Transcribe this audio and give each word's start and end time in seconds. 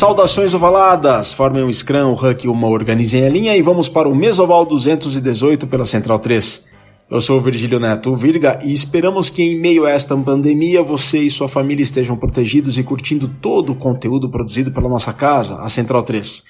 Saudações 0.00 0.54
ovaladas! 0.54 1.34
Formem 1.34 1.62
um 1.62 1.70
Scrum, 1.70 2.12
o 2.12 2.14
Huck 2.14 2.48
uma 2.48 2.68
organizem 2.68 3.26
a 3.26 3.28
linha 3.28 3.54
e 3.54 3.60
vamos 3.60 3.86
para 3.86 4.08
o 4.08 4.14
Mesoval 4.14 4.64
218 4.64 5.66
pela 5.66 5.84
Central 5.84 6.18
3. 6.18 6.64
Eu 7.10 7.20
sou 7.20 7.36
o 7.36 7.40
Virgílio 7.42 7.78
Neto 7.78 8.16
Virga 8.16 8.58
e 8.64 8.72
esperamos 8.72 9.28
que 9.28 9.42
em 9.42 9.60
meio 9.60 9.84
a 9.84 9.90
esta 9.90 10.16
pandemia 10.16 10.82
você 10.82 11.18
e 11.18 11.28
sua 11.28 11.50
família 11.50 11.82
estejam 11.82 12.16
protegidos 12.16 12.78
e 12.78 12.82
curtindo 12.82 13.28
todo 13.42 13.72
o 13.72 13.74
conteúdo 13.74 14.30
produzido 14.30 14.72
pela 14.72 14.88
nossa 14.88 15.12
casa, 15.12 15.56
a 15.56 15.68
Central 15.68 16.02
3. 16.02 16.44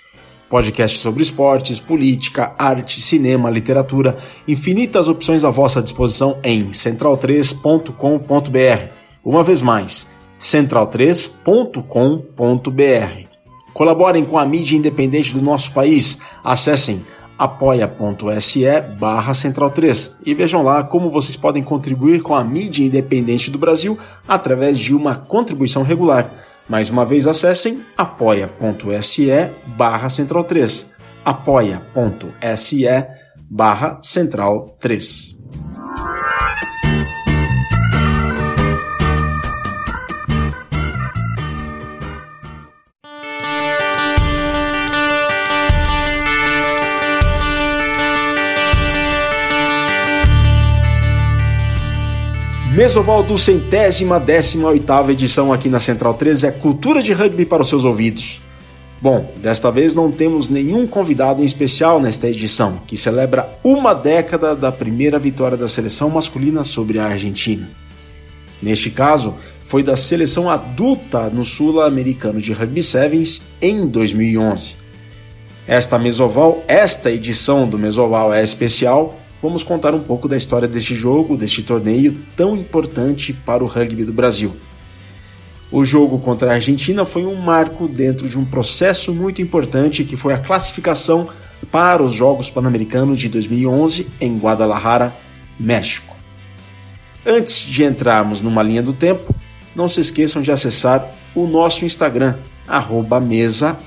Podcast 0.49 1.01
sobre 1.01 1.25
esportes, 1.25 1.81
política, 1.81 2.55
arte, 2.57 3.03
cinema, 3.03 3.51
literatura, 3.51 4.17
infinitas 4.47 5.09
opções 5.09 5.43
à 5.43 5.51
vossa 5.51 5.83
disposição 5.83 6.39
em 6.45 6.71
central3.com.br. 6.71 8.93
Uma 9.25 9.43
vez 9.43 9.61
mais, 9.61 10.07
central3.com.br. 10.41 13.30
Colaborem 13.75 14.25
com 14.25 14.39
a 14.39 14.45
mídia 14.45 14.77
independente 14.77 15.35
do 15.35 15.43
nosso 15.43 15.73
país. 15.73 16.19
Acessem 16.43 17.05
apoia.se 17.39 18.65
barra 18.99 19.33
Central 19.33 19.71
3 19.71 20.17
e 20.27 20.35
vejam 20.35 20.63
lá 20.63 20.85
como 20.85 21.11
vocês 21.11 21.37
podem 21.37 21.63
contribuir 21.63 22.21
com 22.21 22.35
a 22.35 22.45
mídia 22.45 22.85
independente 22.85 23.51
do 23.51 23.59
Brasil 23.59 23.99
através 24.29 24.79
de 24.79 24.95
uma 24.95 25.15
contribuição 25.15 25.83
regular. 25.83 26.31
Mais 26.69 26.91
uma 26.91 27.07
vez 27.07 27.27
acessem 27.27 27.81
apoia.se 27.97 29.31
barra 29.67 30.09
Central 30.11 30.45
3 30.45 30.91
apoia.se 31.25 32.87
barra 33.51 33.99
Central 34.03 34.77
3 34.79 35.37
Mesoval 52.81 53.23
do 53.23 53.37
centésima 53.37 54.19
décima 54.19 54.71
oitava 54.71 55.13
edição 55.13 55.53
aqui 55.53 55.69
na 55.69 55.79
Central 55.79 56.15
13 56.15 56.47
é 56.47 56.51
cultura 56.51 57.03
de 57.03 57.13
rugby 57.13 57.45
para 57.45 57.61
os 57.61 57.69
seus 57.69 57.85
ouvidos. 57.85 58.41
Bom, 59.03 59.35
desta 59.37 59.71
vez 59.71 59.95
não 59.95 60.11
temos 60.11 60.49
nenhum 60.49 60.87
convidado 60.87 61.43
em 61.43 61.45
especial 61.45 62.01
nesta 62.01 62.27
edição, 62.27 62.81
que 62.87 62.97
celebra 62.97 63.53
uma 63.63 63.93
década 63.93 64.57
da 64.57 64.73
primeira 64.73 65.19
vitória 65.19 65.59
da 65.59 65.69
seleção 65.69 66.09
masculina 66.09 66.65
sobre 66.65 66.99
a 66.99 67.05
Argentina. 67.05 67.69
Neste 68.63 68.89
caso, 68.89 69.35
foi 69.63 69.83
da 69.83 69.95
seleção 69.95 70.49
adulta 70.49 71.29
no 71.29 71.45
Sul-Americano 71.45 72.41
de 72.41 72.55
Rugby 72.55 72.83
Sevens 72.83 73.43
em 73.61 73.87
2011. 73.87 74.77
Esta 75.67 75.99
Mesoval, 75.99 76.65
esta 76.67 77.11
edição 77.11 77.69
do 77.69 77.79
Mesoval 77.79 78.33
é 78.33 78.43
especial 78.43 79.20
vamos 79.43 79.63
contar 79.63 79.95
um 79.95 80.01
pouco 80.01 80.29
da 80.29 80.37
história 80.37 80.69
deste 80.69 80.95
jogo, 80.95 81.37
deste 81.37 81.63
torneio 81.63 82.17
tão 82.37 82.57
importante 82.57 83.33
para 83.33 83.63
o 83.65 83.67
rugby 83.67 84.05
do 84.05 84.13
Brasil. 84.13 84.57
O 85.73 85.85
jogo 85.85 86.19
contra 86.19 86.51
a 86.51 86.55
Argentina 86.55 87.07
foi 87.07 87.25
um 87.25 87.37
marco 87.37 87.87
dentro 87.87 88.29
de 88.29 88.37
um 88.37 88.45
processo 88.45 89.15
muito 89.15 89.41
importante 89.41 90.03
que 90.03 90.17
foi 90.17 90.35
a 90.35 90.39
classificação 90.39 91.29
para 91.71 92.03
os 92.03 92.13
Jogos 92.13 92.51
Pan-Americanos 92.51 93.21
de 93.21 93.29
2011 93.29 94.09
em 94.21 94.37
Guadalajara, 94.37 95.15
México. 95.59 96.17
Antes 97.25 97.61
de 97.61 97.85
entrarmos 97.85 98.43
numa 98.43 98.63
linha 98.63 98.83
do 98.83 98.93
tempo, 98.93 99.35
não 99.77 99.89
se 99.89 100.01
esqueçam 100.01 100.43
de 100.43 100.51
acessar 100.51 101.13
o 101.35 101.47
nosso 101.47 101.85
Instagram, 101.85 102.35
arroba 102.67 103.21
mesa, 103.21 103.79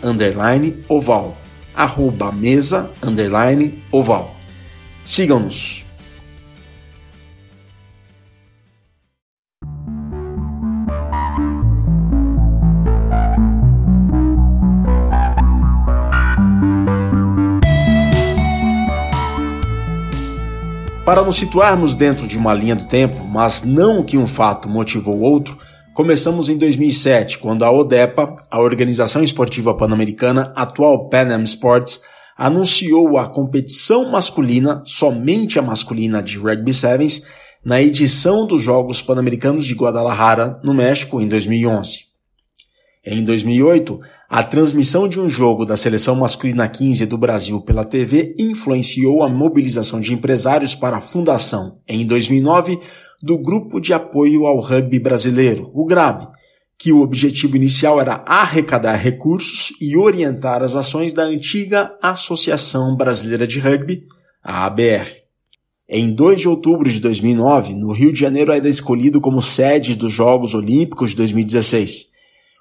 oval, 0.88 1.38
arroba 1.76 2.32
mesa, 2.32 2.92
oval. 3.92 4.33
Sigam-nos. 5.06 5.84
Para 21.06 21.22
nos 21.22 21.36
situarmos 21.36 21.96
dentro 21.96 22.26
de 22.26 22.38
uma 22.38 22.54
linha 22.54 22.78
do 22.78 22.86
tempo, 22.86 23.26
mas 23.26 23.62
não 23.62 24.04
que 24.04 24.18
um 24.18 24.26
fato 24.26 24.70
motivou 24.70 25.20
outro, 25.20 25.58
começamos 25.94 26.48
em 26.48 26.58
2007, 26.58 27.40
quando 27.40 27.66
a 27.66 27.72
ODEPA, 27.72 28.38
a 28.50 28.62
Organização 28.62 29.22
Esportiva 29.22 29.76
Pan-Americana, 29.76 30.54
atual 30.56 31.10
Pan 31.10 31.36
Am 31.36 31.44
Sports, 31.44 32.02
anunciou 32.38 33.18
a 33.18 33.30
competição 33.30 34.12
masculina, 34.12 34.82
somente 34.86 35.60
a 35.60 35.62
masculina 35.62 36.22
de 36.22 36.38
Rugby 36.38 36.74
Sevens, 36.74 37.26
na 37.64 37.82
edição 37.82 38.46
dos 38.46 38.62
Jogos 38.62 39.02
Pan-Americanos 39.02 39.66
de 39.66 39.74
Guadalajara, 39.74 40.60
no 40.64 40.74
México, 40.74 41.22
em 41.22 41.28
2011. 41.28 42.14
Em 43.06 43.24
2008, 43.24 44.00
a 44.30 44.44
transmissão 44.44 45.10
de 45.10 45.20
um 45.20 45.30
jogo 45.30 45.66
da 45.66 45.76
seleção 45.76 46.16
masculina 46.16 46.68
15 46.68 47.06
do 47.06 47.18
Brasil 47.18 47.60
pela 47.62 47.84
TV 47.84 48.34
influenciou 48.40 49.24
a 49.24 49.30
mobilização 49.30 50.00
de 50.00 50.14
empresários 50.14 50.74
para 50.74 50.98
a 50.98 51.02
fundação, 51.02 51.80
em 51.88 52.06
2009, 52.06 52.80
do 53.22 53.38
Grupo 53.38 53.80
de 53.80 53.94
Apoio 53.94 54.46
ao 54.46 54.60
Rugby 54.60 55.00
Brasileiro, 55.00 55.70
o 55.74 55.86
GRAB, 55.86 56.30
que 56.84 56.92
o 56.92 57.00
objetivo 57.00 57.56
inicial 57.56 58.02
era 58.02 58.22
arrecadar 58.26 58.98
recursos 58.98 59.72
e 59.80 59.96
orientar 59.96 60.62
as 60.62 60.76
ações 60.76 61.14
da 61.14 61.24
antiga 61.24 61.98
Associação 62.02 62.94
Brasileira 62.98 63.48
de 63.48 63.58
Rugby, 63.58 64.06
a 64.44 64.66
ABR. 64.66 65.10
Em 65.88 66.14
2 66.14 66.42
de 66.42 66.50
outubro 66.50 66.90
de 66.90 67.00
2009, 67.00 67.74
no 67.74 67.94
Rio 67.94 68.12
de 68.12 68.20
Janeiro 68.20 68.52
era 68.52 68.68
escolhido 68.68 69.22
como 69.22 69.42
sede 69.42 69.96
dos 69.96 70.12
Jogos 70.12 70.54
Olímpicos 70.54 71.12
de 71.12 71.16
2016. 71.16 72.08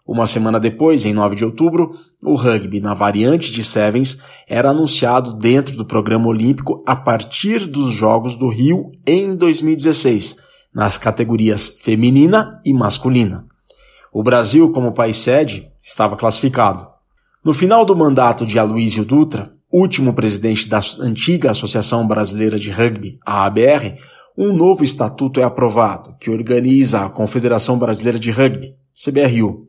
Uma 0.07 0.29
semana 0.29 0.61
depois, 0.61 1.05
em 1.05 1.13
9 1.13 1.35
de 1.35 1.45
outubro, 1.45 1.91
o 2.23 2.37
rugby 2.37 2.79
na 2.79 2.95
variante 2.95 3.51
de 3.51 3.65
Sevens 3.65 4.21
era 4.49 4.71
anunciado 4.71 5.33
dentro 5.33 5.77
do 5.77 5.85
programa 5.85 6.29
olímpico 6.29 6.81
a 6.87 6.95
partir 6.95 7.67
dos 7.67 7.91
Jogos 7.91 8.37
do 8.37 8.49
Rio 8.49 8.93
em 9.05 9.35
2016, 9.35 10.37
nas 10.73 10.97
categorias 10.97 11.77
feminina 11.81 12.61
e 12.65 12.73
masculina. 12.73 13.51
O 14.13 14.23
Brasil, 14.23 14.71
como 14.71 14.93
país 14.93 15.17
sede, 15.17 15.73
estava 15.83 16.17
classificado. 16.17 16.87
No 17.43 17.55
final 17.55 17.83
do 17.85 17.97
mandato 17.97 18.45
de 18.45 18.59
Aloysio 18.59 19.07
Dutra, 19.07 19.53
último 19.73 20.13
presidente 20.13 20.69
da 20.69 20.81
antiga 21.01 21.51
Associação 21.51 22.07
Brasileira 22.07 22.59
de 22.59 22.71
Rugby, 22.71 23.19
a 23.25 23.47
ABR, 23.47 23.97
um 24.37 24.53
novo 24.53 24.85
estatuto 24.85 25.41
é 25.41 25.43
aprovado, 25.43 26.15
que 26.21 26.31
organiza 26.31 27.01
a 27.01 27.09
Confederação 27.09 27.79
Brasileira 27.79 28.19
de 28.19 28.31
Rugby, 28.31 28.75
CBRU. 28.95 29.69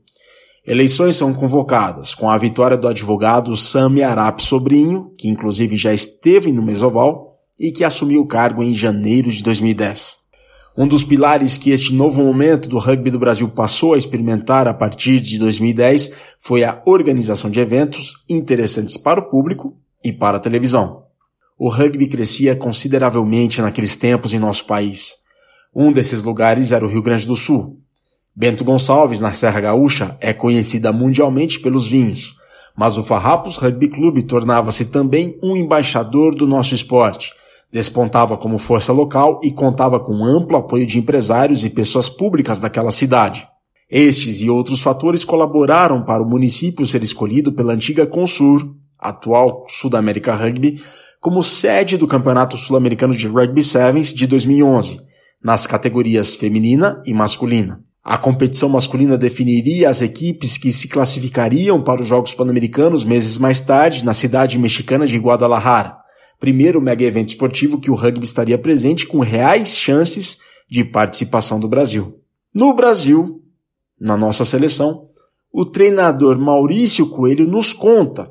Eleições 0.67 1.15
são 1.15 1.33
convocadas 1.33 2.13
com 2.13 2.29
a 2.29 2.37
vitória 2.37 2.77
do 2.77 2.87
advogado 2.87 3.55
Sami 3.55 4.03
Arap 4.03 4.41
Sobrinho, 4.41 5.11
que 5.17 5.29
inclusive 5.29 5.77
já 5.77 5.93
esteve 5.93 6.51
no 6.51 6.61
Mesoval 6.61 7.37
e 7.57 7.71
que 7.71 7.83
assumiu 7.83 8.21
o 8.21 8.27
cargo 8.27 8.61
em 8.61 8.73
janeiro 8.73 9.31
de 9.31 9.41
2010. 9.41 10.22
Um 10.75 10.87
dos 10.87 11.03
pilares 11.03 11.55
que 11.55 11.69
este 11.69 11.93
novo 11.93 12.19
momento 12.23 12.67
do 12.67 12.79
rugby 12.79 13.11
do 13.11 13.19
Brasil 13.19 13.47
passou 13.47 13.93
a 13.93 13.97
experimentar 13.97 14.67
a 14.67 14.73
partir 14.73 15.19
de 15.19 15.37
2010 15.37 16.13
foi 16.39 16.63
a 16.63 16.81
organização 16.87 17.51
de 17.51 17.59
eventos 17.59 18.23
interessantes 18.27 18.97
para 18.97 19.19
o 19.19 19.29
público 19.29 19.77
e 20.03 20.11
para 20.11 20.37
a 20.37 20.39
televisão. 20.39 21.03
O 21.59 21.69
rugby 21.69 22.07
crescia 22.07 22.55
consideravelmente 22.55 23.61
naqueles 23.61 23.95
tempos 23.95 24.33
em 24.33 24.39
nosso 24.39 24.65
país. 24.65 25.13
Um 25.75 25.91
desses 25.91 26.23
lugares 26.23 26.71
era 26.71 26.83
o 26.83 26.89
Rio 26.89 27.03
Grande 27.03 27.27
do 27.27 27.35
Sul. 27.35 27.79
Bento 28.35 28.63
Gonçalves, 28.63 29.21
na 29.21 29.31
Serra 29.31 29.61
Gaúcha, 29.61 30.17
é 30.19 30.33
conhecida 30.33 30.91
mundialmente 30.91 31.59
pelos 31.59 31.85
vinhos, 31.85 32.35
mas 32.75 32.97
o 32.97 33.03
Farrapos 33.03 33.57
Rugby 33.57 33.89
Clube 33.89 34.23
tornava-se 34.23 34.85
também 34.85 35.37
um 35.43 35.55
embaixador 35.55 36.33
do 36.33 36.47
nosso 36.47 36.73
esporte– 36.73 37.31
Despontava 37.73 38.37
como 38.37 38.59
força 38.59 38.93
local 38.93 39.41
e 39.43 39.51
contava 39.51 39.99
com 39.99 40.23
amplo 40.23 40.55
apoio 40.55 40.85
de 40.85 40.99
empresários 40.99 41.65
e 41.65 41.71
pessoas 41.71 42.07
públicas 42.07 42.59
daquela 42.59 42.91
cidade. 42.91 43.47
Estes 43.89 44.41
e 44.41 44.49
outros 44.49 44.79
fatores 44.79 45.25
colaboraram 45.25 46.05
para 46.05 46.21
o 46.21 46.29
município 46.29 46.85
ser 46.85 47.01
escolhido 47.01 47.51
pela 47.51 47.73
antiga 47.73 48.05
Consur, 48.05 48.61
atual 48.99 49.65
Sudamérica 49.67 50.35
Rugby, 50.35 50.83
como 51.19 51.41
sede 51.41 51.97
do 51.97 52.05
Campeonato 52.05 52.57
Sul-Americano 52.57 53.15
de 53.15 53.27
Rugby 53.27 53.63
Sevens 53.63 54.13
de 54.13 54.27
2011, 54.27 54.99
nas 55.43 55.65
categorias 55.65 56.35
feminina 56.35 57.01
e 57.07 57.11
masculina. 57.11 57.83
A 58.03 58.19
competição 58.19 58.69
masculina 58.69 59.17
definiria 59.17 59.89
as 59.89 59.99
equipes 59.99 60.59
que 60.59 60.71
se 60.71 60.87
classificariam 60.87 61.81
para 61.81 62.03
os 62.03 62.07
Jogos 62.07 62.35
Pan-Americanos 62.35 63.03
meses 63.03 63.35
mais 63.39 63.61
tarde 63.61 64.05
na 64.05 64.13
cidade 64.13 64.59
mexicana 64.59 65.07
de 65.07 65.17
Guadalajara 65.17 66.02
primeiro 66.43 66.81
mega 66.81 67.05
evento 67.05 67.29
esportivo 67.29 67.79
que 67.79 67.89
o 67.89 67.95
rugby 67.95 68.25
estaria 68.25 68.57
presente 68.57 69.07
com 69.07 69.21
reais 69.21 69.77
chances 69.77 70.39
de 70.69 70.83
participação 70.83 71.57
do 71.57 71.69
Brasil. 71.69 72.19
No 72.53 72.73
Brasil, 72.73 73.41
na 73.97 74.17
nossa 74.17 74.43
seleção, 74.43 75.07
o 75.49 75.63
treinador 75.63 76.37
Maurício 76.37 77.07
Coelho 77.07 77.47
nos 77.47 77.71
conta 77.71 78.29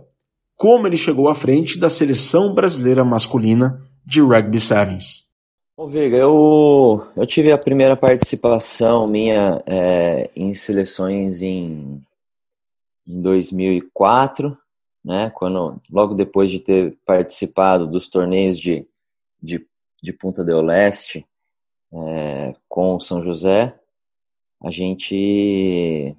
como 0.55 0.87
ele 0.87 0.99
chegou 0.99 1.26
à 1.26 1.35
frente 1.35 1.79
da 1.79 1.88
seleção 1.88 2.53
brasileira 2.55 3.03
masculina 3.03 3.82
de 4.05 4.20
rugby 4.20 4.61
sevens. 4.61 5.31
Ô 5.75 5.88
Virga, 5.88 6.19
eu, 6.19 7.06
eu 7.17 7.25
tive 7.25 7.50
a 7.50 7.56
primeira 7.56 7.97
participação 7.97 9.06
minha 9.06 9.62
é, 9.64 10.29
em 10.37 10.53
seleções 10.53 11.41
em, 11.41 11.99
em 13.09 13.23
2004, 13.23 14.55
né, 15.04 15.31
quando, 15.31 15.81
logo 15.90 16.14
depois 16.14 16.50
de 16.50 16.60
ter 16.60 16.96
participado 17.04 17.87
dos 17.87 18.08
torneios 18.08 18.58
de, 18.58 18.87
de, 19.43 19.66
de 20.02 20.12
Punta 20.12 20.44
del 20.44 20.62
Leste 20.62 21.26
é, 21.93 22.54
com 22.69 22.99
São 23.00 23.22
José, 23.22 23.75
a 24.62 24.70
gente 24.70 26.16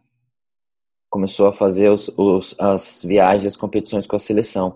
começou 1.09 1.47
a 1.47 1.53
fazer 1.53 1.89
os, 1.89 2.09
os, 2.18 2.59
as 2.59 3.01
viagens, 3.03 3.45
as 3.45 3.57
competições 3.57 4.06
com 4.06 4.15
a 4.15 4.19
seleção. 4.19 4.75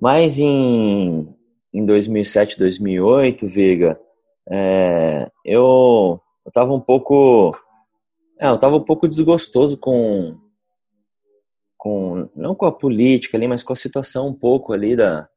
Mas 0.00 0.38
em, 0.38 1.28
em 1.72 1.84
2007, 1.84 2.58
2008, 2.58 3.46
Viga, 3.46 4.00
é, 4.48 5.30
eu 5.44 6.20
estava 6.46 6.72
um 6.72 6.80
pouco, 6.80 7.50
é, 8.38 8.48
eu 8.48 8.54
estava 8.54 8.76
um 8.76 8.84
pouco 8.84 9.08
desgostoso 9.08 9.76
com, 9.76 10.38
com, 11.86 12.28
não 12.34 12.52
com 12.52 12.66
a 12.66 12.72
política 12.72 13.36
ali, 13.36 13.46
mas 13.46 13.62
com 13.62 13.72
a 13.72 13.76
situação 13.76 14.26
um 14.26 14.34
pouco 14.34 14.72
ali 14.72 14.96
da, 14.96 15.28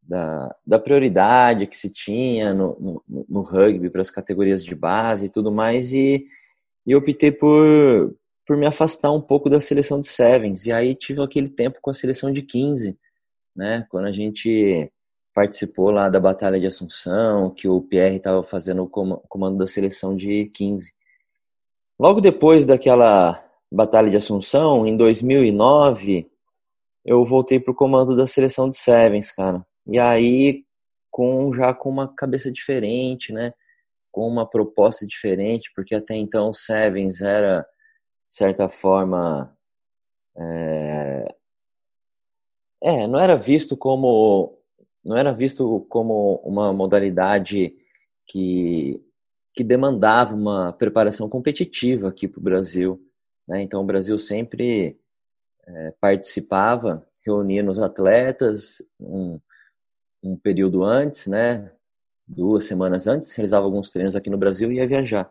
da, 0.00 0.54
da 0.64 0.78
prioridade 0.78 1.66
que 1.66 1.76
se 1.76 1.92
tinha 1.92 2.54
no, 2.54 3.02
no, 3.08 3.26
no 3.28 3.42
rugby 3.42 3.90
para 3.90 4.00
as 4.00 4.08
categorias 4.08 4.64
de 4.64 4.72
base 4.72 5.26
e 5.26 5.28
tudo 5.28 5.50
mais, 5.50 5.92
e, 5.92 6.28
e 6.86 6.94
optei 6.94 7.32
por, 7.32 8.14
por 8.46 8.56
me 8.56 8.66
afastar 8.66 9.10
um 9.10 9.20
pouco 9.20 9.50
da 9.50 9.58
seleção 9.58 9.98
de 9.98 10.06
sevens. 10.06 10.64
E 10.66 10.72
aí 10.72 10.94
tive 10.94 11.20
aquele 11.20 11.48
tempo 11.48 11.80
com 11.82 11.90
a 11.90 11.94
seleção 11.94 12.32
de 12.32 12.42
15, 12.42 12.96
né? 13.56 13.84
Quando 13.90 14.06
a 14.06 14.12
gente 14.12 14.92
participou 15.34 15.90
lá 15.90 16.08
da 16.08 16.20
Batalha 16.20 16.60
de 16.60 16.68
Assunção, 16.68 17.50
que 17.50 17.66
o 17.66 17.80
Pierre 17.80 18.18
estava 18.18 18.44
fazendo 18.44 18.84
o 18.84 18.88
comando 18.88 19.58
da 19.58 19.66
seleção 19.66 20.14
de 20.14 20.44
15. 20.54 20.94
Logo 21.98 22.20
depois 22.20 22.64
daquela 22.64 23.43
Batalha 23.74 24.10
de 24.10 24.16
Assunção, 24.16 24.86
em 24.86 24.96
2009, 24.96 26.30
eu 27.04 27.24
voltei 27.24 27.58
para 27.58 27.72
o 27.72 27.74
comando 27.74 28.16
da 28.16 28.26
seleção 28.26 28.68
de 28.68 28.76
sevens, 28.76 29.32
cara. 29.32 29.66
E 29.86 29.98
aí, 29.98 30.64
com 31.10 31.52
já 31.52 31.74
com 31.74 31.90
uma 31.90 32.08
cabeça 32.08 32.50
diferente, 32.50 33.32
né? 33.32 33.52
Com 34.10 34.26
uma 34.28 34.48
proposta 34.48 35.06
diferente, 35.06 35.72
porque 35.74 35.94
até 35.94 36.14
então 36.16 36.50
o 36.50 36.54
sevens 36.54 37.20
era 37.20 37.66
de 38.26 38.34
certa 38.34 38.68
forma, 38.68 39.56
é, 40.36 41.34
é, 42.82 43.06
não 43.06 43.20
era 43.20 43.36
visto 43.36 43.76
como 43.76 44.58
não 45.04 45.16
era 45.16 45.32
visto 45.32 45.84
como 45.88 46.36
uma 46.44 46.72
modalidade 46.72 47.76
que, 48.26 49.02
que 49.52 49.62
demandava 49.62 50.34
uma 50.34 50.72
preparação 50.72 51.28
competitiva 51.28 52.08
aqui 52.08 52.26
para 52.26 52.40
o 52.40 52.42
Brasil. 52.42 53.00
Né? 53.46 53.62
Então, 53.62 53.82
o 53.82 53.86
Brasil 53.86 54.16
sempre 54.18 54.98
é, 55.66 55.94
participava, 56.00 57.06
reunindo 57.24 57.70
os 57.70 57.78
atletas 57.78 58.82
um, 59.00 59.40
um 60.22 60.36
período 60.36 60.84
antes, 60.84 61.26
né? 61.26 61.70
duas 62.26 62.64
semanas 62.64 63.06
antes, 63.06 63.34
realizava 63.34 63.64
alguns 63.64 63.90
treinos 63.90 64.16
aqui 64.16 64.30
no 64.30 64.38
Brasil 64.38 64.72
e 64.72 64.76
ia 64.76 64.86
viajar. 64.86 65.30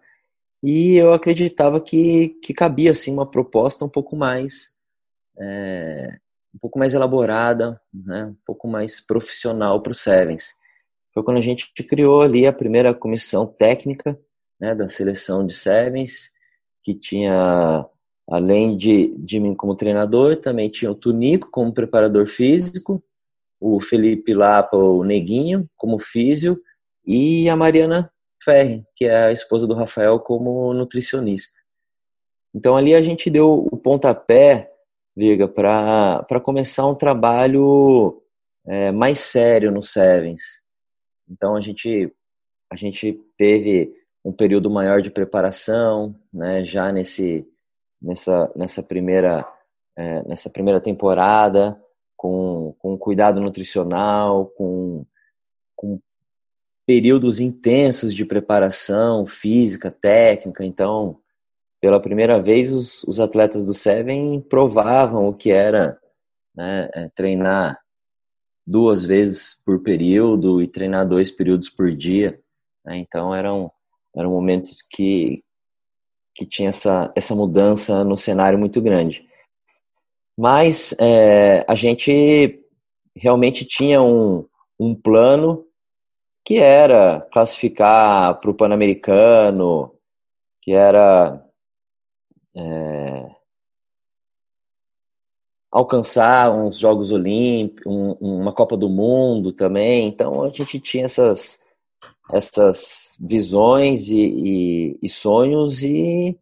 E 0.62 0.96
eu 0.96 1.14
acreditava 1.14 1.82
que, 1.82 2.30
que 2.42 2.54
cabia 2.54 2.92
assim 2.92 3.12
uma 3.12 3.30
proposta 3.30 3.84
um 3.84 3.90
pouco 3.90 4.16
mais 4.16 4.76
é, 5.38 6.20
um 6.54 6.60
pouco 6.60 6.78
mais 6.78 6.94
elaborada, 6.94 7.82
né, 7.92 8.26
um 8.26 8.38
pouco 8.46 8.68
mais 8.68 9.02
profissional 9.02 9.82
para 9.82 9.92
o 9.92 9.96
Sevens. 9.96 10.56
Foi 11.14 11.24
quando 11.24 11.38
a 11.38 11.42
gente 11.42 11.72
criou 11.84 12.22
ali 12.22 12.46
a 12.46 12.54
primeira 12.54 12.94
comissão 12.94 13.46
técnica 13.46 14.18
né, 14.60 14.76
da 14.76 14.88
seleção 14.88 15.46
de 15.46 15.54
Sevens, 15.54 16.32
que 16.84 16.94
tinha, 16.94 17.86
além 18.30 18.78
de, 18.78 19.14
de 19.18 19.40
mim 19.40 19.54
como 19.54 19.76
treinador, 19.76 20.38
também 20.38 20.70
tinha 20.70 20.92
o 20.92 20.96
Tunico 20.96 21.50
como 21.52 21.74
preparador 21.74 22.28
físico, 22.28 23.04
o 23.60 23.80
Felipe 23.80 24.34
Lapa, 24.34 24.78
o 24.78 25.04
Neguinho, 25.04 25.70
como 25.78 26.00
físio, 26.00 26.62
e 27.06 27.50
a 27.50 27.56
Mariana 27.56 28.12
Ferri, 28.44 28.86
que 28.96 29.06
é 29.06 29.26
a 29.26 29.32
esposa 29.32 29.66
do 29.68 29.74
Rafael, 29.74 30.20
como 30.20 30.74
nutricionista. 30.74 31.60
Então 32.54 32.76
ali 32.76 32.94
a 32.94 33.02
gente 33.02 33.30
deu 33.30 33.68
o 33.72 33.78
pontapé, 33.78 34.70
Virga, 35.16 35.48
para 35.48 36.42
começar 36.42 36.88
um 36.88 36.96
trabalho 36.96 38.22
é, 38.66 38.92
mais 38.92 39.20
sério 39.20 39.72
no 39.72 39.82
Sevens. 39.82 40.42
Então 41.30 41.56
a 41.56 41.62
gente, 41.62 42.12
a 42.72 42.76
gente 42.76 43.20
teve 43.38 43.94
um 44.24 44.32
período 44.32 44.70
maior 44.70 45.02
de 45.02 45.12
preparação, 45.12 46.16
né, 46.34 46.64
já 46.64 46.92
nesse, 46.92 47.48
nessa, 48.04 48.52
nessa, 48.56 48.84
primeira, 48.84 49.48
é, 49.96 50.24
nessa 50.28 50.50
primeira 50.50 50.82
temporada, 50.82 51.82
com, 52.18 52.76
com 52.80 52.98
cuidado 52.98 53.40
nutricional, 53.40 54.48
com, 54.58 55.06
com 55.76 56.00
períodos 56.86 57.40
intensos 57.40 58.14
de 58.14 58.26
preparação 58.26 59.26
física, 59.26 59.90
técnica. 59.90 60.66
Então, 60.66 61.18
pela 61.80 62.02
primeira 62.02 62.42
vez, 62.42 62.72
os, 62.72 63.04
os 63.04 63.20
atletas 63.20 63.66
do 63.66 63.74
Seven 63.74 64.42
provavam 64.42 65.28
o 65.28 65.34
que 65.34 65.52
era 65.52 65.98
né, 66.56 66.90
é, 66.94 67.10
treinar 67.10 67.80
duas 68.66 69.06
vezes 69.06 69.62
por 69.66 69.82
período 69.82 70.62
e 70.62 70.68
treinar 70.68 71.08
dois 71.08 71.32
períodos 71.32 71.70
por 71.70 71.94
dia. 71.94 72.40
Né? 72.86 72.98
Então, 72.98 73.36
eram, 73.36 73.72
eram 74.16 74.32
momentos 74.32 74.82
que, 74.82 75.44
que 76.34 76.46
tinha 76.46 76.70
essa, 76.70 77.12
essa 77.16 77.36
mudança 77.36 78.04
no 78.04 78.18
cenário 78.18 78.58
muito 78.58 78.82
grande. 78.82 79.28
Mas 80.38 80.96
é, 81.00 81.64
a 81.68 81.76
gente 81.76 82.60
realmente 83.16 83.66
tinha 83.66 84.02
um, 84.02 84.46
um 84.80 84.96
plano 84.96 85.66
que 86.44 86.58
era 86.58 87.22
classificar 87.32 88.40
para 88.40 88.50
o 88.50 88.54
Pan-Americano, 88.54 89.94
que 90.62 90.74
era 90.74 91.42
é, 92.56 93.32
alcançar 95.72 96.52
uns 96.52 96.78
Jogos 96.78 97.12
Olímpicos, 97.12 97.92
um, 97.92 98.12
uma 98.20 98.52
Copa 98.54 98.76
do 98.76 98.90
Mundo 98.90 99.52
também. 99.52 100.08
Então 100.08 100.44
a 100.44 100.50
gente 100.50 100.80
tinha 100.80 101.06
essas, 101.06 101.63
essas 102.34 103.16
visões 103.20 104.10
e, 104.10 104.20
e, 104.20 105.00
e 105.02 105.10
sonhos 105.10 105.84
e, 105.84 106.38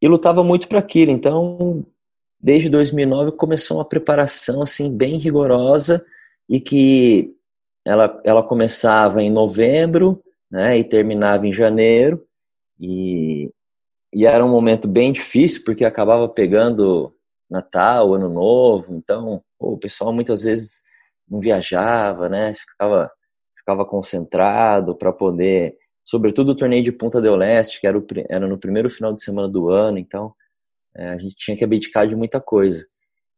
e 0.00 0.08
lutava 0.08 0.42
muito 0.42 0.66
para 0.66 0.78
aquilo. 0.78 1.10
Então, 1.10 1.84
desde 2.40 2.68
2009 2.68 3.32
começou 3.32 3.76
uma 3.76 3.84
preparação 3.84 4.62
assim 4.62 4.94
bem 4.94 5.18
rigorosa 5.18 6.04
e 6.48 6.60
que 6.60 7.34
ela, 7.84 8.20
ela 8.24 8.42
começava 8.42 9.22
em 9.22 9.30
novembro 9.30 10.22
né, 10.50 10.78
e 10.78 10.84
terminava 10.84 11.46
em 11.46 11.52
janeiro, 11.52 12.24
e, 12.80 13.50
e 14.12 14.24
era 14.24 14.44
um 14.44 14.50
momento 14.50 14.86
bem 14.86 15.12
difícil, 15.12 15.64
porque 15.64 15.84
acabava 15.84 16.28
pegando 16.28 17.12
Natal, 17.50 18.14
Ano 18.14 18.28
Novo, 18.28 18.94
então 18.94 19.42
pô, 19.58 19.72
o 19.72 19.78
pessoal 19.78 20.12
muitas 20.12 20.44
vezes 20.44 20.82
não 21.28 21.40
viajava, 21.40 22.28
né, 22.28 22.54
ficava, 22.54 23.10
ficava 23.64 23.84
concentrado 23.86 24.94
para 24.94 25.10
poder, 25.10 25.76
sobretudo 26.04 26.50
o 26.50 26.54
torneio 26.54 26.82
de 26.82 26.92
Punta 26.92 27.20
del 27.20 27.34
Leste, 27.34 27.80
que 27.80 27.86
era, 27.86 27.98
o, 27.98 28.06
era 28.28 28.46
no 28.46 28.58
primeiro 28.58 28.90
final 28.90 29.12
de 29.12 29.24
semana 29.24 29.48
do 29.48 29.70
ano, 29.70 29.98
então 29.98 30.34
é, 30.94 31.08
a 31.08 31.16
gente 31.16 31.34
tinha 31.34 31.56
que 31.56 31.64
abdicar 31.64 32.06
de 32.06 32.14
muita 32.14 32.40
coisa. 32.40 32.84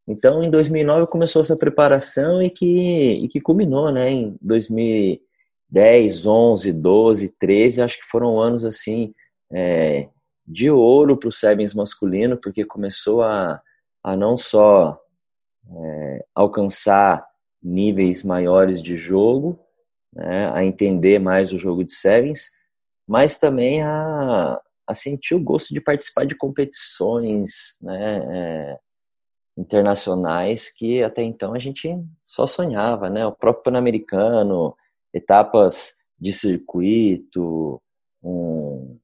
Então, 0.06 0.42
em 0.42 0.50
2009 0.50 1.06
começou 1.06 1.42
essa 1.42 1.56
preparação 1.56 2.42
e 2.42 2.50
que, 2.50 3.12
e 3.14 3.28
que 3.28 3.40
culminou, 3.40 3.90
né? 3.90 4.11
Em 4.11 4.37
2010, 4.40 6.26
11, 6.26 6.73
12, 6.73 7.37
13, 7.38 7.83
acho 7.83 7.99
que 8.00 8.06
foram 8.06 8.40
anos 8.40 8.64
assim 8.64 9.14
é, 9.52 10.09
de 10.47 10.71
ouro 10.71 11.16
para 11.16 11.28
o 11.28 11.33
Sevens 11.33 11.75
masculino, 11.75 12.37
porque 12.37 12.64
começou 12.64 13.23
a, 13.23 13.61
a 14.02 14.16
não 14.16 14.37
só 14.37 15.00
é, 15.68 16.25
alcançar 16.35 17.26
níveis 17.62 18.23
maiores 18.23 18.80
de 18.80 18.97
jogo, 18.97 19.59
né, 20.16 20.50
a 20.52 20.64
entender 20.64 21.18
mais 21.18 21.52
o 21.52 21.58
jogo 21.58 21.85
de 21.85 21.92
Sevens, 21.92 22.50
mas 23.06 23.38
também 23.38 23.82
a, 23.82 24.61
a 24.87 24.94
sentir 24.94 25.35
o 25.35 25.42
gosto 25.42 25.73
de 25.73 25.80
participar 25.80 26.25
de 26.25 26.35
competições, 26.35 27.76
né? 27.80 28.18
É, 28.32 28.78
internacionais 29.58 30.70
que 30.70 31.02
até 31.02 31.23
então 31.23 31.54
a 31.54 31.58
gente 31.58 31.88
só 32.26 32.46
sonhava, 32.46 33.08
né? 33.08 33.26
O 33.26 33.32
próprio 33.32 33.64
Pan-Americano, 33.64 34.76
etapas 35.14 35.94
de 36.18 36.32
circuito, 36.32 37.80
um, 38.23 38.99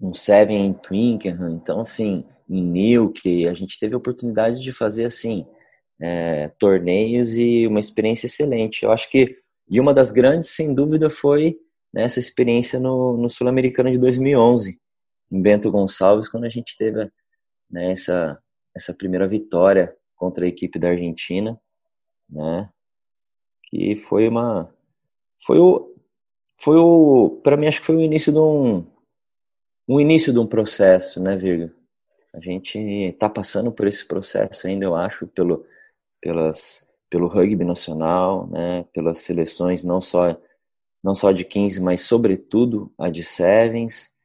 um 0.00 0.14
Seven 0.14 0.66
em 0.66 0.72
Twickenham, 0.72 1.50
então 1.54 1.80
assim, 1.80 2.24
em 2.48 2.62
Newquay, 2.62 3.48
a 3.48 3.54
gente 3.54 3.78
teve 3.78 3.94
a 3.94 3.98
oportunidade 3.98 4.60
de 4.60 4.72
fazer 4.72 5.06
assim, 5.06 5.46
é, 6.00 6.48
torneios 6.58 7.36
e 7.36 7.66
uma 7.66 7.80
experiência 7.80 8.26
excelente. 8.26 8.84
Eu 8.84 8.92
acho 8.92 9.08
que, 9.10 9.38
e 9.68 9.80
uma 9.80 9.94
das 9.94 10.10
grandes, 10.10 10.50
sem 10.50 10.74
dúvida, 10.74 11.08
foi 11.10 11.58
nessa 11.92 12.18
experiência 12.18 12.80
no, 12.80 13.16
no 13.16 13.28
Sul-Americano 13.28 13.90
de 13.90 13.98
2011, 13.98 14.80
em 15.30 15.42
Bento 15.42 15.70
Gonçalves, 15.70 16.28
quando 16.28 16.44
a 16.44 16.48
gente 16.48 16.76
teve 16.76 17.10
né, 17.70 17.92
essa, 17.92 18.38
essa 18.74 18.94
primeira 18.94 19.26
vitória 19.26 19.96
contra 20.16 20.44
a 20.44 20.48
equipe 20.48 20.78
da 20.78 20.90
Argentina, 20.90 21.60
né, 22.28 22.68
que 23.64 23.96
foi 23.96 24.28
uma, 24.28 24.72
foi 25.44 25.58
o, 25.58 25.94
foi 26.58 26.76
o, 26.76 27.40
para 27.42 27.56
mim 27.56 27.66
acho 27.66 27.80
que 27.80 27.86
foi 27.86 27.96
o 27.96 28.02
início 28.02 28.32
de 28.32 28.38
um, 28.38 28.86
um 29.88 30.00
início 30.00 30.32
de 30.32 30.38
um 30.38 30.46
processo, 30.46 31.20
né, 31.20 31.36
Virga? 31.36 31.74
A 32.32 32.40
gente 32.40 32.78
está 32.78 33.28
passando 33.28 33.70
por 33.70 33.86
esse 33.86 34.06
processo 34.06 34.66
ainda, 34.66 34.86
eu 34.86 34.94
acho, 34.94 35.26
pelo, 35.26 35.66
pelas, 36.20 36.88
pelo 37.12 37.28
rugby 37.28 37.62
nacional, 37.62 38.48
né, 38.48 38.86
pelas 38.90 39.18
seleções 39.18 39.84
não 39.84 40.00
só 40.00 40.34
não 41.04 41.14
só 41.14 41.30
de 41.30 41.44
15, 41.44 41.82
mas 41.82 42.02
sobretudo 42.02 42.90
a 42.96 43.10
de 43.10 43.22
sevens. 43.24 44.16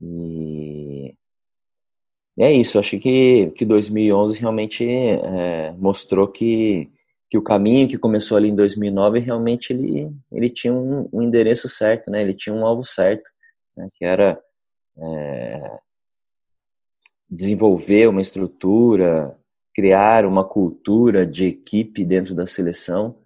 E 0.00 1.14
é 2.38 2.52
isso, 2.52 2.78
acho 2.78 2.98
que, 3.00 3.50
que 3.56 3.64
2011 3.64 4.38
realmente 4.38 4.86
é, 4.86 5.72
mostrou 5.72 6.28
que, 6.28 6.88
que 7.28 7.36
o 7.36 7.42
caminho 7.42 7.88
que 7.88 7.98
começou 7.98 8.36
ali 8.36 8.50
em 8.50 8.54
2009 8.54 9.18
realmente 9.18 9.72
ele, 9.72 10.12
ele 10.30 10.50
tinha 10.50 10.72
um, 10.72 11.08
um 11.12 11.22
endereço 11.22 11.68
certo, 11.68 12.10
né? 12.10 12.20
ele 12.22 12.34
tinha 12.34 12.54
um 12.54 12.64
alvo 12.64 12.84
certo, 12.84 13.28
né? 13.76 13.88
que 13.94 14.04
era 14.04 14.40
é, 14.98 15.78
desenvolver 17.28 18.08
uma 18.08 18.20
estrutura, 18.20 19.36
criar 19.74 20.24
uma 20.24 20.44
cultura 20.44 21.26
de 21.26 21.46
equipe 21.46 22.04
dentro 22.04 22.34
da 22.34 22.46
seleção 22.46 23.16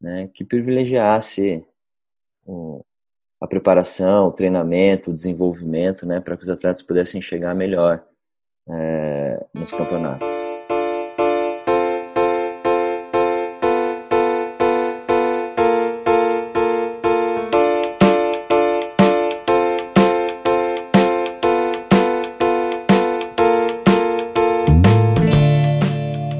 né, 0.00 0.28
que 0.32 0.44
privilegiasse 0.44 1.64
o, 2.44 2.84
a 3.40 3.46
preparação, 3.46 4.28
o 4.28 4.32
treinamento, 4.32 5.10
o 5.10 5.14
desenvolvimento, 5.14 6.06
né, 6.06 6.20
para 6.20 6.36
que 6.36 6.44
os 6.44 6.50
atletas 6.50 6.82
pudessem 6.82 7.20
chegar 7.20 7.54
melhor 7.54 8.04
é, 8.68 9.44
nos 9.54 9.70
campeonatos. 9.70 10.55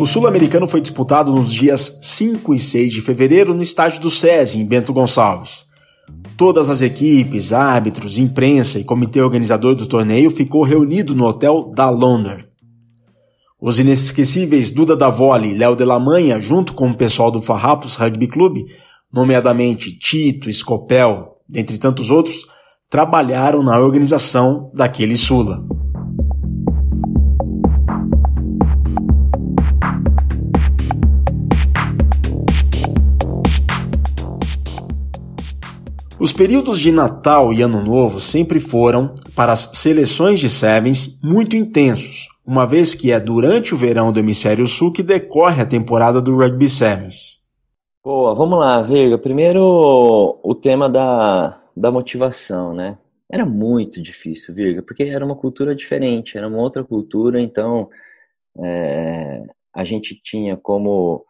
O 0.07 0.09
Sul-Americano 0.09 0.69
foi 0.69 0.81
disputado 0.81 1.33
nos 1.33 1.53
dias 1.53 1.99
5 2.01 2.55
e 2.55 2.61
6 2.61 2.93
de 2.93 3.03
fevereiro 3.03 3.53
no 3.53 3.61
estádio 3.61 4.01
do 4.01 4.09
SESI, 4.09 4.61
em 4.61 4.65
Bento 4.65 4.93
Gonçalves. 4.93 5.67
Todas 6.37 6.71
as 6.71 6.81
equipes, 6.81 7.53
árbitros, 7.53 8.17
imprensa 8.17 8.79
e 8.79 8.85
comitê 8.85 9.21
organizador 9.21 9.75
do 9.75 9.85
torneio 9.85 10.31
ficou 10.31 10.63
reunido 10.63 11.13
no 11.13 11.25
hotel 11.25 11.73
da 11.75 11.91
Londres. 11.91 12.45
Os 13.61 13.81
inesquecíveis 13.81 14.71
Duda 14.71 14.95
Davoli 14.95 15.49
e 15.49 15.59
Léo 15.59 15.75
Delamanha, 15.75 16.39
junto 16.39 16.73
com 16.73 16.89
o 16.89 16.95
pessoal 16.95 17.33
do 17.33 17.43
Farrapos 17.43 17.97
Rugby 17.97 18.29
Club, 18.29 18.59
nomeadamente 19.13 19.99
Tito, 19.99 20.53
Scopel, 20.53 21.33
dentre 21.49 21.79
tantos 21.79 22.11
outros, 22.11 22.47
trabalharam 22.89 23.61
na 23.61 23.77
organização 23.81 24.71
daquele 24.73 25.17
Sula. 25.17 25.65
Os 36.19 36.33
períodos 36.33 36.81
de 36.81 36.91
Natal 36.91 37.53
e 37.53 37.61
Ano 37.61 37.83
Novo 37.83 38.21
sempre 38.21 38.59
foram, 38.59 39.15
para 39.35 39.53
as 39.53 39.71
seleções 39.75 40.41
de 40.41 40.49
Sevens, 40.49 41.21
muito 41.23 41.55
intensos, 41.57 42.29
uma 42.45 42.67
vez 42.67 42.95
que 42.95 43.13
é 43.13 43.21
durante 43.21 43.75
o 43.75 43.77
verão 43.77 44.11
do 44.11 44.19
Hemisfério 44.19 44.67
Sul 44.67 44.91
que 44.91 45.03
decorre 45.03 45.61
a 45.61 45.67
temporada 45.67 46.23
do 46.23 46.35
Rugby 46.35 46.71
Sevens. 46.71 47.45
Boa, 48.03 48.35
vamos 48.35 48.59
lá, 48.59 48.81
Virga. 48.81 49.19
Primeiro, 49.19 50.41
o 50.43 50.55
tema 50.55 50.89
da, 50.89 51.61
da 51.77 51.91
motivação, 51.91 52.73
né? 52.73 52.97
Era 53.31 53.45
muito 53.45 54.01
difícil, 54.01 54.55
Virga, 54.55 54.83
porque 54.83 55.03
era 55.03 55.25
uma 55.25 55.37
cultura 55.37 55.75
diferente, 55.75 56.39
era 56.39 56.49
uma 56.49 56.63
outra 56.63 56.83
cultura, 56.83 57.43
então 57.43 57.91
é, 58.59 59.45
a 59.75 59.85
gente 59.85 60.19
tinha 60.23 60.57
como, 60.57 61.27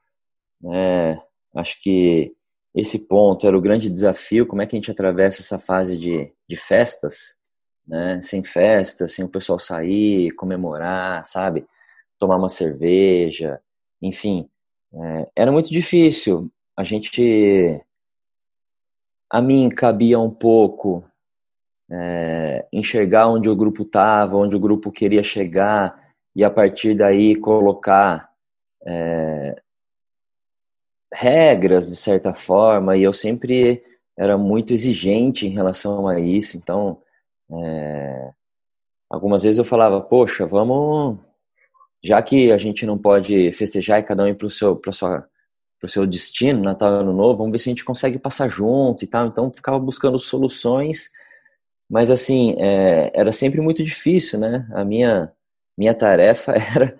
é, 0.72 1.18
acho 1.56 1.82
que 1.82 2.35
esse 2.76 3.08
ponto 3.08 3.46
era 3.46 3.56
o 3.56 3.60
grande 3.60 3.88
desafio, 3.88 4.46
como 4.46 4.60
é 4.60 4.66
que 4.66 4.76
a 4.76 4.78
gente 4.78 4.90
atravessa 4.90 5.40
essa 5.40 5.58
fase 5.58 5.96
de, 5.96 6.30
de 6.46 6.56
festas, 6.56 7.38
né? 7.88 8.20
Sem 8.22 8.44
festas, 8.44 9.12
sem 9.12 9.24
o 9.24 9.30
pessoal 9.30 9.58
sair, 9.58 10.30
comemorar, 10.32 11.24
sabe? 11.24 11.66
Tomar 12.18 12.36
uma 12.36 12.50
cerveja, 12.50 13.58
enfim. 14.02 14.46
É, 14.92 15.28
era 15.34 15.50
muito 15.50 15.70
difícil. 15.70 16.50
A 16.76 16.84
gente... 16.84 17.80
A 19.30 19.40
mim 19.40 19.70
cabia 19.70 20.20
um 20.20 20.30
pouco 20.30 21.02
é, 21.90 22.66
enxergar 22.70 23.28
onde 23.28 23.48
o 23.48 23.56
grupo 23.56 23.84
estava, 23.84 24.36
onde 24.36 24.54
o 24.54 24.60
grupo 24.60 24.92
queria 24.92 25.22
chegar 25.22 25.98
e 26.34 26.44
a 26.44 26.50
partir 26.50 26.94
daí 26.94 27.34
colocar 27.36 28.30
é, 28.86 29.60
regras, 31.12 31.88
de 31.88 31.96
certa 31.96 32.34
forma, 32.34 32.96
e 32.96 33.02
eu 33.02 33.12
sempre 33.12 33.82
era 34.16 34.38
muito 34.38 34.72
exigente 34.72 35.46
em 35.46 35.50
relação 35.50 36.08
a 36.08 36.18
isso. 36.18 36.56
Então, 36.56 37.00
é, 37.52 38.30
algumas 39.10 39.42
vezes 39.42 39.58
eu 39.58 39.64
falava, 39.64 40.00
poxa, 40.00 40.46
vamos. 40.46 41.18
Já 42.02 42.22
que 42.22 42.52
a 42.52 42.58
gente 42.58 42.86
não 42.86 42.96
pode 42.98 43.50
festejar 43.52 44.00
e 44.00 44.02
cada 44.02 44.24
um 44.24 44.28
ir 44.28 44.36
para 44.36 44.46
o 44.46 44.50
seu, 44.50 44.80
sua, 44.92 45.28
seu 45.88 46.06
destino, 46.06 46.62
Natal 46.62 46.90
Ano 46.90 47.12
Novo, 47.12 47.38
vamos 47.38 47.52
ver 47.52 47.58
se 47.58 47.68
a 47.68 47.72
gente 47.72 47.84
consegue 47.84 48.18
passar 48.18 48.48
junto 48.48 49.04
e 49.04 49.06
tal. 49.06 49.26
Então, 49.26 49.52
ficava 49.52 49.78
buscando 49.78 50.18
soluções, 50.18 51.10
mas 51.90 52.10
assim, 52.10 52.54
é, 52.58 53.10
era 53.14 53.32
sempre 53.32 53.60
muito 53.60 53.82
difícil, 53.82 54.38
né? 54.38 54.66
A 54.72 54.84
minha, 54.84 55.32
minha 55.76 55.94
tarefa 55.94 56.54
era 56.76 56.98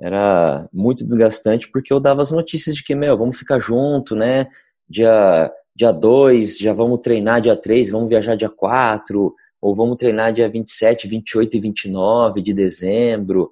era 0.00 0.68
muito 0.72 1.04
desgastante 1.04 1.70
porque 1.70 1.92
eu 1.92 2.00
dava 2.00 2.22
as 2.22 2.30
notícias 2.30 2.74
de 2.74 2.82
que, 2.82 2.94
meu, 2.94 3.18
vamos 3.18 3.38
ficar 3.38 3.58
junto, 3.58 4.16
né? 4.16 4.46
Dia, 4.88 5.52
dia 5.76 5.92
2, 5.92 6.58
já 6.58 6.72
vamos 6.72 7.00
treinar 7.00 7.40
dia 7.40 7.56
3, 7.56 7.90
vamos 7.90 8.08
viajar 8.08 8.34
dia 8.34 8.48
4, 8.48 9.34
ou 9.60 9.74
vamos 9.74 9.96
treinar 9.96 10.32
dia 10.32 10.48
27, 10.48 11.06
28 11.06 11.56
e 11.56 11.60
29 11.60 12.42
de 12.42 12.54
dezembro. 12.54 13.50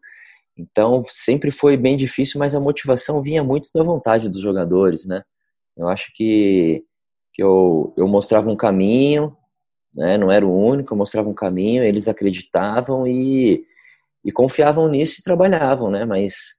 Então, 0.56 1.02
sempre 1.04 1.50
foi 1.50 1.76
bem 1.76 1.96
difícil, 1.96 2.40
mas 2.40 2.54
a 2.54 2.60
motivação 2.60 3.20
vinha 3.20 3.44
muito 3.44 3.70
da 3.74 3.82
vontade 3.82 4.28
dos 4.28 4.40
jogadores, 4.40 5.04
né? 5.04 5.22
Eu 5.76 5.88
acho 5.88 6.10
que, 6.14 6.82
que 7.32 7.42
eu, 7.42 7.92
eu 7.96 8.08
mostrava 8.08 8.50
um 8.50 8.56
caminho, 8.56 9.36
né? 9.94 10.18
não 10.18 10.32
era 10.32 10.44
o 10.46 10.52
único, 10.52 10.92
eu 10.92 10.98
mostrava 10.98 11.28
um 11.28 11.34
caminho, 11.34 11.84
eles 11.84 12.08
acreditavam 12.08 13.06
e 13.06 13.64
e 14.24 14.32
confiavam 14.32 14.88
nisso 14.88 15.20
e 15.20 15.22
trabalhavam, 15.22 15.90
né? 15.90 16.04
Mas 16.04 16.58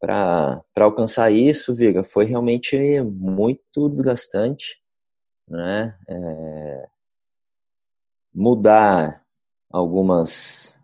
para 0.00 0.62
alcançar 0.76 1.32
isso, 1.32 1.74
Viga, 1.74 2.04
foi 2.04 2.24
realmente 2.24 3.00
muito 3.02 3.88
desgastante, 3.88 4.80
né? 5.48 5.96
É, 6.08 6.88
mudar 8.32 9.22
algumas 9.70 10.78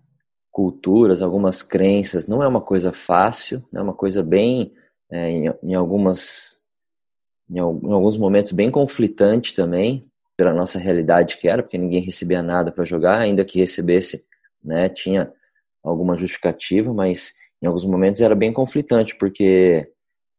culturas, 0.51 1.23
algumas 1.23 1.63
crenças, 1.63 2.27
não 2.27 2.43
é 2.43 2.49
uma 2.49 2.61
coisa 2.61 2.93
fácil, 2.93 3.65
é 3.73 3.81
uma 3.81 3.95
coisa 3.95 4.23
bem, 4.23 4.73
é, 5.11 5.31
em, 5.31 5.53
em, 5.63 5.75
algumas, 5.75 6.63
em, 7.51 7.57
em 7.57 7.61
alguns 7.61 8.17
momentos 8.17 8.53
bem 8.53 8.71
conflitante 8.71 9.55
também, 9.55 10.09
pela 10.37 10.53
nossa 10.53 10.79
realidade 10.79 11.39
que 11.39 11.49
era, 11.49 11.63
porque 11.63 11.79
ninguém 11.79 12.03
recebia 12.03 12.43
nada 12.43 12.73
para 12.73 12.85
jogar, 12.85 13.21
ainda 13.21 13.45
que 13.45 13.59
recebesse, 13.59 14.25
né, 14.63 14.89
tinha 14.89 15.33
alguma 15.85 16.17
justificativa, 16.17 16.93
mas 16.93 17.35
em 17.63 17.67
alguns 17.67 17.85
momentos 17.85 18.21
era 18.21 18.35
bem 18.35 18.53
conflitante, 18.53 19.17
porque 19.17 19.87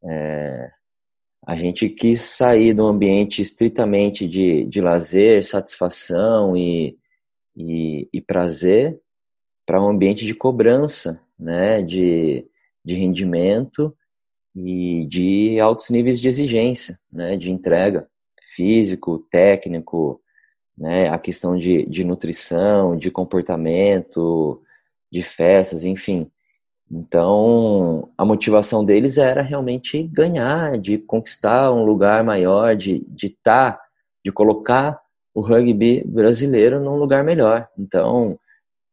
é, 0.03 0.67
a 1.45 1.55
gente 1.55 1.87
quis 1.89 2.21
sair 2.21 2.73
do 2.73 2.85
ambiente 2.85 3.41
estritamente 3.41 4.27
de, 4.27 4.65
de 4.65 4.81
lazer, 4.81 5.43
satisfação 5.45 6.57
e, 6.57 6.97
e, 7.55 8.09
e 8.11 8.21
prazer 8.21 8.99
para 9.65 9.81
um 9.81 9.89
ambiente 9.89 10.25
de 10.25 10.33
cobrança, 10.33 11.21
né, 11.37 11.81
de, 11.81 12.45
de 12.83 12.95
rendimento 12.95 13.95
e 14.55 15.05
de 15.07 15.59
altos 15.59 15.89
níveis 15.89 16.19
de 16.19 16.27
exigência, 16.27 16.97
né, 17.11 17.37
de 17.37 17.51
entrega 17.51 18.07
físico, 18.55 19.19
técnico, 19.29 20.21
né? 20.77 21.09
A 21.09 21.17
questão 21.17 21.57
de, 21.57 21.85
de 21.85 22.03
nutrição, 22.03 22.95
de 22.95 23.09
comportamento, 23.09 24.61
de 25.11 25.23
festas, 25.23 25.83
enfim. 25.83 26.29
Então, 26.91 28.09
a 28.17 28.23
motivação 28.23 28.85
deles 28.85 29.17
era 29.17 29.41
realmente 29.41 30.03
ganhar, 30.03 30.77
de 30.77 30.97
conquistar 30.97 31.71
um 31.71 31.83
lugar 31.83 32.23
maior, 32.23 32.75
de 32.75 32.97
estar, 32.97 33.15
de, 33.15 33.29
tá, 33.29 33.81
de 34.23 34.31
colocar 34.31 34.99
o 35.33 35.41
rugby 35.41 36.03
brasileiro 36.05 36.79
num 36.79 36.95
lugar 36.95 37.23
melhor. 37.23 37.67
Então, 37.77 38.39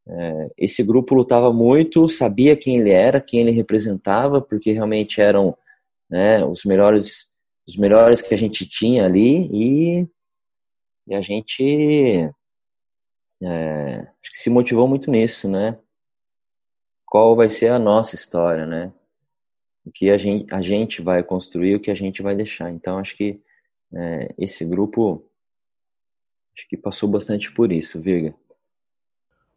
é, 0.08 0.50
esse 0.58 0.82
grupo 0.82 1.14
lutava 1.14 1.52
muito, 1.52 2.08
sabia 2.08 2.56
quem 2.56 2.78
ele 2.78 2.90
era, 2.90 3.20
quem 3.20 3.40
ele 3.40 3.50
representava, 3.50 4.40
porque 4.40 4.72
realmente 4.72 5.20
eram 5.20 5.56
né, 6.10 6.44
os 6.44 6.64
melhores 6.64 7.32
os 7.66 7.76
melhores 7.76 8.20
que 8.20 8.34
a 8.34 8.38
gente 8.38 8.66
tinha 8.66 9.04
ali 9.04 9.48
e, 9.50 10.08
e 11.06 11.14
a 11.14 11.20
gente 11.20 12.28
é, 13.40 13.94
acho 14.22 14.32
que 14.32 14.38
se 14.38 14.50
motivou 14.50 14.86
muito 14.86 15.10
nisso, 15.10 15.48
né? 15.48 15.78
Qual 17.12 17.36
vai 17.36 17.50
ser 17.50 17.70
a 17.70 17.78
nossa 17.78 18.14
história, 18.14 18.64
né? 18.64 18.90
O 19.84 19.90
que 19.92 20.08
a 20.08 20.16
gente, 20.16 20.46
a 20.50 20.62
gente 20.62 21.02
vai 21.02 21.22
construir, 21.22 21.74
o 21.74 21.80
que 21.80 21.90
a 21.90 21.94
gente 21.94 22.22
vai 22.22 22.34
deixar. 22.34 22.70
Então 22.70 22.96
acho 22.96 23.14
que 23.14 23.38
é, 23.94 24.34
esse 24.38 24.64
grupo 24.64 25.22
acho 26.56 26.66
que 26.70 26.74
passou 26.74 27.10
bastante 27.10 27.52
por 27.52 27.70
isso, 27.70 28.00
Virga. 28.00 28.34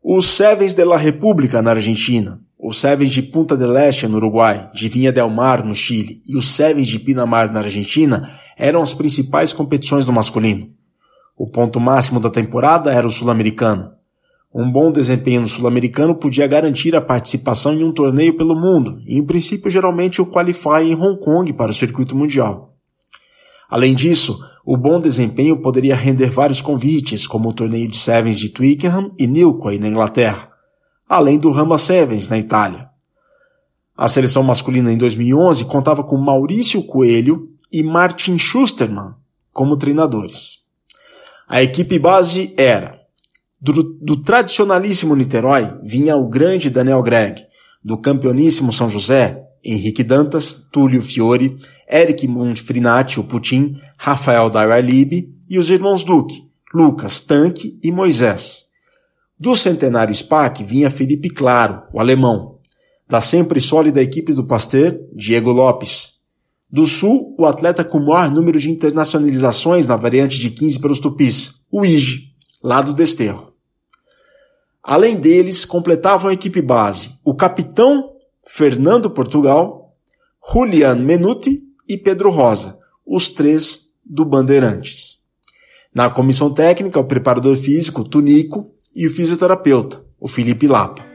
Os 0.03 0.27
Sevens 0.27 0.73
de 0.73 0.83
la 0.83 0.97
República 0.97 1.61
na 1.61 1.71
Argentina, 1.71 2.41
os 2.59 2.81
Sevens 2.81 3.13
de 3.13 3.21
Punta 3.21 3.55
del 3.55 3.77
Este 3.77 4.05
no 4.05 4.17
Uruguai, 4.17 4.69
de 4.73 4.89
Vinha 4.89 5.13
del 5.13 5.29
Mar 5.29 5.63
no 5.63 5.73
Chile 5.73 6.21
e 6.27 6.35
os 6.35 6.53
Sevens 6.53 6.87
de 6.87 6.99
Pinamar 6.99 7.49
na 7.53 7.61
Argentina 7.61 8.37
eram 8.57 8.81
as 8.81 8.93
principais 8.93 9.53
competições 9.53 10.03
do 10.03 10.11
masculino. 10.11 10.75
O 11.37 11.47
ponto 11.49 11.79
máximo 11.79 12.19
da 12.19 12.29
temporada 12.29 12.91
era 12.91 13.07
o 13.07 13.11
sul-americano. 13.11 13.94
Um 14.57 14.71
bom 14.71 14.89
desempenho 14.89 15.41
no 15.41 15.47
sul-americano 15.47 16.15
podia 16.15 16.47
garantir 16.47 16.95
a 16.95 17.01
participação 17.01 17.73
em 17.73 17.83
um 17.83 17.91
torneio 17.91 18.37
pelo 18.37 18.57
mundo 18.57 19.01
e, 19.05 19.17
em 19.17 19.25
princípio, 19.25 19.69
geralmente 19.69 20.21
o 20.21 20.25
qualify 20.25 20.81
em 20.81 20.95
Hong 20.95 21.19
Kong 21.19 21.51
para 21.51 21.71
o 21.71 21.73
circuito 21.73 22.15
mundial. 22.15 22.73
Além 23.69 23.93
disso, 23.93 24.39
o 24.65 24.77
bom 24.77 25.01
desempenho 25.01 25.61
poderia 25.61 25.93
render 25.93 26.29
vários 26.29 26.61
convites, 26.61 27.27
como 27.27 27.49
o 27.49 27.53
torneio 27.53 27.89
de 27.89 27.97
Sevens 27.97 28.39
de 28.39 28.47
Twickenham 28.47 29.13
e 29.19 29.27
Newquay, 29.27 29.77
na 29.77 29.89
Inglaterra, 29.89 30.49
além 31.05 31.37
do 31.37 31.51
Rama 31.51 31.77
Sevens, 31.77 32.29
na 32.29 32.37
Itália. 32.37 32.87
A 33.93 34.07
seleção 34.07 34.41
masculina 34.41 34.89
em 34.89 34.97
2011 34.97 35.65
contava 35.65 36.01
com 36.01 36.15
Maurício 36.15 36.81
Coelho 36.81 37.49
e 37.69 37.83
Martin 37.83 38.37
Schusterman 38.37 39.15
como 39.51 39.75
treinadores. 39.75 40.59
A 41.45 41.61
equipe 41.61 41.99
base 41.99 42.53
era 42.55 43.04
do, 43.73 43.83
do 43.99 44.17
tradicionalíssimo 44.21 45.15
Niterói 45.15 45.79
vinha 45.81 46.15
o 46.15 46.27
grande 46.27 46.69
Daniel 46.69 47.01
Gregg, 47.01 47.41
do 47.83 47.97
campeoníssimo 47.97 48.71
São 48.71 48.87
José, 48.87 49.41
Henrique 49.63 50.03
Dantas, 50.03 50.53
Túlio 50.71 51.01
Fiore, 51.01 51.57
Eric 51.91 52.27
Monfrinati, 52.27 53.19
o 53.19 53.23
Putin, 53.23 53.71
Rafael 53.97 54.51
Daralib 54.51 55.27
e 55.49 55.57
os 55.57 55.71
irmãos 55.71 56.03
Duque, 56.03 56.43
Lucas 56.73 57.19
Tanque 57.21 57.79
e 57.83 57.91
Moisés. 57.91 58.65
Do 59.39 59.55
centenário 59.55 60.13
SPAC 60.13 60.63
vinha 60.63 60.91
Felipe 60.91 61.29
Claro, 61.29 61.83
o 61.91 61.99
alemão. 61.99 62.59
Da 63.09 63.19
sempre 63.19 63.59
sólida 63.59 64.01
equipe 64.01 64.31
do 64.33 64.45
Pasteur, 64.45 64.95
Diego 65.15 65.51
Lopes. 65.51 66.19
Do 66.71 66.85
Sul, 66.85 67.35
o 67.37 67.45
atleta 67.45 67.83
com 67.83 67.97
o 67.97 68.05
maior 68.05 68.29
número 68.29 68.59
de 68.59 68.69
internacionalizações 68.69 69.87
na 69.87 69.95
variante 69.95 70.39
de 70.39 70.51
15 70.51 70.79
pelos 70.79 70.99
tupis, 70.99 71.65
o 71.71 71.83
Ige, 71.83 72.31
lá 72.63 72.81
do 72.81 72.93
Desterro. 72.93 73.54
Além 74.87 75.15
deles, 75.19 75.65
completavam 75.65 76.29
a 76.29 76.33
equipe 76.33 76.61
base 76.61 77.19
o 77.23 77.33
capitão 77.33 78.11
Fernando 78.45 79.09
Portugal, 79.09 79.95
Julian 80.53 80.95
Menuti 80.97 81.63
e 81.89 81.97
Pedro 81.97 82.29
Rosa, 82.29 82.77
os 83.03 83.29
três 83.29 83.87
do 84.05 84.23
Bandeirantes. 84.23 85.23
Na 85.91 86.07
comissão 86.07 86.53
técnica, 86.53 86.99
o 86.99 87.03
preparador 87.03 87.55
físico, 87.55 88.03
Tunico, 88.03 88.71
e 88.95 89.07
o 89.07 89.11
fisioterapeuta, 89.11 90.05
o 90.19 90.27
Felipe 90.27 90.67
Lapa. 90.67 91.14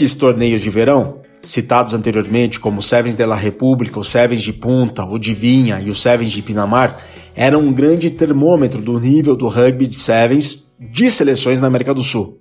Estes 0.00 0.14
torneios 0.14 0.62
de 0.62 0.70
verão 0.70 1.20
citados 1.44 1.92
anteriormente 1.92 2.58
como 2.58 2.78
o 2.78 2.82
Sevens 2.82 3.16
de 3.16 3.26
la 3.26 3.34
República, 3.34 4.00
o 4.00 4.04
Sevens 4.04 4.40
de 4.40 4.50
Punta, 4.50 5.04
o 5.04 5.18
de 5.18 5.34
Vinha 5.34 5.78
e 5.78 5.90
o 5.90 5.94
Sevens 5.94 6.32
de 6.32 6.40
Pinamar, 6.40 7.04
eram 7.36 7.60
um 7.60 7.70
grande 7.70 8.08
termômetro 8.08 8.80
do 8.80 8.98
nível 8.98 9.36
do 9.36 9.46
rugby 9.46 9.86
de 9.86 9.96
Sevens 9.96 10.74
de 10.80 11.10
seleções 11.10 11.60
na 11.60 11.66
América 11.66 11.92
do 11.92 12.02
Sul. 12.02 12.38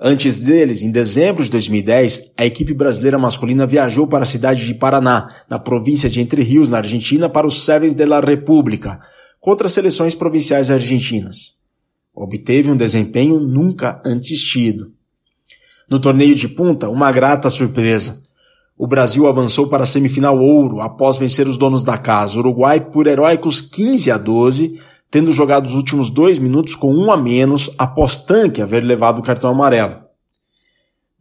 Antes 0.00 0.42
deles, 0.42 0.82
em 0.82 0.90
dezembro 0.90 1.44
de 1.44 1.50
2010, 1.50 2.32
a 2.34 2.46
equipe 2.46 2.72
brasileira 2.72 3.18
masculina 3.18 3.66
viajou 3.66 4.06
para 4.06 4.22
a 4.22 4.26
cidade 4.26 4.64
de 4.64 4.72
Paraná, 4.72 5.28
na 5.50 5.58
província 5.58 6.08
de 6.08 6.18
Entre 6.18 6.42
Rios, 6.42 6.70
na 6.70 6.78
Argentina, 6.78 7.28
para 7.28 7.46
os 7.46 7.62
Sevens 7.66 7.94
de 7.94 8.06
la 8.06 8.20
República, 8.20 9.00
contra 9.38 9.66
as 9.66 9.74
seleções 9.74 10.14
provinciais 10.14 10.70
argentinas. 10.70 11.56
Obteve 12.14 12.70
um 12.70 12.76
desempenho 12.76 13.38
nunca 13.38 14.00
antes 14.02 14.40
tido. 14.40 14.95
No 15.88 15.98
torneio 15.98 16.34
de 16.34 16.48
punta, 16.48 16.88
uma 16.88 17.12
grata 17.12 17.48
surpresa 17.48 18.20
o 18.78 18.86
Brasil 18.86 19.26
avançou 19.26 19.68
para 19.68 19.84
a 19.84 19.86
semifinal 19.86 20.38
ouro 20.38 20.82
após 20.82 21.16
vencer 21.16 21.48
os 21.48 21.56
donos 21.56 21.82
da 21.82 21.96
casa, 21.96 22.38
Uruguai, 22.38 22.78
por 22.78 23.06
heróicos 23.06 23.62
15 23.62 24.10
a 24.10 24.18
12, 24.18 24.78
tendo 25.10 25.32
jogado 25.32 25.64
os 25.64 25.74
últimos 25.74 26.10
dois 26.10 26.38
minutos 26.38 26.74
com 26.74 26.92
um 26.94 27.10
a 27.10 27.16
menos 27.16 27.70
após 27.78 28.18
Tanque 28.18 28.60
haver 28.60 28.84
levado 28.84 29.20
o 29.20 29.22
cartão 29.22 29.50
amarelo. 29.50 30.00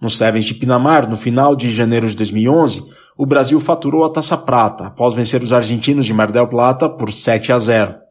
No 0.01 0.10
Sevens 0.10 0.43
de 0.43 0.54
Pinamar, 0.54 1.10
no 1.10 1.15
final 1.15 1.56
de 1.56 1.71
janeiro 1.71 2.06
de 2.10 2.17
2011, 2.17 2.84
o 3.17 3.25
Brasil 3.25 3.62
faturou 3.62 4.04
a 4.04 4.10
taça 4.10 4.38
prata 4.38 4.88
após 4.88 5.13
vencer 5.13 5.41
os 5.41 5.54
argentinos 5.54 6.06
de 6.06 6.13
Mar 6.13 6.34
del 6.34 6.49
Plata 6.49 6.89
por 6.89 7.13
7 7.13 7.54
a 7.54 7.60
0. 7.60 8.05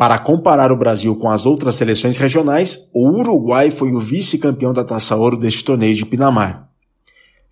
Para 0.00 0.18
comparar 0.18 0.72
o 0.72 0.78
Brasil 0.78 1.14
com 1.14 1.28
as 1.28 1.44
outras 1.44 1.76
seleções 1.76 2.16
regionais, 2.16 2.90
o 2.94 3.06
Uruguai 3.06 3.70
foi 3.70 3.92
o 3.92 3.98
vice-campeão 3.98 4.72
da 4.72 4.82
taça 4.82 5.14
ouro 5.14 5.36
deste 5.36 5.62
torneio 5.62 5.94
de 5.94 6.06
Pinamar. 6.06 6.70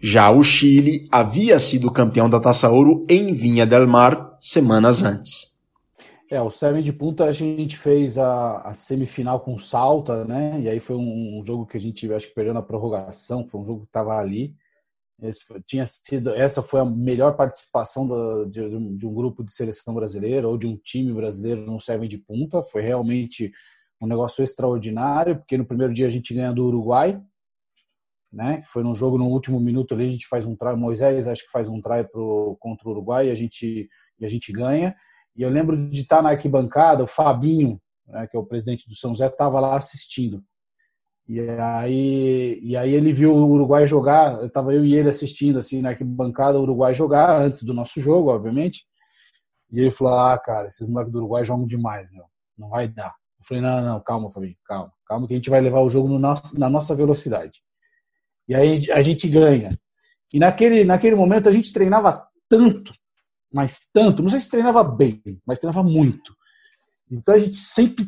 Já 0.00 0.30
o 0.30 0.42
Chile 0.42 1.06
havia 1.12 1.58
sido 1.58 1.92
campeão 1.92 2.26
da 2.30 2.40
Taça 2.40 2.70
Ouro 2.70 3.04
em 3.06 3.34
Vinha 3.34 3.66
del 3.66 3.86
Mar 3.86 4.38
semanas 4.40 5.02
antes. 5.02 5.48
É, 6.30 6.40
o 6.40 6.50
Seven 6.50 6.82
de 6.82 6.90
Punta 6.90 7.26
a 7.26 7.32
gente 7.32 7.76
fez 7.76 8.16
a, 8.16 8.62
a, 8.62 8.72
semifinal 8.72 9.40
com 9.40 9.58
Salta, 9.58 10.24
né? 10.24 10.58
E 10.58 10.70
aí 10.70 10.80
foi 10.80 10.96
um, 10.96 11.40
um, 11.40 11.44
jogo 11.44 11.66
que 11.66 11.76
a 11.76 11.80
gente 11.80 12.10
acho 12.10 12.28
que 12.28 12.34
perdeu 12.34 12.54
na 12.54 12.62
prorrogação, 12.62 13.46
foi 13.46 13.60
um 13.60 13.66
jogo 13.66 13.80
que 13.80 13.88
estava 13.88 14.16
ali. 14.16 14.54
Foi, 15.46 15.60
tinha 15.66 15.84
sido, 15.84 16.30
essa 16.30 16.62
foi 16.62 16.80
a 16.80 16.84
melhor 16.84 17.36
participação 17.36 18.06
de, 18.48 18.96
de, 18.96 19.06
um 19.06 19.12
grupo 19.12 19.42
de 19.42 19.52
seleção 19.52 19.92
brasileira 19.92 20.48
ou 20.48 20.56
de 20.56 20.66
um 20.66 20.76
time 20.76 21.12
brasileiro 21.12 21.62
no 21.66 21.80
Seven 21.80 22.08
de 22.08 22.18
Punta. 22.18 22.62
Foi 22.62 22.82
realmente 22.82 23.50
um 24.00 24.06
negócio 24.06 24.44
extraordinário, 24.44 25.38
porque 25.38 25.58
no 25.58 25.66
primeiro 25.66 25.92
dia 25.92 26.06
a 26.06 26.10
gente 26.10 26.32
ganha 26.32 26.52
do 26.52 26.64
Uruguai, 26.66 27.20
né? 28.32 28.62
Foi 28.66 28.84
num 28.84 28.94
jogo 28.94 29.18
no 29.18 29.26
último 29.26 29.58
minuto 29.58 29.94
ali, 29.94 30.06
a 30.06 30.10
gente 30.10 30.28
faz 30.28 30.44
um 30.44 30.54
try, 30.54 30.76
Moisés 30.76 31.26
acho 31.26 31.44
que 31.44 31.50
faz 31.50 31.66
um 31.66 31.80
try 31.80 32.04
pro, 32.04 32.56
contra 32.60 32.88
o 32.88 32.92
Uruguai 32.92 33.28
e 33.28 33.30
a 33.30 33.34
gente, 33.34 33.88
e 34.20 34.24
a 34.24 34.28
gente 34.28 34.52
ganha. 34.52 34.94
E 35.34 35.42
eu 35.42 35.50
lembro 35.50 35.88
de 35.88 36.00
estar 36.00 36.22
na 36.22 36.30
arquibancada, 36.30 37.02
o 37.02 37.08
Fabinho, 37.08 37.80
né, 38.06 38.26
que 38.28 38.36
é 38.36 38.40
o 38.40 38.46
presidente 38.46 38.88
do 38.88 38.94
São 38.94 39.10
José, 39.10 39.26
estava 39.26 39.58
lá 39.58 39.76
assistindo. 39.76 40.44
E 41.28 41.40
aí, 41.40 42.58
e 42.62 42.74
aí 42.74 42.94
ele 42.94 43.12
viu 43.12 43.34
o 43.34 43.50
Uruguai 43.50 43.86
jogar, 43.86 44.42
estava 44.44 44.72
eu 44.72 44.82
e 44.82 44.94
ele 44.94 45.10
assistindo 45.10 45.58
assim 45.58 45.82
na 45.82 45.90
arquibancada 45.90 46.58
o 46.58 46.62
Uruguai 46.62 46.94
jogar 46.94 47.38
antes 47.42 47.62
do 47.64 47.74
nosso 47.74 48.00
jogo, 48.00 48.30
obviamente. 48.30 48.82
E 49.70 49.80
ele 49.80 49.90
falou: 49.90 50.14
"Ah, 50.18 50.38
cara, 50.38 50.68
esses 50.68 50.88
moleques 50.88 51.12
do 51.12 51.18
Uruguai 51.18 51.44
jogam 51.44 51.66
demais, 51.66 52.10
meu. 52.12 52.24
Não 52.56 52.70
vai 52.70 52.88
dar". 52.88 53.14
Eu 53.38 53.44
falei: 53.46 53.62
"Não, 53.62 53.82
não, 53.82 54.00
calma, 54.00 54.30
Fabinho, 54.30 54.56
calma. 54.64 54.90
Calma 55.06 55.26
que 55.28 55.34
a 55.34 55.36
gente 55.36 55.50
vai 55.50 55.60
levar 55.60 55.80
o 55.82 55.90
jogo 55.90 56.08
no 56.08 56.18
nosso, 56.18 56.58
na 56.58 56.70
nossa 56.70 56.94
velocidade". 56.94 57.60
E 58.48 58.54
aí 58.54 58.90
a 58.90 59.02
gente 59.02 59.28
ganha. 59.28 59.68
E 60.32 60.38
naquele, 60.38 60.84
naquele 60.84 61.14
momento 61.14 61.48
a 61.48 61.52
gente 61.52 61.72
treinava 61.74 62.26
tanto, 62.48 62.94
mas 63.52 63.90
tanto, 63.92 64.22
não 64.22 64.30
sei 64.30 64.40
se 64.40 64.50
treinava 64.50 64.82
bem, 64.82 65.22
mas 65.46 65.58
treinava 65.58 65.82
muito. 65.86 66.34
Então 67.10 67.34
a 67.34 67.38
gente 67.38 67.56
sempre. 67.56 68.06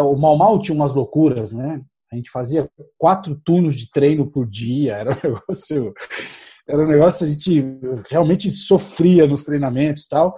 O 0.00 0.16
Mal 0.16 0.38
Mal 0.38 0.60
tinha 0.62 0.74
umas 0.76 0.94
loucuras, 0.94 1.52
né? 1.52 1.82
A 2.16 2.18
gente 2.18 2.30
fazia 2.30 2.70
quatro 2.96 3.38
turnos 3.44 3.76
de 3.76 3.90
treino 3.90 4.26
por 4.30 4.46
dia, 4.46 4.96
era 4.96 5.12
um 5.12 5.20
negócio. 5.22 5.94
Era 6.68 6.82
um 6.82 6.88
negócio, 6.88 7.26
a 7.26 7.28
gente 7.28 7.78
realmente 8.10 8.50
sofria 8.50 9.26
nos 9.26 9.44
treinamentos 9.44 10.04
e 10.04 10.08
tal. 10.08 10.36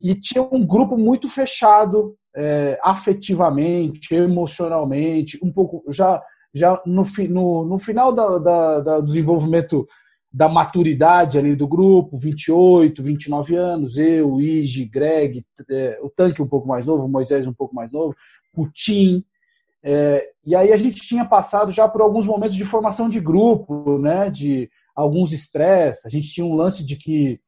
E 0.00 0.14
tinha 0.14 0.42
um 0.42 0.66
grupo 0.66 0.98
muito 0.98 1.28
fechado, 1.28 2.16
é, 2.34 2.78
afetivamente, 2.82 4.14
emocionalmente, 4.14 5.38
um 5.42 5.52
pouco 5.52 5.84
já 5.92 6.20
já 6.54 6.82
no, 6.86 7.02
no, 7.28 7.64
no 7.66 7.78
final 7.78 8.12
da, 8.12 8.38
da, 8.38 8.80
da, 8.80 9.00
do 9.00 9.06
desenvolvimento 9.06 9.86
da 10.32 10.48
maturidade 10.48 11.38
ali 11.38 11.54
do 11.54 11.68
grupo, 11.68 12.16
28, 12.16 13.02
29 13.02 13.54
anos, 13.54 13.96
eu, 13.96 14.40
Ige, 14.40 14.86
Greg, 14.86 15.44
é, 15.70 15.98
o 16.02 16.10
Tanque 16.10 16.42
um 16.42 16.48
pouco 16.48 16.66
mais 16.66 16.86
novo, 16.86 17.04
o 17.04 17.08
Moisés 17.08 17.46
um 17.46 17.52
pouco 17.52 17.74
mais 17.74 17.92
novo, 17.92 18.14
o 18.54 18.68
Tim. 18.68 19.24
É, 19.88 20.30
e 20.44 20.56
aí 20.56 20.72
a 20.72 20.76
gente 20.76 21.00
tinha 21.00 21.24
passado 21.24 21.70
já 21.70 21.86
por 21.88 22.00
alguns 22.00 22.26
momentos 22.26 22.56
de 22.56 22.64
formação 22.64 23.08
de 23.08 23.20
grupo, 23.20 23.98
né, 23.98 24.28
de 24.28 24.68
alguns 24.96 25.32
estresses. 25.32 26.04
A 26.04 26.08
gente 26.08 26.28
tinha 26.28 26.44
um 26.44 26.56
lance 26.56 26.84
de 26.84 26.96
que 26.96 27.38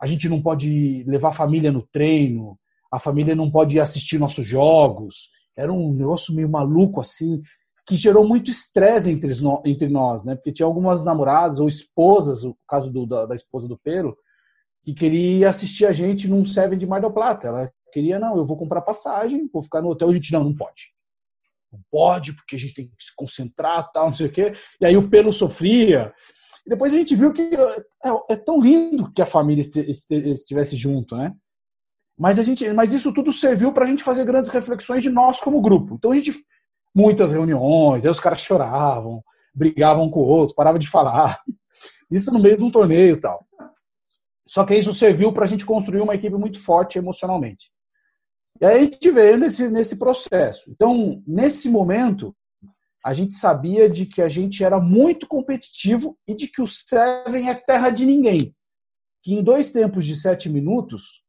a 0.00 0.06
gente 0.06 0.28
não 0.28 0.40
pode 0.40 1.02
levar 1.04 1.30
a 1.30 1.32
família 1.32 1.72
no 1.72 1.82
treino, 1.82 2.56
a 2.92 3.00
família 3.00 3.34
não 3.34 3.50
pode 3.50 3.80
assistir 3.80 4.20
nossos 4.20 4.46
jogos. 4.46 5.30
Era 5.56 5.72
um 5.72 5.92
negócio 5.92 6.32
meio 6.32 6.48
maluco 6.48 7.00
assim 7.00 7.42
que 7.84 7.96
gerou 7.96 8.26
muito 8.26 8.52
estresse 8.52 9.10
entre, 9.10 9.32
entre 9.64 9.88
nós, 9.88 10.24
né? 10.24 10.36
Porque 10.36 10.52
tinha 10.52 10.66
algumas 10.66 11.04
namoradas 11.04 11.58
ou 11.58 11.66
esposas, 11.66 12.44
o 12.44 12.56
caso 12.68 12.92
do, 12.92 13.04
da, 13.04 13.26
da, 13.26 13.34
esposa 13.34 13.66
do 13.66 13.76
Pedro, 13.76 14.16
que 14.84 14.94
queria 14.94 15.50
assistir 15.50 15.86
a 15.86 15.92
gente 15.92 16.28
num 16.28 16.44
Seven 16.44 16.78
de 16.78 16.86
Mar 16.86 17.00
del 17.00 17.12
Plata. 17.12 17.48
Ela 17.48 17.72
queria, 17.92 18.18
não, 18.18 18.36
eu 18.36 18.44
vou 18.44 18.56
comprar 18.56 18.80
passagem, 18.80 19.50
vou 19.52 19.62
ficar 19.62 19.82
no 19.82 19.88
hotel. 19.90 20.08
A 20.08 20.12
gente, 20.14 20.32
não, 20.32 20.44
não 20.44 20.54
pode. 20.54 20.94
Não 21.74 21.80
pode, 21.90 22.32
porque 22.32 22.56
a 22.56 22.58
gente 22.58 22.74
tem 22.74 22.86
que 22.86 23.04
se 23.04 23.14
concentrar, 23.14 23.90
tal, 23.92 24.06
não 24.06 24.14
sei 24.14 24.26
o 24.26 24.32
quê. 24.32 24.52
E 24.80 24.86
aí 24.86 24.96
o 24.96 25.08
Pelo 25.08 25.32
sofria. 25.32 26.12
E 26.66 26.70
depois 26.70 26.92
a 26.94 26.96
gente 26.96 27.14
viu 27.14 27.32
que 27.32 27.42
é, 27.42 28.32
é 28.32 28.36
tão 28.36 28.60
lindo 28.60 29.12
que 29.12 29.20
a 29.20 29.26
família 29.26 29.62
estivesse 29.62 30.76
junto, 30.76 31.16
né? 31.16 31.32
Mas, 32.16 32.38
a 32.38 32.44
gente, 32.44 32.72
mas 32.72 32.92
isso 32.92 33.12
tudo 33.12 33.32
serviu 33.32 33.72
para 33.72 33.84
a 33.84 33.88
gente 33.88 34.04
fazer 34.04 34.24
grandes 34.24 34.50
reflexões 34.50 35.02
de 35.02 35.10
nós 35.10 35.40
como 35.40 35.60
grupo. 35.60 35.96
Então 35.96 36.12
a 36.12 36.14
gente 36.14 36.32
muitas 36.94 37.32
reuniões, 37.32 38.04
aí 38.04 38.10
os 38.10 38.20
caras 38.20 38.40
choravam, 38.40 39.22
brigavam 39.52 40.08
com 40.08 40.20
o 40.20 40.26
outro, 40.26 40.54
paravam 40.54 40.78
de 40.78 40.88
falar. 40.88 41.40
Isso 42.10 42.30
no 42.30 42.38
meio 42.38 42.56
de 42.56 42.62
um 42.62 42.70
torneio 42.70 43.16
e 43.16 43.20
tal. 43.20 43.44
Só 44.46 44.64
que 44.64 44.76
isso 44.76 44.94
serviu 44.94 45.32
para 45.32 45.44
a 45.44 45.46
gente 45.48 45.66
construir 45.66 46.00
uma 46.00 46.14
equipe 46.14 46.36
muito 46.36 46.60
forte 46.60 46.98
emocionalmente. 46.98 47.72
E 48.60 48.64
aí 48.64 48.80
a 48.80 48.84
gente 48.84 49.10
veio 49.10 49.36
nesse, 49.36 49.68
nesse 49.68 49.96
processo. 49.96 50.70
Então, 50.70 51.22
nesse 51.26 51.68
momento, 51.68 52.34
a 53.04 53.12
gente 53.12 53.34
sabia 53.34 53.88
de 53.88 54.06
que 54.06 54.22
a 54.22 54.28
gente 54.28 54.64
era 54.64 54.80
muito 54.80 55.26
competitivo 55.26 56.16
e 56.26 56.34
de 56.34 56.48
que 56.48 56.62
o 56.62 56.66
Seven 56.66 57.48
é 57.48 57.54
terra 57.54 57.90
de 57.90 58.06
ninguém. 58.06 58.54
Que 59.22 59.34
em 59.34 59.42
dois 59.42 59.72
tempos 59.72 60.06
de 60.06 60.16
sete 60.16 60.48
minutos, 60.48 61.24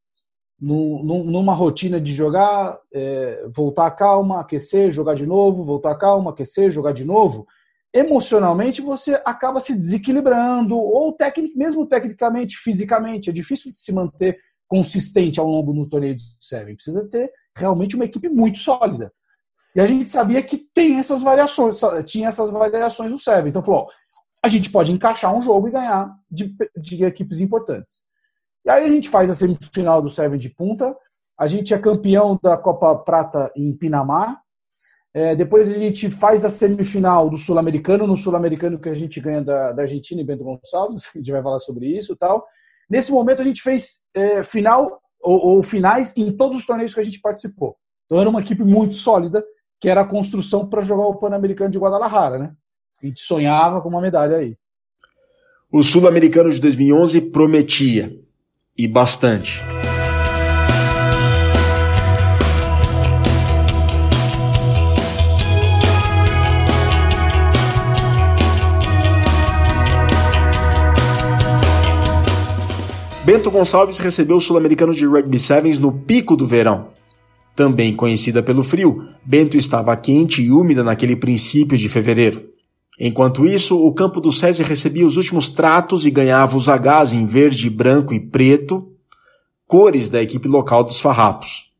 numa 0.59 1.53
rotina 1.53 1.99
de 1.99 2.13
jogar, 2.13 2.79
é, 2.93 3.45
voltar 3.53 3.91
calma, 3.91 4.39
aquecer, 4.39 4.91
jogar 4.91 5.15
de 5.15 5.25
novo, 5.25 5.63
voltar 5.63 5.95
calma, 5.95 6.31
aquecer, 6.31 6.71
jogar 6.71 6.93
de 6.93 7.03
novo, 7.03 7.45
emocionalmente 7.93 8.81
você 8.81 9.21
acaba 9.25 9.59
se 9.59 9.73
desequilibrando, 9.73 10.77
ou 10.77 11.13
tecnic, 11.13 11.57
mesmo 11.57 11.85
tecnicamente, 11.85 12.57
fisicamente, 12.57 13.29
é 13.29 13.33
difícil 13.33 13.71
de 13.71 13.79
se 13.79 13.91
manter 13.91 14.37
consistente 14.67 15.39
ao 15.39 15.47
longo 15.47 15.73
do 15.73 15.87
torneio 15.87 16.15
de 16.15 16.23
Seven. 16.39 16.75
Precisa 16.75 17.07
ter 17.07 17.31
realmente 17.55 17.95
uma 17.95 18.05
equipe 18.05 18.29
muito 18.29 18.57
sólida. 18.57 19.11
E 19.75 19.79
a 19.79 19.85
gente 19.85 20.09
sabia 20.09 20.41
que 20.41 20.57
tem 20.57 20.99
essas 20.99 21.21
variações, 21.21 21.79
tinha 22.05 22.29
essas 22.29 22.49
variações 22.49 23.11
no 23.11 23.19
Seven. 23.19 23.49
Então 23.49 23.63
falou, 23.63 23.81
ó, 23.81 23.87
a 24.43 24.47
gente 24.47 24.69
pode 24.69 24.91
encaixar 24.91 25.35
um 25.35 25.41
jogo 25.41 25.67
e 25.67 25.71
ganhar 25.71 26.13
de, 26.29 26.55
de 26.77 27.03
equipes 27.03 27.39
importantes. 27.39 28.05
E 28.65 28.69
aí 28.69 28.85
a 28.85 28.89
gente 28.89 29.09
faz 29.09 29.29
a 29.29 29.33
semifinal 29.33 30.01
do 30.01 30.09
Seven 30.09 30.39
de 30.39 30.49
Punta, 30.49 30.95
a 31.37 31.47
gente 31.47 31.73
é 31.73 31.79
campeão 31.79 32.39
da 32.41 32.57
Copa 32.57 32.95
Prata 32.95 33.51
em 33.55 33.75
Pinamar, 33.77 34.41
é, 35.15 35.33
depois 35.33 35.69
a 35.69 35.77
gente 35.77 36.09
faz 36.09 36.43
a 36.43 36.49
semifinal 36.49 37.29
do 37.29 37.37
Sul-Americano, 37.37 38.05
no 38.05 38.17
Sul-Americano 38.17 38.77
que 38.77 38.89
a 38.89 38.93
gente 38.93 39.21
ganha 39.21 39.41
da, 39.41 39.71
da, 39.71 39.83
Argentina 39.83 40.19
e 40.19 40.25
Bento 40.25 40.43
Gonçalves, 40.43 41.09
a 41.15 41.17
gente 41.17 41.31
vai 41.31 41.41
falar 41.41 41.59
sobre 41.59 41.87
isso 41.87 42.13
e 42.13 42.17
tal. 42.17 42.45
Nesse 42.89 43.11
momento 43.11 43.41
a 43.41 43.45
gente 43.45 43.61
fez 43.61 44.01
é, 44.13 44.43
final 44.43 44.99
ou, 45.21 45.45
ou, 45.45 45.63
finais 45.63 46.15
em 46.15 46.31
todos 46.31 46.57
os 46.57 46.65
torneios 46.65 46.93
que 46.93 46.99
a 46.99 47.03
gente 47.03 47.19
participou. 47.19 47.75
Então 48.05 48.19
era 48.19 48.29
uma 48.29 48.41
equipe 48.41 48.63
muito 48.63 48.93
sólida, 48.93 49.43
que 49.79 49.89
era 49.89 50.01
a 50.01 50.05
construção 50.05 50.67
para 50.67 50.83
jogar 50.83 51.07
o 51.07 51.15
Pan-Americano 51.15 51.71
de 51.71 51.79
Guadalajara, 51.79 52.37
né? 52.37 52.53
A 53.01 53.05
gente 53.05 53.19
sonhava 53.19 53.81
com 53.81 53.89
uma 53.89 54.01
medalha 54.01 54.37
aí. 54.37 54.55
O 55.71 55.83
Sul-Americano 55.83 56.51
de 56.51 56.61
2011 56.61 57.31
prometia 57.31 58.17
e 58.77 58.87
bastante. 58.87 59.61
Bento 73.25 73.49
Gonçalves 73.49 73.97
recebeu 73.97 74.37
o 74.37 74.39
Sul-Americano 74.39 74.93
de 74.93 75.03
Rugby 75.03 75.39
Sevens 75.39 75.79
no 75.79 75.91
pico 75.91 76.37
do 76.37 76.45
verão. 76.45 76.89
Também 77.55 77.95
conhecida 77.95 78.43
pelo 78.43 78.63
frio, 78.63 79.09
Bento 79.25 79.57
estava 79.57 79.97
quente 79.97 80.43
e 80.43 80.51
úmida 80.51 80.83
naquele 80.83 81.15
princípio 81.15 81.75
de 81.75 81.89
fevereiro. 81.89 82.47
Enquanto 82.99 83.47
isso, 83.47 83.83
o 83.83 83.91
campo 83.95 84.21
do 84.21 84.31
SESI 84.31 84.61
recebia 84.61 85.07
os 85.07 85.17
últimos 85.17 85.49
tratos 85.49 86.05
e 86.05 86.11
ganhava 86.11 86.55
os 86.55 86.67
Hs 86.67 87.13
em 87.13 87.25
verde, 87.25 87.67
branco 87.67 88.13
e 88.13 88.19
preto, 88.19 88.91
cores 89.65 90.11
da 90.11 90.21
equipe 90.21 90.47
local 90.47 90.83
dos 90.83 90.99
farrapos. 90.99 91.71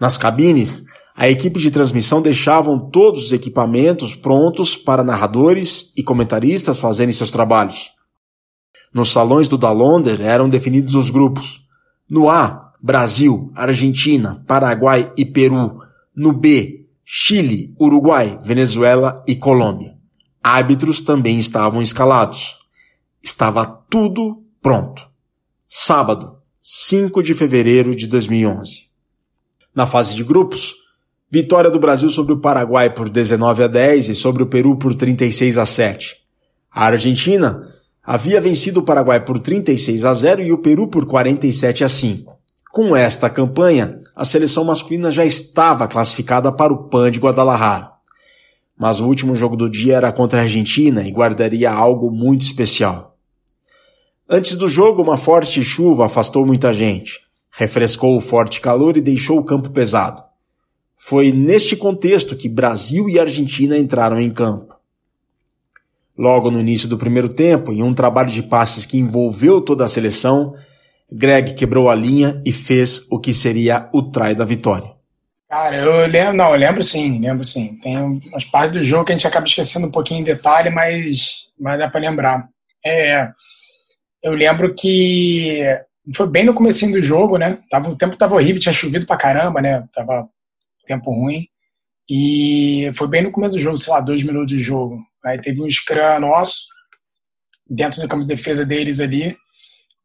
Nas 0.00 0.16
cabines, 0.16 0.84
a 1.16 1.28
equipe 1.28 1.58
de 1.58 1.72
transmissão 1.72 2.22
deixavam 2.22 2.78
todos 2.78 3.24
os 3.24 3.32
equipamentos 3.32 4.14
prontos 4.14 4.76
para 4.76 5.02
narradores 5.02 5.92
e 5.96 6.02
comentaristas 6.04 6.78
fazerem 6.78 7.12
seus 7.12 7.32
trabalhos. 7.32 7.98
Nos 8.92 9.12
salões 9.12 9.46
do 9.46 9.56
Dalonder 9.56 10.20
eram 10.20 10.48
definidos 10.48 10.94
os 10.94 11.10
grupos. 11.10 11.66
No 12.10 12.28
A, 12.28 12.72
Brasil, 12.82 13.52
Argentina, 13.54 14.42
Paraguai 14.46 15.12
e 15.16 15.24
Peru. 15.24 15.78
No 16.14 16.32
B, 16.32 16.86
Chile, 17.04 17.74
Uruguai, 17.80 18.38
Venezuela 18.42 19.24
e 19.26 19.36
Colômbia. 19.36 19.94
Árbitros 20.42 21.00
também 21.00 21.38
estavam 21.38 21.80
escalados. 21.80 22.56
Estava 23.22 23.66
tudo 23.66 24.42
pronto. 24.60 25.08
Sábado, 25.68 26.36
5 26.60 27.22
de 27.22 27.34
fevereiro 27.34 27.94
de 27.94 28.06
2011. 28.06 28.86
Na 29.74 29.86
fase 29.86 30.14
de 30.16 30.24
grupos, 30.24 30.74
vitória 31.30 31.70
do 31.70 31.78
Brasil 31.78 32.10
sobre 32.10 32.32
o 32.32 32.40
Paraguai 32.40 32.92
por 32.92 33.08
19 33.08 33.62
a 33.62 33.66
10 33.68 34.08
e 34.08 34.14
sobre 34.14 34.42
o 34.42 34.46
Peru 34.46 34.76
por 34.76 34.94
36 34.94 35.58
a 35.58 35.66
7. 35.66 36.16
A 36.70 36.86
Argentina 36.86 37.68
havia 38.02 38.40
vencido 38.40 38.80
o 38.80 38.82
Paraguai 38.82 39.24
por 39.24 39.38
36 39.38 40.04
a 40.04 40.14
0 40.14 40.42
e 40.42 40.52
o 40.52 40.58
Peru 40.58 40.88
por 40.88 41.06
47 41.06 41.84
a 41.84 41.88
5. 41.88 42.36
Com 42.72 42.94
esta 42.94 43.28
campanha, 43.28 44.00
a 44.14 44.24
seleção 44.24 44.64
masculina 44.64 45.10
já 45.10 45.24
estava 45.24 45.88
classificada 45.88 46.52
para 46.52 46.72
o 46.72 46.88
PAN 46.88 47.10
de 47.10 47.18
Guadalajara 47.18 47.90
mas 48.80 48.98
o 48.98 49.06
último 49.06 49.36
jogo 49.36 49.56
do 49.56 49.68
dia 49.68 49.96
era 49.96 50.10
contra 50.10 50.40
a 50.40 50.42
Argentina 50.44 51.06
e 51.06 51.10
guardaria 51.10 51.70
algo 51.70 52.10
muito 52.10 52.40
especial. 52.40 53.14
Antes 54.26 54.54
do 54.54 54.66
jogo, 54.66 55.02
uma 55.02 55.18
forte 55.18 55.62
chuva 55.62 56.06
afastou 56.06 56.46
muita 56.46 56.72
gente, 56.72 57.20
refrescou 57.50 58.16
o 58.16 58.22
forte 58.22 58.58
calor 58.58 58.96
e 58.96 59.02
deixou 59.02 59.38
o 59.38 59.44
campo 59.44 59.68
pesado. 59.68 60.22
Foi 60.96 61.30
neste 61.30 61.76
contexto 61.76 62.34
que 62.34 62.48
Brasil 62.48 63.06
e 63.06 63.18
Argentina 63.18 63.76
entraram 63.76 64.18
em 64.18 64.30
campo. 64.30 64.74
Logo 66.20 66.50
no 66.50 66.60
início 66.60 66.86
do 66.86 66.98
primeiro 66.98 67.30
tempo, 67.30 67.72
em 67.72 67.82
um 67.82 67.94
trabalho 67.94 68.28
de 68.28 68.42
passes 68.42 68.84
que 68.84 68.98
envolveu 68.98 69.58
toda 69.58 69.86
a 69.86 69.88
seleção, 69.88 70.54
Greg 71.10 71.54
quebrou 71.54 71.88
a 71.88 71.94
linha 71.94 72.42
e 72.44 72.52
fez 72.52 73.06
o 73.10 73.18
que 73.18 73.32
seria 73.32 73.88
o 73.90 74.02
try 74.02 74.34
da 74.34 74.44
vitória. 74.44 74.92
Cara, 75.48 75.78
eu 75.78 76.06
lembro, 76.06 76.34
não, 76.34 76.50
eu 76.50 76.58
lembro 76.58 76.82
sim, 76.82 77.18
lembro 77.18 77.42
sim. 77.42 77.78
Tem 77.82 77.96
umas 77.96 78.44
partes 78.44 78.78
do 78.78 78.84
jogo 78.84 79.06
que 79.06 79.12
a 79.12 79.14
gente 79.14 79.26
acaba 79.26 79.46
esquecendo 79.46 79.86
um 79.86 79.90
pouquinho 79.90 80.20
em 80.20 80.24
detalhe, 80.24 80.68
mas, 80.68 81.46
mas 81.58 81.78
dá 81.78 81.88
para 81.88 82.02
lembrar. 82.02 82.46
É, 82.84 83.30
eu 84.22 84.34
lembro 84.34 84.74
que 84.74 85.64
foi 86.14 86.28
bem 86.28 86.44
no 86.44 86.52
comecinho 86.52 86.92
do 86.92 87.02
jogo, 87.02 87.38
né? 87.38 87.60
Tava, 87.70 87.88
o 87.88 87.96
tempo 87.96 88.18
tava 88.18 88.34
horrível, 88.34 88.60
tinha 88.60 88.74
chovido 88.74 89.06
pra 89.06 89.16
caramba, 89.16 89.62
né? 89.62 89.88
Tava 89.90 90.28
tempo 90.86 91.10
ruim. 91.12 91.46
E 92.10 92.90
foi 92.92 93.08
bem 93.08 93.22
no 93.22 93.32
começo 93.32 93.56
do 93.56 93.62
jogo, 93.62 93.78
sei 93.78 93.90
lá, 93.90 94.00
dois 94.00 94.22
minutos 94.22 94.54
de 94.54 94.62
jogo. 94.62 95.00
Aí 95.24 95.40
teve 95.40 95.62
um 95.62 95.68
scrum 95.68 96.20
nosso, 96.20 96.64
dentro 97.68 98.00
do 98.00 98.08
campo 98.08 98.22
de 98.22 98.34
defesa 98.34 98.64
deles 98.64 99.00
ali. 99.00 99.36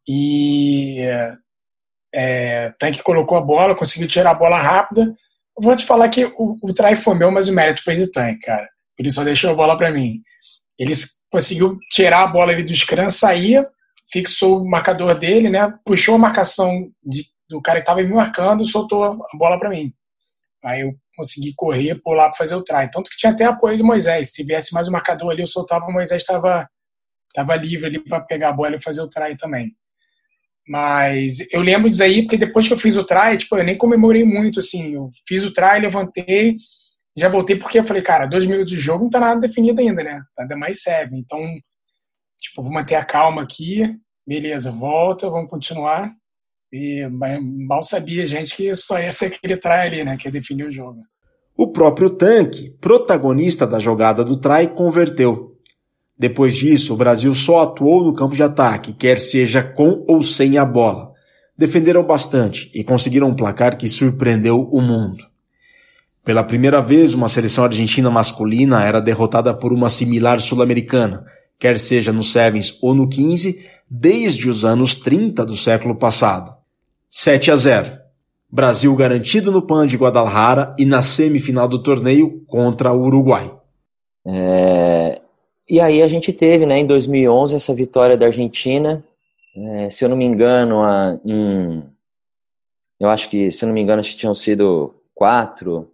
E 0.08 1.00
é, 2.14 2.74
Tanque 2.80 3.02
colocou 3.02 3.38
a 3.38 3.42
bola, 3.42 3.76
conseguiu 3.76 4.08
tirar 4.08 4.32
a 4.32 4.36
bola 4.36 4.62
rápida 4.62 5.16
vou 5.58 5.76
te 5.76 5.86
falar 5.86 6.10
que 6.10 6.26
o, 6.26 6.58
o 6.62 6.74
try 6.74 6.96
foi 6.96 7.16
meu, 7.16 7.32
mas 7.32 7.48
o 7.48 7.54
mérito 7.54 7.84
foi 7.84 7.96
do 7.96 8.10
Tank, 8.10 8.40
cara. 8.42 8.68
Ele 8.98 9.10
só 9.10 9.24
deixou 9.24 9.52
a 9.52 9.56
bola 9.56 9.78
para 9.78 9.92
mim. 9.92 10.22
Ele 10.78 10.94
conseguiu 11.32 11.78
tirar 11.90 12.24
a 12.24 12.28
bola 12.28 12.52
ali 12.52 12.64
do 12.64 12.76
scrum, 12.76 13.10
saía, 13.10 13.68
fixou 14.12 14.62
o 14.62 14.70
marcador 14.70 15.18
dele, 15.18 15.50
né? 15.50 15.74
Puxou 15.86 16.16
a 16.16 16.20
marcação 16.20 16.92
de, 17.04 17.26
do 17.50 17.62
cara 17.62 17.80
que 17.80 17.84
estava 17.84 18.02
me 18.02 18.14
marcando, 18.14 18.66
soltou 18.66 19.04
a 19.04 19.38
bola 19.38 19.58
para 19.58 19.70
mim. 19.70 19.94
Aí 20.64 20.82
eu 20.82 20.96
conseguir 21.16 21.54
correr, 21.56 21.96
pular 22.04 22.30
para 22.30 22.38
fazer 22.38 22.56
o 22.56 22.64
try. 22.64 22.90
Tanto 22.92 23.10
que 23.10 23.18
tinha 23.18 23.32
até 23.32 23.46
apoio 23.46 23.78
do 23.78 23.86
Moisés. 23.86 24.32
Se 24.34 24.44
viesse 24.44 24.74
mais 24.74 24.88
um 24.88 24.92
marcador 24.92 25.32
ali, 25.32 25.42
eu 25.42 25.48
soltava, 25.48 25.86
o 25.86 25.94
Moisés 25.94 26.22
estava 26.22 26.68
tava 27.34 27.56
livre 27.56 27.86
ali 27.86 28.00
para 28.00 28.22
pegar 28.22 28.50
a 28.50 28.54
bola 28.54 28.78
e 28.78 28.82
fazer 28.82 29.02
o 29.02 29.10
try 29.10 29.36
também. 29.38 29.76
Mas 30.68 31.46
eu 31.52 31.62
lembro 31.62 31.90
disso 31.90 32.02
aí, 32.02 32.24
porque 32.24 32.38
depois 32.38 32.68
que 32.68 32.74
eu 32.74 32.80
fiz 32.80 32.96
o 32.98 33.04
try, 33.04 33.38
tipo, 33.38 33.56
eu 33.58 33.64
nem 33.64 33.78
comemorei 33.78 34.24
muito, 34.24 34.60
assim. 34.60 34.94
Eu 34.94 35.12
fiz 35.28 35.44
o 35.44 35.54
try, 35.54 35.80
levantei, 35.80 36.58
já 37.16 37.30
voltei 37.30 37.56
porque 37.56 37.80
eu 37.80 37.84
falei, 37.84 38.02
cara, 38.02 38.26
dois 38.26 38.48
minutos 38.48 38.72
de 38.72 38.80
jogo 38.80 39.04
não 39.04 39.10
tá 39.10 39.20
nada 39.20 39.40
definido 39.40 39.80
ainda, 39.80 40.04
né? 40.04 40.22
Tá 40.36 40.44
ainda 40.44 40.58
mais 40.58 40.82
serve. 40.82 41.18
Então, 41.18 41.40
tipo, 42.40 42.64
vou 42.64 42.72
manter 42.72 42.96
a 42.96 43.06
calma 43.06 43.44
aqui, 43.44 43.96
beleza, 44.26 44.72
volta, 44.72 45.30
vamos 45.30 45.50
continuar. 45.50 46.12
E 46.72 47.08
mal 47.68 47.84
sabia 47.84 48.26
gente 48.26 48.56
que 48.56 48.76
só 48.76 49.00
ia 49.00 49.12
ser 49.12 49.28
aquele 49.28 49.58
try 49.58 49.72
ali, 49.72 50.04
né? 50.04 50.18
Que 50.18 50.28
ia 50.28 50.32
definir 50.32 50.68
o 50.68 50.72
jogo. 50.72 51.02
O 51.58 51.72
próprio 51.72 52.10
Tanque, 52.10 52.72
protagonista 52.82 53.66
da 53.66 53.80
jogada 53.80 54.24
do 54.26 54.36
try, 54.36 54.68
converteu. 54.68 55.56
Depois 56.18 56.56
disso, 56.56 56.94
o 56.94 56.98
Brasil 56.98 57.34
só 57.34 57.64
atuou 57.64 58.04
no 58.04 58.14
campo 58.14 58.36
de 58.36 58.44
ataque, 58.44 58.94
quer 58.94 59.20
seja 59.20 59.64
com 59.64 60.04
ou 60.08 60.22
sem 60.22 60.58
a 60.58 60.66
bola. 60.66 61.12
Defenderam 61.58 62.04
bastante 62.04 62.70
e 62.74 62.84
conseguiram 62.84 63.30
um 63.30 63.36
placar 63.36 63.78
que 63.78 63.88
surpreendeu 63.88 64.62
o 64.72 64.82
mundo. 64.82 65.26
Pela 66.26 66.44
primeira 66.44 66.82
vez, 66.82 67.14
uma 67.14 67.30
seleção 67.30 67.64
argentina 67.64 68.10
masculina 68.10 68.84
era 68.84 69.00
derrotada 69.00 69.54
por 69.54 69.72
uma 69.72 69.90
similar 69.90 70.42
sul-americana, 70.42 71.24
quer 71.60 71.78
seja 71.78 72.12
no 72.12 72.24
Sevens 72.24 72.78
ou 72.82 72.96
no 72.96 73.08
15, 73.08 73.64
desde 73.90 74.50
os 74.50 74.66
anos 74.66 74.96
30 74.96 75.46
do 75.46 75.56
século 75.56 75.96
passado. 75.96 76.56
7 77.10 77.52
a 77.52 77.56
0. 77.56 78.00
Brasil 78.52 78.96
garantido 78.96 79.52
no 79.52 79.62
PAN 79.62 79.86
de 79.86 79.98
Guadalajara 79.98 80.76
e 80.78 80.86
na 80.86 81.02
semifinal 81.02 81.68
do 81.68 81.80
torneio 81.80 82.44
contra 82.48 82.92
o 82.94 83.02
Uruguai. 83.02 83.52
É... 84.26 85.22
E 85.70 85.80
aí 85.80 86.02
a 86.02 86.08
gente 86.08 86.32
teve, 86.32 86.66
né, 86.66 86.80
em 86.80 86.86
2011, 86.86 87.56
essa 87.56 87.74
vitória 87.74 88.16
da 88.16 88.28
Argentina. 88.28 89.04
É, 89.56 89.90
se 89.90 90.06
eu 90.06 90.10
não 90.10 90.18
me 90.18 90.26
engano, 90.26 90.84
a, 90.84 91.18
em, 91.26 91.84
eu 93.00 93.10
acho 93.10 93.30
que, 93.30 93.50
se 93.50 93.66
eu 93.66 93.68
não 93.68 93.74
me 93.74 93.82
engano, 93.82 94.00
acho 94.00 94.12
que 94.12 94.18
tinham 94.18 94.36
sido 94.36 94.94
quatro, 95.14 95.90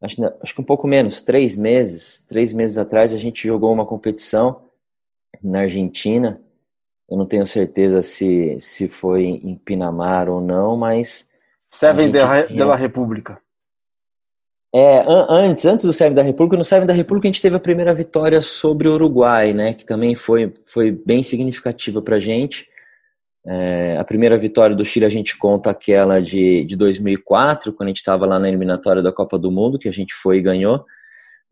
acho, 0.00 0.16
acho 0.42 0.54
que 0.54 0.60
um 0.60 0.64
pouco 0.64 0.86
menos, 0.86 1.22
três 1.22 1.56
meses, 1.56 2.24
três 2.28 2.52
meses 2.52 2.76
atrás 2.76 3.14
a 3.14 3.16
gente 3.16 3.46
jogou 3.46 3.72
uma 3.72 3.86
competição 3.86 4.60
na 5.42 5.60
Argentina 5.60 6.40
eu 7.12 7.18
não 7.18 7.26
tenho 7.26 7.44
certeza 7.44 8.00
se, 8.00 8.56
se 8.58 8.88
foi 8.88 9.24
em 9.24 9.54
Pinamar 9.54 10.30
ou 10.30 10.40
não, 10.40 10.78
mas. 10.78 11.30
Seven 11.70 12.10
de, 12.10 12.18
tinha... 12.48 12.64
la 12.64 12.74
República. 12.74 13.38
É, 14.74 15.00
an 15.00 15.26
antes, 15.28 15.66
antes 15.66 15.84
do 15.84 15.92
Seven 15.92 16.14
da 16.14 16.22
República, 16.22 16.56
no 16.56 16.64
Seven 16.64 16.86
da 16.86 16.94
República 16.94 17.28
a 17.28 17.30
gente 17.30 17.42
teve 17.42 17.54
a 17.54 17.60
primeira 17.60 17.92
vitória 17.92 18.40
sobre 18.40 18.88
o 18.88 18.94
Uruguai, 18.94 19.52
né? 19.52 19.74
Que 19.74 19.84
também 19.84 20.14
foi, 20.14 20.54
foi 20.64 20.90
bem 20.90 21.22
significativa 21.22 22.00
pra 22.00 22.18
gente. 22.18 22.66
É, 23.46 23.98
a 23.98 24.04
primeira 24.04 24.38
vitória 24.38 24.74
do 24.74 24.84
Chile 24.84 25.04
a 25.04 25.10
gente 25.10 25.36
conta 25.36 25.68
aquela 25.68 26.18
de, 26.18 26.64
de 26.64 26.76
2004, 26.76 27.74
quando 27.74 27.88
a 27.88 27.90
gente 27.90 27.98
estava 27.98 28.24
lá 28.24 28.38
na 28.38 28.48
eliminatória 28.48 29.02
da 29.02 29.12
Copa 29.12 29.38
do 29.38 29.52
Mundo, 29.52 29.78
que 29.78 29.88
a 29.88 29.92
gente 29.92 30.14
foi 30.14 30.38
e 30.38 30.42
ganhou. 30.42 30.82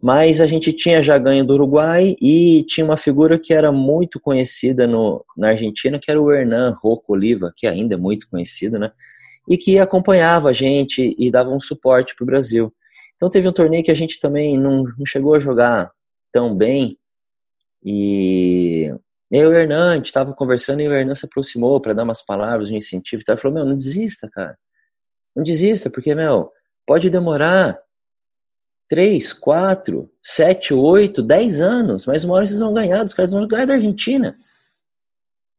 Mas 0.03 0.41
a 0.41 0.47
gente 0.47 0.73
tinha 0.73 1.03
já 1.03 1.19
ganho 1.19 1.45
do 1.45 1.53
Uruguai 1.53 2.17
e 2.21 2.65
tinha 2.65 2.85
uma 2.85 2.97
figura 2.97 3.39
que 3.39 3.53
era 3.53 3.71
muito 3.71 4.19
conhecida 4.19 4.87
no, 4.87 5.25
na 5.37 5.49
Argentina, 5.49 5.99
que 5.99 6.11
era 6.11 6.21
o 6.21 6.33
Hernan 6.33 6.75
Rocco 6.77 7.13
Oliva, 7.13 7.53
que 7.55 7.67
ainda 7.67 7.95
é 7.95 7.99
muito 7.99 8.27
conhecido, 8.29 8.79
né? 8.79 8.93
E 9.47 9.59
que 9.59 9.79
acompanhava 9.79 10.49
a 10.49 10.53
gente 10.53 11.15
e 11.19 11.31
dava 11.31 11.51
um 11.51 11.61
suporte 11.61 12.15
para 12.17 12.25
o 12.25 12.27
Brasil. 12.27 12.73
Então 13.17 13.29
teve 13.29 13.47
um 13.47 13.53
torneio 13.53 13.85
que 13.85 13.91
a 13.91 13.95
gente 13.95 14.19
também 14.19 14.57
não, 14.57 14.85
não 14.97 15.05
chegou 15.05 15.35
a 15.35 15.39
jogar 15.39 15.91
tão 16.33 16.55
bem. 16.55 16.97
E 17.85 18.91
eu 19.31 19.53
e 19.53 19.55
o 19.55 19.59
Hernan, 19.59 19.93
a 19.93 19.97
gente 19.97 20.07
estava 20.07 20.33
conversando 20.33 20.81
e 20.81 20.89
o 20.89 20.93
Hernan 20.93 21.15
se 21.15 21.27
aproximou 21.27 21.79
para 21.79 21.93
dar 21.93 22.05
umas 22.05 22.23
palavras, 22.23 22.71
um 22.71 22.77
incentivo 22.77 23.21
e 23.21 23.25
tal. 23.25 23.35
Ele 23.35 23.43
falou: 23.43 23.55
Meu, 23.59 23.67
não 23.67 23.77
desista, 23.77 24.31
cara. 24.31 24.59
Não 25.37 25.43
desista, 25.43 25.91
porque, 25.91 26.15
meu, 26.15 26.51
pode 26.87 27.11
demorar 27.11 27.79
três, 28.91 29.33
quatro, 29.33 30.11
sete, 30.21 30.75
oito, 30.75 31.23
dez 31.23 31.61
anos, 31.61 32.05
mas 32.07 32.25
uma 32.25 32.35
hora 32.35 32.45
vocês 32.45 32.59
vão 32.59 32.75
ganhar, 32.75 33.05
os 33.05 33.15
caras 33.15 33.31
vão 33.31 33.47
ganhar 33.47 33.65
da 33.65 33.75
Argentina. 33.75 34.35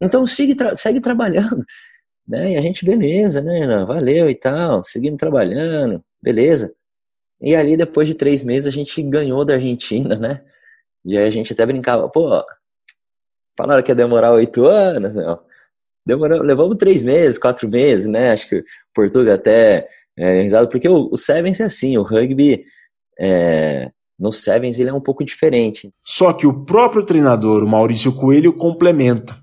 Então 0.02 0.28
segue, 0.28 0.54
tra 0.54 0.76
segue 0.76 1.00
trabalhando. 1.00 1.66
Né? 2.28 2.52
E 2.54 2.56
a 2.56 2.62
gente, 2.62 2.86
beleza, 2.86 3.42
né? 3.42 3.84
Valeu 3.84 4.30
e 4.30 4.36
tal, 4.36 4.84
seguimos 4.84 5.18
trabalhando, 5.18 6.02
beleza. 6.22 6.74
E 7.42 7.56
ali, 7.56 7.76
depois 7.76 8.08
de 8.08 8.14
três 8.14 8.42
meses, 8.44 8.68
a 8.68 8.70
gente 8.70 9.02
ganhou 9.02 9.44
da 9.44 9.56
Argentina, 9.56 10.16
né? 10.16 10.42
E 11.04 11.18
aí 11.18 11.28
a 11.28 11.32
gente 11.32 11.52
até 11.52 11.66
brincava, 11.66 12.08
pô, 12.08 12.30
falaram 13.58 13.84
que 13.84 13.92
ia 13.92 13.96
demorar 13.96 14.32
oito 14.34 14.66
anos, 14.66 15.16
não. 15.16 15.42
Demorou, 16.06 16.42
levamos 16.42 16.78
três 16.78 17.04
meses, 17.04 17.40
quatro 17.40 17.68
meses, 17.68 18.08
né? 18.08 18.32
Acho 18.32 18.48
que 18.48 18.64
Portugal 18.94 19.34
até 19.34 19.90
é 20.16 20.66
porque 20.68 20.88
o, 20.88 21.10
o 21.12 21.18
Sevens 21.18 21.60
é 21.60 21.64
assim, 21.66 21.98
o 21.98 22.04
rugby 22.04 22.64
é, 23.20 23.92
no 24.20 24.32
Sevens 24.32 24.78
ele 24.80 24.90
é 24.90 24.94
um 24.94 25.00
pouco 25.00 25.24
diferente. 25.24 25.92
Só 26.04 26.32
que 26.32 26.46
o 26.46 26.64
próprio 26.64 27.04
treinador, 27.04 27.64
o 27.64 27.68
Maurício 27.68 28.14
Coelho, 28.14 28.54
complementa. 28.54 29.40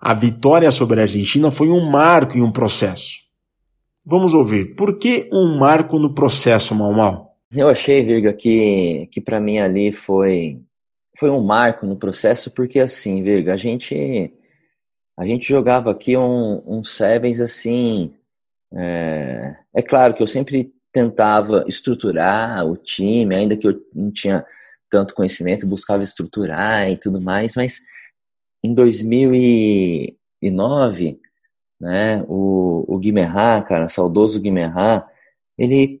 A 0.00 0.12
vitória 0.12 0.70
sobre 0.70 1.00
a 1.00 1.02
Argentina 1.04 1.50
foi 1.50 1.68
um 1.68 1.88
marco 1.88 2.36
em 2.36 2.42
um 2.42 2.52
processo. 2.52 3.26
Vamos 4.04 4.34
ouvir. 4.34 4.74
Por 4.76 4.98
que 4.98 5.28
um 5.32 5.58
marco 5.58 5.98
no 5.98 6.14
processo, 6.14 6.74
Mal 6.74 6.92
Mal? 6.92 7.36
Eu 7.52 7.68
achei, 7.68 8.04
Virga, 8.04 8.32
que, 8.32 9.08
que 9.10 9.20
para 9.20 9.40
mim 9.40 9.58
ali 9.58 9.90
foi, 9.90 10.60
foi 11.16 11.30
um 11.30 11.42
marco 11.42 11.86
no 11.86 11.96
processo, 11.96 12.52
porque 12.52 12.80
assim, 12.80 13.22
Virga, 13.22 13.54
a 13.54 13.56
gente, 13.56 14.32
a 15.16 15.24
gente 15.24 15.48
jogava 15.48 15.90
aqui 15.90 16.16
um, 16.16 16.62
um 16.66 16.84
Sevens 16.84 17.40
assim. 17.40 18.12
É, 18.72 19.56
é 19.74 19.82
claro 19.82 20.14
que 20.14 20.22
eu 20.22 20.26
sempre 20.26 20.72
tentava 20.96 21.62
estruturar 21.68 22.66
o 22.66 22.74
time, 22.74 23.36
ainda 23.36 23.54
que 23.54 23.68
eu 23.68 23.78
não 23.94 24.10
tinha 24.10 24.42
tanto 24.88 25.12
conhecimento, 25.12 25.68
buscava 25.68 26.02
estruturar 26.02 26.90
e 26.90 26.96
tudo 26.96 27.22
mais, 27.22 27.54
mas 27.54 27.82
em 28.64 28.72
2009, 28.72 31.20
né, 31.78 32.24
o, 32.26 32.82
o 32.88 32.98
cara, 33.68 33.90
saudoso 33.90 34.40
Guimerá, 34.40 35.06
ele, 35.58 36.00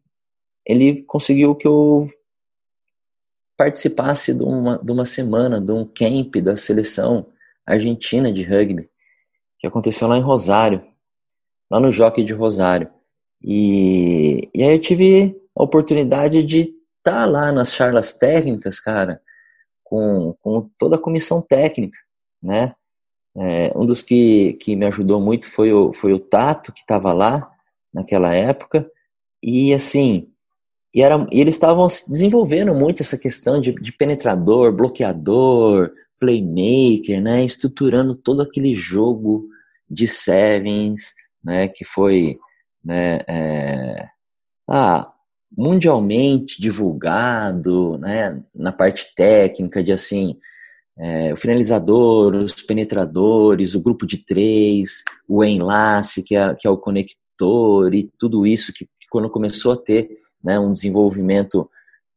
ele 0.64 1.02
conseguiu 1.02 1.54
que 1.54 1.68
eu 1.68 2.08
participasse 3.54 4.32
de 4.32 4.42
uma, 4.42 4.78
de 4.78 4.90
uma 4.90 5.04
semana, 5.04 5.60
de 5.60 5.72
um 5.72 5.84
camp 5.84 6.36
da 6.36 6.56
seleção 6.56 7.26
argentina 7.66 8.32
de 8.32 8.42
rugby, 8.42 8.88
que 9.58 9.66
aconteceu 9.66 10.08
lá 10.08 10.16
em 10.16 10.22
Rosário, 10.22 10.82
lá 11.70 11.78
no 11.78 11.92
Jockey 11.92 12.24
de 12.24 12.32
Rosário. 12.32 12.95
E, 13.46 14.50
e 14.52 14.64
aí 14.64 14.72
eu 14.72 14.80
tive 14.80 15.40
a 15.54 15.62
oportunidade 15.62 16.42
de 16.42 16.62
estar 16.98 17.22
tá 17.22 17.26
lá 17.26 17.52
nas 17.52 17.72
charlas 17.72 18.12
técnicas, 18.12 18.80
cara, 18.80 19.20
com, 19.84 20.34
com 20.42 20.68
toda 20.76 20.96
a 20.96 21.00
comissão 21.00 21.40
técnica, 21.40 21.96
né? 22.42 22.74
É, 23.38 23.70
um 23.76 23.86
dos 23.86 24.02
que, 24.02 24.54
que 24.54 24.74
me 24.74 24.86
ajudou 24.86 25.20
muito 25.20 25.48
foi 25.48 25.72
o, 25.72 25.92
foi 25.92 26.12
o 26.12 26.18
Tato, 26.18 26.72
que 26.72 26.80
estava 26.80 27.12
lá 27.12 27.48
naquela 27.94 28.34
época, 28.34 28.90
e 29.42 29.72
assim, 29.72 30.28
e, 30.92 31.02
era, 31.02 31.24
e 31.30 31.40
eles 31.40 31.54
estavam 31.54 31.86
desenvolvendo 32.08 32.74
muito 32.74 33.02
essa 33.02 33.16
questão 33.16 33.60
de, 33.60 33.72
de 33.72 33.92
penetrador, 33.92 34.72
bloqueador, 34.72 35.92
playmaker, 36.18 37.22
né? 37.22 37.44
Estruturando 37.44 38.16
todo 38.16 38.42
aquele 38.42 38.74
jogo 38.74 39.46
de 39.88 40.08
sevens, 40.08 41.14
né? 41.44 41.68
Que 41.68 41.84
foi 41.84 42.38
né, 42.86 43.18
é, 43.26 44.08
ah, 44.68 45.12
mundialmente 45.56 46.60
divulgado, 46.60 47.98
né, 47.98 48.40
na 48.54 48.70
parte 48.70 49.12
técnica 49.16 49.82
de 49.82 49.92
assim, 49.92 50.38
é, 50.96 51.32
o 51.32 51.36
finalizador, 51.36 52.34
os 52.36 52.62
penetradores, 52.62 53.74
o 53.74 53.80
grupo 53.80 54.06
de 54.06 54.18
três, 54.18 55.02
o 55.28 55.44
enlace, 55.44 56.22
que 56.22 56.36
é, 56.36 56.54
que 56.54 56.66
é 56.66 56.70
o 56.70 56.78
conector, 56.78 57.92
e 57.92 58.10
tudo 58.16 58.46
isso 58.46 58.72
que, 58.72 58.84
que 58.84 59.08
quando 59.10 59.28
começou 59.28 59.72
a 59.72 59.76
ter 59.76 60.08
né, 60.42 60.58
um 60.58 60.72
desenvolvimento 60.72 61.68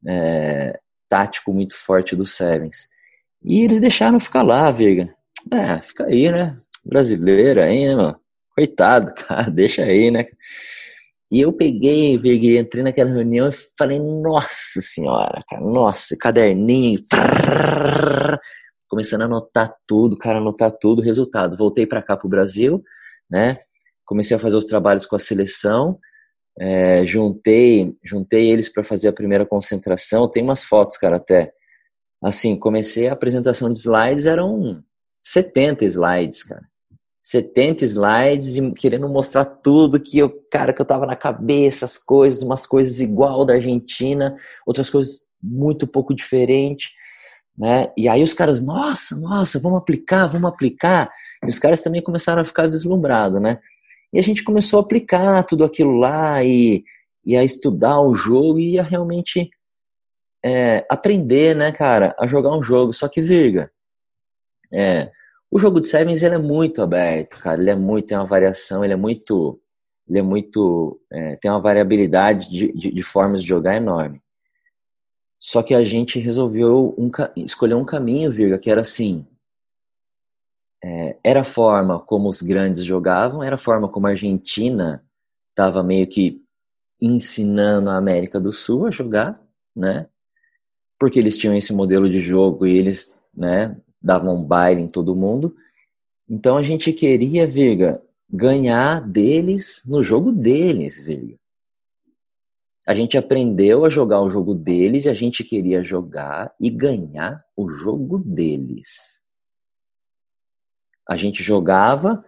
é, 0.08 0.80
tático 1.10 1.52
muito 1.52 1.76
forte 1.76 2.16
do 2.16 2.26
Sevens. 2.26 2.88
E 3.44 3.62
eles 3.62 3.82
deixaram 3.82 4.20
ficar 4.20 4.44
lá, 4.44 4.70
Virga. 4.70 5.14
É, 5.52 5.82
fica 5.82 6.06
aí, 6.06 6.32
né? 6.32 6.58
Brasileiro 6.86 7.62
aí, 7.62 7.88
né, 7.88 7.96
mano? 7.96 8.19
Coitado, 8.60 9.14
cara, 9.26 9.50
deixa 9.50 9.84
aí, 9.84 10.12
né? 10.12 10.26
E 11.32 11.40
eu 11.40 11.54
peguei, 11.54 12.18
virguei, 12.18 12.58
entrei 12.58 12.84
naquela 12.84 13.10
reunião 13.10 13.48
e 13.48 13.54
falei, 13.78 14.00
nossa 14.00 14.82
senhora, 14.82 15.42
cara, 15.50 15.64
nossa, 15.64 16.18
caderninho, 16.20 17.00
começando 18.90 19.22
a 19.22 19.26
anotar 19.26 19.74
tudo, 19.88 20.18
cara, 20.18 20.40
anotar 20.40 20.72
tudo, 20.72 21.02
resultado. 21.02 21.56
Voltei 21.56 21.86
para 21.86 22.02
cá 22.02 22.18
pro 22.18 22.28
Brasil, 22.28 22.84
né? 23.30 23.60
Comecei 24.06 24.36
a 24.36 24.40
fazer 24.40 24.58
os 24.58 24.66
trabalhos 24.66 25.06
com 25.06 25.16
a 25.16 25.20
seleção, 25.20 25.98
é, 26.60 27.06
juntei, 27.06 27.96
juntei 28.04 28.52
eles 28.52 28.68
para 28.68 28.84
fazer 28.84 29.08
a 29.08 29.14
primeira 29.14 29.46
concentração. 29.46 30.30
Tem 30.30 30.44
umas 30.44 30.66
fotos, 30.66 30.98
cara, 30.98 31.16
até. 31.16 31.54
Assim, 32.22 32.58
comecei 32.58 33.08
a 33.08 33.14
apresentação 33.14 33.72
de 33.72 33.80
slides, 33.80 34.26
eram 34.26 34.84
70 35.24 35.86
slides, 35.86 36.44
cara. 36.44 36.68
70 37.22 37.84
slides 37.86 38.58
e 38.58 38.72
querendo 38.72 39.08
mostrar 39.10 39.46
tudo 39.46 40.00
que 40.00 40.18
eu, 40.18 40.30
cara, 40.52 40.74
que 40.74 40.82
eu 40.82 40.86
tava 40.86 41.06
na 41.06 41.16
cabeça, 41.16 41.86
as 41.86 41.98
coisas, 41.98 42.42
umas 42.42 42.66
coisas 42.66 43.00
igual 43.00 43.46
da 43.46 43.56
Argentina, 43.56 44.38
outras 44.66 44.90
coisas 44.90 45.28
muito 45.42 45.86
pouco 45.86 46.14
diferente, 46.14 46.92
né? 47.58 47.92
E 47.98 48.08
aí 48.08 48.24
os 48.24 48.34
caras, 48.34 48.62
nossa, 48.62 49.16
nossa, 49.18 49.60
vamos 49.60 49.80
aplicar, 49.80 50.28
vamos 50.28 50.50
aplicar. 50.50 51.12
E 51.44 51.48
os 51.48 51.60
caras 51.60 51.82
também 51.82 52.02
começaram 52.02 52.42
a 52.42 52.46
ficar 52.46 52.68
deslumbrados, 52.68 53.42
né? 53.42 53.60
E 54.14 54.18
a 54.18 54.24
gente 54.24 54.44
começou 54.44 54.80
a 54.80 54.84
aplicar 54.84 55.44
tudo 55.44 55.64
aquilo 55.64 55.98
lá 55.98 56.44
e, 56.44 56.84
e 57.26 57.36
a 57.36 57.44
estudar 57.44 58.00
o 58.02 58.16
jogo 58.16 58.60
e 58.60 58.80
a 58.80 58.84
realmente 58.84 59.50
é, 60.44 60.86
aprender, 60.90 61.56
né, 61.56 61.72
cara, 61.72 62.16
a 62.18 62.26
jogar 62.26 62.56
um 62.58 62.64
jogo. 62.64 62.94
Só 62.94 63.08
que, 63.08 63.22
virga, 63.22 63.70
é, 64.74 65.12
o 65.52 65.58
jogo 65.58 65.82
de 65.82 65.88
Sevens 65.88 66.22
ele 66.22 66.36
é 66.36 66.40
muito 66.40 66.82
aberto, 66.82 67.40
cara. 67.40 67.62
Ele 67.62 67.72
é 67.72 67.76
muito, 67.76 68.08
tem 68.08 68.18
uma 68.18 68.26
variação, 68.26 68.84
ele 68.84 68.94
é 68.94 68.96
muito, 68.96 69.60
ele 70.08 70.20
é 70.20 70.22
muito, 70.22 71.02
é, 71.12 71.36
tem 71.38 71.50
uma 71.50 71.62
variabilidade 71.62 72.50
de, 72.50 72.72
de, 72.72 72.92
de, 72.92 73.04
formas 73.04 73.42
de 73.42 73.48
jogar 73.48 73.76
enorme. 73.76 74.22
Só 75.40 75.64
que 75.64 75.74
a 75.74 75.84
gente 75.84 76.20
resolveu 76.20 76.94
um, 76.98 77.10
escolher 77.38 77.74
um 77.74 77.86
caminho, 77.86 78.32
virga, 78.32 78.60
que 78.60 78.70
era 78.70 78.82
assim, 78.82 79.26
é, 80.84 81.18
era 81.24 81.42
a 81.42 81.46
forma 81.46 82.00
como 82.00 82.30
os 82.30 82.42
grandes 82.42 82.84
jogavam, 82.84 83.44
era 83.44 83.56
a 83.56 83.60
forma 83.60 83.90
como 83.90 84.08
a 84.08 84.12
Argentina 84.12 85.04
estava 85.50 85.82
meio 85.82 86.08
que 86.08 86.42
ensinando 87.02 87.90
a 87.90 87.96
América 87.96 88.40
do 88.40 88.52
Sul 88.52 88.86
a 88.86 88.92
jogar, 88.92 89.42
né? 89.76 90.08
Porque 91.00 91.18
eles 91.18 91.38
tinham 91.38 91.56
esse 91.56 91.74
modelo 91.74 92.10
de 92.10 92.20
jogo 92.20 92.68
e 92.68 92.78
eles, 92.78 93.18
né, 93.36 93.76
davam 94.02 94.36
um 94.36 94.44
baile 94.44 94.82
em 94.82 94.88
todo 94.88 95.16
mundo. 95.16 95.56
Então 96.30 96.58
a 96.58 96.62
gente 96.62 96.94
queria, 96.94 97.48
Virga, 97.48 98.02
ganhar 98.30 99.02
deles 99.02 99.84
no 99.86 100.04
jogo 100.04 100.32
deles, 100.32 100.98
Virga. 101.00 101.38
A 102.86 102.94
gente 102.94 103.18
aprendeu 103.18 103.86
a 103.86 103.90
jogar 103.90 104.22
o 104.22 104.30
jogo 104.30 104.54
deles 104.56 105.06
e 105.06 105.10
a 105.10 105.14
gente 105.14 105.44
queria 105.44 105.84
jogar 105.84 106.52
e 106.60 106.70
ganhar 106.70 107.38
o 107.56 107.70
jogo 107.70 108.18
deles 108.18 109.20
a 111.10 111.16
gente 111.16 111.42
jogava 111.42 112.24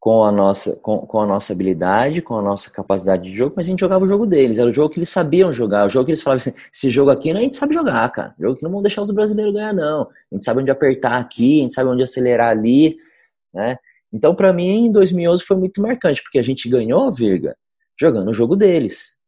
com 0.00 0.22
a 0.22 0.30
nossa 0.30 0.76
com, 0.76 0.98
com, 0.98 1.20
a 1.20 1.26
nossa 1.26 1.52
habilidade, 1.52 2.22
com 2.22 2.36
a 2.36 2.42
nossa 2.42 2.70
capacidade 2.70 3.24
de 3.24 3.36
jogo, 3.36 3.54
mas 3.56 3.66
a 3.66 3.70
gente 3.70 3.80
jogava 3.80 4.04
o 4.04 4.06
jogo 4.06 4.26
deles, 4.26 4.58
era 4.58 4.68
o 4.68 4.72
jogo 4.72 4.90
que 4.90 4.98
eles 4.98 5.08
sabiam 5.08 5.52
jogar, 5.52 5.86
o 5.86 5.88
jogo 5.88 6.06
que 6.06 6.12
eles 6.12 6.22
falavam 6.22 6.40
assim, 6.40 6.52
esse 6.72 6.88
jogo 6.88 7.10
aqui 7.10 7.30
a 7.30 7.34
gente 7.34 7.56
sabe 7.56 7.74
jogar, 7.74 8.08
cara, 8.12 8.34
jogo 8.38 8.56
que 8.56 8.62
não 8.62 8.70
vão 8.70 8.82
deixar 8.82 9.02
os 9.02 9.10
brasileiros 9.10 9.52
ganhar 9.52 9.74
não, 9.74 10.02
a 10.02 10.34
gente 10.34 10.44
sabe 10.44 10.60
onde 10.60 10.70
apertar 10.70 11.18
aqui, 11.18 11.60
a 11.60 11.62
gente 11.62 11.74
sabe 11.74 11.90
onde 11.90 12.02
acelerar 12.02 12.50
ali, 12.50 12.96
né? 13.52 13.76
Então 14.12 14.34
para 14.34 14.52
mim 14.52 14.86
em 14.86 14.92
2011 14.92 15.42
foi 15.42 15.56
muito 15.56 15.82
marcante, 15.82 16.22
porque 16.22 16.38
a 16.38 16.42
gente 16.42 16.68
ganhou, 16.68 17.10
Virga, 17.12 17.56
jogando 18.00 18.28
o 18.28 18.32
jogo 18.32 18.54
deles, 18.54 19.18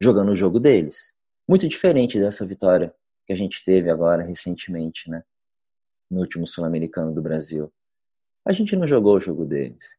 jogando 0.00 0.32
o 0.32 0.36
jogo 0.36 0.58
deles. 0.58 1.12
Muito 1.46 1.68
diferente 1.68 2.18
dessa 2.18 2.46
vitória 2.46 2.94
que 3.26 3.32
a 3.32 3.36
gente 3.36 3.62
teve 3.62 3.90
agora 3.90 4.22
recentemente, 4.22 5.10
né? 5.10 5.22
No 6.10 6.20
último 6.20 6.46
Sul-Americano 6.46 7.12
do 7.12 7.20
Brasil. 7.20 7.70
A 8.46 8.52
gente 8.52 8.74
não 8.76 8.86
jogou 8.86 9.16
o 9.16 9.20
jogo 9.20 9.44
deles. 9.44 9.96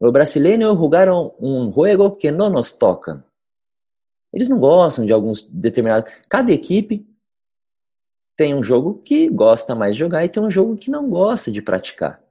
Os 0.00 0.10
brasileiros 0.10 0.66
jogaram 0.78 1.34
um 1.38 1.70
jogo 1.70 2.12
que 2.16 2.30
não 2.30 2.48
nos 2.48 2.72
toca. 2.72 3.22
Eles 4.32 4.48
não 4.48 4.58
gostam 4.58 5.04
de 5.04 5.12
alguns 5.12 5.42
determinados. 5.42 6.10
Cada 6.28 6.50
equipe 6.52 7.06
tem 8.36 8.54
um 8.54 8.62
jogo 8.62 8.94
que 9.04 9.28
gosta 9.28 9.74
mais 9.74 9.94
de 9.94 10.00
jogar 10.00 10.24
e 10.24 10.28
tem 10.28 10.42
um 10.42 10.50
jogo 10.50 10.76
que 10.76 10.90
não 10.90 11.10
gosta 11.10 11.52
de 11.52 11.60
praticar. 11.60 12.22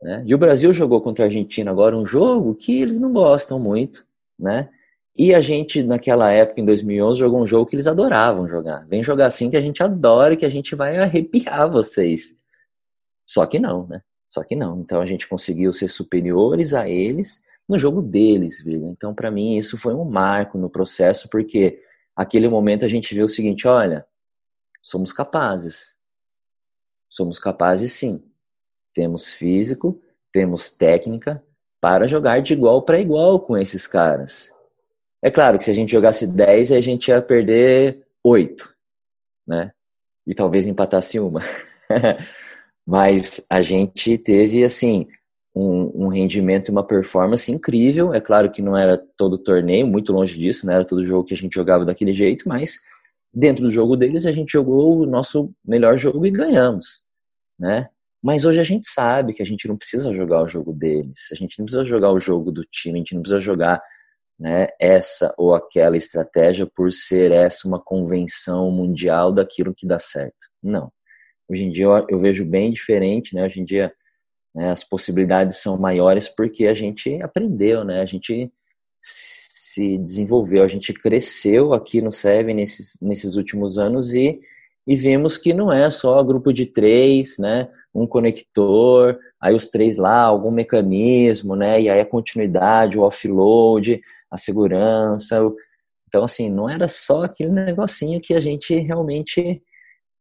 Né? 0.00 0.22
E 0.26 0.34
o 0.34 0.38
Brasil 0.38 0.72
jogou 0.72 1.00
contra 1.00 1.24
a 1.24 1.26
Argentina 1.26 1.70
agora 1.70 1.96
um 1.96 2.06
jogo 2.06 2.54
que 2.54 2.80
eles 2.80 2.98
não 2.98 3.12
gostam 3.12 3.58
muito, 3.58 4.06
né? 4.38 4.70
E 5.16 5.32
a 5.32 5.40
gente, 5.40 5.82
naquela 5.82 6.32
época, 6.32 6.60
em 6.60 6.64
2011, 6.64 7.18
jogou 7.18 7.40
um 7.40 7.46
jogo 7.46 7.66
que 7.66 7.76
eles 7.76 7.86
adoravam 7.86 8.48
jogar. 8.48 8.84
Vem 8.88 9.02
jogar 9.02 9.26
assim 9.26 9.48
que 9.48 9.56
a 9.56 9.60
gente 9.60 9.82
adora, 9.82 10.36
que 10.36 10.44
a 10.44 10.50
gente 10.50 10.74
vai 10.74 10.98
arrepiar 10.98 11.70
vocês. 11.70 12.38
Só 13.24 13.46
que 13.46 13.60
não, 13.60 13.86
né? 13.86 14.02
Só 14.34 14.42
que 14.42 14.56
não. 14.56 14.80
Então 14.80 15.00
a 15.00 15.06
gente 15.06 15.28
conseguiu 15.28 15.72
ser 15.72 15.86
superiores 15.86 16.74
a 16.74 16.88
eles 16.88 17.44
no 17.68 17.78
jogo 17.78 18.02
deles, 18.02 18.60
viu? 18.60 18.88
Então 18.88 19.14
para 19.14 19.30
mim 19.30 19.56
isso 19.56 19.78
foi 19.78 19.94
um 19.94 20.04
marco 20.04 20.58
no 20.58 20.68
processo, 20.68 21.28
porque 21.30 21.80
aquele 22.16 22.48
momento 22.48 22.84
a 22.84 22.88
gente 22.88 23.14
viu 23.14 23.26
o 23.26 23.28
seguinte, 23.28 23.68
olha, 23.68 24.04
somos 24.82 25.12
capazes. 25.12 25.96
Somos 27.08 27.38
capazes 27.38 27.92
sim. 27.92 28.24
Temos 28.92 29.28
físico, 29.28 30.02
temos 30.32 30.68
técnica 30.68 31.40
para 31.80 32.08
jogar 32.08 32.42
de 32.42 32.54
igual 32.54 32.82
para 32.82 32.98
igual 32.98 33.38
com 33.38 33.56
esses 33.56 33.86
caras. 33.86 34.52
É 35.22 35.30
claro 35.30 35.58
que 35.58 35.64
se 35.64 35.70
a 35.70 35.74
gente 35.74 35.92
jogasse 35.92 36.26
10, 36.26 36.72
a 36.72 36.80
gente 36.80 37.06
ia 37.06 37.22
perder 37.22 38.04
8, 38.20 38.74
né? 39.46 39.72
E 40.26 40.34
talvez 40.34 40.66
empatasse 40.66 41.20
uma. 41.20 41.40
Mas 42.86 43.46
a 43.50 43.62
gente 43.62 44.18
teve, 44.18 44.62
assim, 44.62 45.06
um, 45.54 46.06
um 46.06 46.08
rendimento 46.08 46.68
e 46.68 46.72
uma 46.72 46.86
performance 46.86 47.50
incrível. 47.50 48.12
É 48.12 48.20
claro 48.20 48.50
que 48.50 48.60
não 48.60 48.76
era 48.76 48.98
todo 49.16 49.38
torneio, 49.38 49.86
muito 49.86 50.12
longe 50.12 50.36
disso, 50.38 50.66
não 50.66 50.74
era 50.74 50.84
todo 50.84 51.04
jogo 51.04 51.24
que 51.24 51.34
a 51.34 51.36
gente 51.36 51.54
jogava 51.54 51.84
daquele 51.84 52.12
jeito, 52.12 52.48
mas 52.48 52.78
dentro 53.32 53.64
do 53.64 53.70
jogo 53.70 53.96
deles 53.96 54.26
a 54.26 54.32
gente 54.32 54.52
jogou 54.52 55.00
o 55.00 55.06
nosso 55.06 55.52
melhor 55.64 55.96
jogo 55.96 56.26
e 56.26 56.30
ganhamos, 56.30 57.04
né? 57.58 57.88
Mas 58.22 58.44
hoje 58.44 58.58
a 58.58 58.64
gente 58.64 58.88
sabe 58.88 59.34
que 59.34 59.42
a 59.42 59.46
gente 59.46 59.68
não 59.68 59.76
precisa 59.76 60.12
jogar 60.12 60.42
o 60.42 60.48
jogo 60.48 60.72
deles, 60.72 61.28
a 61.30 61.34
gente 61.34 61.58
não 61.58 61.66
precisa 61.66 61.84
jogar 61.84 62.10
o 62.10 62.18
jogo 62.18 62.50
do 62.50 62.64
time, 62.64 62.94
a 62.94 63.00
gente 63.00 63.14
não 63.14 63.20
precisa 63.20 63.40
jogar 63.40 63.82
né, 64.38 64.68
essa 64.80 65.32
ou 65.36 65.54
aquela 65.54 65.96
estratégia 65.96 66.66
por 66.66 66.92
ser 66.92 67.30
essa 67.32 67.68
uma 67.68 67.78
convenção 67.78 68.70
mundial 68.70 69.30
daquilo 69.30 69.74
que 69.74 69.86
dá 69.86 69.98
certo. 69.98 70.48
Não. 70.62 70.90
Hoje 71.48 71.64
em 71.64 71.70
dia 71.70 71.84
eu, 71.84 72.06
eu 72.08 72.18
vejo 72.18 72.44
bem 72.44 72.72
diferente, 72.72 73.34
né? 73.34 73.44
Hoje 73.44 73.60
em 73.60 73.64
dia 73.64 73.92
né, 74.54 74.70
as 74.70 74.84
possibilidades 74.84 75.58
são 75.58 75.78
maiores 75.78 76.28
porque 76.28 76.66
a 76.66 76.74
gente 76.74 77.20
aprendeu, 77.22 77.84
né? 77.84 78.00
A 78.00 78.06
gente 78.06 78.50
se 79.02 79.98
desenvolveu, 79.98 80.62
a 80.62 80.68
gente 80.68 80.92
cresceu 80.92 81.74
aqui 81.74 82.00
no 82.00 82.12
SEV 82.12 82.54
nesses, 82.54 83.00
nesses 83.02 83.34
últimos 83.34 83.76
anos 83.76 84.14
e, 84.14 84.40
e 84.86 84.94
vimos 84.94 85.36
que 85.36 85.52
não 85.52 85.72
é 85.72 85.90
só 85.90 86.22
grupo 86.22 86.52
de 86.52 86.66
três, 86.66 87.36
né? 87.38 87.68
Um 87.92 88.06
conector, 88.06 89.18
aí 89.40 89.54
os 89.54 89.68
três 89.68 89.96
lá, 89.96 90.22
algum 90.22 90.50
mecanismo, 90.50 91.56
né? 91.56 91.82
E 91.82 91.90
aí 91.90 92.00
a 92.00 92.06
continuidade, 92.06 92.98
o 92.98 93.02
offload, 93.02 94.00
a 94.30 94.36
segurança. 94.38 95.40
Então, 96.08 96.24
assim, 96.24 96.48
não 96.48 96.70
era 96.70 96.86
só 96.86 97.24
aquele 97.24 97.50
negocinho 97.50 98.20
que 98.20 98.34
a 98.34 98.40
gente 98.40 98.74
realmente 98.78 99.60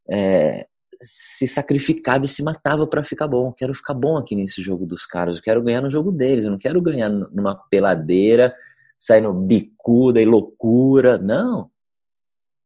é, 0.10 0.66
se 1.04 1.48
sacrificava 1.48 2.26
e 2.26 2.28
se 2.28 2.42
matava 2.44 2.88
para 2.88 3.04
ficar 3.04 3.28
bom. 3.28 3.48
Eu 3.48 3.54
quero 3.54 3.74
ficar 3.74 3.94
bom 3.94 4.18
aqui 4.18 4.36
nesse 4.36 4.62
jogo 4.62 4.86
dos 4.86 5.06
caras. 5.06 5.38
Eu 5.38 5.44
quero 5.44 5.62
ganhar 5.62 5.82
no 5.82 5.90
jogo 5.90 6.12
deles. 6.12 6.44
Eu 6.44 6.52
não 6.52 6.58
quero 6.58 6.82
ganhar 6.82 7.10
numa 7.10 7.56
peladeira, 7.70 8.56
sair 8.98 9.22
no 9.22 9.34
bicuda 9.34 10.22
e 10.22 10.26
loucura. 10.26 11.18
Não. 11.18 11.70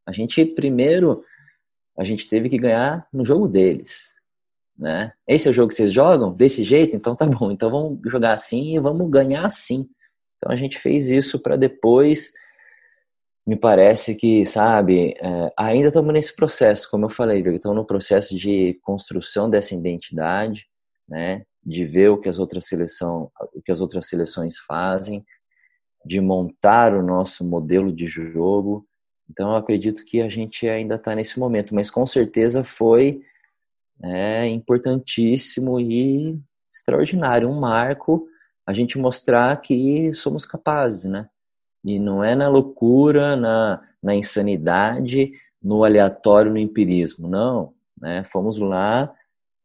A 0.05 0.11
gente 0.11 0.45
primeiro 0.45 1.23
a 1.97 2.03
gente 2.03 2.29
teve 2.29 2.47
que 2.47 2.57
ganhar 2.57 3.07
no 3.11 3.25
jogo 3.25 3.47
deles, 3.47 4.13
né? 4.77 5.11
Esse 5.27 5.47
é 5.47 5.51
o 5.51 5.53
jogo 5.53 5.69
que 5.69 5.75
vocês 5.75 5.91
jogam 5.91 6.31
desse 6.31 6.63
jeito, 6.63 6.95
então 6.95 7.15
tá 7.15 7.25
bom. 7.25 7.51
Então 7.51 7.71
vamos 7.71 7.99
jogar 8.05 8.33
assim 8.33 8.75
e 8.75 8.79
vamos 8.79 9.09
ganhar 9.09 9.45
assim. 9.45 9.89
Então 10.37 10.51
a 10.51 10.55
gente 10.55 10.77
fez 10.77 11.09
isso 11.09 11.39
para 11.39 11.55
depois 11.55 12.33
me 13.47 13.55
parece 13.55 14.13
que, 14.13 14.45
sabe, 14.45 15.15
é, 15.21 15.53
ainda 15.57 15.87
estamos 15.87 16.13
nesse 16.13 16.35
processo, 16.35 16.91
como 16.91 17.05
eu 17.05 17.09
falei, 17.09 17.39
estamos 17.39 17.77
no 17.77 17.85
processo 17.85 18.35
de 18.35 18.77
construção 18.83 19.49
dessa 19.49 19.73
identidade, 19.73 20.67
né, 21.07 21.45
de 21.65 21.85
ver 21.85 22.09
o 22.09 22.17
que 22.19 22.27
as 22.27 22.39
outras 22.39 22.65
seleção, 22.65 23.31
o 23.53 23.61
que 23.61 23.71
as 23.71 23.79
outras 23.79 24.09
seleções 24.09 24.57
fazem, 24.57 25.25
de 26.05 26.19
montar 26.19 26.93
o 26.93 27.01
nosso 27.01 27.47
modelo 27.47 27.89
de 27.93 28.05
jogo. 28.05 28.85
Então, 29.29 29.51
eu 29.51 29.55
acredito 29.55 30.03
que 30.03 30.21
a 30.21 30.27
gente 30.27 30.67
ainda 30.67 30.95
está 30.95 31.15
nesse 31.15 31.39
momento, 31.39 31.73
mas 31.73 31.89
com 31.89 32.05
certeza 32.05 32.65
foi 32.65 33.21
é, 34.03 34.45
importantíssimo 34.47 35.79
e 35.79 36.37
extraordinário, 36.69 37.49
um 37.49 37.59
marco 37.59 38.27
a 38.65 38.73
gente 38.73 38.97
mostrar 38.97 39.55
que 39.61 40.11
somos 40.11 40.45
capazes, 40.45 41.05
né? 41.05 41.29
E 41.87 41.99
não 41.99 42.21
é 42.21 42.35
na 42.35 42.49
loucura, 42.49 43.37
na, 43.37 43.81
na 44.03 44.13
insanidade, 44.13 45.31
no 45.63 45.85
aleatório, 45.85 46.51
no 46.51 46.57
empirismo. 46.57 47.29
Não. 47.29 47.73
Né? 48.01 48.25
Fomos 48.25 48.59
lá, 48.59 49.09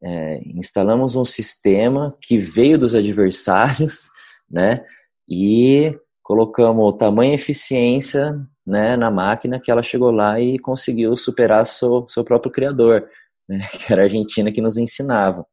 é, 0.01 0.41
instalamos 0.47 1.17
um 1.17 1.25
sistema 1.25 2.17
que 2.21 2.39
veio 2.39 2.79
dos 2.79 2.95
adversários, 2.95 4.09
né? 4.49 4.85
E 5.29 5.99
colocamos 6.23 6.97
tamanha 6.97 7.35
eficiência 7.35 8.39
né, 8.65 8.97
na 8.97 9.11
máquina 9.11 9.59
que 9.59 9.73
ela 9.73 9.83
chegou 9.83 10.13
lá 10.13 10.41
e 10.41 10.61
conseguiu 10.61 11.17
superar 11.17 11.67
seu, 11.67 12.07
seu 12.07 12.23
próprio 12.23 12.53
criador, 12.53 13.09
né, 13.49 13.67
que 13.67 13.93
era 13.93 14.03
a 14.03 14.05
Argentina 14.05 14.53
que 14.53 14.61
nos 14.61 14.79
ensinava. 14.79 15.45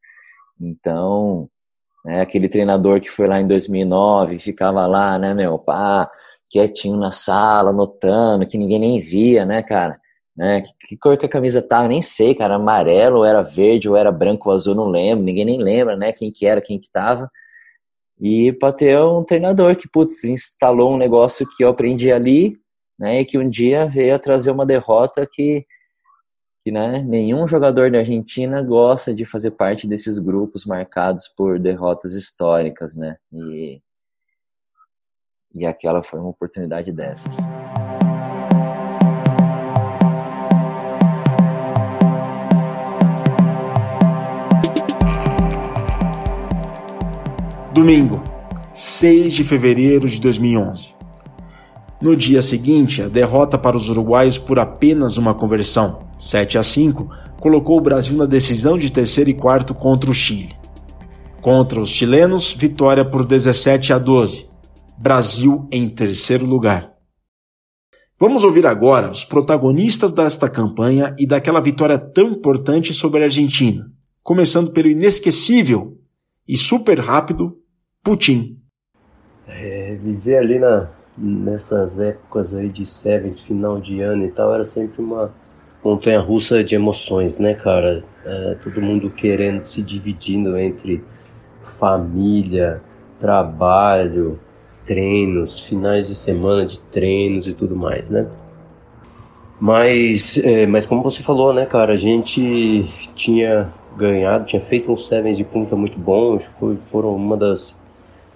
Então, 0.62 1.50
né, 2.06 2.22
aquele 2.22 2.48
treinador 2.48 3.02
que 3.02 3.10
foi 3.10 3.28
lá 3.28 3.42
em 3.42 3.48
2009, 3.48 4.38
ficava 4.38 4.86
lá, 4.86 5.18
né, 5.18 5.34
meu, 5.34 5.58
pá, 5.58 6.08
quietinho 6.50 6.98
na 6.98 7.12
sala, 7.12 7.70
anotando, 7.70 8.48
que 8.48 8.58
ninguém 8.58 8.80
nem 8.80 9.00
via, 9.00 9.46
né, 9.46 9.62
cara? 9.62 10.00
Né? 10.36 10.64
Que, 10.88 10.98
cor 10.98 11.18
que 11.18 11.26
a 11.26 11.30
camisa 11.30 11.62
tava? 11.62 11.88
Nem 11.88 12.02
sei, 12.02 12.34
cara, 12.34 12.56
amarelo, 12.56 13.18
ou 13.18 13.26
era 13.26 13.42
verde, 13.42 13.90
ou 13.90 13.96
era 13.96 14.12
branco 14.12 14.50
ou 14.50 14.56
azul, 14.56 14.74
não 14.74 14.88
lembro, 14.88 15.24
ninguém 15.24 15.46
nem 15.46 15.62
lembra, 15.62 15.96
né, 15.96 16.12
quem 16.14 16.32
que 16.32 16.46
era, 16.46 16.62
quem 16.62 16.80
que 16.80 16.90
tava. 16.90 17.30
E 18.20 18.52
para 18.54 18.74
ter 18.74 19.00
um 19.02 19.24
treinador 19.24 19.76
que, 19.76 19.88
putz, 19.88 20.24
instalou 20.24 20.94
um 20.94 20.98
negócio 20.98 21.48
que 21.56 21.64
eu 21.64 21.70
aprendi 21.70 22.12
ali, 22.12 22.58
né, 22.98 23.22
e 23.22 23.26
que 23.26 23.38
um 23.38 23.50
dia 23.50 23.86
veio 23.86 24.16
a 24.16 24.20
trazer 24.20 24.52
uma 24.52 24.66
derrota 24.66 25.28
que, 25.30 25.66
que 26.64 26.72
né, 26.72 27.02
nenhum 27.02 27.48
jogador 27.48 27.92
da 27.92 28.00
Argentina 28.00 28.62
gosta 28.62 29.14
de 29.14 29.26
fazer 29.26 29.52
parte 29.52 29.88
desses 29.88 30.20
grupos 30.20 30.66
marcados 30.66 31.28
por 31.28 31.60
derrotas 31.60 32.14
históricas, 32.14 32.96
né, 32.96 33.18
e, 33.34 33.82
e 35.54 35.66
aquela 35.66 36.04
foi 36.04 36.20
uma 36.20 36.30
oportunidade 36.30 36.92
dessas. 36.92 37.38
Domingo, 47.74 48.22
6 48.74 49.34
de 49.34 49.44
fevereiro 49.44 50.08
de 50.08 50.20
2011. 50.20 50.94
No 52.02 52.16
dia 52.16 52.42
seguinte, 52.42 53.02
a 53.02 53.08
derrota 53.08 53.58
para 53.58 53.78
os 53.78 53.90
uruguaios 53.90 54.38
por 54.38 54.60
apenas 54.60 55.18
uma 55.18 55.34
conversão, 55.34 56.08
7 56.20 56.58
a 56.58 56.64
5, 56.64 57.10
colocou 57.40 57.78
o 57.78 57.82
Brasil 57.82 58.18
na 58.18 58.26
decisão 58.26 58.78
de 58.78 58.92
terceiro 58.92 59.30
e 59.30 59.34
quarto 59.34 59.74
contra 59.74 60.10
o 60.10 60.14
Chile. 60.14 60.56
Contra 61.42 61.80
os 61.80 61.90
chilenos, 61.90 62.54
vitória 62.54 63.06
por 63.06 63.26
17 63.26 63.94
a 63.94 63.98
12. 63.98 64.49
Brasil 65.02 65.66
em 65.72 65.88
terceiro 65.88 66.46
lugar. 66.46 66.94
Vamos 68.20 68.44
ouvir 68.44 68.68
agora 68.68 69.10
os 69.10 69.24
protagonistas 69.24 70.12
desta 70.12 70.50
campanha 70.50 71.16
e 71.18 71.26
daquela 71.26 71.62
vitória 71.62 71.98
tão 71.98 72.32
importante 72.32 72.94
sobre 72.94 73.22
a 73.22 73.24
Argentina, 73.24 73.90
começando 74.22 74.74
pelo 74.74 74.90
inesquecível 74.90 75.98
e 76.46 76.58
super 76.58 77.00
rápido 77.00 77.58
Putin. 78.04 78.58
É, 79.48 79.98
viver 80.04 80.40
ali 80.40 80.60
na, 80.60 80.90
nessas 81.18 81.98
épocas 81.98 82.54
aí 82.54 82.68
de 82.68 82.86
Sevens, 82.86 83.40
final 83.40 83.80
de 83.80 84.02
ano 84.02 84.26
e 84.26 84.32
tal, 84.32 84.54
era 84.54 84.66
sempre 84.66 85.02
uma 85.02 85.34
montanha 85.82 86.20
russa 86.20 86.62
de 86.62 86.76
emoções, 86.76 87.38
né, 87.38 87.54
cara? 87.54 88.04
É, 88.26 88.58
todo 88.62 88.82
mundo 88.82 89.10
querendo 89.10 89.64
se 89.64 89.82
dividindo 89.82 90.58
entre 90.58 91.02
família, 91.64 92.82
trabalho, 93.18 94.38
treinos, 94.90 95.60
finais 95.60 96.08
de 96.08 96.16
semana 96.16 96.66
de 96.66 96.80
treinos 96.80 97.48
e 97.48 97.54
tudo 97.54 97.76
mais, 97.76 98.10
né? 98.10 98.28
Mas, 99.62 100.40
é, 100.40 100.66
mas 100.66 100.88
como 100.88 101.04
você 101.04 101.22
falou, 101.22 101.54
né, 101.54 101.68
cara, 101.68 101.94
a 101.94 101.96
gente 101.96 102.90
tinha 103.14 103.72
ganhado, 103.96 104.46
tinha 104.46 104.62
feito 104.64 104.92
um 104.92 104.98
sevens 104.98 105.38
de 105.38 105.44
punta 105.44 105.76
muito 105.76 106.00
bons, 106.00 106.44
foi, 106.58 106.76
foram 106.76 107.16
uma 107.16 107.38
das 107.38 107.78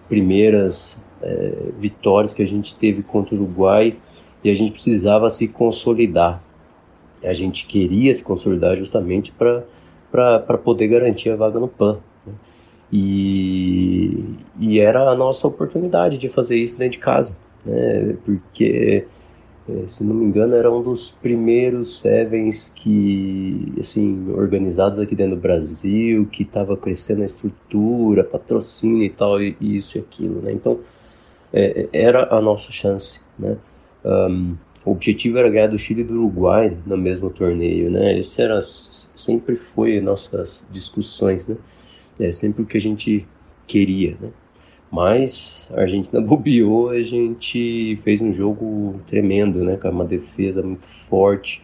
primeiras 0.08 1.02
é, 1.24 1.54
vitórias 1.80 2.36
que 2.36 2.44
a 2.44 2.48
gente 2.48 2.76
teve 2.76 3.02
contra 3.02 3.34
o 3.34 3.40
Uruguai 3.40 3.96
e 4.44 4.52
a 4.52 4.54
gente 4.54 4.74
precisava 4.74 5.32
se 5.32 5.48
consolidar. 5.48 6.40
A 7.24 7.34
gente 7.34 7.66
queria 7.66 8.14
se 8.14 8.24
consolidar 8.24 8.76
justamente 8.76 9.32
para 9.32 10.58
poder 10.64 10.88
garantir 10.88 11.32
a 11.32 11.36
vaga 11.36 11.60
no 11.60 11.68
PAN. 11.68 11.98
E, 12.92 14.24
e 14.60 14.80
era 14.80 15.10
a 15.10 15.16
nossa 15.16 15.48
oportunidade 15.48 16.18
de 16.18 16.30
fazer 16.30 16.58
isso 16.58 16.78
dentro 16.78 16.94
de 16.94 17.00
casa, 17.00 17.38
né? 17.66 18.16
porque 18.24 19.06
é, 19.68 19.88
se 19.88 20.04
não 20.04 20.14
me 20.14 20.26
engano, 20.26 20.56
era 20.56 20.70
um 20.70 20.84
dos 20.84 21.10
primeiros 21.10 22.00
sevens 22.00 22.68
que, 22.70 23.74
assim, 23.80 24.30
organizados 24.32 25.00
aqui 25.00 25.16
dentro 25.16 25.38
do 25.38 25.42
Brasil, 25.42 26.28
que 26.30 26.44
estava 26.44 26.76
crescendo 26.76 27.24
a 27.24 27.26
estrutura, 27.26 28.24
patrocínio 28.26 29.04
e 29.04 29.10
tal, 29.10 29.42
e, 29.42 29.56
e 29.62 29.78
isso 29.78 29.98
e 29.98 30.02
aquilo, 30.02 30.42
né? 30.42 30.52
Então, 30.52 30.80
é, 31.54 31.88
era 31.94 32.36
a 32.36 32.42
nossa 32.42 32.72
chance, 32.72 33.22
né? 33.40 33.58
Um, 34.04 34.56
o 34.86 34.92
objetivo 34.92 35.38
era 35.38 35.50
ganhar 35.50 35.68
do 35.68 35.80
Chile 35.80 36.02
e 36.02 36.04
do 36.04 36.14
Uruguai 36.16 36.78
no 36.86 36.98
mesmo 36.98 37.30
torneio, 37.30 37.90
né? 37.90 38.20
Esse 38.20 38.42
era, 38.42 38.62
sempre 38.62 39.56
foi 39.56 40.02
nossas 40.02 40.66
discussões, 40.72 41.48
né? 41.48 41.56
É 42.20 42.32
sempre 42.32 42.64
o 42.64 42.66
que 42.66 42.78
a 42.78 42.82
gente 42.82 43.28
queria, 43.68 44.18
né? 44.20 44.30
Mas 44.92 45.72
a 45.76 45.82
Argentina 45.82 46.22
bobeou, 46.22 46.90
a 46.90 47.02
gente 47.02 47.98
fez 48.04 48.22
um 48.22 48.32
jogo 48.32 49.00
tremendo, 49.08 49.64
né? 49.64 49.78
Com 49.78 49.90
uma 49.90 50.06
defesa 50.06 50.62
muito 50.62 50.88
forte 51.10 51.62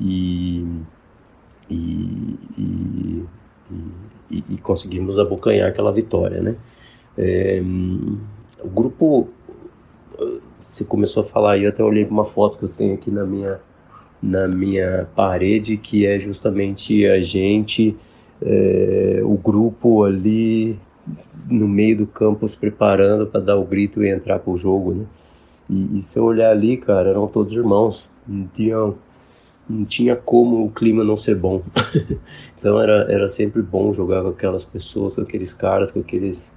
e, 0.00 0.64
e, 1.68 2.36
e, 2.58 3.24
e, 4.30 4.44
e 4.50 4.58
conseguimos 4.58 5.18
abocanhar 5.18 5.68
aquela 5.68 5.92
vitória, 5.92 6.40
né? 6.40 6.56
É, 7.16 7.62
o 8.62 8.68
grupo, 8.68 9.28
você 10.60 10.84
começou 10.84 11.22
a 11.22 11.26
falar 11.26 11.52
aí, 11.52 11.64
eu 11.64 11.70
até 11.70 11.82
olhei 11.82 12.04
uma 12.04 12.24
foto 12.24 12.58
que 12.58 12.64
eu 12.64 12.68
tenho 12.68 12.94
aqui 12.94 13.10
na 13.10 13.24
minha, 13.24 13.60
na 14.22 14.48
minha 14.48 15.06
parede, 15.14 15.76
que 15.76 16.06
é 16.06 16.18
justamente 16.18 17.06
a 17.06 17.20
gente, 17.20 17.96
é, 18.42 19.20
o 19.24 19.36
grupo 19.36 20.04
ali 20.04 20.78
no 21.48 21.68
meio 21.68 21.98
do 21.98 22.06
campo 22.06 22.48
se 22.48 22.56
preparando 22.56 23.26
para 23.26 23.40
dar 23.40 23.56
o 23.56 23.64
grito 23.64 24.02
e 24.02 24.08
entrar 24.08 24.38
pro 24.38 24.56
jogo, 24.56 24.94
né? 24.94 25.04
E, 25.68 25.98
e 25.98 26.02
se 26.02 26.18
eu 26.18 26.24
olhar 26.24 26.50
ali, 26.50 26.76
cara, 26.76 27.10
eram 27.10 27.26
todos 27.26 27.52
irmãos. 27.52 28.06
Não 28.26 28.46
tinha, 28.46 28.76
não 29.68 29.84
tinha 29.84 30.16
como 30.16 30.64
o 30.64 30.70
clima 30.70 31.04
não 31.04 31.16
ser 31.16 31.36
bom. 31.36 31.62
então 32.58 32.80
era, 32.80 33.10
era 33.10 33.28
sempre 33.28 33.62
bom 33.62 33.92
jogar 33.92 34.22
com 34.22 34.28
aquelas 34.28 34.64
pessoas, 34.64 35.14
com 35.14 35.22
aqueles 35.22 35.52
caras, 35.52 35.90
com 35.90 36.00
aqueles 36.00 36.54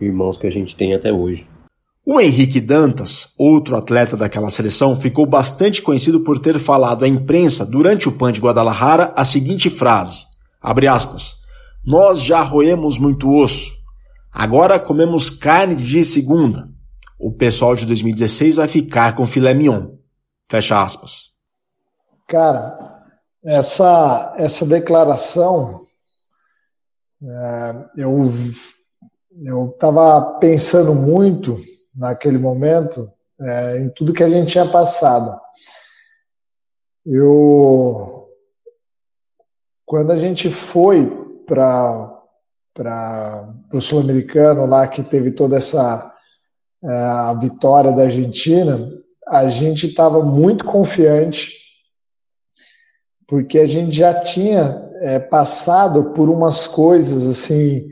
irmãos 0.00 0.38
que 0.38 0.46
a 0.46 0.52
gente 0.52 0.76
tem 0.76 0.94
até 0.94 1.12
hoje. 1.12 1.46
O 2.04 2.18
Henrique 2.18 2.60
Dantas, 2.60 3.34
outro 3.38 3.76
atleta 3.76 4.16
daquela 4.16 4.48
seleção, 4.48 4.96
ficou 4.96 5.26
bastante 5.26 5.82
conhecido 5.82 6.20
por 6.20 6.38
ter 6.38 6.58
falado 6.58 7.04
à 7.04 7.08
imprensa 7.08 7.64
durante 7.64 8.08
o 8.08 8.12
PAN 8.12 8.32
de 8.32 8.40
Guadalajara 8.40 9.12
a 9.14 9.22
seguinte 9.22 9.68
frase, 9.68 10.22
abre 10.60 10.86
aspas, 10.86 11.36
nós 11.84 12.22
já 12.22 12.42
roemos 12.42 12.98
muito 12.98 13.32
osso, 13.32 13.80
Agora 14.32 14.78
comemos 14.78 15.28
carne 15.28 15.74
de 15.74 16.04
segunda. 16.04 16.68
O 17.18 17.32
pessoal 17.32 17.74
de 17.74 17.84
2016 17.84 18.56
vai 18.56 18.68
ficar 18.68 19.14
com 19.16 19.26
filé 19.26 19.52
mignon. 19.52 19.96
Fecha 20.48 20.80
aspas. 20.80 21.30
Cara, 22.28 23.04
essa, 23.44 24.34
essa 24.38 24.64
declaração, 24.64 25.84
é, 27.22 27.74
eu 27.96 28.32
eu 29.42 29.70
estava 29.70 30.38
pensando 30.38 30.94
muito 30.94 31.58
naquele 31.94 32.36
momento 32.36 33.10
é, 33.40 33.80
em 33.80 33.88
tudo 33.90 34.12
que 34.12 34.22
a 34.22 34.28
gente 34.28 34.52
tinha 34.52 34.66
passado. 34.66 35.40
Eu, 37.06 38.19
quando 39.90 40.12
a 40.12 40.16
gente 40.16 40.48
foi 40.48 41.04
para 41.44 42.22
o 43.72 43.80
sul-americano 43.80 44.64
lá 44.64 44.86
que 44.86 45.02
teve 45.02 45.32
toda 45.32 45.56
essa 45.56 46.14
é, 46.80 46.88
a 46.88 47.34
vitória 47.34 47.90
da 47.90 48.04
Argentina, 48.04 48.88
a 49.26 49.48
gente 49.48 49.88
estava 49.88 50.24
muito 50.24 50.64
confiante 50.64 51.58
porque 53.26 53.58
a 53.58 53.66
gente 53.66 53.96
já 53.96 54.14
tinha 54.14 54.92
é, 55.00 55.18
passado 55.18 56.12
por 56.12 56.30
umas 56.30 56.68
coisas 56.68 57.26
assim 57.26 57.88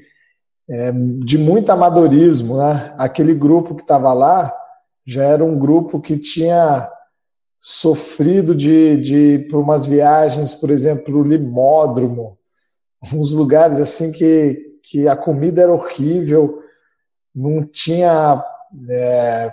é, 0.71 0.93
de 0.93 1.37
muito 1.37 1.73
amadorismo, 1.73 2.59
né? 2.59 2.95
Aquele 2.97 3.35
grupo 3.35 3.75
que 3.75 3.83
estava 3.83 4.13
lá 4.13 4.55
já 5.05 5.25
era 5.25 5.45
um 5.45 5.59
grupo 5.59 6.01
que 6.01 6.17
tinha 6.17 6.89
sofrido 7.61 8.55
de, 8.55 8.97
de 8.97 9.49
por 9.51 9.61
umas 9.61 9.85
viagens, 9.85 10.55
por 10.55 10.71
exemplo, 10.71 11.23
Limódromo, 11.23 12.39
uns 13.13 13.33
lugares 13.33 13.79
assim 13.79 14.13
que 14.13 14.69
que 14.91 15.07
a 15.07 15.15
comida 15.15 15.63
era 15.63 15.73
horrível, 15.73 16.63
não 17.35 17.63
tinha 17.63 18.43
é, 18.89 19.53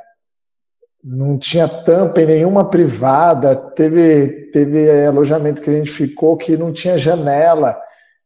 não 1.04 1.38
tinha 1.38 1.68
tampa 1.68 2.22
em 2.22 2.26
nenhuma 2.26 2.68
privada, 2.70 3.56
teve, 3.56 4.50
teve 4.52 5.06
alojamento 5.06 5.62
que 5.62 5.70
a 5.70 5.74
gente 5.74 5.92
ficou 5.92 6.36
que 6.36 6.58
não 6.58 6.74
tinha 6.74 6.98
janela, 6.98 7.78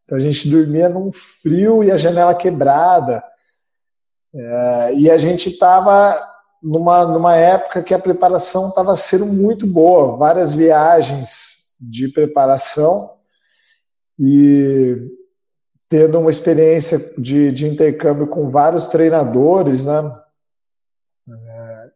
então 0.03 0.17
a 0.17 0.21
gente 0.21 0.49
dormia 0.49 0.87
num 0.87 1.11
frio 1.11 1.83
e 1.83 1.91
a 1.91 1.97
janela 1.97 2.33
quebrada, 2.33 3.21
é, 4.33 4.93
e 4.93 5.11
a 5.11 5.17
gente 5.17 5.49
estava 5.49 6.17
numa, 6.61 7.05
numa 7.05 7.35
época 7.35 7.81
que 7.81 7.93
a 7.93 7.99
preparação 7.99 8.69
estava 8.69 8.95
sendo 8.95 9.25
muito 9.25 9.65
boa, 9.65 10.17
várias 10.17 10.53
viagens 10.53 11.75
de 11.79 12.09
preparação 12.09 13.13
e 14.17 14.97
tendo 15.87 16.19
uma 16.19 16.29
experiência 16.29 16.99
de, 17.17 17.51
de 17.51 17.67
intercâmbio 17.67 18.27
com 18.27 18.47
vários 18.47 18.87
treinadores, 18.87 19.85
né? 19.85 20.19
É, 21.29 21.89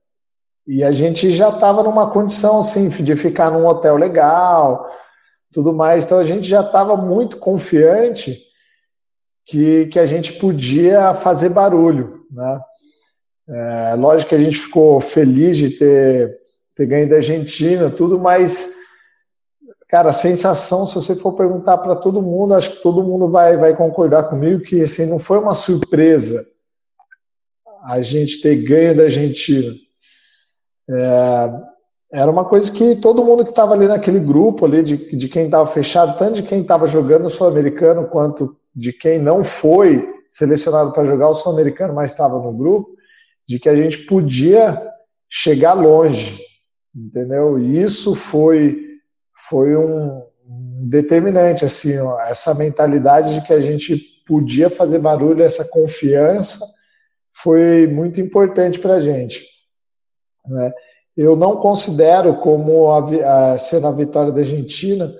e 0.66 0.84
a 0.84 0.92
gente 0.92 1.32
já 1.32 1.50
estava 1.50 1.84
numa 1.84 2.10
condição 2.10 2.60
assim 2.60 2.90
de 2.90 3.16
ficar 3.16 3.52
num 3.52 3.68
hotel 3.68 3.98
legal, 3.98 4.90
tudo 5.52 5.74
mais. 5.74 6.06
Então 6.06 6.18
a 6.18 6.24
gente 6.24 6.48
já 6.48 6.62
estava 6.62 6.96
muito 6.96 7.38
confiante 7.38 8.42
que, 9.46 9.88
que 9.88 10.00
a 10.00 10.06
gente 10.06 10.34
podia 10.34 11.14
fazer 11.14 11.50
barulho, 11.50 12.26
né? 12.32 12.62
É, 13.48 13.96
lógico 13.96 14.30
que 14.30 14.36
a 14.36 14.40
gente 14.40 14.58
ficou 14.58 15.00
feliz 15.02 15.58
de 15.58 15.72
ter, 15.72 16.34
ter 16.76 16.86
ganho 16.86 17.10
da 17.10 17.18
Argentina, 17.18 17.90
tudo, 17.90 18.20
mas 18.20 18.82
Cara, 19.94 20.10
a 20.10 20.12
sensação, 20.14 20.88
se 20.88 20.96
você 20.96 21.16
for 21.16 21.34
perguntar 21.34 21.78
para 21.78 21.96
todo 21.96 22.20
mundo, 22.20 22.56
acho 22.56 22.72
que 22.72 22.82
todo 22.82 23.04
mundo 23.04 23.28
vai, 23.28 23.56
vai 23.58 23.76
concordar 23.76 24.24
comigo 24.24 24.64
que 24.64 24.82
assim, 24.82 25.06
não 25.06 25.20
foi 25.20 25.38
uma 25.38 25.54
surpresa 25.54 26.44
a 27.84 28.02
gente 28.02 28.42
ter 28.42 28.56
ganho 28.56 28.98
da 28.98 29.04
Argentina. 29.04 29.72
É, 30.90 31.54
era 32.12 32.32
uma 32.32 32.44
coisa 32.44 32.72
que 32.72 32.96
todo 32.96 33.24
mundo 33.24 33.44
que 33.44 33.52
estava 33.52 33.76
ali 33.76 33.88
naquele 33.88 34.20
grupo 34.20 34.66
ali, 34.66 34.82
de, 34.82 35.16
de 35.16 35.30
quem 35.30 35.46
estava 35.46 35.68
fechado, 35.68 36.18
tanto 36.18 36.42
de 36.42 36.44
quem 36.44 36.64
estava 36.64 36.88
jogando 36.88 37.26
o 37.26 37.30
Sul-Americano, 37.30 38.08
quanto 38.08 38.58
de 38.76 38.92
quem 38.92 39.20
não 39.20 39.44
foi 39.44 40.12
selecionado 40.28 40.92
para 40.92 41.06
jogar 41.06 41.30
o 41.30 41.36
Sul-Americano, 41.36 41.94
mas 41.94 42.12
estava 42.12 42.40
no 42.40 42.52
grupo, 42.52 42.96
de 43.48 43.60
que 43.60 43.70
a 43.70 43.76
gente 43.76 44.00
podia 44.00 44.82
chegar 45.30 45.74
longe, 45.74 46.40
entendeu? 46.96 47.60
E 47.60 47.82
isso 47.82 48.16
foi 48.16 48.82
foi 49.50 49.76
um 49.76 50.24
determinante, 50.90 51.66
assim, 51.66 51.94
essa 52.28 52.54
mentalidade 52.54 53.34
de 53.34 53.46
que 53.46 53.54
a 53.54 53.60
gente 53.60 53.98
podia 54.26 54.70
fazer 54.70 55.00
barulho, 55.00 55.44
essa 55.44 55.66
confiança 55.66 56.66
foi 57.36 57.88
muito 57.88 58.22
importante 58.22 58.80
para 58.80 58.96
a 58.96 59.00
gente. 59.02 59.46
Né? 60.46 60.72
Eu 61.16 61.36
não 61.36 61.58
considero 61.58 62.40
como 62.40 62.90
a, 62.90 63.54
a, 63.54 63.58
sendo 63.58 63.88
a 63.88 63.92
vitória 63.92 64.32
da 64.32 64.40
Argentina 64.40 65.14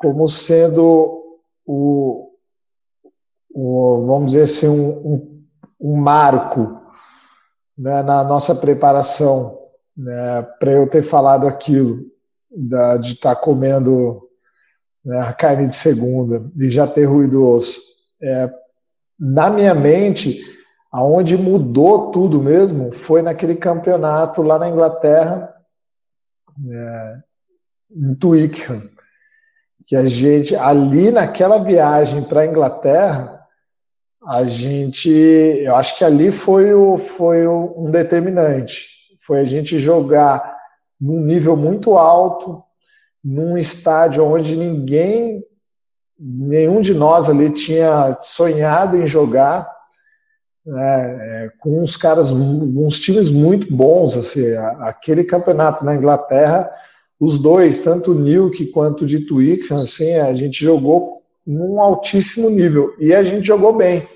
como 0.00 0.26
sendo 0.28 1.38
o, 1.66 2.30
o 3.54 4.06
vamos 4.06 4.32
dizer 4.32 4.42
assim, 4.42 4.68
um, 4.68 4.90
um, 5.06 5.44
um 5.78 5.96
marco 5.96 6.79
né, 7.80 8.02
na 8.02 8.22
nossa 8.22 8.54
preparação 8.54 9.58
né, 9.96 10.42
para 10.58 10.72
eu 10.72 10.86
ter 10.86 11.02
falado 11.02 11.46
aquilo 11.46 12.04
da, 12.54 12.98
de 12.98 13.14
estar 13.14 13.34
tá 13.34 13.40
comendo 13.40 14.20
né, 15.02 15.18
a 15.20 15.32
carne 15.32 15.66
de 15.66 15.74
segunda 15.74 16.44
e 16.58 16.68
já 16.68 16.86
ter 16.86 17.04
ruído 17.04 17.42
osso. 17.42 17.80
É, 18.22 18.52
na 19.18 19.48
minha 19.48 19.74
mente, 19.74 20.42
aonde 20.92 21.38
mudou 21.38 22.10
tudo 22.10 22.42
mesmo 22.42 22.92
foi 22.92 23.22
naquele 23.22 23.54
campeonato 23.54 24.42
lá 24.42 24.58
na 24.58 24.68
Inglaterra, 24.68 25.54
é, 26.70 27.14
em 27.96 28.14
Twickenham, 28.14 28.82
que 29.86 29.96
a 29.96 30.04
gente 30.04 30.54
ali 30.54 31.10
naquela 31.10 31.56
viagem 31.56 32.22
para 32.24 32.42
a 32.42 32.46
Inglaterra 32.46 33.39
a 34.26 34.44
gente, 34.44 35.10
eu 35.10 35.74
acho 35.76 35.96
que 35.96 36.04
ali 36.04 36.30
foi 36.30 36.74
o, 36.74 36.98
foi 36.98 37.46
o, 37.46 37.74
um 37.76 37.90
determinante, 37.90 38.86
foi 39.20 39.40
a 39.40 39.44
gente 39.44 39.78
jogar 39.78 40.58
num 41.00 41.20
nível 41.20 41.56
muito 41.56 41.96
alto, 41.96 42.62
num 43.24 43.56
estádio 43.56 44.24
onde 44.24 44.56
ninguém, 44.56 45.42
nenhum 46.18 46.80
de 46.80 46.92
nós 46.92 47.30
ali 47.30 47.50
tinha 47.50 48.18
sonhado 48.20 48.98
em 48.98 49.06
jogar, 49.06 49.66
né, 50.66 51.44
é, 51.44 51.50
com 51.58 51.82
uns 51.82 51.96
caras, 51.96 52.30
uns 52.30 53.00
times 53.00 53.30
muito 53.30 53.74
bons, 53.74 54.16
assim, 54.16 54.54
aquele 54.80 55.24
campeonato 55.24 55.82
na 55.84 55.94
Inglaterra, 55.94 56.70
os 57.18 57.38
dois, 57.38 57.80
tanto 57.80 58.12
o 58.12 58.14
Newk 58.14 58.66
quanto 58.66 59.04
o 59.04 59.06
de 59.06 59.20
Twickenham, 59.20 59.82
assim, 59.82 60.14
a 60.16 60.34
gente 60.34 60.62
jogou 60.62 61.19
num 61.50 61.80
altíssimo 61.80 62.48
nível 62.48 62.94
e 62.98 63.14
a 63.14 63.22
gente 63.22 63.46
jogou 63.46 63.72
bem. 63.72 64.08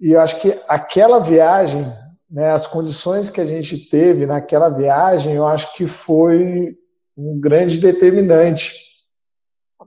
E 0.00 0.12
eu 0.12 0.20
acho 0.20 0.40
que 0.40 0.58
aquela 0.66 1.20
viagem 1.20 1.92
né, 2.30 2.52
as 2.52 2.66
condições 2.66 3.28
que 3.28 3.40
a 3.40 3.44
gente 3.44 3.76
teve 3.76 4.24
naquela 4.24 4.68
viagem, 4.68 5.34
eu 5.34 5.46
acho 5.46 5.74
que 5.74 5.86
foi 5.86 6.76
um 7.16 7.40
grande 7.40 7.80
determinante 7.80 8.72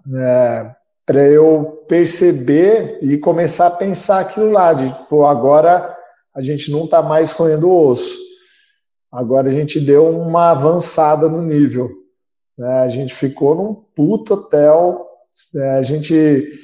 né, 0.05 0.75
para 1.05 1.23
eu 1.23 1.85
perceber 1.87 2.99
e 3.01 3.17
começar 3.17 3.67
a 3.67 3.71
pensar 3.71 4.19
aquilo 4.19 4.51
lá, 4.51 4.73
de 4.73 4.93
pô, 5.07 5.25
agora 5.25 5.95
a 6.35 6.41
gente 6.41 6.69
não 6.69 6.83
está 6.83 7.01
mais 7.01 7.31
roendo 7.31 7.69
o 7.69 7.87
osso, 7.87 8.13
agora 9.09 9.47
a 9.47 9.53
gente 9.53 9.79
deu 9.79 10.09
uma 10.09 10.51
avançada 10.51 11.29
no 11.29 11.41
nível. 11.41 11.89
Né, 12.57 12.79
a 12.81 12.89
gente 12.89 13.15
ficou 13.15 13.55
num 13.55 13.73
puto 13.73 14.33
hotel, 14.33 15.07
a 15.77 15.83
gente 15.83 16.59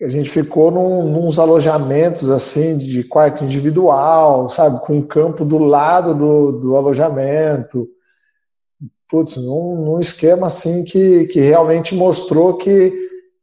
a 0.00 0.08
gente 0.08 0.30
ficou 0.30 0.70
num, 0.70 1.10
nos 1.10 1.38
alojamentos 1.40 2.30
assim 2.30 2.78
de 2.78 3.02
quarto 3.02 3.42
individual, 3.42 4.48
sabe, 4.48 4.80
com 4.84 4.98
um 4.98 5.06
campo 5.06 5.44
do 5.44 5.58
lado 5.58 6.14
do, 6.14 6.52
do 6.52 6.76
alojamento. 6.76 7.88
Putz, 9.08 9.36
num, 9.36 9.84
num 9.84 10.00
esquema 10.00 10.46
assim 10.46 10.84
que, 10.84 11.26
que 11.26 11.40
realmente 11.40 11.94
mostrou 11.96 12.56
que, 12.56 12.92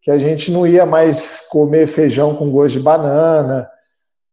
que 0.02 0.10
a 0.10 0.18
gente 0.18 0.50
não 0.50 0.66
ia 0.66 0.86
mais 0.86 1.42
comer 1.42 1.88
feijão 1.88 2.36
com 2.36 2.50
gosto 2.50 2.78
de 2.78 2.80
banana, 2.80 3.70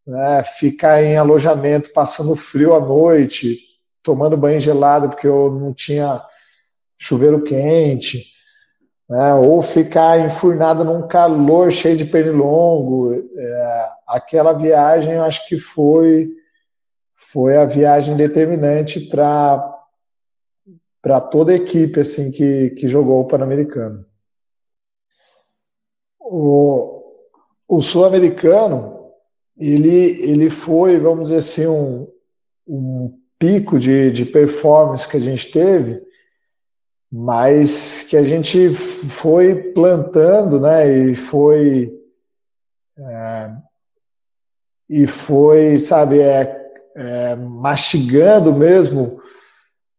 né, 0.06 0.44
ficar 0.44 1.02
em 1.02 1.16
alojamento 1.16 1.92
passando 1.92 2.36
frio 2.36 2.74
à 2.74 2.80
noite, 2.80 3.58
tomando 4.00 4.36
banho 4.36 4.60
gelado 4.60 5.08
porque 5.08 5.26
eu 5.26 5.50
não 5.50 5.74
tinha 5.74 6.22
chuveiro 6.98 7.42
quente 7.42 8.32
né? 9.12 9.34
ou 9.34 9.60
ficar 9.60 10.24
enfurnado 10.24 10.82
num 10.84 11.06
calor 11.06 11.70
cheio 11.70 11.98
de 11.98 12.06
pernilongo. 12.06 13.12
É, 13.36 13.88
aquela 14.08 14.54
viagem, 14.54 15.12
eu 15.12 15.22
acho 15.22 15.46
que 15.46 15.58
foi, 15.58 16.30
foi 17.14 17.58
a 17.58 17.66
viagem 17.66 18.16
determinante 18.16 19.00
para 19.00 19.68
para 21.02 21.20
toda 21.20 21.50
a 21.50 21.56
equipe 21.56 21.98
assim 21.98 22.30
que, 22.30 22.70
que 22.70 22.86
jogou 22.86 23.20
o 23.20 23.24
Pan-Americano. 23.26 24.06
O, 26.20 27.02
o 27.66 27.82
Sul-Americano, 27.82 29.10
ele, 29.58 30.22
ele 30.22 30.48
foi, 30.48 31.00
vamos 31.00 31.24
dizer 31.24 31.38
assim, 31.38 31.66
um, 31.66 32.06
um 32.68 33.18
pico 33.36 33.80
de, 33.80 34.12
de 34.12 34.24
performance 34.24 35.08
que 35.08 35.16
a 35.16 35.20
gente 35.20 35.50
teve, 35.50 36.00
mas 37.12 38.04
que 38.04 38.16
a 38.16 38.22
gente 38.22 38.70
foi 38.70 39.54
plantando, 39.54 40.58
né, 40.58 41.10
e 41.10 41.14
foi 41.14 41.92
é, 42.98 43.50
e 44.88 45.06
foi, 45.06 45.78
sabe, 45.78 46.20
é, 46.20 46.70
é, 46.94 47.36
mastigando 47.36 48.54
mesmo 48.54 49.20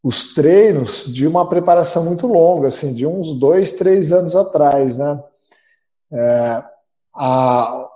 os 0.04 0.34
treinos 0.34 1.06
de 1.12 1.26
uma 1.26 1.48
preparação 1.48 2.04
muito 2.04 2.28
longa, 2.28 2.68
assim, 2.68 2.94
de 2.94 3.06
uns 3.06 3.38
dois, 3.40 3.72
três 3.72 4.12
anos 4.12 4.36
atrás, 4.36 4.98
né? 4.98 5.24
É, 6.12 6.64
a, 7.16 7.90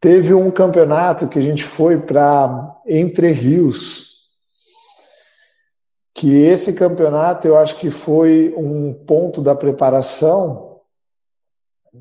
teve 0.00 0.34
um 0.34 0.50
campeonato 0.50 1.28
que 1.28 1.38
a 1.38 1.42
gente 1.42 1.62
foi 1.62 2.00
para 2.00 2.76
Entre 2.86 3.30
Rios, 3.30 4.09
que 6.14 6.42
esse 6.44 6.72
campeonato 6.72 7.46
eu 7.46 7.56
acho 7.56 7.76
que 7.76 7.90
foi 7.90 8.54
um 8.56 8.92
ponto 8.92 9.40
da 9.40 9.54
preparação 9.54 10.80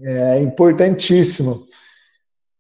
é, 0.04 0.40
importantíssimo. 0.40 1.58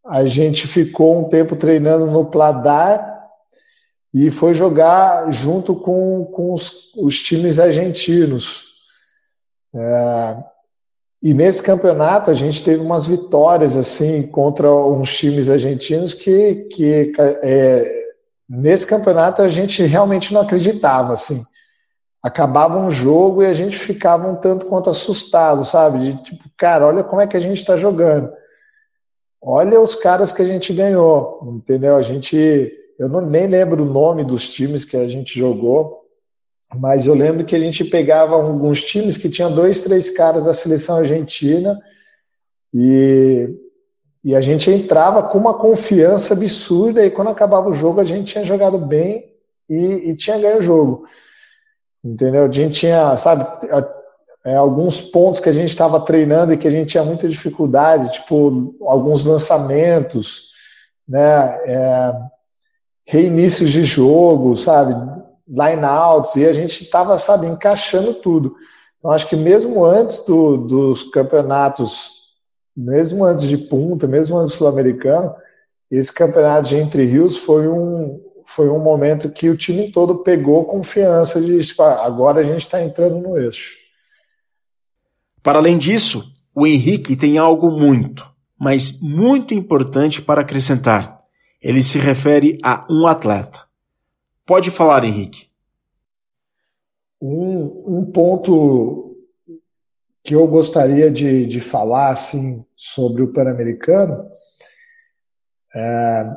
A 0.06 0.26
gente 0.26 0.68
ficou 0.68 1.20
um 1.20 1.30
tempo 1.30 1.56
treinando 1.56 2.06
no 2.06 2.26
Pladar 2.26 3.28
e 4.14 4.32
foi 4.32 4.54
jogar 4.54 5.30
junto 5.32 5.76
com, 5.76 6.26
com 6.26 6.54
os, 6.54 6.94
os 6.96 7.22
times 7.22 7.60
argentinos. 7.60 8.66
É, 9.74 10.44
e 11.22 11.34
nesse 11.34 11.62
campeonato 11.62 12.32
a 12.32 12.34
gente 12.34 12.64
teve 12.64 12.82
umas 12.82 13.06
vitórias 13.06 13.76
assim 13.76 14.24
contra 14.24 14.74
uns 14.74 15.16
times 15.16 15.50
argentinos 15.50 16.14
que, 16.14 16.68
que 16.72 17.14
é, 17.20 18.09
nesse 18.50 18.88
campeonato 18.88 19.42
a 19.42 19.48
gente 19.48 19.84
realmente 19.84 20.34
não 20.34 20.42
acreditava, 20.42 21.14
assim. 21.14 21.44
Acabava 22.22 22.78
um 22.80 22.90
jogo 22.90 23.44
e 23.44 23.46
a 23.46 23.54
gente 23.54 23.78
ficava 23.78 24.28
um 24.28 24.36
tanto 24.36 24.66
quanto 24.66 24.90
assustado, 24.90 25.64
sabe? 25.64 26.00
De 26.00 26.24
tipo, 26.24 26.44
cara, 26.58 26.88
olha 26.88 27.04
como 27.04 27.22
é 27.22 27.28
que 27.28 27.38
a 27.38 27.40
gente 27.40 27.60
está 27.60 27.78
jogando. 27.78 28.32
Olha 29.42 29.80
os 29.80 29.96
caras 29.96 30.34
que 30.34 30.42
a 30.42 30.46
gente 30.46 30.74
ganhou, 30.74 31.40
entendeu? 31.56 31.96
A 31.96 32.02
gente 32.02 32.76
eu 33.00 33.08
não, 33.08 33.22
nem 33.22 33.48
lembro 33.48 33.84
o 33.84 33.94
nome 33.94 34.26
dos 34.26 34.50
times 34.50 34.84
que 34.84 34.98
a 34.98 35.08
gente 35.08 35.40
jogou, 35.40 36.02
mas 36.76 37.08
eu 37.08 37.16
lembro 37.16 37.46
que 37.46 37.56
a 37.56 37.60
gente 37.60 37.86
pegava 37.86 38.36
alguns 38.36 38.82
times 38.82 39.18
que 39.18 39.30
tinham 39.30 39.56
dois, 39.56 39.82
três 39.82 40.10
caras 40.10 40.44
da 40.44 40.54
seleção 40.54 40.98
argentina 40.98 41.80
e, 42.74 43.50
e 44.24 44.36
a 44.36 44.42
gente 44.42 44.70
entrava 44.70 45.24
com 45.24 45.38
uma 45.38 45.54
confiança 45.54 46.34
absurda 46.34 47.06
e 47.06 47.12
quando 47.12 47.30
acabava 47.30 47.70
o 47.70 47.74
jogo 47.74 48.02
a 48.02 48.04
gente 48.04 48.32
tinha 48.32 48.44
jogado 48.44 48.78
bem 48.78 49.32
e, 49.70 50.10
e 50.10 50.16
tinha 50.16 50.38
ganho 50.38 50.58
o 50.58 50.62
jogo. 50.62 51.06
Entendeu? 52.04 52.46
A 52.46 52.52
gente 52.52 52.80
tinha, 52.80 53.16
sabe, 53.18 53.46
é, 54.46 54.56
alguns 54.56 55.00
pontos 55.00 55.40
que 55.40 55.50
a 55.50 55.54
gente 55.54 55.70
estava 55.70 56.00
treinando 56.02 56.54
e 56.54 56.58
que 56.58 56.68
a 56.68 56.72
gente 56.72 56.90
tinha 56.90 57.04
muita 57.04 57.28
dificuldade, 57.28 58.14
tipo 58.14 58.76
alguns 58.82 59.26
lançamentos, 59.26 60.50
né, 61.08 61.60
é, 61.66 62.14
reinícios 63.06 63.72
de 63.72 63.84
jogo, 63.84 64.56
sabe, 64.56 64.94
lineouts, 65.48 66.36
e 66.36 66.46
a 66.46 66.54
gente 66.54 66.84
estava, 66.84 67.18
sabe, 67.18 67.48
encaixando 67.48 68.14
tudo. 68.14 68.56
Então, 69.00 69.12
acho 69.12 69.28
que 69.28 69.36
mesmo 69.36 69.84
antes 69.84 70.24
do, 70.26 70.58
dos 70.58 71.04
campeonatos, 71.04 72.19
mesmo 72.80 73.26
antes 73.26 73.48
de 73.48 73.58
Punta, 73.58 74.08
mesmo 74.08 74.38
antes 74.38 74.54
do 74.54 74.58
Sul-Americano, 74.58 75.36
esse 75.92 76.14
campeonato 76.14 76.70
de 76.70 76.78
Entre 76.78 77.06
Rios 77.06 77.38
foi 77.38 77.68
um, 77.68 78.22
foi 78.44 78.70
um 78.70 78.80
momento 78.80 79.30
que 79.30 79.50
o 79.50 79.58
time 79.58 79.92
todo 79.92 80.20
pegou 80.20 80.64
confiança 80.64 81.42
de 81.42 81.62
tipo, 81.62 81.82
ah, 81.82 82.06
agora 82.06 82.40
a 82.40 82.44
gente 82.44 82.62
está 82.62 82.82
entrando 82.82 83.20
no 83.20 83.38
eixo. 83.38 83.78
Para 85.44 85.60
além 85.60 85.78
disso, 85.78 86.34
o 86.56 86.66
Henrique 86.66 87.18
tem 87.18 87.38
algo 87.38 87.70
muito, 87.70 88.30
mas 88.58 89.02
muito 89.02 89.54
importante 89.54 90.22
para 90.22 90.42
acrescentar. 90.42 91.20
Ele 91.62 91.84
se 91.84 91.98
refere 91.98 92.58
a 92.64 92.86
um 92.90 93.08
atleta. 93.08 93.66
Pode 94.46 94.72
falar, 94.72 95.04
Henrique. 95.04 95.48
Um, 97.22 98.00
um 98.00 98.12
ponto 98.12 99.09
que 100.30 100.36
eu 100.36 100.48
gostaria 100.48 101.10
de, 101.10 101.48
de 101.48 101.60
falar 101.60 102.12
assim, 102.12 102.64
sobre 102.76 103.24
o 103.24 103.34
Pan-Americano 103.34 104.30
é, 105.76 106.30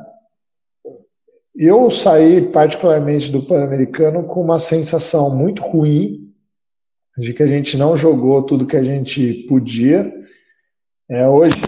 eu 1.55 1.87
saí 1.91 2.41
particularmente 2.41 3.31
do 3.31 3.43
Pan-Americano 3.43 4.23
com 4.23 4.41
uma 4.41 4.57
sensação 4.57 5.29
muito 5.35 5.61
ruim 5.61 6.33
de 7.15 7.35
que 7.35 7.43
a 7.43 7.45
gente 7.45 7.77
não 7.77 7.95
jogou 7.95 8.41
tudo 8.41 8.65
que 8.65 8.77
a 8.77 8.81
gente 8.81 9.45
podia. 9.47 10.11
É, 11.07 11.29
hoje, 11.29 11.61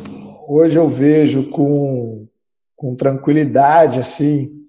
hoje 0.47 0.79
eu 0.79 0.87
vejo 0.87 1.51
com, 1.51 2.27
com 2.75 2.95
tranquilidade 2.95 3.99
assim 3.99 4.65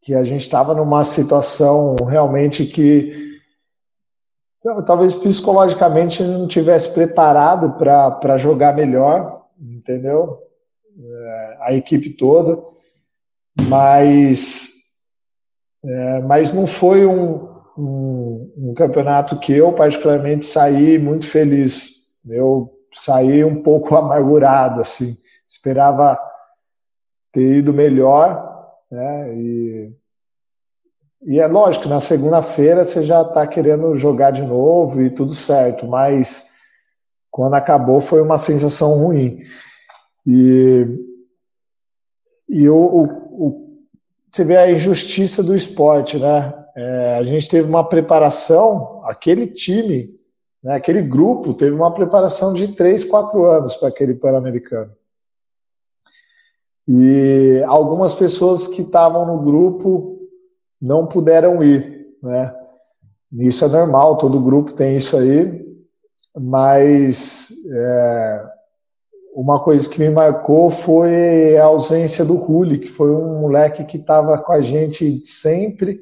que 0.00 0.14
a 0.14 0.24
gente 0.24 0.40
estava 0.40 0.74
numa 0.74 1.04
situação 1.04 1.96
realmente 1.96 2.64
que 2.64 3.23
talvez 4.86 5.14
psicologicamente 5.14 6.22
não 6.22 6.46
tivesse 6.46 6.90
preparado 6.90 7.74
para 7.74 8.38
jogar 8.38 8.74
melhor, 8.74 9.44
entendeu? 9.60 10.42
É, 10.98 11.58
a 11.60 11.72
equipe 11.74 12.10
toda, 12.10 12.62
mas 13.68 14.74
é, 15.84 16.22
mas 16.22 16.50
não 16.50 16.66
foi 16.66 17.04
um, 17.04 17.46
um, 17.76 18.52
um, 18.56 18.74
campeonato 18.74 19.38
que 19.38 19.52
eu 19.52 19.72
particularmente 19.72 20.46
saí 20.46 20.98
muito 20.98 21.26
feliz. 21.26 22.14
Eu 22.26 22.72
saí 22.92 23.44
um 23.44 23.62
pouco 23.62 23.94
amargurado, 23.96 24.80
assim. 24.80 25.14
Esperava 25.46 26.18
ter 27.32 27.58
ido 27.58 27.74
melhor, 27.74 28.72
né? 28.90 29.34
E, 29.34 29.92
e 31.26 31.38
é 31.38 31.46
lógico, 31.46 31.88
na 31.88 32.00
segunda-feira 32.00 32.84
você 32.84 33.02
já 33.02 33.22
está 33.22 33.46
querendo 33.46 33.94
jogar 33.94 34.30
de 34.30 34.42
novo 34.42 35.00
e 35.00 35.10
tudo 35.10 35.34
certo, 35.34 35.86
mas 35.86 36.50
quando 37.30 37.54
acabou 37.54 38.00
foi 38.00 38.20
uma 38.20 38.36
sensação 38.36 38.98
ruim. 38.98 39.40
E, 40.26 40.86
e 42.48 42.68
o, 42.68 42.76
o, 42.76 43.04
o 43.46 43.64
você 44.30 44.44
vê 44.44 44.56
a 44.56 44.70
injustiça 44.70 45.42
do 45.42 45.54
esporte, 45.54 46.18
né? 46.18 46.52
É, 46.76 47.16
a 47.18 47.22
gente 47.22 47.48
teve 47.48 47.68
uma 47.68 47.88
preparação, 47.88 49.00
aquele 49.04 49.46
time, 49.46 50.18
né, 50.62 50.74
aquele 50.74 51.02
grupo 51.02 51.54
teve 51.54 51.74
uma 51.74 51.92
preparação 51.94 52.52
de 52.52 52.68
três, 52.68 53.04
quatro 53.04 53.44
anos 53.44 53.74
para 53.76 53.88
aquele 53.88 54.14
Pan-Americano. 54.14 54.92
E 56.86 57.62
algumas 57.66 58.12
pessoas 58.12 58.66
que 58.66 58.82
estavam 58.82 59.24
no 59.24 59.42
grupo 59.42 60.13
não 60.84 61.06
puderam 61.06 61.62
ir, 61.62 62.06
né? 62.22 62.54
Isso 63.32 63.64
é 63.64 63.68
normal, 63.68 64.18
todo 64.18 64.40
grupo 64.40 64.74
tem 64.74 64.96
isso 64.96 65.16
aí, 65.16 65.64
mas 66.38 67.48
é, 67.74 68.44
uma 69.34 69.58
coisa 69.64 69.88
que 69.88 69.98
me 69.98 70.10
marcou 70.10 70.70
foi 70.70 71.56
a 71.56 71.64
ausência 71.64 72.24
do 72.24 72.34
Rulli, 72.34 72.78
que 72.78 72.88
foi 72.88 73.10
um 73.10 73.40
moleque 73.40 73.82
que 73.84 73.96
estava 73.96 74.36
com 74.38 74.52
a 74.52 74.60
gente 74.60 75.24
sempre 75.26 76.00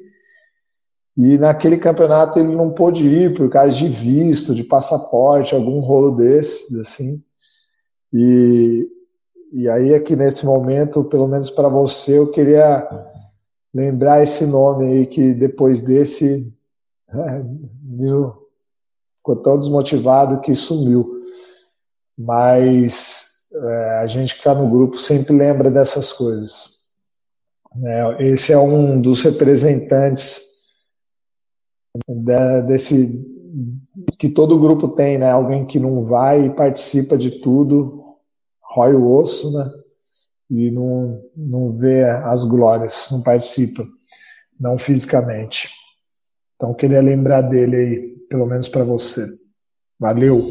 e 1.15 1.37
naquele 1.37 1.77
campeonato 1.77 2.37
ele 2.37 2.55
não 2.55 2.71
pôde 2.71 3.07
ir 3.07 3.33
por 3.35 3.49
causa 3.49 3.77
de 3.77 3.87
visto, 3.87 4.53
de 4.53 4.63
passaporte, 4.63 5.55
algum 5.55 5.79
rolo 5.79 6.15
desses, 6.15 6.77
assim. 6.77 7.21
E, 8.11 8.87
e 9.51 9.69
aí 9.69 9.93
aqui 9.93 10.15
nesse 10.15 10.45
momento, 10.45 11.03
pelo 11.03 11.27
menos 11.27 11.49
para 11.49 11.69
você, 11.69 12.17
eu 12.17 12.31
queria 12.31 12.87
lembrar 13.73 14.21
esse 14.21 14.45
nome 14.45 14.85
aí 14.85 15.07
que 15.07 15.33
depois 15.33 15.81
desse 15.81 16.53
é, 17.09 17.43
ficou 19.17 19.35
tão 19.37 19.57
desmotivado 19.57 20.41
que 20.41 20.53
sumiu. 20.53 21.21
Mas 22.17 23.49
é, 23.53 23.99
a 23.99 24.07
gente 24.07 24.33
que 24.33 24.39
está 24.39 24.53
no 24.53 24.69
grupo 24.69 24.97
sempre 24.97 25.35
lembra 25.35 25.71
dessas 25.71 26.13
coisas. 26.13 26.83
É, 27.83 28.23
esse 28.25 28.53
é 28.53 28.57
um 28.57 29.01
dos 29.01 29.21
representantes 29.23 30.53
desse 32.67 33.31
que 34.17 34.29
todo 34.29 34.59
grupo 34.59 34.87
tem, 34.89 35.17
né? 35.17 35.29
Alguém 35.29 35.65
que 35.65 35.79
não 35.79 36.01
vai 36.01 36.45
e 36.45 36.55
participa 36.55 37.17
de 37.17 37.39
tudo, 37.39 38.03
rói 38.61 38.93
o 38.93 39.15
osso, 39.15 39.51
né? 39.51 39.71
E 40.49 40.69
não, 40.71 41.21
não 41.35 41.71
vê 41.71 42.03
as 42.03 42.43
glórias, 42.43 43.07
não 43.11 43.23
participa, 43.23 43.83
não 44.59 44.77
fisicamente. 44.77 45.69
Então, 46.55 46.73
queria 46.73 47.01
lembrar 47.01 47.41
dele 47.41 47.75
aí, 47.75 48.09
pelo 48.29 48.45
menos 48.45 48.67
para 48.67 48.83
você. 48.83 49.25
Valeu! 49.99 50.43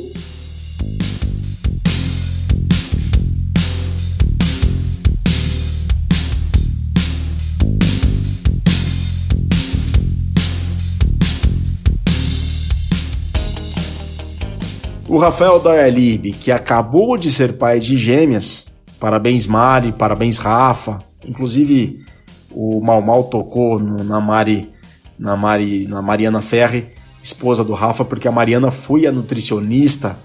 O 15.12 15.18
Rafael 15.18 15.60
Darlib, 15.60 16.32
que 16.32 16.50
acabou 16.50 17.18
de 17.18 17.30
ser 17.30 17.58
pai 17.58 17.78
de 17.78 17.98
gêmeas, 17.98 18.71
parabéns 19.02 19.48
Mari, 19.48 19.90
parabéns 19.90 20.38
Rafa. 20.38 21.00
Inclusive 21.26 22.04
o 22.52 22.80
Mal 22.80 23.02
Mal 23.02 23.24
tocou 23.24 23.76
no, 23.80 24.04
na 24.04 24.20
Mari, 24.20 24.70
na 25.18 25.36
Mari, 25.36 25.88
na 25.88 26.00
Mariana 26.00 26.40
Ferri, 26.40 26.86
esposa 27.20 27.64
do 27.64 27.72
Rafa, 27.72 28.04
porque 28.04 28.28
a 28.28 28.32
Mariana 28.32 28.70
foi 28.70 29.04
a 29.04 29.10
nutricionista 29.10 30.16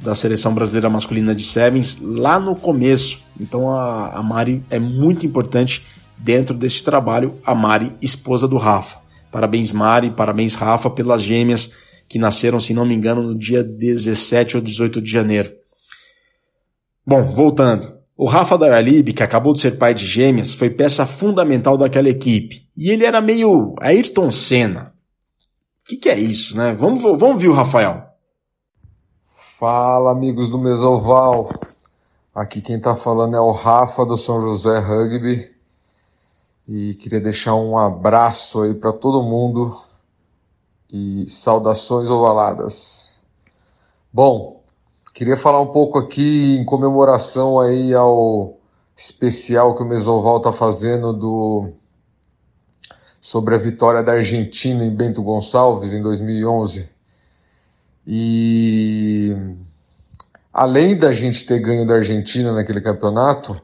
da 0.00 0.14
seleção 0.14 0.54
brasileira 0.54 0.88
masculina 0.88 1.34
de 1.34 1.44
sevens 1.44 2.00
lá 2.00 2.40
no 2.40 2.56
começo. 2.56 3.20
Então 3.38 3.70
a, 3.70 4.14
a 4.14 4.22
Mari 4.22 4.64
é 4.70 4.78
muito 4.78 5.26
importante 5.26 5.84
dentro 6.16 6.56
desse 6.56 6.82
trabalho, 6.82 7.34
a 7.44 7.54
Mari, 7.54 7.92
esposa 8.00 8.48
do 8.48 8.56
Rafa. 8.56 9.00
Parabéns 9.30 9.70
Mari, 9.70 10.10
parabéns 10.10 10.54
Rafa 10.54 10.88
pelas 10.88 11.20
gêmeas 11.20 11.70
que 12.08 12.18
nasceram, 12.18 12.58
se 12.58 12.72
não 12.72 12.86
me 12.86 12.94
engano, 12.94 13.22
no 13.22 13.38
dia 13.38 13.62
17 13.62 14.56
ou 14.56 14.62
18 14.62 15.02
de 15.02 15.10
janeiro. 15.10 15.52
Bom, 17.06 17.28
voltando. 17.28 18.03
O 18.16 18.28
Rafa 18.28 18.56
Daralib, 18.56 19.12
que 19.12 19.22
acabou 19.24 19.52
de 19.52 19.60
ser 19.60 19.72
pai 19.72 19.92
de 19.92 20.06
gêmeas, 20.06 20.54
foi 20.54 20.70
peça 20.70 21.04
fundamental 21.04 21.76
daquela 21.76 22.08
equipe. 22.08 22.68
E 22.76 22.90
ele 22.90 23.04
era 23.04 23.20
meio 23.20 23.74
Ayrton 23.80 24.30
Senna. 24.30 24.94
O 25.80 25.86
que, 25.86 25.96
que, 25.96 26.08
é 26.08 26.18
isso, 26.18 26.56
né? 26.56 26.72
Vamos, 26.72 27.02
vamos 27.02 27.42
ver 27.42 27.48
o 27.48 27.52
Rafael. 27.52 28.04
Fala, 29.58 30.12
amigos 30.12 30.48
do 30.48 30.58
Mesoval. 30.58 31.50
Aqui 32.32 32.60
quem 32.60 32.80
tá 32.80 32.94
falando 32.94 33.36
é 33.36 33.40
o 33.40 33.50
Rafa 33.50 34.06
do 34.06 34.16
São 34.16 34.40
José 34.40 34.78
Rugby. 34.78 35.52
E 36.66 36.94
queria 36.94 37.20
deixar 37.20 37.56
um 37.56 37.76
abraço 37.76 38.62
aí 38.62 38.74
para 38.74 38.92
todo 38.92 39.22
mundo 39.22 39.76
e 40.90 41.28
saudações 41.28 42.08
ovaladas. 42.08 43.10
Bom, 44.12 44.53
queria 45.14 45.36
falar 45.36 45.60
um 45.60 45.68
pouco 45.68 45.96
aqui 45.96 46.56
em 46.58 46.64
comemoração 46.64 47.60
aí 47.60 47.94
ao 47.94 48.58
especial 48.96 49.74
que 49.76 49.82
o 49.82 49.86
Mesoval 49.86 50.38
está 50.38 50.52
fazendo 50.52 51.12
do 51.12 51.70
sobre 53.20 53.54
a 53.54 53.58
vitória 53.58 54.02
da 54.02 54.12
Argentina 54.12 54.84
em 54.84 54.90
Bento 54.90 55.22
Gonçalves 55.22 55.92
em 55.92 56.02
2011. 56.02 56.90
E 58.06 59.34
além 60.52 60.98
da 60.98 61.10
gente 61.12 61.46
ter 61.46 61.60
ganho 61.60 61.86
da 61.86 61.94
Argentina 61.94 62.52
naquele 62.52 62.80
campeonato, 62.82 63.56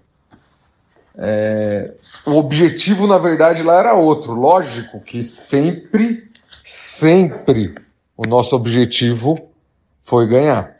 é, 1.19 1.93
o 2.25 2.37
objetivo 2.37 3.07
na 3.07 3.19
verdade 3.19 3.63
lá 3.63 3.79
era 3.79 3.95
outro. 3.95 4.35
Lógico 4.35 5.01
que 5.01 5.23
sempre, 5.23 6.31
sempre 6.65 7.75
o 8.17 8.27
nosso 8.27 8.57
objetivo 8.57 9.39
foi 10.01 10.27
ganhar 10.27 10.80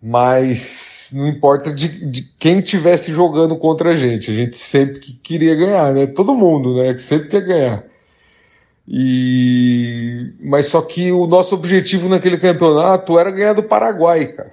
mas 0.00 1.10
não 1.12 1.26
importa 1.26 1.72
de, 1.72 2.06
de 2.06 2.22
quem 2.38 2.60
tivesse 2.60 3.12
jogando 3.12 3.56
contra 3.56 3.90
a 3.90 3.96
gente, 3.96 4.30
a 4.30 4.34
gente 4.34 4.56
sempre 4.56 5.00
que 5.00 5.12
queria 5.12 5.54
ganhar, 5.56 5.92
né? 5.92 6.06
Todo 6.06 6.34
mundo, 6.34 6.76
né? 6.76 6.94
Que 6.94 7.02
sempre 7.02 7.28
quer 7.28 7.40
ganhar. 7.40 7.84
E 8.86 10.32
mas 10.40 10.66
só 10.66 10.80
que 10.80 11.12
o 11.12 11.26
nosso 11.26 11.54
objetivo 11.54 12.08
naquele 12.08 12.38
campeonato 12.38 13.18
era 13.18 13.30
ganhar 13.30 13.52
do 13.52 13.62
Paraguai, 13.62 14.28
cara. 14.28 14.52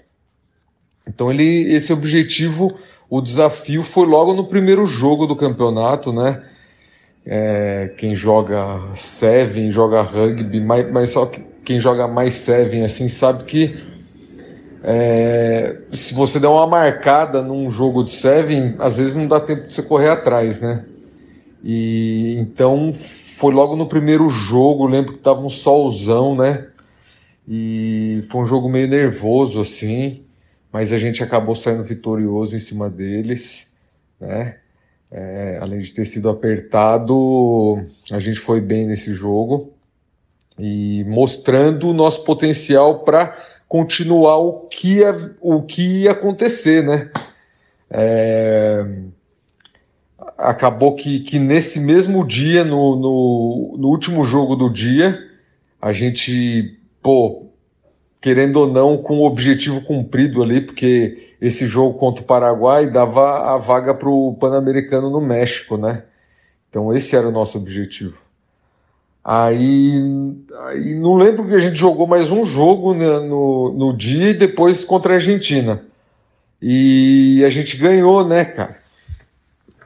Então 1.08 1.32
ele 1.32 1.72
esse 1.72 1.94
objetivo, 1.94 2.76
o 3.10 3.22
desafio 3.22 3.84
foi 3.84 4.06
logo 4.08 4.34
no 4.34 4.48
primeiro 4.48 4.86
jogo 4.86 5.28
do 5.28 5.36
campeonato, 5.36 6.12
né? 6.12 6.44
É, 7.26 7.94
quem 7.98 8.14
joga 8.14 8.80
Seven, 8.94 9.72
joga 9.72 10.02
rugby, 10.02 10.60
mas, 10.60 10.92
mas 10.92 11.10
só 11.12 11.26
que 11.28 11.42
quem 11.64 11.80
joga 11.80 12.08
mais 12.08 12.34
Seven 12.34 12.84
assim 12.84 13.08
sabe 13.08 13.46
que 13.46 13.95
é, 14.88 15.82
se 15.90 16.14
você 16.14 16.40
der 16.40 16.48
uma 16.48 16.68
marcada 16.68 17.42
num 17.42 17.72
jogo 17.72 18.04
de 18.04 18.12
Seven, 18.12 18.76
às 18.78 18.98
vezes 18.98 19.16
não 19.16 19.26
dá 19.26 19.40
tempo 19.40 19.66
de 19.66 19.74
você 19.74 19.82
correr 19.82 20.10
atrás, 20.10 20.62
né? 20.62 20.86
E 21.64 22.38
então 22.38 22.92
foi 22.94 23.52
logo 23.52 23.76
no 23.76 23.88
primeiro 23.88 24.30
jogo, 24.30 24.86
lembro 24.86 25.14
que 25.14 25.18
tava 25.18 25.42
um 25.42 25.50
solzão, 25.50 26.36
né? 26.36 26.68
E 27.48 28.24
foi 28.30 28.42
um 28.42 28.46
jogo 28.46 28.70
meio 28.70 28.88
nervoso 28.88 29.60
assim, 29.60 30.24
mas 30.72 30.94
a 30.94 31.00
gente 31.00 31.24
acabou 31.24 31.56
saindo 31.56 31.84
vitorioso 31.84 32.56
em 32.56 32.60
cima 32.60 32.88
deles, 32.88 33.74
né? 34.20 34.58
É, 35.10 35.58
além 35.60 35.80
de 35.80 35.92
ter 35.94 36.06
sido 36.06 36.30
apertado, 36.30 37.84
a 38.12 38.20
gente 38.20 38.38
foi 38.38 38.62
bem 38.62 38.86
nesse 38.86 39.14
jogo 39.14 39.74
e 40.60 41.04
mostrando 41.08 41.90
o 41.90 41.94
nosso 41.94 42.24
potencial 42.24 43.00
para 43.00 43.36
continuar 43.68 44.38
o 44.38 44.68
que 44.68 45.00
ia, 45.00 45.36
o 45.42 45.62
que 45.62 46.04
ia 46.04 46.12
acontecer, 46.12 46.84
né? 46.84 47.10
É, 47.90 48.86
acabou 50.38 50.96
que, 50.96 51.20
que 51.20 51.40
nesse 51.40 51.80
mesmo 51.80 52.26
dia, 52.26 52.64
no, 52.64 52.96
no, 52.96 53.76
no, 53.78 53.88
último 53.90 54.24
jogo 54.24 54.56
do 54.56 54.70
dia, 54.70 55.18
a 55.82 55.92
gente, 55.94 56.80
pô, 57.02 57.48
querendo 58.20 58.58
ou 58.58 58.68
não, 58.68 58.98
com 58.98 59.20
o 59.20 59.26
objetivo 59.26 59.82
cumprido 59.82 60.42
ali, 60.42 60.62
porque 60.62 61.36
esse 61.40 61.68
jogo 61.68 61.98
contra 61.98 62.24
o 62.24 62.26
Paraguai 62.26 62.90
dava 62.90 63.54
a 63.54 63.58
vaga 63.58 63.94
para 63.94 64.10
o 64.10 64.34
Pan-Americano 64.34 65.10
no 65.10 65.22
México, 65.22 65.78
né? 65.78 66.04
Então 66.70 66.94
esse 66.94 67.16
era 67.16 67.28
o 67.28 67.32
nosso 67.32 67.58
objetivo. 67.58 68.25
Aí, 69.28 69.92
aí 70.68 70.94
não 70.94 71.16
lembro 71.16 71.48
que 71.48 71.56
a 71.56 71.58
gente 71.58 71.80
jogou 71.80 72.06
mais 72.06 72.30
um 72.30 72.44
jogo 72.44 72.94
né, 72.94 73.20
no, 73.22 73.74
no 73.74 73.92
dia 73.92 74.30
e 74.30 74.34
depois 74.36 74.84
contra 74.84 75.14
a 75.14 75.16
Argentina. 75.16 75.84
E 76.62 77.44
a 77.44 77.50
gente 77.50 77.76
ganhou, 77.76 78.24
né, 78.24 78.46
cara? 78.46 78.78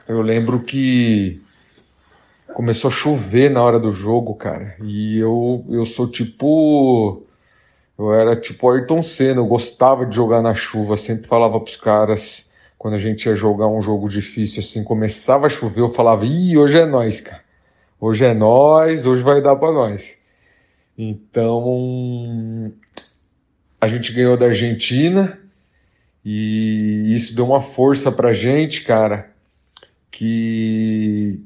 Eu 0.06 0.20
lembro 0.20 0.60
que 0.60 1.40
começou 2.52 2.88
a 2.88 2.92
chover 2.92 3.50
na 3.50 3.62
hora 3.62 3.78
do 3.78 3.90
jogo, 3.90 4.34
cara. 4.34 4.76
E 4.82 5.18
eu, 5.18 5.64
eu 5.70 5.86
sou 5.86 6.06
tipo. 6.06 7.22
Eu 7.98 8.12
era 8.12 8.36
tipo 8.36 8.70
Ayrton 8.70 9.00
Senna, 9.00 9.40
eu 9.40 9.46
gostava 9.46 10.04
de 10.04 10.16
jogar 10.16 10.42
na 10.42 10.54
chuva, 10.54 10.98
sempre 10.98 11.26
falava 11.26 11.58
pros 11.60 11.78
caras, 11.78 12.50
quando 12.76 12.94
a 12.94 12.98
gente 12.98 13.26
ia 13.26 13.34
jogar 13.34 13.68
um 13.68 13.80
jogo 13.80 14.08
difícil, 14.08 14.60
assim, 14.60 14.84
começava 14.84 15.46
a 15.46 15.50
chover, 15.50 15.80
eu 15.80 15.90
falava, 15.90 16.24
ih, 16.24 16.56
hoje 16.56 16.78
é 16.78 16.86
nós, 16.86 17.20
cara. 17.20 17.42
Hoje 18.02 18.24
é 18.24 18.32
nós, 18.32 19.04
hoje 19.04 19.22
vai 19.22 19.42
dar 19.42 19.56
para 19.56 19.72
nós. 19.72 20.16
Então, 20.96 22.72
a 23.78 23.86
gente 23.86 24.10
ganhou 24.14 24.38
da 24.38 24.46
Argentina 24.46 25.38
e 26.24 27.14
isso 27.14 27.34
deu 27.36 27.44
uma 27.44 27.60
força 27.60 28.10
pra 28.10 28.32
gente, 28.32 28.84
cara, 28.84 29.30
que 30.10 31.42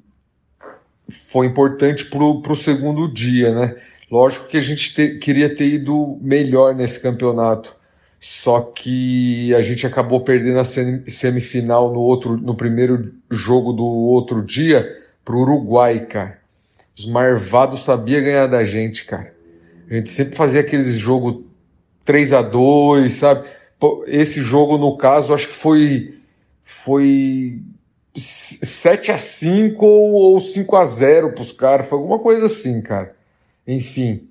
foi 1.10 1.46
importante 1.46 2.04
pro, 2.04 2.40
pro 2.40 2.54
segundo 2.54 3.12
dia, 3.12 3.52
né? 3.52 3.74
Lógico 4.08 4.46
que 4.46 4.56
a 4.56 4.60
gente 4.60 4.94
te, 4.94 5.18
queria 5.18 5.52
ter 5.52 5.66
ido 5.66 6.18
melhor 6.20 6.72
nesse 6.72 7.00
campeonato, 7.00 7.74
só 8.20 8.60
que 8.60 9.52
a 9.54 9.60
gente 9.60 9.84
acabou 9.84 10.20
perdendo 10.20 10.60
a 10.60 10.64
semifinal 10.64 11.92
no 11.92 11.98
outro, 11.98 12.36
no 12.36 12.54
primeiro 12.54 13.12
jogo 13.28 13.72
do 13.72 13.84
outro 13.84 14.40
dia 14.40 15.02
pro 15.24 15.40
Uruguai, 15.40 16.06
cara. 16.06 16.43
Os 16.96 17.06
marvados 17.06 17.82
sabia 17.82 18.20
ganhar 18.20 18.46
da 18.46 18.64
gente, 18.64 19.04
cara. 19.04 19.34
A 19.90 19.94
gente 19.94 20.10
sempre 20.10 20.36
fazia 20.36 20.60
aqueles 20.60 20.96
jogo 20.96 21.44
3 22.04 22.32
a 22.32 22.42
2 22.42 23.12
sabe? 23.12 23.48
Esse 24.06 24.42
jogo, 24.42 24.78
no 24.78 24.96
caso, 24.96 25.34
acho 25.34 25.48
que 25.48 25.54
foi 25.54 26.14
foi 26.62 27.60
7 28.16 29.10
a 29.10 29.18
5 29.18 29.84
ou 29.84 30.40
5 30.40 30.76
a 30.76 30.84
0 30.84 31.32
pros 31.32 31.52
caras, 31.52 31.88
foi 31.88 31.98
alguma 31.98 32.18
coisa 32.18 32.46
assim, 32.46 32.80
cara. 32.80 33.14
Enfim. 33.66 34.28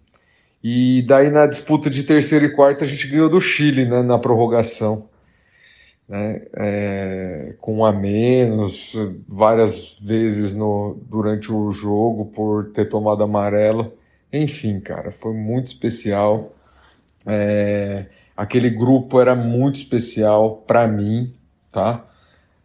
E 0.63 1.03
daí 1.05 1.29
na 1.29 1.45
disputa 1.45 1.89
de 1.89 2.03
terceiro 2.03 2.45
e 2.45 2.55
quarto 2.55 2.83
a 2.83 2.87
gente 2.87 3.07
ganhou 3.07 3.29
do 3.29 3.41
Chile, 3.41 3.85
né, 3.85 4.01
na 4.01 4.17
prorrogação 4.17 5.09
né, 6.07 6.41
é, 6.55 7.55
com 7.59 7.85
a 7.85 7.91
menos 7.91 8.93
várias 9.27 9.97
vezes 9.99 10.53
no, 10.55 10.97
durante 11.09 11.51
o 11.51 11.71
jogo 11.71 12.25
por 12.25 12.71
ter 12.71 12.85
tomado 12.85 13.23
amarelo. 13.23 13.93
Enfim, 14.31 14.79
cara, 14.79 15.11
foi 15.11 15.33
muito 15.33 15.67
especial. 15.67 16.53
É, 17.25 18.07
aquele 18.35 18.69
grupo 18.69 19.19
era 19.21 19.35
muito 19.35 19.75
especial 19.75 20.63
para 20.67 20.87
mim, 20.87 21.33
tá? 21.71 22.05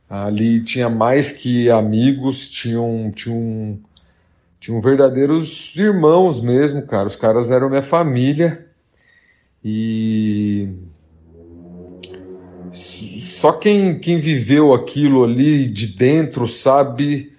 Ali 0.08 0.64
tinha 0.64 0.88
mais 0.88 1.30
que 1.30 1.70
amigos, 1.70 2.48
tinham, 2.48 3.10
tinham, 3.14 3.78
tinham 4.58 4.80
verdadeiros 4.80 5.74
irmãos 5.76 6.40
mesmo, 6.40 6.82
cara. 6.86 7.06
Os 7.06 7.16
caras 7.16 7.50
eram 7.50 7.68
minha 7.68 7.82
família 7.82 8.66
e 9.62 10.70
só 13.38 13.52
quem, 13.52 13.96
quem 14.00 14.18
viveu 14.18 14.74
aquilo 14.74 15.22
ali 15.22 15.68
de 15.68 15.86
dentro 15.86 16.48
sabe 16.48 17.32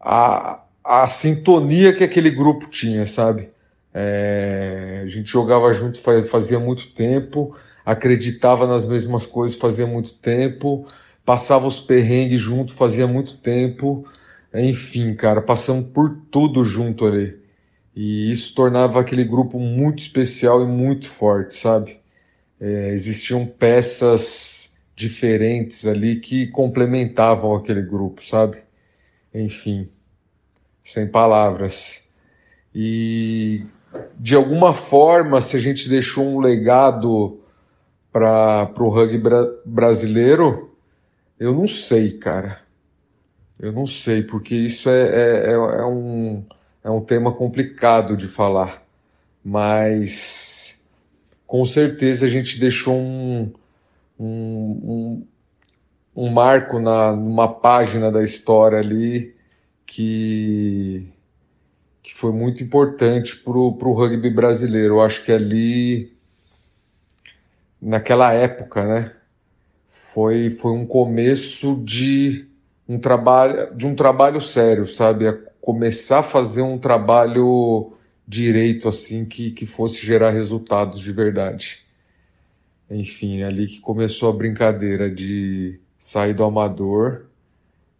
a, 0.00 0.62
a 0.84 1.08
sintonia 1.08 1.92
que 1.92 2.04
aquele 2.04 2.30
grupo 2.30 2.70
tinha, 2.70 3.04
sabe? 3.06 3.50
É, 3.92 5.00
a 5.02 5.06
gente 5.06 5.28
jogava 5.28 5.72
junto 5.72 5.98
fazia 6.00 6.60
muito 6.60 6.88
tempo, 6.92 7.56
acreditava 7.84 8.68
nas 8.68 8.84
mesmas 8.84 9.26
coisas 9.26 9.56
fazia 9.56 9.86
muito 9.86 10.14
tempo, 10.14 10.86
passava 11.24 11.66
os 11.66 11.80
perrengues 11.80 12.40
junto 12.40 12.72
fazia 12.72 13.08
muito 13.08 13.36
tempo. 13.36 14.04
Enfim, 14.54 15.12
cara, 15.14 15.42
passamos 15.42 15.86
por 15.92 16.16
tudo 16.30 16.64
junto 16.64 17.04
ali. 17.04 17.36
E 17.96 18.30
isso 18.30 18.54
tornava 18.54 19.00
aquele 19.00 19.24
grupo 19.24 19.58
muito 19.58 19.98
especial 20.00 20.62
e 20.62 20.66
muito 20.66 21.08
forte, 21.08 21.54
sabe? 21.56 21.98
É, 22.60 22.90
existiam 22.92 23.44
peças 23.44 24.71
diferentes 25.02 25.86
ali 25.86 26.16
que 26.16 26.46
complementavam 26.46 27.54
aquele 27.54 27.82
grupo, 27.82 28.24
sabe? 28.24 28.58
Enfim, 29.34 29.88
sem 30.80 31.06
palavras. 31.06 32.04
E 32.74 33.66
de 34.16 34.34
alguma 34.34 34.72
forma, 34.72 35.40
se 35.40 35.56
a 35.56 35.60
gente 35.60 35.88
deixou 35.88 36.24
um 36.24 36.40
legado 36.40 37.40
para 38.12 38.72
o 38.78 38.88
rugby 38.88 39.18
bra 39.18 39.44
brasileiro, 39.64 40.74
eu 41.38 41.52
não 41.52 41.66
sei, 41.66 42.12
cara. 42.12 42.60
Eu 43.58 43.72
não 43.72 43.86
sei, 43.86 44.22
porque 44.22 44.54
isso 44.54 44.88
é, 44.88 45.02
é, 45.02 45.46
é, 45.46 45.52
é, 45.52 45.84
um, 45.84 46.44
é 46.84 46.90
um 46.90 47.00
tema 47.00 47.32
complicado 47.32 48.16
de 48.16 48.28
falar. 48.28 48.82
Mas 49.44 50.80
com 51.46 51.64
certeza 51.64 52.26
a 52.26 52.28
gente 52.28 52.58
deixou 52.58 52.94
um, 52.94 53.52
um, 54.18 55.24
um, 56.16 56.24
um 56.24 56.30
marco 56.30 56.78
na, 56.78 57.12
numa 57.12 57.48
página 57.48 58.10
da 58.10 58.22
história 58.22 58.78
ali 58.78 59.34
que, 59.86 61.12
que 62.02 62.14
foi 62.14 62.32
muito 62.32 62.62
importante 62.62 63.36
para 63.36 63.58
o 63.58 63.92
rugby 63.92 64.30
brasileiro. 64.30 64.94
Eu 64.94 65.00
acho 65.02 65.24
que 65.24 65.32
ali, 65.32 66.12
naquela 67.80 68.32
época, 68.32 68.86
né, 68.86 69.12
foi, 69.88 70.50
foi 70.50 70.72
um 70.72 70.86
começo 70.86 71.76
de 71.84 72.46
um 72.88 72.98
trabalho 72.98 73.74
de 73.74 73.86
um 73.86 73.94
trabalho 73.94 74.40
sério, 74.40 74.86
sabe? 74.86 75.28
A 75.28 75.32
começar 75.60 76.18
a 76.18 76.22
fazer 76.22 76.62
um 76.62 76.78
trabalho 76.78 77.92
direito 78.26 78.88
assim 78.88 79.24
que, 79.24 79.50
que 79.50 79.66
fosse 79.66 80.04
gerar 80.04 80.30
resultados 80.30 81.00
de 81.00 81.12
verdade. 81.12 81.81
Enfim, 82.92 83.42
ali 83.42 83.66
que 83.66 83.80
começou 83.80 84.28
a 84.28 84.36
brincadeira 84.36 85.10
de 85.10 85.80
sair 85.98 86.34
do 86.34 86.44
amador 86.44 87.24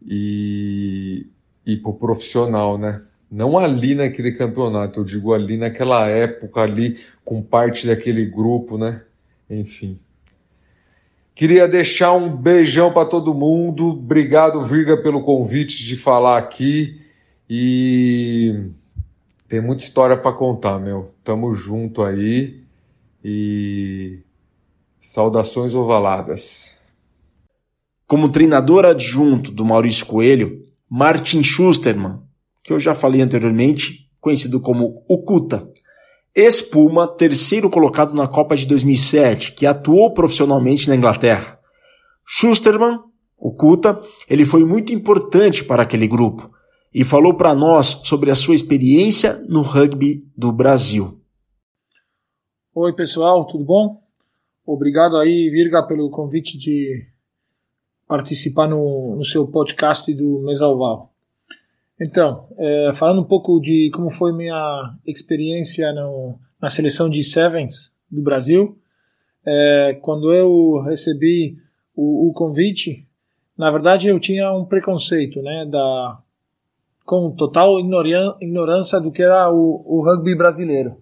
e 0.04 1.26
ir 1.64 1.78
pro 1.78 1.94
profissional, 1.94 2.76
né? 2.76 3.02
Não 3.30 3.58
ali 3.58 3.94
naquele 3.94 4.32
campeonato, 4.32 5.00
eu 5.00 5.04
digo 5.04 5.32
ali 5.32 5.56
naquela 5.56 6.06
época 6.06 6.60
ali 6.60 6.98
com 7.24 7.40
parte 7.40 7.86
daquele 7.86 8.26
grupo, 8.26 8.76
né? 8.76 9.02
Enfim. 9.48 9.98
Queria 11.34 11.66
deixar 11.66 12.12
um 12.12 12.36
beijão 12.36 12.92
para 12.92 13.08
todo 13.08 13.32
mundo. 13.32 13.92
Obrigado, 13.92 14.62
Virga, 14.66 14.98
pelo 14.98 15.22
convite 15.22 15.82
de 15.82 15.96
falar 15.96 16.36
aqui. 16.36 17.00
E 17.48 18.66
tem 19.48 19.62
muita 19.62 19.82
história 19.82 20.18
para 20.18 20.36
contar, 20.36 20.78
meu. 20.78 21.06
Tamo 21.24 21.54
junto 21.54 22.02
aí. 22.02 22.60
E 23.24 24.18
saudações 25.02 25.74
ovaladas. 25.74 26.76
Como 28.06 28.30
treinador 28.30 28.86
adjunto 28.86 29.50
do 29.50 29.64
Maurício 29.64 30.06
Coelho, 30.06 30.58
Martin 30.88 31.42
Schusterman, 31.42 32.20
que 32.62 32.72
eu 32.72 32.78
já 32.78 32.94
falei 32.94 33.20
anteriormente, 33.20 34.08
conhecido 34.20 34.60
como 34.60 35.04
o 35.08 35.22
Cuta, 35.24 35.68
Espuma, 36.34 37.06
terceiro 37.06 37.68
colocado 37.68 38.14
na 38.14 38.26
Copa 38.26 38.56
de 38.56 38.66
2007, 38.66 39.52
que 39.52 39.66
atuou 39.66 40.14
profissionalmente 40.14 40.88
na 40.88 40.96
Inglaterra. 40.96 41.58
Schusterman, 42.26 43.00
o 43.36 43.52
Kuta, 43.52 44.00
ele 44.30 44.46
foi 44.46 44.64
muito 44.64 44.94
importante 44.94 45.62
para 45.64 45.82
aquele 45.82 46.06
grupo 46.06 46.48
e 46.94 47.04
falou 47.04 47.36
para 47.36 47.54
nós 47.54 48.02
sobre 48.04 48.30
a 48.30 48.34
sua 48.34 48.54
experiência 48.54 49.44
no 49.48 49.60
rugby 49.62 50.20
do 50.36 50.52
Brasil. 50.52 51.20
Oi 52.74 52.94
pessoal, 52.94 53.46
tudo 53.46 53.64
bom? 53.64 54.01
Obrigado 54.64 55.16
aí, 55.16 55.50
Virga, 55.50 55.82
pelo 55.82 56.08
convite 56.08 56.56
de 56.56 57.04
participar 58.06 58.68
no, 58.68 59.16
no 59.16 59.24
seu 59.24 59.46
podcast 59.46 60.12
do 60.14 60.40
Mesalval. 60.40 61.12
Então, 62.00 62.46
é, 62.58 62.92
falando 62.92 63.22
um 63.22 63.26
pouco 63.26 63.60
de 63.60 63.90
como 63.92 64.10
foi 64.10 64.32
minha 64.32 64.94
experiência 65.06 65.92
no, 65.92 66.38
na 66.60 66.70
seleção 66.70 67.10
de 67.10 67.24
Sevens 67.24 67.94
do 68.10 68.22
Brasil, 68.22 68.78
é, 69.44 69.98
quando 70.00 70.32
eu 70.32 70.80
recebi 70.82 71.58
o, 71.94 72.28
o, 72.28 72.32
convite, 72.32 73.06
na 73.58 73.70
verdade 73.70 74.08
eu 74.08 74.20
tinha 74.20 74.52
um 74.52 74.64
preconceito, 74.64 75.42
né, 75.42 75.66
da 75.68 76.18
com 77.04 77.32
total 77.32 77.80
ignorância 77.80 79.00
do 79.00 79.10
que 79.10 79.22
era 79.22 79.50
o, 79.52 79.82
o 79.84 80.04
rugby 80.04 80.36
brasileiro. 80.36 80.96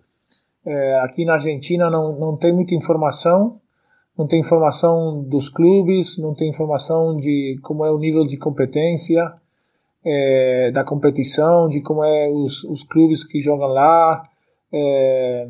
É, 0.65 1.01
aqui 1.01 1.25
na 1.25 1.35
Argentina 1.35 1.89
não, 1.89 2.19
não 2.19 2.37
tem 2.37 2.53
muita 2.53 2.75
informação, 2.75 3.61
não 4.17 4.27
tem 4.27 4.41
informação 4.41 5.23
dos 5.23 5.49
clubes, 5.49 6.19
não 6.19 6.35
tem 6.35 6.51
informação 6.51 7.17
de 7.17 7.59
como 7.63 7.85
é 7.85 7.91
o 7.91 7.99
nível 7.99 8.27
de 8.27 8.37
competência 8.37 9.33
é, 10.05 10.71
da 10.73 10.85
competição, 10.85 11.69
de 11.69 11.81
como 11.81 12.05
é 12.05 12.29
os, 12.29 12.65
os 12.65 12.83
clubes 12.83 13.25
que 13.25 13.41
jogam 13.41 13.69
lá, 13.69 14.29
é, 14.73 15.49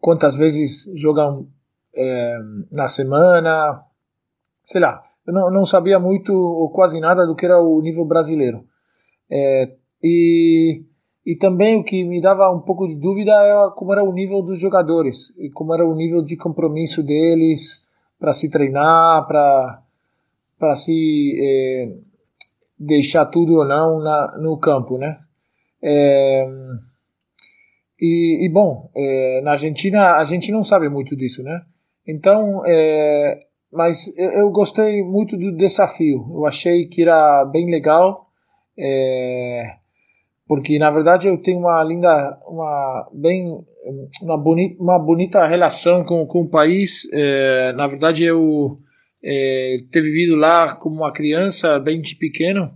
quantas 0.00 0.34
vezes 0.34 0.90
jogam 0.96 1.46
é, 1.94 2.38
na 2.70 2.88
semana, 2.88 3.82
sei 4.64 4.80
lá. 4.80 5.02
Eu 5.26 5.34
não, 5.34 5.50
não 5.50 5.66
sabia 5.66 5.98
muito 5.98 6.32
ou 6.32 6.70
quase 6.70 6.98
nada 7.00 7.26
do 7.26 7.36
que 7.36 7.44
era 7.44 7.60
o 7.60 7.82
nível 7.82 8.04
brasileiro. 8.04 8.64
É, 9.30 9.74
e, 10.02 10.82
e 11.28 11.36
também 11.36 11.76
o 11.76 11.84
que 11.84 12.04
me 12.04 12.22
dava 12.22 12.50
um 12.50 12.60
pouco 12.60 12.88
de 12.88 12.94
dúvida 12.94 13.32
era 13.32 13.70
como 13.72 13.92
era 13.92 14.02
o 14.02 14.14
nível 14.14 14.40
dos 14.40 14.58
jogadores, 14.58 15.36
e 15.38 15.50
como 15.50 15.74
era 15.74 15.84
o 15.84 15.94
nível 15.94 16.22
de 16.22 16.38
compromisso 16.38 17.02
deles 17.02 17.86
para 18.18 18.32
se 18.32 18.50
treinar, 18.50 19.26
para 19.26 20.74
se 20.74 21.36
é, 21.38 21.92
deixar 22.78 23.26
tudo 23.26 23.56
ou 23.56 23.66
não 23.66 24.00
na, 24.00 24.38
no 24.38 24.56
campo, 24.56 24.96
né? 24.96 25.18
É, 25.82 26.48
e, 28.00 28.46
e, 28.46 28.48
bom, 28.48 28.90
é, 28.96 29.42
na 29.42 29.50
Argentina 29.50 30.16
a 30.16 30.24
gente 30.24 30.50
não 30.50 30.64
sabe 30.64 30.88
muito 30.88 31.14
disso, 31.14 31.42
né? 31.42 31.60
Então, 32.06 32.62
é, 32.64 33.44
mas 33.70 34.16
eu, 34.16 34.30
eu, 34.30 34.50
gostei 34.50 35.04
muito 35.04 35.36
do 35.36 35.54
desafio. 35.54 36.26
Eu 36.32 36.46
achei 36.46 36.86
que 36.86 37.02
era 37.02 37.44
bem 37.44 37.70
legal, 37.70 38.30
é, 38.78 39.76
porque 40.48 40.78
na 40.78 40.90
verdade 40.90 41.28
eu 41.28 41.36
tenho 41.36 41.58
uma 41.58 41.84
linda, 41.84 42.40
uma 42.48 43.06
bem, 43.12 43.60
uma 44.22 44.38
bonita, 44.38 44.82
uma 44.82 44.98
bonita 44.98 45.46
relação 45.46 46.02
com, 46.02 46.26
com 46.26 46.40
o 46.40 46.48
país. 46.48 47.06
É, 47.12 47.72
na 47.74 47.86
verdade 47.86 48.24
eu 48.24 48.80
é, 49.22 49.76
ter 49.92 50.00
vivido 50.00 50.36
lá 50.36 50.74
como 50.74 50.96
uma 50.96 51.12
criança 51.12 51.78
bem 51.78 52.00
de 52.00 52.16
pequeno, 52.16 52.70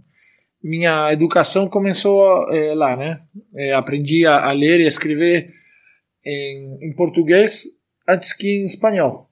minha 0.63 1.11
educação 1.13 1.67
começou 1.67 2.47
é, 2.53 2.75
lá, 2.75 2.95
né? 2.95 3.17
É, 3.57 3.73
aprendi 3.73 4.27
a, 4.27 4.51
a, 4.51 4.53
ler 4.53 4.81
e 4.81 4.87
escrever 4.87 5.49
em, 6.25 6.79
em, 6.83 6.95
português 6.95 7.65
antes 8.07 8.35
que 8.35 8.61
em 8.61 8.65
espanhol. 8.65 9.31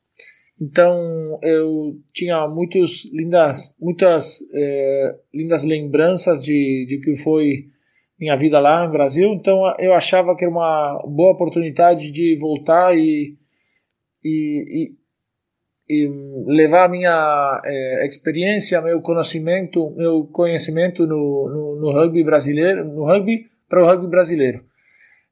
Então 0.59 1.38
eu 1.43 1.99
tinha 2.12 2.49
muitos 2.49 3.05
lindas, 3.12 3.74
muitas 3.78 4.38
é, 4.55 5.14
lindas 5.32 5.62
lembranças 5.62 6.43
de, 6.43 6.86
de 6.88 7.01
que 7.01 7.14
foi 7.16 7.68
minha 8.20 8.36
vida 8.36 8.60
lá 8.60 8.84
no 8.84 8.92
Brasil. 8.92 9.32
Então 9.32 9.62
eu 9.78 9.94
achava 9.94 10.36
que 10.36 10.44
era 10.44 10.52
uma 10.52 11.02
boa 11.06 11.32
oportunidade 11.32 12.10
de 12.10 12.36
voltar 12.38 12.94
e, 12.94 13.36
e, 14.22 14.92
e 15.88 16.08
levar 16.46 16.90
minha 16.90 17.60
é, 17.64 18.06
experiência, 18.06 18.82
meu 18.82 19.00
conhecimento, 19.00 19.90
meu 19.96 20.24
conhecimento 20.24 21.06
no, 21.06 21.48
no, 21.48 21.80
no 21.80 21.92
rugby 21.92 22.22
brasileiro, 22.22 22.84
no 22.84 23.04
rugby 23.04 23.46
para 23.68 23.82
o 23.82 23.86
rugby 23.86 24.08
brasileiro. 24.08 24.62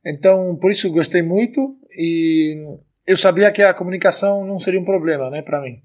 Então, 0.04 0.56
por 0.56 0.70
isso 0.70 0.90
gostei 0.90 1.20
muito 1.20 1.76
e 1.90 2.56
eu 3.06 3.16
sabia 3.16 3.50
que 3.50 3.62
a 3.62 3.74
comunicação 3.74 4.46
não 4.46 4.58
seria 4.58 4.80
um 4.80 4.84
problema, 4.84 5.28
né, 5.28 5.42
para 5.42 5.60
mim. 5.60 5.82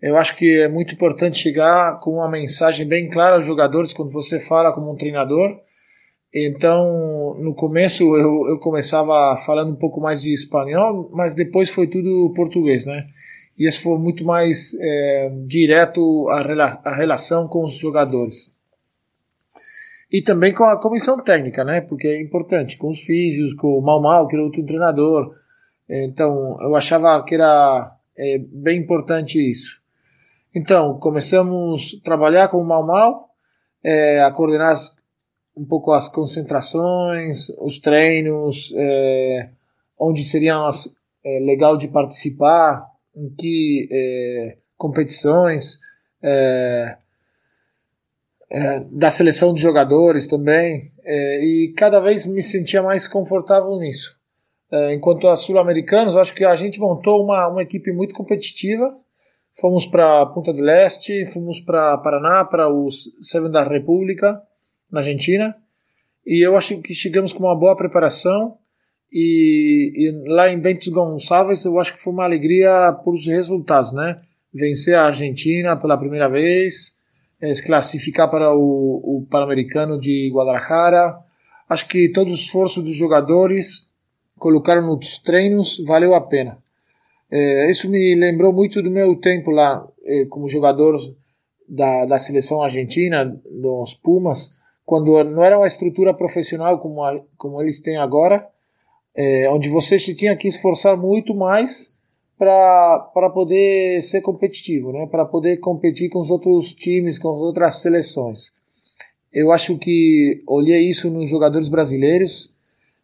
Eu 0.00 0.16
acho 0.16 0.36
que 0.36 0.60
é 0.60 0.68
muito 0.68 0.94
importante 0.94 1.38
chegar 1.38 2.00
com 2.00 2.14
uma 2.14 2.28
mensagem 2.28 2.86
bem 2.86 3.08
clara 3.08 3.36
aos 3.36 3.46
jogadores 3.46 3.92
quando 3.92 4.10
você 4.10 4.40
fala 4.40 4.72
como 4.72 4.92
um 4.92 4.96
treinador. 4.96 5.60
Então, 6.34 7.36
no 7.38 7.54
começo 7.54 8.02
eu, 8.16 8.48
eu 8.48 8.58
começava 8.58 9.36
falando 9.36 9.72
um 9.72 9.76
pouco 9.76 10.00
mais 10.00 10.22
de 10.22 10.32
espanhol, 10.32 11.10
mas 11.12 11.34
depois 11.34 11.68
foi 11.68 11.86
tudo 11.86 12.32
português, 12.34 12.86
né? 12.86 13.06
e 13.58 13.66
esse 13.66 13.80
foi 13.80 13.98
muito 13.98 14.24
mais 14.24 14.74
é, 14.80 15.30
direto 15.46 16.28
a, 16.28 16.42
rela 16.42 16.80
a 16.84 16.94
relação 16.94 17.46
com 17.46 17.64
os 17.64 17.74
jogadores. 17.74 18.54
E 20.10 20.20
também 20.20 20.52
com 20.52 20.64
a 20.64 20.78
comissão 20.78 21.22
técnica, 21.22 21.64
né? 21.64 21.80
Porque 21.80 22.06
é 22.06 22.20
importante, 22.20 22.76
com 22.76 22.90
os 22.90 23.00
físicos, 23.00 23.54
com 23.54 23.78
o 23.78 23.80
Mal 23.80 24.02
Mal, 24.02 24.28
que 24.28 24.36
era 24.36 24.44
outro 24.44 24.64
treinador. 24.64 25.34
Então, 25.88 26.58
eu 26.60 26.76
achava 26.76 27.22
que 27.24 27.34
era 27.34 27.96
é, 28.16 28.38
bem 28.38 28.78
importante 28.78 29.38
isso. 29.38 29.80
Então, 30.54 30.98
começamos 30.98 31.98
a 32.00 32.04
trabalhar 32.04 32.48
com 32.48 32.58
o 32.58 32.64
Mal 32.64 32.86
Mal, 32.86 33.30
é, 33.82 34.22
a 34.22 34.30
coordenar 34.30 34.70
as, 34.70 35.01
um 35.56 35.64
pouco 35.64 35.92
as 35.92 36.08
concentrações, 36.08 37.48
os 37.60 37.78
treinos, 37.78 38.72
é, 38.76 39.50
onde 39.98 40.24
seria 40.24 40.56
é, 41.24 41.38
legal 41.40 41.76
de 41.76 41.88
participar, 41.88 42.90
em 43.14 43.28
que 43.30 43.88
é, 43.90 44.56
competições 44.76 45.78
é, 46.22 46.96
é, 48.50 48.80
da 48.90 49.10
seleção 49.10 49.54
de 49.54 49.60
jogadores 49.60 50.26
também 50.26 50.92
é, 51.04 51.44
e 51.44 51.72
cada 51.76 52.00
vez 52.00 52.26
me 52.26 52.42
sentia 52.42 52.82
mais 52.82 53.06
confortável 53.06 53.78
nisso. 53.78 54.20
Enquanto 54.90 55.28
a 55.28 55.36
sul-americanos, 55.36 56.16
acho 56.16 56.34
que 56.34 56.46
a 56.46 56.54
gente 56.54 56.80
montou 56.80 57.22
uma, 57.22 57.46
uma 57.46 57.62
equipe 57.62 57.92
muito 57.92 58.14
competitiva. 58.14 58.96
Fomos 59.60 59.84
para 59.84 60.24
Punta 60.24 60.50
del 60.50 60.66
Este, 60.66 61.26
fomos 61.26 61.60
para 61.60 61.98
Paraná, 61.98 62.42
para 62.42 62.72
os 62.72 63.14
Seven 63.20 63.50
da 63.50 63.62
República, 63.62 64.40
na 64.92 65.00
Argentina, 65.00 65.56
e 66.26 66.46
eu 66.46 66.56
acho 66.56 66.80
que 66.82 66.94
chegamos 66.94 67.32
com 67.32 67.44
uma 67.44 67.58
boa 67.58 67.74
preparação 67.74 68.58
e, 69.12 69.92
e, 69.94 70.28
lá 70.28 70.48
em 70.48 70.58
Bento 70.58 70.90
Gonçalves 70.90 71.64
eu 71.64 71.78
acho 71.78 71.92
que 71.92 72.00
foi 72.00 72.12
uma 72.12 72.24
alegria 72.24 72.92
por 73.04 73.14
os 73.14 73.26
resultados, 73.26 73.92
né? 73.92 74.20
Vencer 74.54 74.94
a 74.94 75.06
Argentina 75.06 75.76
pela 75.76 75.98
primeira 75.98 76.28
vez, 76.28 76.98
é, 77.40 77.52
se 77.52 77.64
classificar 77.64 78.30
para 78.30 78.54
o, 78.54 79.18
o 79.18 79.26
Pan-Americano 79.28 79.98
de 79.98 80.30
Guadalajara. 80.32 81.18
Acho 81.68 81.88
que 81.88 82.08
todo 82.10 82.30
o 82.30 82.34
esforço 82.34 82.82
dos 82.82 82.94
jogadores 82.94 83.92
colocaram 84.38 84.86
nos 84.86 85.18
treinos 85.18 85.82
valeu 85.86 86.14
a 86.14 86.20
pena. 86.20 86.58
É, 87.30 87.70
isso 87.70 87.90
me 87.90 88.14
lembrou 88.14 88.52
muito 88.52 88.82
do 88.82 88.90
meu 88.90 89.16
tempo 89.16 89.50
lá 89.50 89.86
é, 90.04 90.26
como 90.26 90.48
jogador 90.48 90.96
da, 91.68 92.04
da 92.06 92.18
seleção 92.18 92.62
argentina, 92.62 93.24
dos 93.24 93.94
Pumas, 93.94 94.58
quando 94.84 95.22
não 95.24 95.44
era 95.44 95.58
uma 95.58 95.66
estrutura 95.66 96.12
profissional 96.12 96.78
como, 96.78 97.02
a, 97.02 97.20
como 97.36 97.60
eles 97.60 97.80
têm 97.80 97.96
agora, 97.96 98.46
é, 99.14 99.48
onde 99.50 99.68
você 99.68 99.98
tinha 99.98 100.36
que 100.36 100.48
esforçar 100.48 100.96
muito 100.96 101.34
mais 101.34 101.94
para 102.38 103.30
poder 103.32 104.02
ser 104.02 104.20
competitivo, 104.20 104.92
né? 104.92 105.06
para 105.06 105.24
poder 105.24 105.58
competir 105.58 106.08
com 106.08 106.18
os 106.18 106.30
outros 106.30 106.74
times, 106.74 107.18
com 107.18 107.30
as 107.30 107.38
outras 107.38 107.80
seleções. 107.80 108.52
Eu 109.32 109.52
acho 109.52 109.78
que 109.78 110.42
olhei 110.46 110.88
isso 110.88 111.08
nos 111.10 111.28
jogadores 111.28 111.68
brasileiros, 111.68 112.52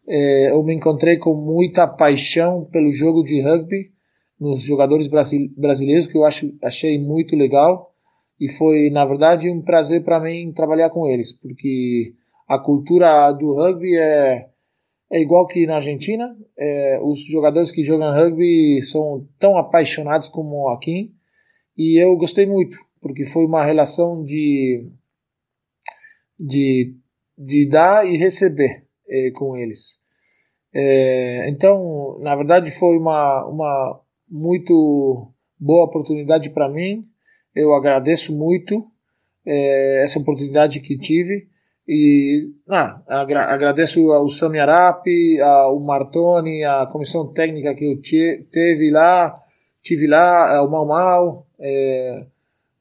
é, 0.07 0.51
eu 0.51 0.61
me 0.63 0.73
encontrei 0.73 1.17
com 1.17 1.33
muita 1.33 1.87
paixão 1.87 2.65
pelo 2.65 2.91
jogo 2.91 3.23
de 3.23 3.41
rugby 3.41 3.91
nos 4.39 4.61
jogadores 4.61 5.07
brasileiros, 5.07 6.07
que 6.07 6.17
eu 6.17 6.25
acho, 6.25 6.53
achei 6.61 6.97
muito 6.97 7.35
legal 7.35 7.88
e 8.39 8.47
foi, 8.47 8.89
na 8.89 9.05
verdade, 9.05 9.51
um 9.51 9.61
prazer 9.61 10.03
para 10.03 10.19
mim 10.19 10.53
trabalhar 10.53 10.89
com 10.89 11.05
eles, 11.05 11.33
porque 11.33 12.13
a 12.47 12.57
cultura 12.57 13.31
do 13.33 13.53
rugby 13.53 13.97
é, 13.97 14.49
é 15.11 15.21
igual 15.21 15.45
que 15.45 15.67
na 15.67 15.75
Argentina. 15.75 16.35
É, 16.57 16.99
os 17.01 17.19
jogadores 17.25 17.71
que 17.71 17.83
jogam 17.83 18.13
rugby 18.13 18.81
são 18.83 19.27
tão 19.37 19.57
apaixonados 19.57 20.29
como 20.29 20.69
aqui, 20.69 21.13
e 21.77 22.01
eu 22.01 22.15
gostei 22.15 22.45
muito, 22.45 22.77
porque 23.01 23.25
foi 23.25 23.45
uma 23.45 23.63
relação 23.63 24.23
de, 24.23 24.89
de, 26.39 26.95
de 27.37 27.67
dar 27.67 28.07
e 28.07 28.17
receber 28.17 28.85
é, 29.07 29.31
com 29.31 29.57
eles. 29.57 29.99
É, 30.73 31.49
então, 31.49 32.19
na 32.21 32.35
verdade, 32.35 32.71
foi 32.71 32.97
uma, 32.97 33.45
uma 33.47 34.01
muito 34.29 35.33
boa 35.59 35.85
oportunidade 35.85 36.51
para 36.51 36.69
mim 36.69 37.08
eu 37.59 37.73
agradeço 37.73 38.35
muito 38.35 38.83
é, 39.45 40.03
essa 40.03 40.19
oportunidade 40.19 40.79
que 40.79 40.97
tive 40.97 41.47
e 41.87 42.51
ah, 42.69 43.01
agra 43.07 43.51
agradeço 43.51 44.11
ao 44.11 44.29
Sami 44.29 44.59
Arapi, 44.59 45.41
ao 45.41 45.79
Martoni, 45.79 46.63
a 46.63 46.85
comissão 46.85 47.33
técnica 47.33 47.73
que 47.73 47.85
eu 47.85 47.99
teve 48.51 48.91
lá, 48.91 49.35
tive 49.81 50.05
lá, 50.05 50.63
o 50.63 50.69
Mau 50.69 50.85
Mau, 50.85 51.47
é, 51.59 52.25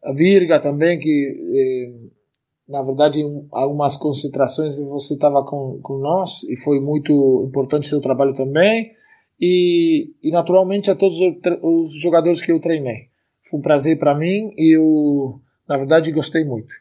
a 0.05 0.13
Virga 0.13 0.61
também, 0.61 0.99
que 0.99 1.09
é, 1.55 2.71
na 2.71 2.83
verdade 2.83 3.23
algumas 3.51 3.97
concentrações 3.97 4.79
você 4.79 5.15
estava 5.15 5.43
com, 5.43 5.81
com 5.83 5.99
nós 5.99 6.43
e 6.45 6.55
foi 6.55 6.79
muito 6.79 7.47
importante 7.49 7.87
o 7.87 7.89
seu 7.89 8.01
trabalho 8.03 8.35
também 8.35 8.93
e, 9.41 10.13
e 10.23 10.31
naturalmente 10.31 10.91
a 10.91 10.95
todos 10.95 11.17
os 11.63 11.93
jogadores 11.95 12.43
que 12.43 12.53
eu 12.53 12.61
treinei. 12.61 13.08
Foi 13.49 13.59
um 13.59 13.63
prazer 13.63 13.99
para 13.99 14.15
mim 14.15 14.53
e 14.57 14.77
eu, 14.77 15.41
na 15.69 15.77
verdade, 15.77 16.13
gostei 16.13 16.45
muito. 16.45 16.75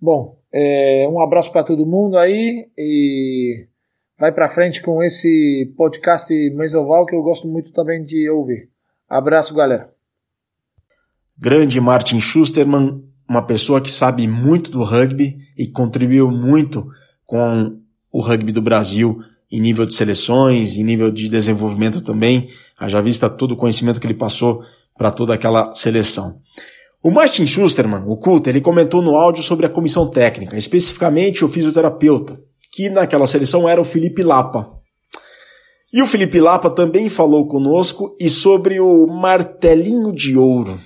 Bom, 0.00 0.38
é, 0.52 1.06
um 1.10 1.20
abraço 1.20 1.52
para 1.52 1.64
todo 1.64 1.86
mundo 1.86 2.18
aí 2.18 2.68
e 2.76 3.66
vai 4.18 4.32
para 4.32 4.48
frente 4.48 4.82
com 4.82 5.02
esse 5.02 5.72
podcast 5.76 6.32
mensoval 6.50 7.04
que 7.04 7.14
eu 7.14 7.22
gosto 7.22 7.48
muito 7.48 7.72
também 7.72 8.02
de 8.02 8.28
ouvir. 8.30 8.68
Abraço, 9.08 9.54
galera. 9.54 9.90
Grande 11.38 11.80
Martin 11.80 12.20
Schusterman, 12.20 13.04
uma 13.28 13.42
pessoa 13.42 13.80
que 13.80 13.90
sabe 13.90 14.26
muito 14.26 14.70
do 14.70 14.82
rugby 14.82 15.38
e 15.56 15.66
contribuiu 15.66 16.30
muito 16.30 16.86
com 17.26 17.78
o 18.10 18.20
rugby 18.20 18.52
do 18.52 18.62
Brasil 18.62 19.16
em 19.50 19.60
nível 19.60 19.84
de 19.84 19.94
seleções, 19.94 20.76
em 20.76 20.84
nível 20.84 21.10
de 21.10 21.28
desenvolvimento 21.28 22.02
também. 22.02 22.48
Haja 22.78 23.02
vista 23.02 23.28
todo 23.28 23.52
o 23.52 23.56
conhecimento 23.56 24.00
que 24.00 24.06
ele 24.06 24.14
passou 24.14 24.64
para 24.96 25.10
toda 25.10 25.34
aquela 25.34 25.74
seleção. 25.74 26.40
O 27.02 27.10
Martin 27.10 27.46
Schusterman, 27.46 28.02
o 28.06 28.16
Kulta, 28.16 28.50
ele 28.50 28.60
comentou 28.60 29.00
no 29.00 29.14
áudio 29.14 29.42
sobre 29.42 29.64
a 29.64 29.68
comissão 29.68 30.10
técnica, 30.10 30.56
especificamente 30.56 31.44
o 31.44 31.48
fisioterapeuta, 31.48 32.40
que 32.72 32.90
naquela 32.90 33.26
seleção 33.26 33.68
era 33.68 33.80
o 33.80 33.84
Felipe 33.84 34.22
Lapa. 34.22 34.72
E 35.92 36.02
o 36.02 36.06
Felipe 36.06 36.40
Lapa 36.40 36.68
também 36.68 37.08
falou 37.08 37.46
conosco 37.46 38.16
e 38.18 38.28
sobre 38.28 38.80
o 38.80 39.06
martelinho 39.06 40.12
de 40.12 40.36
ouro. 40.36 40.80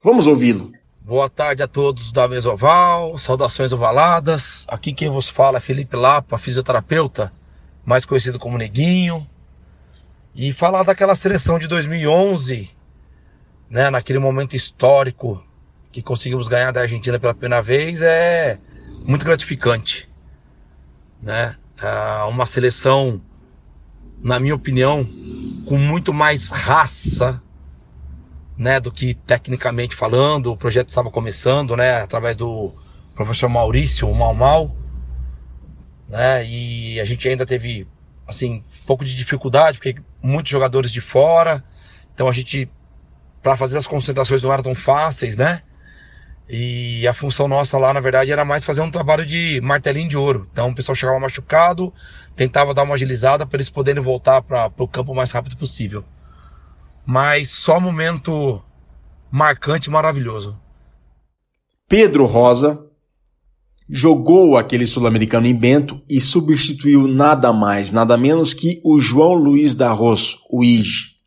Vamos 0.00 0.28
ouvi-lo. 0.28 0.70
Boa 1.00 1.28
tarde 1.28 1.62
a 1.62 1.66
todos 1.66 2.12
da 2.12 2.28
Mesoval, 2.28 3.18
saudações 3.18 3.72
ovaladas. 3.72 4.64
Aqui 4.68 4.92
quem 4.92 5.10
vos 5.10 5.28
fala 5.28 5.56
é 5.56 5.60
Felipe 5.60 5.96
Lapa, 5.96 6.38
fisioterapeuta, 6.38 7.32
mais 7.84 8.04
conhecido 8.04 8.38
como 8.38 8.58
Neguinho. 8.58 9.26
E 10.34 10.52
falar 10.52 10.84
daquela 10.84 11.16
seleção 11.16 11.58
de 11.58 11.66
2011 11.66 12.77
né, 13.70 13.90
naquele 13.90 14.18
momento 14.18 14.56
histórico 14.56 15.44
que 15.92 16.02
conseguimos 16.02 16.48
ganhar 16.48 16.72
da 16.72 16.82
Argentina 16.82 17.18
pela 17.18 17.34
primeira 17.34 17.62
vez 17.62 18.02
é 18.02 18.58
muito 19.04 19.24
gratificante, 19.24 20.08
né? 21.22 21.56
É 21.80 22.22
uma 22.24 22.44
seleção, 22.44 23.20
na 24.20 24.40
minha 24.40 24.54
opinião, 24.54 25.04
com 25.66 25.78
muito 25.78 26.12
mais 26.12 26.50
raça, 26.50 27.42
né, 28.56 28.80
do 28.80 28.90
que 28.90 29.14
tecnicamente 29.14 29.94
falando. 29.94 30.52
O 30.52 30.56
projeto 30.56 30.88
estava 30.88 31.10
começando, 31.10 31.76
né, 31.76 32.02
através 32.02 32.36
do 32.36 32.74
professor 33.14 33.48
Maurício, 33.48 34.08
o 34.08 34.14
Mal 34.14 34.34
Mal, 34.34 34.76
né? 36.08 36.44
E 36.44 37.00
a 37.00 37.04
gente 37.04 37.28
ainda 37.28 37.46
teve 37.46 37.86
assim 38.26 38.64
um 38.82 38.86
pouco 38.86 39.04
de 39.04 39.16
dificuldade 39.16 39.78
porque 39.78 39.96
muitos 40.22 40.50
jogadores 40.50 40.90
de 40.90 41.00
fora. 41.00 41.62
Então 42.14 42.28
a 42.28 42.32
gente 42.32 42.68
para 43.42 43.56
fazer 43.56 43.78
as 43.78 43.86
concentrações 43.86 44.42
não 44.42 44.52
eram 44.52 44.62
tão 44.62 44.74
fáceis, 44.74 45.36
né? 45.36 45.62
E 46.48 47.06
a 47.06 47.12
função 47.12 47.46
nossa 47.46 47.76
lá, 47.76 47.92
na 47.92 48.00
verdade, 48.00 48.32
era 48.32 48.44
mais 48.44 48.64
fazer 48.64 48.80
um 48.80 48.90
trabalho 48.90 49.26
de 49.26 49.60
martelinho 49.62 50.08
de 50.08 50.16
ouro. 50.16 50.48
Então 50.50 50.70
o 50.70 50.74
pessoal 50.74 50.96
chegava 50.96 51.20
machucado, 51.20 51.92
tentava 52.34 52.72
dar 52.72 52.84
uma 52.84 52.94
agilizada 52.94 53.46
para 53.46 53.56
eles 53.56 53.68
poderem 53.68 54.02
voltar 54.02 54.40
para 54.40 54.72
o 54.78 54.88
campo 54.88 55.12
o 55.12 55.14
mais 55.14 55.30
rápido 55.30 55.56
possível. 55.56 56.04
Mas 57.04 57.50
só 57.50 57.78
momento 57.78 58.62
marcante, 59.30 59.90
maravilhoso. 59.90 60.58
Pedro 61.86 62.24
Rosa 62.24 62.82
jogou 63.88 64.56
aquele 64.56 64.86
sul-americano 64.86 65.46
em 65.46 65.54
Bento 65.54 66.00
e 66.08 66.20
substituiu 66.20 67.06
nada 67.08 67.52
mais, 67.52 67.92
nada 67.92 68.16
menos 68.16 68.52
que 68.52 68.80
o 68.84 69.00
João 69.00 69.34
Luiz 69.34 69.74
da 69.74 69.92
Rosso, 69.92 70.38
o 70.50 70.62
Ige. 70.62 71.17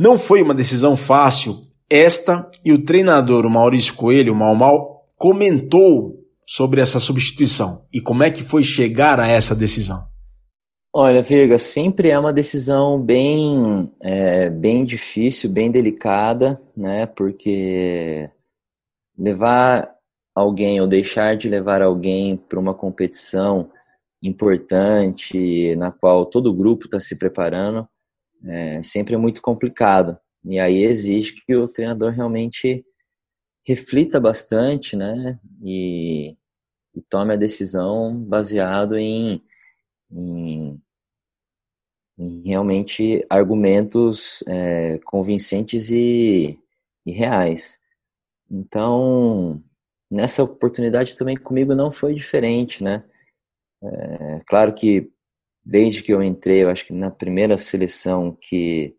Não 0.00 0.18
foi 0.18 0.40
uma 0.40 0.54
decisão 0.54 0.96
fácil. 0.96 1.58
Esta 1.90 2.50
e 2.64 2.72
o 2.72 2.82
treinador 2.82 3.44
o 3.44 3.50
Maurício 3.50 3.94
Coelho, 3.94 4.32
o 4.32 4.36
Mal 4.36 4.54
Mal, 4.54 5.06
comentou 5.14 6.24
sobre 6.46 6.80
essa 6.80 6.98
substituição 6.98 7.86
e 7.92 8.00
como 8.00 8.22
é 8.22 8.30
que 8.30 8.42
foi 8.42 8.62
chegar 8.62 9.20
a 9.20 9.28
essa 9.28 9.54
decisão. 9.54 10.02
Olha, 10.90 11.20
Virga, 11.20 11.58
sempre 11.58 12.08
é 12.08 12.18
uma 12.18 12.32
decisão 12.32 12.98
bem, 12.98 13.92
é, 14.00 14.48
bem 14.48 14.86
difícil, 14.86 15.50
bem 15.50 15.70
delicada, 15.70 16.58
né? 16.74 17.04
Porque 17.04 18.30
levar 19.18 19.94
alguém 20.34 20.80
ou 20.80 20.86
deixar 20.86 21.36
de 21.36 21.46
levar 21.46 21.82
alguém 21.82 22.38
para 22.38 22.58
uma 22.58 22.72
competição 22.72 23.70
importante, 24.22 25.76
na 25.76 25.92
qual 25.92 26.24
todo 26.24 26.46
o 26.46 26.56
grupo 26.56 26.86
está 26.86 26.98
se 26.98 27.18
preparando, 27.18 27.86
é 28.44 28.82
sempre 28.82 29.14
é 29.14 29.18
muito 29.18 29.42
complicado. 29.42 30.18
E 30.44 30.58
aí 30.58 30.84
exige 30.84 31.34
que 31.44 31.54
o 31.54 31.68
treinador 31.68 32.12
realmente 32.12 32.84
reflita 33.66 34.18
bastante, 34.18 34.96
né? 34.96 35.38
E, 35.62 36.36
e 36.94 37.02
tome 37.08 37.34
a 37.34 37.36
decisão 37.36 38.16
baseado 38.16 38.96
em, 38.98 39.42
em, 40.10 40.80
em 42.18 42.42
realmente 42.48 43.24
argumentos 43.28 44.42
é, 44.46 44.98
convincentes 45.04 45.90
e, 45.90 46.58
e 47.04 47.12
reais. 47.12 47.80
Então, 48.50 49.62
nessa 50.10 50.42
oportunidade 50.42 51.16
também 51.16 51.36
comigo 51.36 51.74
não 51.74 51.92
foi 51.92 52.14
diferente, 52.14 52.82
né? 52.82 53.04
É, 53.82 54.40
claro 54.46 54.74
que 54.74 55.10
desde 55.70 56.02
que 56.02 56.12
eu 56.12 56.20
entrei, 56.20 56.64
eu 56.64 56.68
acho 56.68 56.84
que 56.84 56.92
na 56.92 57.12
primeira 57.12 57.56
seleção 57.56 58.36
que 58.40 58.96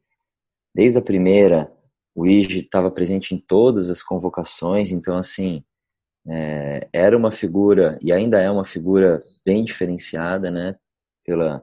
desde 0.74 0.98
a 0.98 1.02
primeira 1.02 1.70
o 2.16 2.26
Ige 2.26 2.62
estava 2.62 2.90
presente 2.90 3.36
em 3.36 3.38
todas 3.38 3.90
as 3.90 4.02
convocações, 4.02 4.90
então 4.90 5.18
assim 5.18 5.66
é, 6.26 6.88
era 6.94 7.18
uma 7.18 7.30
figura 7.30 8.00
e 8.02 8.14
ainda 8.14 8.40
é 8.40 8.50
uma 8.50 8.64
figura 8.64 9.20
bem 9.46 9.66
diferenciada, 9.66 10.50
né? 10.50 10.78
Pela 11.26 11.62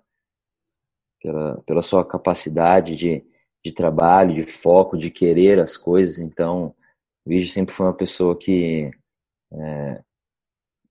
pela, 1.22 1.62
pela 1.62 1.82
sua 1.82 2.04
capacidade 2.04 2.94
de, 2.94 3.24
de 3.64 3.72
trabalho, 3.72 4.34
de 4.34 4.42
foco, 4.42 4.96
de 4.96 5.11
querer 5.11 5.59
as 5.59 5.76
coisas. 5.76 6.20
Então, 6.20 6.74
o 7.26 7.32
Ige 7.32 7.50
sempre 7.50 7.74
foi 7.74 7.86
uma 7.86 7.96
pessoa 7.96 8.38
que 8.38 8.90
é, 9.52 10.02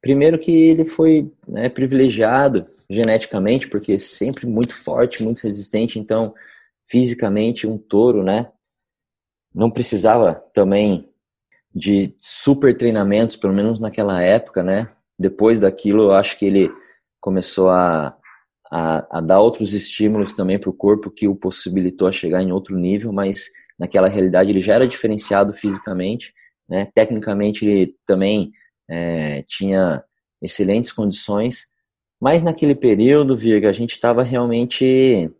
Primeiro 0.02 0.38
que 0.38 0.52
ele 0.52 0.86
foi 0.86 1.32
né, 1.50 1.70
privilegiado 1.70 2.66
geneticamente, 2.89 3.68
porque 3.68 4.00
sempre 4.00 4.45
muito 4.45 4.76
forte, 4.76 5.24
muito 5.24 5.41
resistente, 5.41 6.00
então 6.00 6.34
fisicamente 6.86 7.68
um 7.68 7.78
touro, 7.78 8.24
né? 8.24 8.50
Não 9.54 9.72
precisava 9.72 10.36
também 10.54 11.10
de 11.74 12.14
super 12.18 12.76
treinamentos, 12.76 13.36
pelo 13.36 13.54
menos 13.54 13.80
naquela 13.80 14.22
época, 14.22 14.64
né? 14.64 14.89
Depois 15.20 15.60
daquilo, 15.60 16.04
eu 16.04 16.14
acho 16.14 16.38
que 16.38 16.45
ele 16.45 16.72
começou 17.20 17.70
a, 17.70 18.16
a, 18.72 19.18
a 19.18 19.22
dar 19.22 19.41
outros 19.41 19.74
estímulos 19.74 20.34
também 20.34 20.60
para 20.60 20.70
o 20.70 20.74
corpo 20.74 21.12
que 21.12 21.28
o 21.28 21.36
possibilitou 21.36 22.08
a 22.08 22.12
chegar 22.12 22.41
em 22.41 22.52
outro 22.52 22.78
nível, 22.78 23.12
mas 23.12 23.50
naquela 23.78 24.08
realidade 24.08 24.50
ele 24.50 24.62
já 24.62 24.76
era 24.76 24.88
diferenciado 24.88 25.54
fisicamente, 25.54 26.34
né? 26.70 26.88
Tecnicamente 26.93 27.66
ele 27.66 27.95
também 28.06 28.52
é, 28.90 29.44
tinha 29.44 30.04
excelentes 30.42 30.92
condições, 30.92 31.66
mas 32.20 32.42
naquele 32.42 32.76
período, 32.76 33.38
Virga, 33.38 33.70
a 33.70 33.74
gente 33.74 33.92
estava 33.92 34.24
realmente 34.24 35.32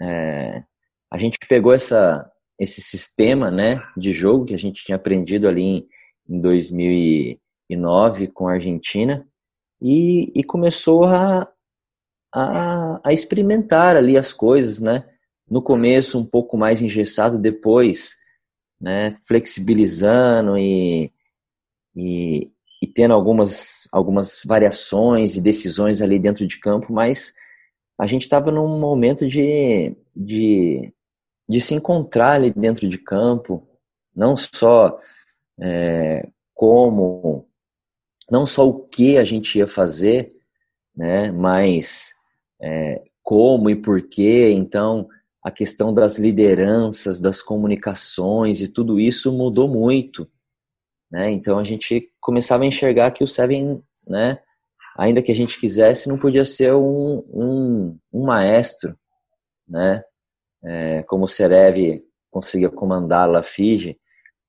é, 0.00 0.62
a 1.10 1.18
gente 1.18 1.38
pegou 1.48 1.72
essa, 1.72 2.30
esse 2.58 2.80
sistema 2.80 3.50
né, 3.50 3.82
de 3.96 4.12
jogo 4.12 4.44
que 4.44 4.54
a 4.54 4.58
gente 4.58 4.84
tinha 4.84 4.96
aprendido 4.96 5.48
ali 5.48 5.62
em, 5.62 5.88
em 6.28 6.40
2009 6.40 8.28
com 8.28 8.48
a 8.48 8.52
Argentina 8.52 9.26
e, 9.80 10.32
e 10.34 10.42
começou 10.42 11.04
a, 11.04 11.48
a, 12.34 13.00
a, 13.04 13.12
experimentar 13.12 13.96
ali 13.96 14.16
as 14.16 14.32
coisas, 14.32 14.80
né? 14.80 15.08
No 15.48 15.62
começo 15.62 16.18
um 16.18 16.24
pouco 16.24 16.56
mais 16.56 16.82
engessado, 16.82 17.38
depois 17.38 18.16
né, 18.80 19.12
flexibilizando 19.26 20.58
e, 20.58 21.12
e, 21.94 22.50
e 22.86 22.92
tendo 22.92 23.12
algumas, 23.14 23.88
algumas 23.90 24.40
variações 24.44 25.36
e 25.36 25.40
decisões 25.40 26.00
ali 26.00 26.20
dentro 26.20 26.46
de 26.46 26.60
campo, 26.60 26.92
mas 26.92 27.34
a 27.98 28.06
gente 28.06 28.22
estava 28.22 28.52
num 28.52 28.78
momento 28.78 29.26
de, 29.26 29.96
de, 30.14 30.92
de 31.48 31.60
se 31.60 31.74
encontrar 31.74 32.34
ali 32.34 32.52
dentro 32.52 32.88
de 32.88 32.96
campo, 32.96 33.66
não 34.14 34.36
só 34.36 35.00
é, 35.60 36.28
como, 36.54 37.48
não 38.30 38.46
só 38.46 38.68
o 38.68 38.86
que 38.86 39.18
a 39.18 39.24
gente 39.24 39.58
ia 39.58 39.66
fazer, 39.66 40.28
né, 40.96 41.32
mas 41.32 42.12
é, 42.62 43.02
como 43.20 43.68
e 43.68 43.74
porquê. 43.74 44.52
Então, 44.52 45.08
a 45.42 45.50
questão 45.50 45.92
das 45.92 46.18
lideranças, 46.18 47.20
das 47.20 47.42
comunicações 47.42 48.60
e 48.60 48.68
tudo 48.68 49.00
isso 49.00 49.32
mudou 49.32 49.66
muito. 49.66 50.30
Né? 51.10 51.30
Então, 51.30 51.58
a 51.58 51.64
gente 51.64 52.10
começava 52.20 52.64
a 52.64 52.66
enxergar 52.66 53.10
que 53.10 53.22
o 53.22 53.26
Seven, 53.26 53.82
né, 54.06 54.38
ainda 54.96 55.22
que 55.22 55.30
a 55.30 55.34
gente 55.34 55.58
quisesse, 55.58 56.08
não 56.08 56.18
podia 56.18 56.44
ser 56.44 56.74
um, 56.74 57.24
um, 57.32 57.98
um 58.12 58.24
maestro, 58.24 58.96
né? 59.68 60.02
É, 60.64 61.02
como 61.04 61.24
o 61.24 61.28
Serev 61.28 62.02
conseguia 62.30 62.70
comandar 62.70 63.32
a 63.34 63.42
Fiji, 63.42 63.98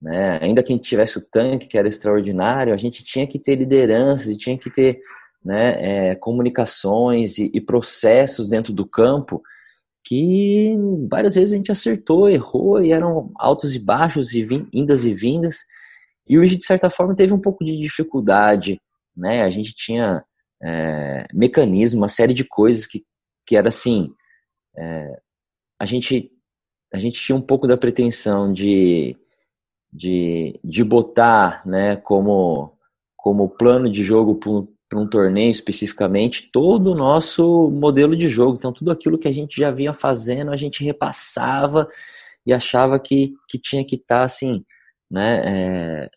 né? 0.01 0.39
Ainda 0.41 0.63
que 0.63 0.71
a 0.71 0.75
gente 0.75 0.87
tivesse 0.87 1.17
o 1.17 1.21
tanque, 1.21 1.67
que 1.67 1.77
era 1.77 1.87
extraordinário, 1.87 2.73
a 2.73 2.77
gente 2.77 3.03
tinha 3.03 3.27
que 3.27 3.37
ter 3.37 3.55
lideranças 3.55 4.27
e 4.27 4.37
tinha 4.37 4.57
que 4.57 4.69
ter 4.69 4.99
né, 5.43 6.11
é, 6.11 6.15
comunicações 6.15 7.37
e, 7.37 7.51
e 7.53 7.61
processos 7.61 8.49
dentro 8.49 8.73
do 8.73 8.85
campo 8.85 9.41
que 10.03 10.73
várias 11.09 11.35
vezes 11.35 11.53
a 11.53 11.57
gente 11.57 11.71
acertou, 11.71 12.29
errou 12.29 12.81
e 12.81 12.93
eram 12.93 13.31
altos 13.35 13.75
e 13.75 13.79
baixos 13.79 14.33
e 14.33 14.47
indas 14.73 15.03
e 15.03 15.13
vindas. 15.13 15.57
E 16.27 16.37
hoje, 16.37 16.55
de 16.55 16.65
certa 16.65 16.89
forma, 16.89 17.15
teve 17.15 17.33
um 17.33 17.41
pouco 17.41 17.63
de 17.63 17.77
dificuldade, 17.77 18.79
né? 19.15 19.43
A 19.43 19.49
gente 19.49 19.73
tinha 19.73 20.23
é, 20.61 21.25
mecanismo, 21.33 22.01
uma 22.01 22.09
série 22.09 22.33
de 22.33 22.43
coisas 22.43 22.85
que, 22.85 23.03
que 23.45 23.55
era 23.55 23.67
assim, 23.69 24.13
é, 24.77 25.19
a 25.79 25.85
gente 25.85 26.31
a 26.93 26.99
gente 26.99 27.19
tinha 27.19 27.35
um 27.35 27.41
pouco 27.41 27.67
da 27.67 27.77
pretensão 27.77 28.51
de, 28.51 29.15
de, 29.91 30.59
de 30.63 30.83
botar 30.83 31.65
né, 31.65 31.97
como, 31.97 32.73
como 33.15 33.49
plano 33.49 33.89
de 33.89 34.03
jogo 34.03 34.35
para 34.35 34.49
um, 34.49 34.67
um 34.95 35.07
torneio 35.07 35.49
especificamente 35.49 36.49
todo 36.51 36.91
o 36.91 36.95
nosso 36.95 37.69
modelo 37.69 38.15
de 38.15 38.29
jogo. 38.29 38.55
Então, 38.55 38.71
tudo 38.71 38.91
aquilo 38.91 39.17
que 39.17 39.27
a 39.27 39.33
gente 39.33 39.59
já 39.59 39.69
vinha 39.69 39.93
fazendo, 39.93 40.51
a 40.51 40.55
gente 40.55 40.83
repassava 40.83 41.87
e 42.45 42.53
achava 42.53 42.97
que, 42.99 43.33
que 43.49 43.59
tinha 43.59 43.83
que 43.83 43.95
estar 43.95 44.19
tá, 44.19 44.23
assim, 44.23 44.63
né, 45.09 45.41
é, 45.45 46.09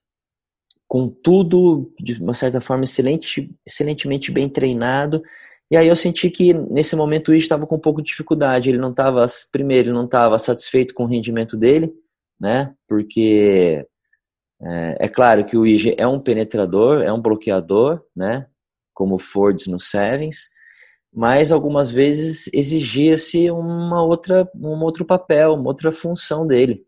com 0.89 1.09
tudo 1.09 1.93
de 2.01 2.21
uma 2.21 2.35
certa 2.35 2.61
forma 2.61 2.85
excelente, 2.85 3.51
excelentemente 3.65 4.33
bem 4.33 4.49
treinado. 4.49 5.23
E 5.71 5.77
aí 5.77 5.87
eu 5.87 5.95
senti 5.95 6.29
que 6.31 6.53
nesse 6.53 6.97
momento 6.97 7.29
o 7.29 7.35
Ige 7.35 7.45
estava 7.45 7.67
com 7.67 7.77
um 7.77 7.81
pouco 7.81 8.03
de 8.03 8.09
dificuldade. 8.09 8.69
Ele 8.69 8.79
não 8.79 8.91
estava, 8.91 9.25
primeiro, 9.53 9.89
ele 9.89 9.95
não 9.95 10.07
estava 10.07 10.37
satisfeito 10.39 10.93
com 10.93 11.05
o 11.05 11.07
rendimento 11.07 11.57
dele, 11.57 11.93
né? 12.41 12.75
Porque 12.89 13.87
é, 14.61 15.07
é 15.07 15.09
claro 15.09 15.45
que 15.45 15.57
o 15.57 15.65
Ige 15.65 15.95
é 15.97 16.07
um 16.07 16.21
penetrador, 16.21 17.03
é 17.03 17.13
um 17.13 17.23
bloqueador, 17.23 18.03
né? 18.15 18.47
Como 18.93 19.15
o 19.15 19.19
Ford 19.19 19.65
no 19.69 19.79
Sevens, 19.79 20.49
mas 21.13 21.51
algumas 21.53 21.91
vezes 21.91 22.49
exigia-se 22.53 23.51
uma 23.51 24.03
outra, 24.03 24.49
um 24.65 24.83
outro 24.83 25.05
papel, 25.05 25.55
uma 25.55 25.69
outra 25.69 25.91
função 25.93 26.47
dele, 26.47 26.85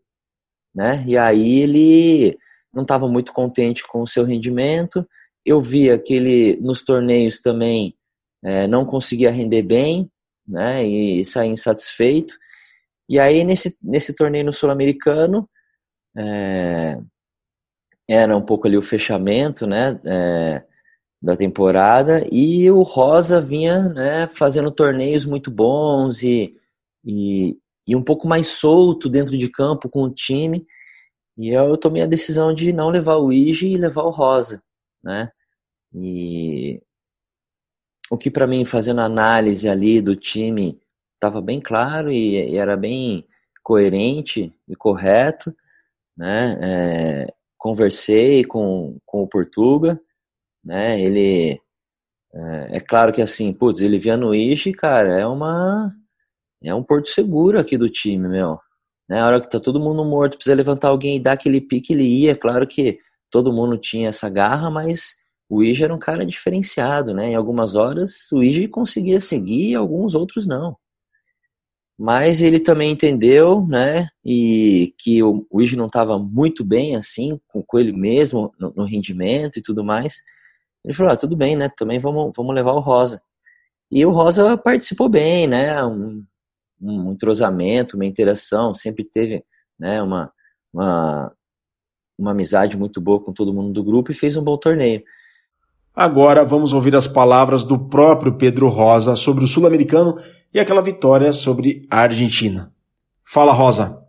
né? 0.75 1.03
E 1.07 1.17
aí 1.17 1.59
ele 1.61 2.37
não 2.73 2.83
estava 2.83 3.07
muito 3.07 3.31
contente 3.33 3.83
com 3.87 4.01
o 4.01 4.07
seu 4.07 4.23
rendimento. 4.25 5.07
Eu 5.45 5.61
via 5.61 5.99
que 5.99 6.13
ele 6.13 6.57
nos 6.61 6.83
torneios 6.83 7.41
também 7.41 7.95
é, 8.43 8.67
não 8.67 8.85
conseguia 8.85 9.31
render 9.31 9.61
bem, 9.61 10.09
né, 10.47 10.85
e 10.85 11.23
sair 11.23 11.49
insatisfeito. 11.49 12.35
E 13.09 13.19
aí 13.19 13.43
nesse 13.43 13.77
nesse 13.81 14.15
torneio 14.15 14.45
no 14.45 14.51
Sul-Americano 14.51 15.49
é, 16.17 16.97
era 18.07 18.35
um 18.35 18.41
pouco 18.41 18.67
ali 18.67 18.77
o 18.77 18.81
fechamento, 18.81 19.65
né, 19.67 19.99
é, 20.05 20.63
da 21.21 21.37
temporada 21.37 22.25
e 22.31 22.69
o 22.69 22.81
Rosa 22.83 23.39
vinha, 23.39 23.87
né, 23.89 24.27
fazendo 24.27 24.69
torneios 24.71 25.25
muito 25.25 25.49
bons 25.49 26.21
e, 26.21 26.53
e, 27.05 27.57
e 27.87 27.95
um 27.95 28.03
pouco 28.03 28.27
mais 28.27 28.47
solto 28.47 29.09
dentro 29.09 29.37
de 29.37 29.49
campo 29.49 29.89
com 29.89 30.03
o 30.03 30.13
time. 30.13 30.65
E 31.37 31.49
eu 31.49 31.77
tomei 31.77 32.03
a 32.03 32.07
decisão 32.07 32.53
de 32.53 32.71
não 32.71 32.89
levar 32.89 33.17
o 33.17 33.31
Ige 33.31 33.67
e 33.67 33.75
levar 33.75 34.03
o 34.03 34.11
Rosa, 34.11 34.61
né? 35.03 35.31
E 35.93 36.81
o 38.09 38.17
que 38.17 38.29
para 38.29 38.47
mim, 38.47 38.65
fazendo 38.65 39.01
análise 39.01 39.67
ali 39.67 40.01
do 40.01 40.15
time, 40.15 40.79
estava 41.15 41.41
bem 41.41 41.59
claro 41.59 42.11
e, 42.11 42.51
e, 42.51 42.57
era 42.57 42.77
bem 42.77 43.27
coerente 43.63 44.53
e 44.67 44.75
correto, 44.75 45.55
né? 46.17 46.59
É, 46.61 47.33
conversei 47.57 48.43
com, 48.43 48.97
com 49.05 49.23
o 49.23 49.27
Portuga, 49.27 49.99
né? 50.63 50.99
Ele 51.01 51.59
é, 52.33 52.77
é, 52.77 52.79
claro 52.79 53.13
que 53.13 53.21
assim, 53.21 53.53
putz, 53.53 53.81
ele 53.81 53.97
via 53.99 54.17
no 54.17 54.33
Ige, 54.33 54.73
cara, 54.73 55.19
é 55.19 55.25
uma 55.25 55.93
é 56.63 56.73
um 56.73 56.83
porto 56.83 57.09
seguro 57.09 57.59
aqui 57.59 57.77
do 57.77 57.89
time, 57.89 58.27
meu. 58.27 58.59
Né? 59.09 59.19
A 59.19 59.27
hora 59.27 59.41
que 59.41 59.49
tá 59.49 59.59
todo 59.59 59.79
mundo 59.79 60.03
morto, 60.05 60.37
precisa 60.37 60.55
levantar 60.55 60.89
alguém 60.89 61.17
e 61.17 61.19
dar 61.19 61.33
aquele 61.33 61.61
pique, 61.61 61.93
ele 61.93 62.03
ia. 62.03 62.35
Claro 62.35 62.65
que 62.67 62.99
todo 63.29 63.53
mundo 63.53 63.77
tinha 63.77 64.09
essa 64.09 64.29
garra, 64.29 64.69
mas 64.69 65.15
o 65.49 65.63
Ige 65.63 65.83
era 65.83 65.93
um 65.93 65.99
cara 65.99 66.25
diferenciado, 66.25 67.13
né? 67.13 67.31
Em 67.31 67.35
algumas 67.35 67.75
horas 67.75 68.31
o 68.31 68.41
Ige 68.41 68.67
conseguia 68.67 69.19
seguir, 69.19 69.75
alguns 69.75 70.15
outros 70.15 70.47
não. 70.47 70.77
Mas 71.97 72.41
ele 72.41 72.59
também 72.59 72.91
entendeu, 72.91 73.65
né? 73.67 74.07
E 74.25 74.93
que 74.97 75.21
o, 75.21 75.45
o 75.49 75.61
não 75.77 75.85
estava 75.85 76.17
muito 76.17 76.63
bem 76.65 76.95
assim 76.95 77.39
com, 77.47 77.61
com 77.61 77.79
ele 77.79 77.91
mesmo 77.91 78.51
no, 78.59 78.73
no, 78.75 78.83
rendimento 78.85 79.57
e 79.57 79.61
tudo 79.61 79.83
mais. 79.83 80.15
Ele 80.83 80.93
falou: 80.93 81.13
ah, 81.13 81.17
tudo 81.17 81.35
bem, 81.35 81.55
né? 81.55 81.69
Também 81.77 81.99
vamos, 81.99 82.31
vamos 82.35 82.55
levar 82.55 82.73
o 82.73 82.79
Rosa. 82.79 83.21
E 83.91 84.05
o 84.05 84.11
Rosa 84.11 84.57
participou 84.57 85.07
bem, 85.07 85.47
né? 85.47 85.83
Um, 85.85 86.25
um 86.83 87.11
entrosamento, 87.11 87.95
uma 87.95 88.05
interação, 88.05 88.73
sempre 88.73 89.05
teve 89.05 89.43
né, 89.79 90.01
uma, 90.01 90.31
uma, 90.73 91.31
uma 92.17 92.31
amizade 92.31 92.77
muito 92.77 92.99
boa 92.99 93.19
com 93.19 93.31
todo 93.31 93.53
mundo 93.53 93.71
do 93.71 93.83
grupo 93.83 94.11
e 94.11 94.15
fez 94.15 94.35
um 94.35 94.43
bom 94.43 94.57
torneio. 94.57 95.01
Agora 95.95 96.43
vamos 96.43 96.73
ouvir 96.73 96.95
as 96.95 97.07
palavras 97.07 97.63
do 97.63 97.77
próprio 97.77 98.35
Pedro 98.35 98.67
Rosa 98.67 99.15
sobre 99.15 99.43
o 99.43 99.47
Sul-Americano 99.47 100.17
e 100.53 100.59
aquela 100.59 100.81
vitória 100.81 101.31
sobre 101.31 101.87
a 101.89 102.01
Argentina. 102.01 102.73
Fala, 103.23 103.53
Rosa. 103.53 104.03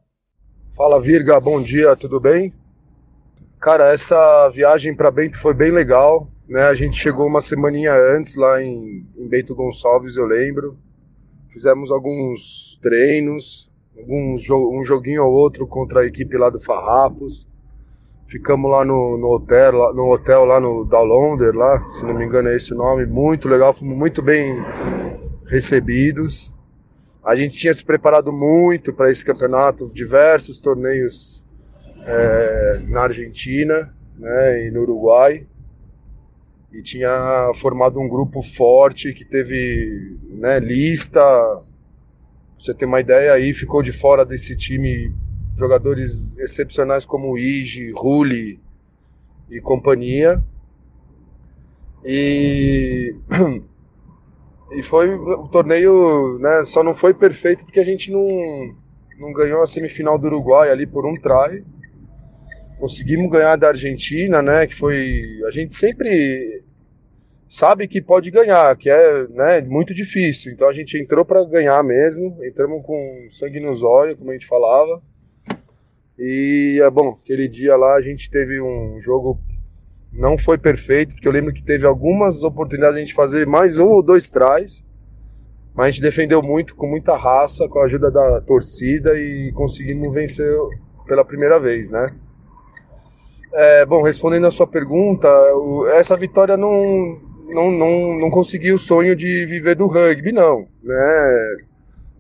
Fala, 0.75 1.01
Virga, 1.01 1.39
bom 1.39 1.63
dia, 1.63 1.95
tudo 1.95 2.19
bem? 2.19 2.53
Cara, 3.61 3.93
essa 3.93 4.49
viagem 4.51 4.95
para 4.95 5.11
Bento 5.11 5.39
foi 5.39 5.55
bem 5.55 5.71
legal, 5.71 6.29
né? 6.49 6.65
A 6.65 6.75
gente 6.75 6.97
chegou 6.97 7.27
uma 7.27 7.41
semaninha 7.41 7.95
antes 7.95 8.35
lá 8.35 8.63
em, 8.63 9.07
em 9.17 9.29
Bento 9.29 9.55
Gonçalves, 9.55 10.17
eu 10.17 10.27
lembro 10.27 10.77
fizemos 11.55 11.93
alguns 11.93 12.81
treinos, 12.83 13.71
alguns, 13.97 14.51
um 14.51 14.85
joguinho 14.85 15.23
ou 15.23 15.33
outro 15.33 15.69
contra 15.69 16.01
a 16.01 16.05
equipe 16.05 16.37
lá 16.37 16.51
do 16.51 16.59
Farrapos. 16.59 17.47
Ficamos 18.27 18.69
lá 18.69 18.85
no, 18.85 19.17
no 19.17 19.29
hotel, 19.29 19.77
lá, 19.77 19.95
no 19.95 20.11
hotel 20.13 20.45
lá 20.45 20.59
no 20.59 20.85
Dowlander, 20.85 21.55
lá, 21.55 21.89
se 21.91 22.05
não 22.05 22.15
me 22.15 22.25
engano 22.25 22.49
é 22.49 22.57
esse 22.57 22.75
o 22.75 22.77
nome, 22.77 23.07
muito 23.07 23.49
legal, 23.49 23.73
fomos 23.73 23.97
muito 23.97 24.21
bem 24.21 24.57
recebidos. 25.47 26.53
A 27.25 27.37
gente 27.37 27.57
tinha 27.57 27.73
se 27.73 27.85
preparado 27.85 28.33
muito 28.33 28.93
para 28.93 29.13
esse 29.13 29.25
campeonato, 29.25 29.89
diversos 29.95 30.59
torneios 30.59 31.47
é, 32.05 32.81
na 32.89 33.03
Argentina, 33.03 33.95
né, 34.19 34.71
no 34.73 34.81
Uruguai 34.83 35.47
e 36.75 36.83
tinha 36.83 37.53
formado 37.55 38.01
um 38.01 38.09
grupo 38.09 38.43
forte 38.43 39.13
que 39.13 39.25
teve 39.25 40.19
né, 40.29 40.59
lista. 40.59 41.21
Pra 41.21 41.63
você 42.59 42.75
ter 42.75 42.85
uma 42.85 43.01
ideia 43.01 43.33
aí, 43.33 43.55
ficou 43.55 43.81
de 43.81 43.93
fora 43.93 44.25
desse 44.25 44.57
time 44.57 45.15
jogadores 45.57 46.21
excepcionais 46.37 47.07
como 47.07 47.39
Ige, 47.39 47.93
Rulli 47.93 48.61
e 49.49 49.61
companhia. 49.61 50.43
E, 52.05 53.15
e 54.73 54.83
foi 54.83 55.15
o 55.15 55.47
torneio, 55.47 56.39
né, 56.41 56.65
só 56.65 56.83
não 56.83 56.93
foi 56.93 57.15
perfeito 57.15 57.65
porque 57.65 57.79
a 57.79 57.85
gente 57.85 58.11
não, 58.11 58.27
não 59.21 59.33
ganhou 59.33 59.63
a 59.63 59.67
semifinal 59.67 60.19
do 60.19 60.27
Uruguai 60.27 60.71
ali 60.71 60.89
por 60.89 61.07
um 61.07 61.15
try. 61.15 61.65
Conseguimos 62.85 63.31
ganhar 63.31 63.57
da 63.57 63.69
Argentina, 63.69 64.43
né, 64.43 64.67
que 64.67 64.75
foi 64.75 65.41
a 65.47 65.51
gente 65.51 65.75
sempre 65.75 66.63
sabe 67.49 67.89
que 67.89 68.03
pode 68.03 68.31
ganhar, 68.31 68.77
que 68.77 68.91
é 68.91 69.27
né, 69.29 69.63
muito 69.63 69.95
difícil. 69.95 70.53
Então 70.53 70.69
a 70.69 70.73
gente 70.75 70.99
entrou 70.99 71.25
para 71.25 71.43
ganhar 71.47 71.83
mesmo, 71.83 72.45
entramos 72.45 72.85
com 72.85 73.27
sangue 73.31 73.59
nos 73.59 73.83
olhos, 73.83 74.19
como 74.19 74.29
a 74.29 74.35
gente 74.35 74.47
falava. 74.47 75.03
E 76.19 76.79
é 76.83 76.91
bom, 76.91 77.19
aquele 77.23 77.49
dia 77.49 77.75
lá 77.75 77.95
a 77.95 78.03
gente 78.03 78.31
teve 78.31 78.61
um 78.61 79.01
jogo 79.01 79.41
não 80.13 80.37
foi 80.37 80.59
perfeito, 80.59 81.15
porque 81.15 81.27
eu 81.27 81.33
lembro 81.33 81.55
que 81.55 81.63
teve 81.63 81.87
algumas 81.87 82.43
oportunidades 82.43 82.97
de 82.97 83.01
a 83.01 83.05
gente 83.07 83.15
fazer 83.15 83.47
mais 83.47 83.79
um 83.79 83.87
ou 83.87 84.03
dois 84.03 84.29
trás, 84.29 84.85
mas 85.75 85.87
a 85.87 85.91
gente 85.91 86.03
defendeu 86.03 86.43
muito, 86.43 86.77
com 86.77 86.87
muita 86.87 87.17
raça, 87.17 87.67
com 87.67 87.79
a 87.79 87.87
ajuda 87.87 88.11
da 88.11 88.43
torcida 88.43 89.19
e 89.19 89.51
conseguimos 89.53 90.13
vencer 90.13 90.55
pela 91.07 91.25
primeira 91.25 91.59
vez, 91.59 91.91
né? 91.91 92.15
É, 93.57 93.87
bom, 93.87 94.03
respondendo 94.03 94.49
a 94.49 94.51
sua 94.51 94.67
pergunta, 94.67 95.29
essa 95.93 96.17
vitória 96.17 96.57
não, 96.57 97.21
não, 97.49 97.71
não, 97.71 98.19
não 98.19 98.31
consegui 98.31 98.73
o 98.73 98.79
sonho 98.79 99.15
de 99.15 99.47
viver 99.47 99.77
do 99.77 99.87
rugby, 99.87 100.33
não, 100.33 100.67
né? 100.83 101.57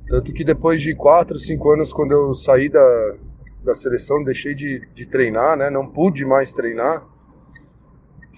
Tanto 0.08 0.32
que 0.32 0.44
depois 0.44 0.80
de 0.80 0.94
quatro, 0.94 1.36
cinco 1.40 1.72
anos, 1.72 1.92
quando 1.92 2.12
eu 2.12 2.34
saí 2.34 2.68
da, 2.68 3.16
da 3.64 3.74
seleção, 3.74 4.22
deixei 4.22 4.54
de, 4.54 4.86
de 4.94 5.06
treinar, 5.06 5.56
né? 5.56 5.70
Não 5.70 5.84
pude 5.84 6.24
mais 6.24 6.52
treinar. 6.52 7.04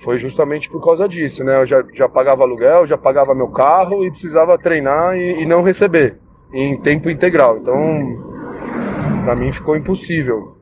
Foi 0.02 0.18
justamente 0.18 0.70
por 0.70 0.82
causa 0.82 1.06
disso, 1.06 1.44
né? 1.44 1.60
Eu 1.60 1.66
já, 1.66 1.85
já 1.93 2.09
pagava 2.09 2.44
aluguel, 2.44 2.86
já 2.86 2.97
pagava 2.97 3.35
meu 3.35 3.48
carro 3.48 4.06
e 4.06 4.10
precisava 4.10 4.56
treinar 4.56 5.18
e, 5.18 5.43
e 5.43 5.47
não 5.47 5.62
receber 5.62 6.18
em 6.51 6.81
tempo 6.81 7.10
integral. 7.10 7.59
Então, 7.59 9.23
para 9.23 9.36
mim 9.36 9.52
ficou 9.52 9.77
impossível. 9.77 10.56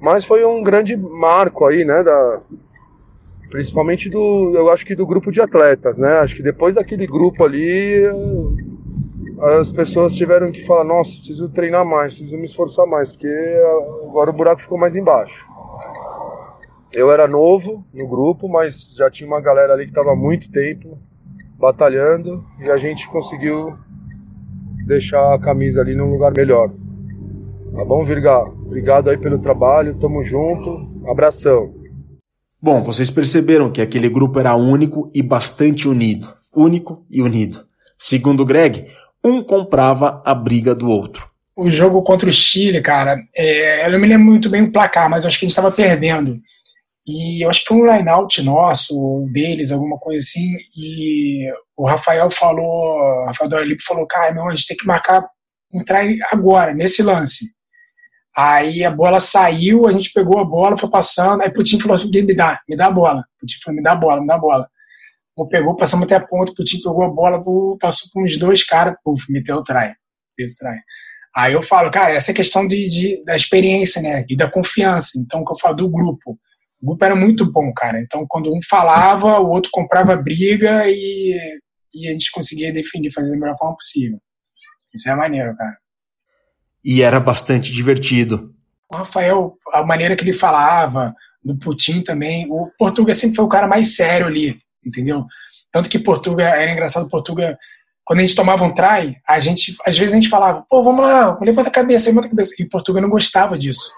Mas 0.00 0.24
foi 0.24 0.44
um 0.44 0.62
grande 0.62 0.96
marco 0.96 1.66
aí, 1.66 1.84
né? 1.84 2.02
Da, 2.02 2.40
principalmente 3.50 4.08
do, 4.08 4.52
eu 4.54 4.70
acho 4.70 4.86
que 4.86 4.94
do 4.94 5.06
grupo 5.06 5.30
de 5.30 5.40
atletas, 5.40 5.98
né? 5.98 6.18
Acho 6.18 6.36
que 6.36 6.42
depois 6.42 6.76
daquele 6.76 7.06
grupo 7.06 7.44
ali, 7.44 8.02
as 9.58 9.70
pessoas 9.70 10.14
tiveram 10.14 10.50
que 10.52 10.64
falar, 10.64 10.84
nossa, 10.84 11.16
preciso 11.16 11.48
treinar 11.48 11.84
mais, 11.84 12.14
preciso 12.14 12.38
me 12.38 12.44
esforçar 12.44 12.86
mais, 12.86 13.10
porque 13.12 13.28
agora 14.04 14.30
o 14.30 14.32
buraco 14.32 14.62
ficou 14.62 14.78
mais 14.78 14.96
embaixo. 14.96 15.46
Eu 16.92 17.10
era 17.10 17.28
novo 17.28 17.84
no 17.92 18.08
grupo, 18.08 18.48
mas 18.48 18.94
já 18.96 19.10
tinha 19.10 19.28
uma 19.28 19.40
galera 19.40 19.72
ali 19.74 19.84
que 19.84 19.90
estava 19.90 20.16
muito 20.16 20.50
tempo 20.50 20.98
batalhando 21.58 22.44
e 22.64 22.70
a 22.70 22.78
gente 22.78 23.06
conseguiu 23.08 23.76
deixar 24.86 25.34
a 25.34 25.38
camisa 25.38 25.82
ali 25.82 25.94
num 25.94 26.10
lugar 26.10 26.32
melhor. 26.32 26.70
Tá 27.76 27.84
bom, 27.84 28.04
Virga? 28.04 28.59
Obrigado 28.70 29.10
aí 29.10 29.18
pelo 29.18 29.40
trabalho, 29.40 29.98
tamo 29.98 30.22
junto, 30.22 30.88
abração. 31.10 31.74
Bom, 32.62 32.80
vocês 32.80 33.10
perceberam 33.10 33.72
que 33.72 33.80
aquele 33.80 34.08
grupo 34.08 34.38
era 34.38 34.54
único 34.54 35.10
e 35.12 35.24
bastante 35.24 35.88
unido. 35.88 36.32
Único 36.54 37.04
e 37.10 37.20
unido. 37.20 37.66
Segundo 37.98 38.44
Greg, 38.44 38.86
um 39.24 39.42
comprava 39.42 40.18
a 40.24 40.32
briga 40.32 40.72
do 40.72 40.88
outro. 40.88 41.26
O 41.56 41.68
jogo 41.68 42.00
contra 42.04 42.30
o 42.30 42.32
Chile, 42.32 42.80
cara, 42.80 43.16
é, 43.34 43.86
eu 43.86 43.90
não 43.90 43.98
me 43.98 44.06
lembro 44.06 44.26
muito 44.26 44.48
bem 44.48 44.62
o 44.62 44.70
placar, 44.70 45.10
mas 45.10 45.26
acho 45.26 45.36
que 45.36 45.46
a 45.46 45.48
gente 45.48 45.58
estava 45.58 45.72
perdendo. 45.72 46.38
E 47.04 47.44
eu 47.44 47.50
acho 47.50 47.62
que 47.62 47.66
foi 47.66 47.76
um 47.76 47.92
line-out 47.92 48.40
nosso, 48.40 49.26
deles, 49.32 49.72
alguma 49.72 49.98
coisa 49.98 50.24
assim. 50.24 50.54
E 50.76 51.44
o 51.76 51.88
Rafael 51.88 52.30
falou, 52.30 52.62
o 52.62 53.24
Rafael 53.26 53.50
Doilipo 53.50 53.82
falou, 53.82 54.06
cara, 54.06 54.32
meu, 54.32 54.46
a 54.46 54.54
gente 54.54 54.68
tem 54.68 54.76
que 54.76 54.86
marcar 54.86 55.26
um 55.74 55.82
try 55.82 56.18
agora, 56.30 56.72
nesse 56.72 57.02
lance. 57.02 57.46
Aí 58.36 58.84
a 58.84 58.90
bola 58.90 59.18
saiu, 59.18 59.86
a 59.86 59.92
gente 59.92 60.12
pegou 60.12 60.38
a 60.38 60.44
bola, 60.44 60.76
foi 60.76 60.88
passando, 60.88 61.42
aí 61.42 61.52
Putin 61.52 61.80
falou 61.80 61.94
assim, 61.94 62.08
me 62.08 62.34
dá, 62.34 62.60
me 62.68 62.76
dá 62.76 62.86
a 62.86 62.90
bola. 62.90 63.24
Putin 63.40 63.56
falou, 63.62 63.76
me 63.76 63.82
dá 63.82 63.92
a 63.92 63.96
bola, 63.96 64.20
me 64.20 64.26
dá 64.26 64.34
a 64.34 64.38
bola. 64.38 64.68
O 65.36 65.48
pegou, 65.48 65.74
passamos 65.74 66.04
até 66.04 66.16
a 66.16 66.26
ponta, 66.26 66.52
Putin 66.56 66.78
pegou 66.78 67.02
a 67.02 67.08
bola, 67.08 67.42
passou 67.78 68.08
com 68.12 68.24
uns 68.24 68.38
dois 68.38 68.64
caras, 68.64 68.94
puf, 69.02 69.30
meteu 69.32 69.56
o 69.56 69.64
try. 69.64 69.94
Fez 70.36 70.52
o. 70.52 70.56
Aí 71.34 71.52
eu 71.52 71.62
falo, 71.62 71.90
cara, 71.90 72.12
essa 72.12 72.30
é 72.30 72.34
questão 72.34 72.66
de, 72.66 72.88
de, 72.88 73.24
da 73.24 73.36
experiência, 73.36 74.02
né? 74.02 74.24
E 74.28 74.36
da 74.36 74.50
confiança. 74.50 75.12
Então, 75.18 75.40
o 75.40 75.44
que 75.44 75.52
eu 75.52 75.58
falo 75.58 75.76
do 75.76 75.88
grupo. 75.88 76.38
O 76.82 76.86
grupo 76.86 77.04
era 77.04 77.14
muito 77.14 77.50
bom, 77.50 77.72
cara. 77.74 78.00
Então, 78.00 78.26
quando 78.28 78.52
um 78.52 78.60
falava, 78.68 79.38
o 79.40 79.50
outro 79.50 79.70
comprava 79.72 80.16
briga 80.16 80.88
e, 80.88 81.36
e 81.94 82.08
a 82.08 82.12
gente 82.12 82.30
conseguia 82.32 82.72
definir, 82.72 83.12
fazer 83.12 83.30
da 83.30 83.38
melhor 83.38 83.56
forma 83.56 83.76
possível. 83.76 84.18
Isso 84.94 85.08
é 85.08 85.14
maneiro, 85.14 85.56
cara 85.56 85.79
e 86.84 87.02
era 87.02 87.20
bastante 87.20 87.72
divertido. 87.72 88.54
O 88.92 88.96
Rafael, 88.96 89.56
a 89.72 89.84
maneira 89.84 90.16
que 90.16 90.24
ele 90.24 90.32
falava, 90.32 91.14
do 91.42 91.56
Putin 91.56 92.02
também, 92.02 92.46
o 92.50 92.70
Portuga 92.78 93.14
sempre 93.14 93.36
foi 93.36 93.44
o 93.44 93.48
cara 93.48 93.66
mais 93.66 93.96
sério 93.96 94.26
ali, 94.26 94.56
entendeu? 94.84 95.24
Tanto 95.72 95.88
que 95.88 95.98
Portuga, 95.98 96.44
era 96.44 96.70
engraçado, 96.70 97.08
Portuga, 97.08 97.58
quando 98.04 98.18
a 98.18 98.22
gente 98.22 98.34
tomava 98.34 98.64
um 98.64 98.74
try, 98.74 99.16
a 99.26 99.38
gente, 99.38 99.76
às 99.86 99.96
vezes 99.96 100.12
a 100.12 100.16
gente 100.16 100.28
falava, 100.28 100.64
pô, 100.68 100.82
vamos 100.82 101.04
lá, 101.04 101.38
levanta 101.40 101.68
a 101.68 101.72
cabeça, 101.72 102.08
levanta 102.08 102.26
a 102.26 102.30
cabeça. 102.30 102.54
E 102.58 102.68
Portuga 102.68 103.00
não 103.00 103.08
gostava 103.08 103.56
disso. 103.56 103.88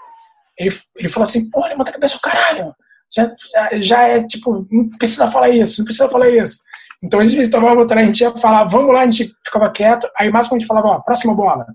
Ele, 0.57 0.75
ele 0.95 1.09
falou 1.09 1.27
assim, 1.27 1.49
pô, 1.49 1.65
levanta 1.65 1.89
a 1.89 1.93
cabeça, 1.93 2.17
o 2.17 2.21
caralho. 2.21 2.75
Já, 3.11 3.25
já, 3.51 3.81
já, 3.81 4.07
é, 4.07 4.23
tipo, 4.23 4.67
não 4.71 4.89
precisa 4.89 5.29
falar 5.29 5.49
isso, 5.49 5.79
não 5.81 5.85
precisa 5.85 6.09
falar 6.09 6.29
isso. 6.29 6.59
Então, 7.03 7.19
às 7.19 7.31
vezes 7.31 7.51
tomava 7.51 7.81
um 7.81 7.87
try, 7.87 7.99
a 7.99 8.03
gente 8.03 8.21
ia 8.21 8.31
falar, 8.37 8.63
vamos 8.65 8.93
lá, 8.93 9.01
a 9.01 9.05
gente 9.05 9.35
ficava 9.43 9.69
quieto, 9.71 10.07
aí 10.15 10.31
mais 10.31 10.47
quando 10.47 10.57
a 10.57 10.59
gente 10.59 10.67
falava, 10.67 10.87
ó, 10.89 10.99
próxima 10.99 11.33
bola. 11.33 11.65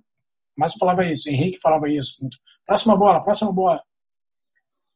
Mas 0.58 0.74
falava 0.74 1.04
isso, 1.04 1.30
Henrique 1.30 1.60
falava 1.62 1.88
isso. 1.88 2.28
Próxima 2.66 2.96
bola, 2.96 3.22
próxima 3.22 3.52
bola. 3.52 3.80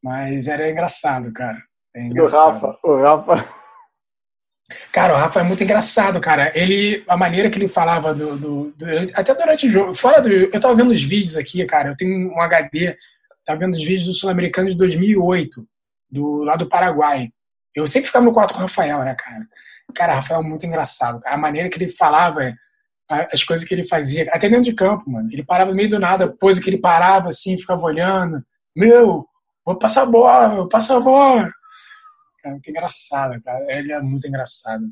Mas 0.02 0.48
era 0.48 0.68
engraçado, 0.68 1.32
cara. 1.32 1.62
É 1.94 2.02
engraçado. 2.02 2.48
O 2.48 2.50
Rafa, 2.50 2.78
o 2.82 2.96
Rafa. 3.00 3.62
Cara, 4.90 5.14
o 5.14 5.16
Rafa 5.16 5.40
é 5.40 5.42
muito 5.44 5.62
engraçado, 5.62 6.20
cara. 6.20 6.50
Ele, 6.58 7.04
a 7.06 7.16
maneira 7.16 7.48
que 7.48 7.58
ele 7.58 7.68
falava 7.68 8.12
do, 8.12 8.36
do, 8.36 8.70
do, 8.72 8.86
até 9.14 9.34
durante 9.34 9.66
o 9.66 9.70
jogo, 9.70 9.94
fora 9.94 10.20
do, 10.20 10.28
eu 10.28 10.60
tava 10.60 10.74
vendo 10.74 10.90
os 10.90 11.02
vídeos 11.02 11.36
aqui, 11.36 11.64
cara. 11.64 11.90
Eu 11.90 11.96
tenho 11.96 12.32
um 12.32 12.40
HD, 12.40 12.96
tava 13.44 13.60
vendo 13.60 13.74
os 13.74 13.82
vídeos 13.82 14.06
do 14.06 14.14
Sul-Americano 14.14 14.68
de 14.68 14.76
2008, 14.76 15.64
do 16.10 16.42
lá 16.42 16.56
do 16.56 16.68
Paraguai. 16.68 17.28
Eu 17.74 17.86
sempre 17.86 18.08
ficava 18.08 18.24
no 18.24 18.32
quarto 18.32 18.54
com 18.54 18.60
o 18.60 18.62
Rafael, 18.62 19.04
né, 19.04 19.14
cara? 19.14 19.46
Cara, 19.94 20.12
o 20.14 20.16
Rafael 20.16 20.40
é 20.40 20.44
muito 20.44 20.66
engraçado. 20.66 21.20
Cara. 21.20 21.36
A 21.36 21.38
maneira 21.38 21.68
que 21.68 21.76
ele 21.76 21.90
falava, 21.90 22.52
as 23.12 23.42
coisas 23.42 23.66
que 23.66 23.74
ele 23.74 23.86
fazia, 23.86 24.28
até 24.32 24.48
dentro 24.48 24.64
de 24.64 24.74
campo, 24.74 25.10
mano. 25.10 25.28
Ele 25.30 25.44
parava 25.44 25.70
no 25.70 25.76
meio 25.76 25.90
do 25.90 25.98
nada, 25.98 26.34
pose 26.36 26.60
que 26.60 26.70
ele 26.70 26.78
parava 26.78 27.28
assim, 27.28 27.58
ficava 27.58 27.82
olhando. 27.82 28.42
Meu, 28.76 29.26
vou 29.64 29.78
passar 29.78 30.02
a 30.02 30.06
bola, 30.06 30.54
meu, 30.54 30.68
passa 30.68 30.96
a 30.96 31.00
bola. 31.00 31.50
Cara, 32.42 32.58
que 32.60 32.70
engraçado, 32.70 33.40
cara. 33.42 33.64
Ele 33.68 33.92
é 33.92 34.00
muito 34.00 34.26
engraçado. 34.26 34.84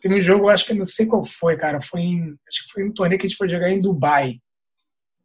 Tem 0.00 0.14
um 0.14 0.20
jogo, 0.20 0.48
acho 0.48 0.66
que 0.66 0.74
não 0.74 0.84
sei 0.84 1.06
qual 1.06 1.24
foi, 1.24 1.56
cara. 1.56 1.80
Foi 1.80 2.00
em, 2.00 2.36
acho 2.48 2.66
que 2.66 2.72
foi 2.72 2.84
um 2.84 2.92
torneio 2.92 3.18
que 3.18 3.26
a 3.26 3.28
gente 3.28 3.38
foi 3.38 3.48
jogar 3.48 3.70
em 3.70 3.80
Dubai. 3.80 4.38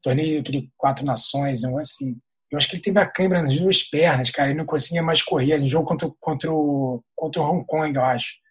Torneio 0.02 0.42
aquele 0.42 0.70
Quatro 0.78 1.06
Nações, 1.06 1.64
um 1.64 1.78
assim. 1.78 2.18
Eu 2.52 2.58
acho 2.58 2.70
que 2.70 2.76
ele 2.76 2.84
teve 2.84 3.00
a 3.00 3.06
câimbra 3.06 3.42
nas 3.42 3.58
duas 3.58 3.84
pernas, 3.84 4.30
cara. 4.32 4.50
Ele 4.50 4.58
não 4.58 4.66
conseguia 4.66 5.02
mais 5.04 5.22
correr. 5.22 5.60
Um 5.60 5.68
jogo 5.68 5.86
contra, 5.86 6.10
contra, 6.20 6.52
o, 6.52 7.04
contra 7.16 7.42
o 7.42 7.46
Hong 7.46 7.66
Kong, 7.66 7.96
eu 7.96 8.04
acho. 8.04 8.43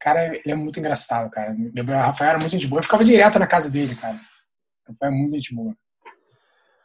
Cara, 0.00 0.34
ele 0.34 0.42
é 0.46 0.54
muito 0.54 0.80
engraçado, 0.80 1.30
cara. 1.30 1.54
O 1.54 1.92
Rafael 1.92 2.30
era 2.30 2.38
muito 2.38 2.52
gente 2.52 2.66
boa. 2.66 2.80
Eu 2.80 2.84
ficava 2.84 3.04
direto 3.04 3.38
na 3.38 3.46
casa 3.46 3.70
dele, 3.70 3.94
cara. 3.94 4.14
O 4.14 4.92
Rafael 4.92 5.12
é 5.12 5.14
muito 5.14 5.34
gente 5.34 5.54
boa. 5.54 5.74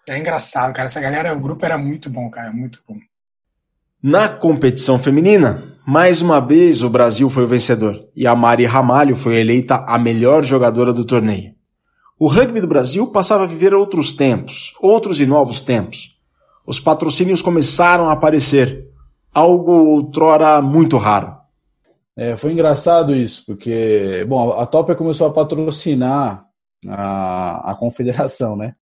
É 0.07 0.17
engraçado, 0.17 0.73
cara. 0.73 0.87
Essa 0.87 0.99
galera, 0.99 1.33
o 1.33 1.39
grupo 1.39 1.65
era 1.65 1.77
muito 1.77 2.09
bom, 2.09 2.29
cara. 2.29 2.51
Muito 2.51 2.79
bom. 2.87 2.97
Na 4.03 4.27
competição 4.27 4.99
feminina, 4.99 5.63
mais 5.87 6.21
uma 6.21 6.39
vez 6.39 6.83
o 6.83 6.89
Brasil 6.89 7.29
foi 7.29 7.43
o 7.43 7.47
vencedor 7.47 8.07
e 8.15 8.27
a 8.27 8.35
Mari 8.35 8.65
Ramalho 8.65 9.15
foi 9.15 9.37
eleita 9.37 9.77
a 9.87 9.97
melhor 9.97 10.43
jogadora 10.43 10.91
do 10.91 11.05
torneio. 11.05 11.55
O 12.19 12.27
rugby 12.27 12.61
do 12.61 12.67
Brasil 12.67 13.07
passava 13.07 13.43
a 13.43 13.47
viver 13.47 13.73
outros 13.73 14.13
tempos, 14.13 14.73
outros 14.79 15.19
e 15.19 15.25
novos 15.25 15.61
tempos. 15.61 16.17
Os 16.67 16.79
patrocínios 16.79 17.41
começaram 17.41 18.09
a 18.09 18.13
aparecer, 18.13 18.87
algo 19.33 19.71
outrora 19.71 20.61
muito 20.61 20.97
raro. 20.97 21.34
É, 22.17 22.37
foi 22.37 22.53
engraçado 22.53 23.13
isso, 23.13 23.43
porque, 23.45 24.23
bom, 24.25 24.51
a 24.51 24.65
Topper 24.65 24.95
começou 24.95 25.27
a 25.27 25.33
patrocinar 25.33 26.45
a, 26.87 27.71
a 27.71 27.75
confederação, 27.75 28.55
né? 28.55 28.73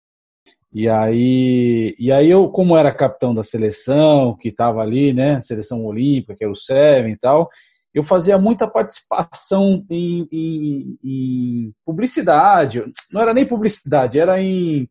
E 0.74 0.88
aí, 0.88 1.94
e 1.98 2.10
aí 2.10 2.30
eu, 2.30 2.48
como 2.48 2.76
era 2.76 2.92
capitão 2.92 3.34
da 3.34 3.42
seleção, 3.42 4.36
que 4.36 4.48
estava 4.48 4.80
ali, 4.80 5.12
né, 5.12 5.38
seleção 5.40 5.84
olímpica, 5.84 6.34
que 6.34 6.42
era 6.44 6.52
o 6.52 6.56
Seven 6.56 7.12
e 7.12 7.16
tal, 7.16 7.50
eu 7.92 8.02
fazia 8.02 8.38
muita 8.38 8.66
participação 8.66 9.84
em, 9.90 10.26
em, 10.32 10.98
em 11.04 11.74
publicidade. 11.84 12.82
Não 13.12 13.20
era 13.20 13.34
nem 13.34 13.44
publicidade, 13.44 14.18
era 14.18 14.40
em, 14.40 14.88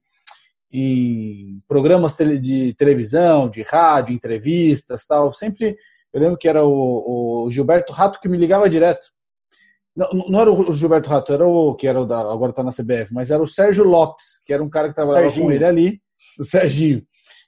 em 0.72 1.60
programas 1.68 2.16
de 2.40 2.76
televisão, 2.76 3.50
de 3.50 3.64
rádio, 3.64 4.14
entrevistas, 4.14 5.06
tal. 5.08 5.34
Sempre, 5.34 5.76
eu 6.14 6.22
lembro 6.22 6.38
que 6.38 6.48
era 6.48 6.66
o, 6.66 7.46
o 7.46 7.50
Gilberto 7.50 7.94
Rato 7.94 8.20
que 8.20 8.28
me 8.28 8.38
ligava 8.38 8.70
direto. 8.70 9.08
Não, 9.96 10.10
não 10.12 10.40
era 10.40 10.52
o 10.52 10.74
Gilberto 10.74 11.10
Rato, 11.10 11.34
era 11.34 11.46
o 11.46 11.76
que 11.76 11.88
era 11.88 12.00
o 12.00 12.06
da, 12.06 12.20
agora 12.20 12.52
está 12.52 12.64
na 12.64 12.72
CBF, 12.72 13.14
mas 13.14 13.30
era 13.30 13.44
o 13.44 13.48
Sérgio 13.48 13.84
Lopes, 13.84 14.42
que 14.46 14.54
era 14.54 14.64
um 14.64 14.70
cara 14.70 14.88
que 14.90 14.96
trabalhava 14.96 15.26
Serginho. 15.26 15.46
com 15.46 15.52
ele 15.52 15.66
ali, 15.66 16.02
o 16.40 16.44
Serginho. 16.44 17.06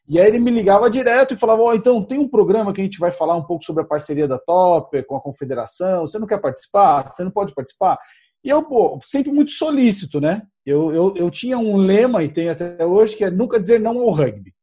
E 0.08 0.20
aí 0.20 0.28
ele 0.28 0.40
me 0.40 0.52
ligava 0.52 0.90
direto 0.90 1.34
e 1.34 1.38
falava: 1.38 1.62
oh, 1.62 1.74
então 1.74 2.04
tem 2.04 2.20
um 2.20 2.28
programa 2.28 2.74
que 2.74 2.82
a 2.82 2.84
gente 2.84 3.00
vai 3.00 3.12
falar 3.12 3.36
um 3.36 3.44
pouco 3.44 3.64
sobre 3.64 3.84
a 3.84 3.88
parceria 3.88 4.28
da 4.28 4.38
Topper 4.38 5.06
com 5.06 5.16
a 5.16 5.22
Confederação. 5.22 6.06
Você 6.06 6.20
não 6.20 6.28
quer 6.28 6.40
participar? 6.42 7.10
Você 7.10 7.24
não 7.24 7.32
pode 7.32 7.54
participar? 7.54 7.98
E 8.44 8.50
eu, 8.50 8.62
pô, 8.62 9.00
sempre 9.02 9.32
muito 9.32 9.52
solícito, 9.52 10.20
né? 10.20 10.42
Eu, 10.66 10.94
eu, 10.94 11.14
eu 11.16 11.32
tinha 11.32 11.58
um 11.58 11.78
lema, 11.78 12.24
e 12.24 12.30
tenho 12.30 12.52
até 12.52 12.86
hoje, 12.86 13.16
que 13.16 13.24
é 13.24 13.32
nunca 13.32 13.60
dizer 13.60 13.80
não 13.80 14.00
ao 14.00 14.10
rugby. 14.10 14.54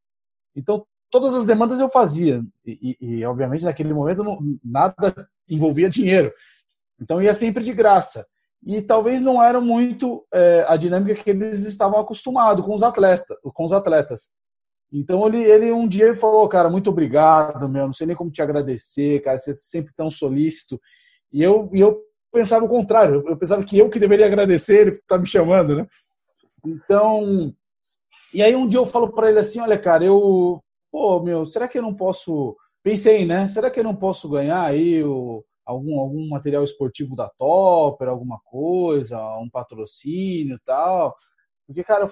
Então, 0.55 0.85
todas 1.11 1.35
as 1.35 1.47
demandas 1.47 1.81
eu 1.81 1.91
fazia. 1.91 2.43
E, 2.65 2.97
e, 3.01 3.07
e 3.19 3.25
obviamente, 3.25 3.65
naquele 3.65 3.93
momento, 3.93 4.25
não, 4.25 4.39
nada 4.65 5.29
envolvia 5.49 5.91
dinheiro. 5.91 6.33
Então 7.01 7.23
ia 7.23 7.35
sempre 7.35 7.65
de 7.65 7.73
graça. 7.73 8.27
E 8.65 8.83
talvez 8.83 9.23
não 9.23 9.43
era 9.43 9.61
muito 9.61 10.27
é, 10.33 10.65
a 10.69 10.77
dinâmica 10.77 11.23
que 11.23 11.31
eles 11.31 11.65
estavam 11.65 11.99
acostumados 11.99 12.65
com 12.65 12.75
os 12.75 12.83
atletas. 12.83 13.37
Com 13.43 13.65
os 13.65 13.73
atletas. 13.73 14.31
Então 14.93 15.27
ele, 15.27 15.43
ele 15.43 15.73
um 15.73 15.87
dia 15.87 16.15
falou, 16.17 16.49
cara, 16.49 16.69
muito 16.69 16.91
obrigado, 16.91 17.69
meu, 17.69 17.87
não 17.87 17.93
sei 17.93 18.09
nem 18.09 18.17
como 18.17 18.31
te 18.31 18.43
agradecer, 18.43 19.23
cara, 19.23 19.39
você 19.39 19.53
é 19.53 19.57
sempre 19.57 19.93
tão 19.97 20.11
solícito. 20.11 20.81
E 21.33 21.43
eu, 21.43 21.71
e 21.73 21.81
eu 21.81 22.03
pensava 22.33 22.65
o 22.65 22.69
contrário, 22.69 23.25
eu 23.27 23.37
pensava 23.37 23.65
que 23.65 23.79
eu 23.79 23.89
que 23.89 24.01
deveria 24.01 24.27
agradecer 24.27 24.81
ele 24.81 24.91
por 24.93 24.99
estar 24.99 25.15
tá 25.15 25.21
me 25.21 25.27
chamando, 25.27 25.77
né? 25.77 25.87
Então, 26.67 27.55
e 28.35 28.43
aí 28.43 28.55
um 28.55 28.67
dia 28.67 28.81
eu 28.81 28.87
falo 28.87 29.13
para 29.13 29.31
ele 29.31 29.39
assim, 29.39 29.61
olha, 29.61 29.79
cara, 29.79 30.05
eu, 30.05 30.61
pô, 30.91 31.21
meu, 31.23 31.47
será 31.47 31.69
que 31.69 31.79
eu 31.79 31.83
não 31.83 31.95
posso, 31.95 32.57
pensei, 32.83 33.25
né? 33.25 33.49
Será 33.49 33.71
que 33.71 33.81
eu 33.81 33.85
não 33.85 33.95
posso 33.95 34.29
ganhar 34.29 34.63
aí 34.63 35.03
o 35.05 35.45
algum, 35.71 36.01
algum 36.01 36.29
material 36.29 36.65
esportivo 36.65 37.15
da 37.15 37.29
Topper, 37.29 38.09
alguma 38.09 38.41
coisa, 38.45 39.19
um 39.39 39.49
patrocínio 39.49 40.57
e 40.57 40.61
tal. 40.65 41.15
Porque, 41.67 41.85
cara, 41.85 42.11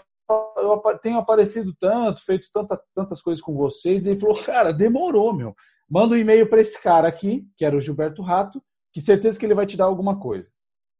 eu 0.56 0.98
tenho 1.02 1.18
aparecido 1.18 1.74
tanto, 1.78 2.24
feito 2.24 2.48
tanta, 2.52 2.80
tantas 2.94 3.20
coisas 3.20 3.42
com 3.42 3.54
vocês. 3.54 4.06
E 4.06 4.10
ele 4.10 4.20
falou, 4.20 4.36
cara, 4.42 4.72
demorou, 4.72 5.32
meu. 5.32 5.54
Manda 5.88 6.14
um 6.14 6.18
e-mail 6.18 6.48
para 6.48 6.60
esse 6.60 6.80
cara 6.80 7.08
aqui, 7.08 7.46
que 7.56 7.64
era 7.64 7.76
o 7.76 7.80
Gilberto 7.80 8.22
Rato, 8.22 8.62
que 8.92 9.00
certeza 9.00 9.38
que 9.38 9.46
ele 9.46 9.54
vai 9.54 9.66
te 9.66 9.76
dar 9.76 9.86
alguma 9.86 10.18
coisa. 10.18 10.50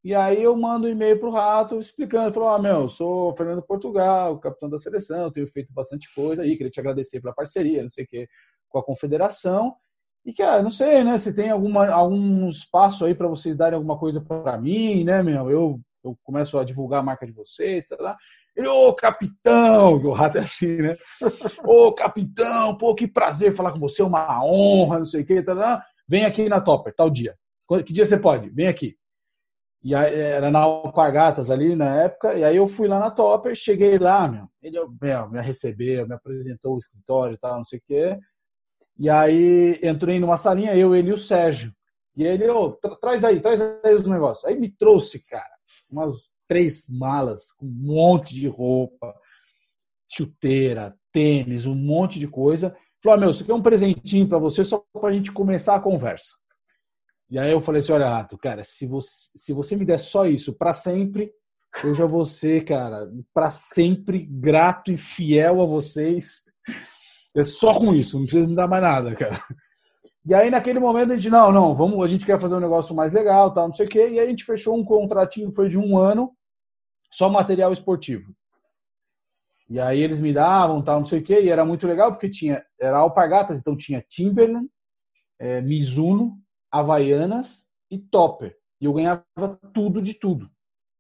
E 0.09 0.14
aí 0.14 0.43
eu 0.43 0.56
mando 0.56 0.86
um 0.86 0.90
e-mail 0.90 1.20
para 1.20 1.28
o 1.28 1.30
Rato 1.30 1.78
explicando, 1.78 2.32
falou, 2.32 2.48
ah, 2.48 2.59
meu, 2.59 2.89
sou 2.89 3.36
Fernando 3.36 3.60
Portugal, 3.60 4.39
capitão 4.39 4.66
da 4.66 4.78
seleção, 4.78 5.30
tenho 5.30 5.47
feito 5.47 5.70
bastante 5.70 6.10
coisa 6.14 6.43
aí, 6.43 6.56
queria 6.56 6.70
te 6.70 6.80
agradecer 6.80 7.20
pela 7.20 7.35
parceria, 7.35 7.82
não 7.82 7.90
sei 7.90 8.05
o 8.05 8.06
que, 8.06 8.26
com 8.70 8.78
a 8.78 8.82
confederação. 8.82 9.76
E 10.24 10.32
que, 10.32 10.43
ah, 10.43 10.62
não 10.62 10.70
sei, 10.70 11.05
né, 11.05 11.18
se 11.18 11.36
tem 11.36 11.51
alguma, 11.51 11.90
algum 11.90 12.48
espaço 12.48 13.05
aí 13.05 13.14
para 13.14 13.28
vocês 13.28 13.55
darem 13.55 13.74
alguma 13.74 13.98
coisa 13.98 14.18
para 14.18 14.56
mim, 14.56 15.05
né, 15.05 15.22
meu? 15.22 15.51
Eu, 15.51 15.76
eu 16.02 16.16
começo 16.24 16.59
a 16.59 16.64
divulgar 16.64 17.01
a 17.01 17.05
marca 17.05 17.26
de 17.26 17.32
vocês, 17.32 17.89
sei 17.89 17.98
lá. 18.01 18.16
Ele, 18.56 18.66
ô, 18.66 18.94
capitão, 18.94 19.93
o 19.97 20.12
rato 20.12 20.39
é 20.39 20.40
assim, 20.40 20.78
né? 20.78 20.97
Ô, 21.66 21.93
capitão, 21.93 22.78
pô, 22.78 22.94
que 22.94 23.06
prazer 23.06 23.52
falar 23.52 23.72
com 23.72 23.78
você, 23.78 24.02
uma 24.02 24.43
honra, 24.43 25.01
não 25.01 25.05
sei 25.05 25.20
o 25.20 25.26
quê, 25.26 25.43
tá, 25.43 25.55
tá. 25.55 25.85
vem 26.09 26.24
aqui 26.24 26.48
na 26.48 26.62
Topper, 26.62 26.94
tal 26.97 27.10
dia. 27.10 27.36
Que 27.85 27.93
dia 27.93 28.06
você 28.06 28.16
pode? 28.16 28.48
Vem 28.48 28.68
aqui. 28.68 28.97
E 29.82 29.94
aí, 29.94 30.14
era 30.14 30.50
na 30.50 30.60
Alpargatas 30.60 31.50
ali 31.50 31.76
na 31.76 32.02
época, 32.02 32.34
e 32.34 32.42
aí 32.42 32.56
eu 32.56 32.66
fui 32.66 32.88
lá 32.88 32.98
na 32.98 33.10
Topper, 33.10 33.55
cheguei 33.55 33.96
lá, 33.98 34.26
meu, 34.26 34.48
ele 34.60 34.78
meu, 35.00 35.30
me 35.30 35.40
recebeu, 35.40 36.06
me 36.06 36.14
apresentou 36.14 36.74
o 36.74 36.78
escritório 36.78 37.34
e 37.34 37.38
tal, 37.38 37.59
não 37.59 37.64
sei 37.64 37.78
o 37.78 37.82
quê. 37.86 38.18
E 38.98 39.09
aí 39.09 39.78
entrei 39.82 40.18
numa 40.18 40.36
salinha, 40.36 40.74
eu, 40.74 40.94
ele 40.94 41.10
e 41.10 41.12
o 41.12 41.18
Sérgio. 41.18 41.72
E 42.16 42.24
ele, 42.24 42.48
ô, 42.48 42.76
oh, 42.84 42.96
traz 42.96 43.22
aí, 43.22 43.38
traz 43.38 43.60
aí 43.60 43.94
os 43.94 44.09
negócios. 44.09 44.44
Aí 44.44 44.59
me 44.59 44.68
trouxe, 44.68 45.24
cara, 45.24 45.44
umas 45.88 46.32
três 46.48 46.88
malas 46.90 47.52
com 47.52 47.66
um 47.66 47.70
monte 47.70 48.34
de 48.34 48.48
roupa, 48.48 49.14
chuteira, 50.10 50.96
tênis, 51.12 51.64
um 51.64 51.76
monte 51.76 52.18
de 52.18 52.26
coisa. 52.26 52.76
Falou, 53.00 53.16
ah, 53.16 53.20
meu, 53.20 53.30
isso 53.30 53.44
aqui 53.44 53.52
é 53.52 53.55
um 53.55 53.62
presentinho 53.62 54.28
para 54.28 54.38
você 54.38 54.64
só 54.64 54.82
para 54.92 55.10
a 55.10 55.12
gente 55.12 55.30
começar 55.30 55.76
a 55.76 55.80
conversa. 55.80 56.34
E 57.30 57.38
aí 57.38 57.50
eu 57.50 57.60
falei 57.60 57.80
assim, 57.80 57.92
olha, 57.92 58.09
Rato, 58.09 58.38
cara, 58.38 58.64
se 58.64 58.86
você, 58.86 59.30
se 59.36 59.52
você 59.52 59.76
me 59.76 59.84
der 59.84 59.98
só 59.98 60.26
isso 60.26 60.55
para 60.55 60.72
sempre, 60.72 61.30
eu 61.84 61.94
já 61.94 62.06
vou 62.06 62.24
ser, 62.24 62.64
cara, 62.64 63.10
para 63.34 63.50
sempre 63.50 64.26
grato 64.30 64.90
e 64.90 64.96
fiel 64.96 65.60
a 65.60 65.66
vocês 65.66 66.48
é 67.36 67.44
só 67.44 67.72
com 67.72 67.94
isso, 67.94 68.18
não 68.18 68.24
precisa 68.24 68.46
me 68.46 68.56
dar 68.56 68.66
mais 68.66 68.82
nada, 68.82 69.14
cara. 69.14 69.40
E 70.26 70.34
aí, 70.34 70.50
naquele 70.50 70.78
momento, 70.78 71.12
a 71.12 71.16
gente, 71.16 71.30
não, 71.30 71.52
não, 71.52 71.74
vamos, 71.74 72.05
a 72.05 72.09
gente 72.09 72.26
quer 72.26 72.38
fazer 72.40 72.55
um 72.55 72.60
negócio 72.60 72.94
mais 72.94 73.12
legal, 73.12 73.55
tal, 73.55 73.68
não 73.68 73.74
sei 73.74 73.86
o 73.86 73.88
quê. 73.88 74.10
E 74.10 74.18
aí 74.18 74.20
a 74.20 74.26
gente 74.26 74.44
fechou 74.44 74.76
um 74.76 74.84
contratinho, 74.84 75.55
foi 75.55 75.68
de 75.68 75.78
um 75.78 75.96
ano, 75.96 76.32
só 77.10 77.30
material 77.30 77.72
esportivo. 77.72 78.34
E 79.70 79.78
aí 79.78 80.00
eles 80.00 80.20
me 80.20 80.32
davam, 80.32 80.82
tal, 80.82 80.98
não 80.98 81.06
sei 81.06 81.20
o 81.20 81.22
quê, 81.22 81.40
e 81.40 81.48
era 81.48 81.64
muito 81.64 81.86
legal, 81.86 82.10
porque 82.10 82.28
tinha, 82.28 82.62
era 82.80 82.98
alpargatas, 82.98 83.60
então 83.60 83.76
tinha 83.76 84.05
Timberland, 84.06 84.68
é, 85.38 85.60
Mizuno, 85.60 86.38
Havaianas 86.70 87.66
e 87.90 87.99
Topper. 87.99 88.57
E 88.81 88.85
eu 88.85 88.93
ganhava 88.93 89.24
tudo 89.73 90.01
de 90.01 90.15
tudo. 90.15 90.49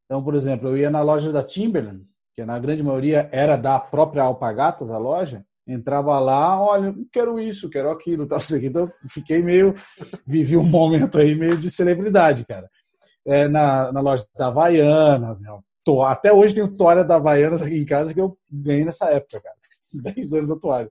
Então, 0.06 0.22
por 0.22 0.34
exemplo, 0.34 0.68
eu 0.68 0.76
ia 0.76 0.90
na 0.90 1.02
loja 1.02 1.30
da 1.30 1.42
Timberland, 1.42 2.04
que 2.34 2.44
na 2.44 2.58
grande 2.58 2.82
maioria 2.82 3.28
era 3.32 3.56
da 3.56 3.78
própria 3.78 4.22
Alpargatas, 4.22 4.90
a 4.90 4.98
loja, 4.98 5.44
entrava 5.66 6.18
lá, 6.18 6.60
olha, 6.60 6.94
quero 7.12 7.38
isso, 7.38 7.68
quero 7.68 7.90
aquilo, 7.90 8.26
tal, 8.28 8.38
isso 8.38 8.56
aqui. 8.56 8.66
Então, 8.66 8.90
fiquei 9.10 9.42
meio, 9.42 9.74
vivi 10.26 10.56
um 10.56 10.64
momento 10.64 11.18
aí 11.18 11.34
meio 11.34 11.58
de 11.58 11.70
celebridade, 11.70 12.44
cara. 12.46 12.68
É, 13.26 13.46
na, 13.46 13.92
na 13.92 14.00
loja 14.00 14.24
da 14.36 14.46
Havaianas, 14.46 15.40
tô, 15.84 16.02
até 16.02 16.32
hoje 16.32 16.54
tenho 16.54 16.74
toalha 16.74 17.04
da 17.04 17.16
Havaianas 17.16 17.60
aqui 17.60 17.76
em 17.76 17.84
casa 17.84 18.14
que 18.14 18.20
eu 18.20 18.38
ganhei 18.50 18.84
nessa 18.84 19.10
época, 19.10 19.40
cara. 19.40 19.56
10 20.14 20.32
anos 20.34 20.50
a 20.50 20.56
toalha. 20.56 20.90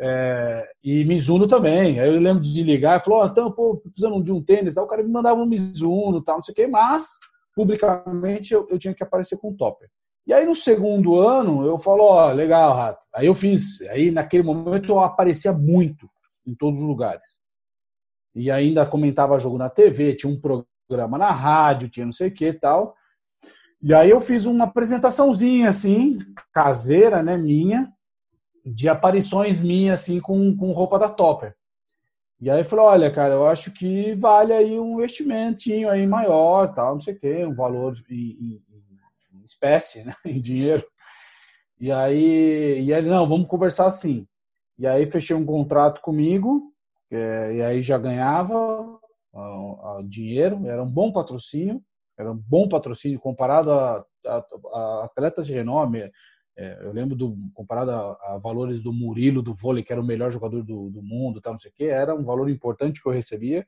É, 0.00 0.70
e 0.82 1.04
Mizuno 1.04 1.48
também. 1.48 1.98
Aí 1.98 2.08
eu 2.08 2.20
lembro 2.20 2.42
de 2.42 2.62
ligar 2.62 2.98
e 2.98 3.04
falou: 3.04 3.22
oh, 3.22 3.26
então, 3.26 3.50
pô, 3.50 3.76
precisando 3.78 4.22
de 4.22 4.32
um 4.32 4.42
tênis, 4.42 4.74
tal. 4.74 4.84
o 4.84 4.88
cara 4.88 5.02
me 5.02 5.10
mandava 5.10 5.40
um 5.40 5.46
Mizuno, 5.46 6.22
tal, 6.22 6.36
não 6.36 6.42
sei 6.42 6.52
o 6.52 6.54
quê, 6.54 6.66
mas 6.66 7.06
publicamente 7.54 8.54
eu, 8.54 8.66
eu 8.70 8.78
tinha 8.78 8.94
que 8.94 9.02
aparecer 9.02 9.36
com 9.38 9.50
o 9.50 9.56
topper. 9.56 9.88
E 10.26 10.32
aí 10.32 10.44
no 10.44 10.54
segundo 10.54 11.18
ano 11.18 11.66
eu 11.66 11.78
falo, 11.78 12.02
ó, 12.02 12.30
legal, 12.32 12.74
Rato. 12.74 13.04
Aí 13.14 13.26
eu 13.26 13.34
fiz, 13.34 13.80
aí 13.90 14.10
naquele 14.10 14.42
momento 14.42 14.90
eu 14.90 15.00
aparecia 15.00 15.52
muito 15.52 16.08
em 16.46 16.54
todos 16.54 16.78
os 16.78 16.86
lugares. 16.86 17.40
E 18.34 18.50
ainda 18.50 18.86
comentava 18.86 19.38
jogo 19.38 19.58
na 19.58 19.68
TV, 19.68 20.14
tinha 20.14 20.32
um 20.32 20.40
programa 20.40 21.18
na 21.18 21.30
rádio, 21.30 21.88
tinha 21.88 22.06
não 22.06 22.12
sei 22.12 22.28
o 22.28 22.34
que 22.34 22.52
tal. 22.52 22.94
E 23.82 23.94
aí 23.94 24.10
eu 24.10 24.20
fiz 24.20 24.44
uma 24.44 24.64
apresentaçãozinha 24.64 25.70
assim, 25.70 26.18
caseira, 26.52 27.22
né, 27.22 27.36
minha, 27.36 27.90
de 28.74 28.88
aparições 28.88 29.60
minhas 29.60 30.00
assim 30.00 30.20
com, 30.20 30.56
com 30.56 30.72
roupa 30.72 30.98
da 30.98 31.08
Topper. 31.08 31.54
E 32.40 32.48
aí 32.48 32.62
falou, 32.62 32.86
olha, 32.86 33.10
cara, 33.10 33.34
eu 33.34 33.46
acho 33.46 33.72
que 33.72 34.14
vale 34.14 34.52
aí 34.52 34.78
um 34.78 34.94
investimentinho 34.94 35.90
aí 35.90 36.06
maior, 36.06 36.72
tal, 36.72 36.94
não 36.94 37.00
sei 37.00 37.14
o 37.14 37.18
quê, 37.18 37.44
um 37.44 37.52
valor 37.52 37.96
em, 38.08 38.62
espécie, 39.44 40.04
né, 40.04 40.14
em 40.24 40.40
dinheiro. 40.40 40.84
E 41.80 41.90
aí, 41.90 42.80
e 42.80 42.92
ele, 42.92 43.08
não, 43.08 43.28
vamos 43.28 43.48
conversar 43.48 43.86
assim. 43.86 44.26
E 44.78 44.86
aí 44.86 45.10
fechei 45.10 45.34
um 45.34 45.44
contrato 45.44 46.00
comigo, 46.00 46.72
é, 47.10 47.54
e 47.54 47.62
aí 47.62 47.82
já 47.82 47.98
ganhava 47.98 49.00
uh, 49.32 49.98
uh, 49.98 50.04
dinheiro, 50.04 50.64
era 50.66 50.82
um 50.82 50.90
bom 50.90 51.10
patrocínio, 51.10 51.82
era 52.16 52.30
um 52.30 52.36
bom 52.36 52.68
patrocínio 52.68 53.18
comparado 53.18 53.72
a, 53.72 54.04
a, 54.26 54.44
a 54.72 55.04
atletas 55.06 55.46
de 55.46 55.54
renome. 55.54 56.10
É, 56.60 56.76
eu 56.82 56.92
lembro 56.92 57.14
do 57.14 57.36
comparado 57.54 57.92
a, 57.92 58.18
a, 58.34 58.38
valores 58.38 58.82
do 58.82 58.92
Murilo 58.92 59.40
do 59.40 59.54
vôlei, 59.54 59.84
que 59.84 59.92
era 59.92 60.02
o 60.02 60.04
melhor 60.04 60.32
jogador 60.32 60.64
do, 60.64 60.90
do 60.90 61.00
mundo, 61.00 61.40
tal, 61.40 61.52
não 61.52 61.60
sei 61.60 61.70
o 61.70 61.74
que, 61.74 61.84
era 61.84 62.12
um 62.12 62.24
valor 62.24 62.50
importante 62.50 63.00
que 63.00 63.08
eu 63.08 63.12
recebia. 63.12 63.64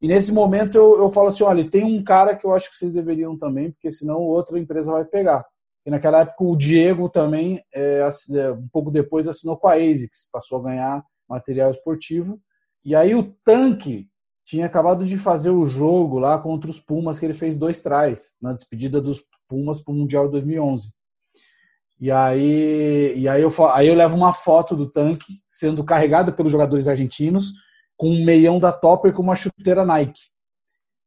E 0.00 0.08
nesse 0.08 0.32
momento 0.32 0.78
eu, 0.78 0.98
eu 0.98 1.10
falo 1.10 1.28
assim, 1.28 1.44
olha, 1.44 1.68
tem 1.70 1.84
um 1.84 2.02
cara 2.02 2.34
que 2.34 2.46
eu 2.46 2.54
acho 2.54 2.70
que 2.70 2.76
vocês 2.76 2.94
deveriam 2.94 3.36
também, 3.36 3.70
porque 3.70 3.92
senão 3.92 4.20
outra 4.20 4.58
empresa 4.58 4.90
vai 4.90 5.04
pegar. 5.04 5.44
E 5.84 5.90
naquela 5.90 6.20
época 6.20 6.44
o 6.44 6.56
Diego 6.56 7.10
também, 7.10 7.62
é, 7.74 8.08
é 8.32 8.52
um 8.52 8.68
pouco 8.68 8.90
depois, 8.90 9.28
assinou 9.28 9.58
com 9.58 9.68
a 9.68 9.74
ASICS, 9.74 10.30
passou 10.32 10.60
a 10.60 10.62
ganhar 10.62 11.04
material 11.28 11.70
esportivo. 11.70 12.40
E 12.82 12.94
aí 12.94 13.14
o 13.14 13.34
Tanque 13.44 14.08
tinha 14.46 14.64
acabado 14.64 15.04
de 15.04 15.18
fazer 15.18 15.50
o 15.50 15.66
jogo 15.66 16.18
lá 16.18 16.38
contra 16.38 16.70
os 16.70 16.80
Pumas, 16.80 17.18
que 17.18 17.26
ele 17.26 17.34
fez 17.34 17.58
dois 17.58 17.82
trás, 17.82 18.34
na 18.40 18.54
despedida 18.54 18.98
dos 18.98 19.22
Pumas 19.46 19.82
para 19.82 19.92
o 19.92 19.96
Mundial 19.96 20.30
2011. 20.30 20.88
E 22.04 22.10
aí, 22.10 23.14
e 23.16 23.26
aí, 23.26 23.40
eu, 23.40 23.50
aí 23.72 23.88
eu 23.88 23.94
levo 23.94 24.14
uma 24.14 24.30
foto 24.30 24.76
do 24.76 24.90
tanque 24.90 25.40
sendo 25.48 25.82
carregado 25.82 26.34
pelos 26.34 26.52
jogadores 26.52 26.86
argentinos 26.86 27.54
com 27.96 28.10
um 28.10 28.26
meião 28.26 28.60
da 28.60 28.70
Topper 28.70 29.10
com 29.14 29.22
uma 29.22 29.34
chuteira 29.34 29.86
Nike. 29.86 30.20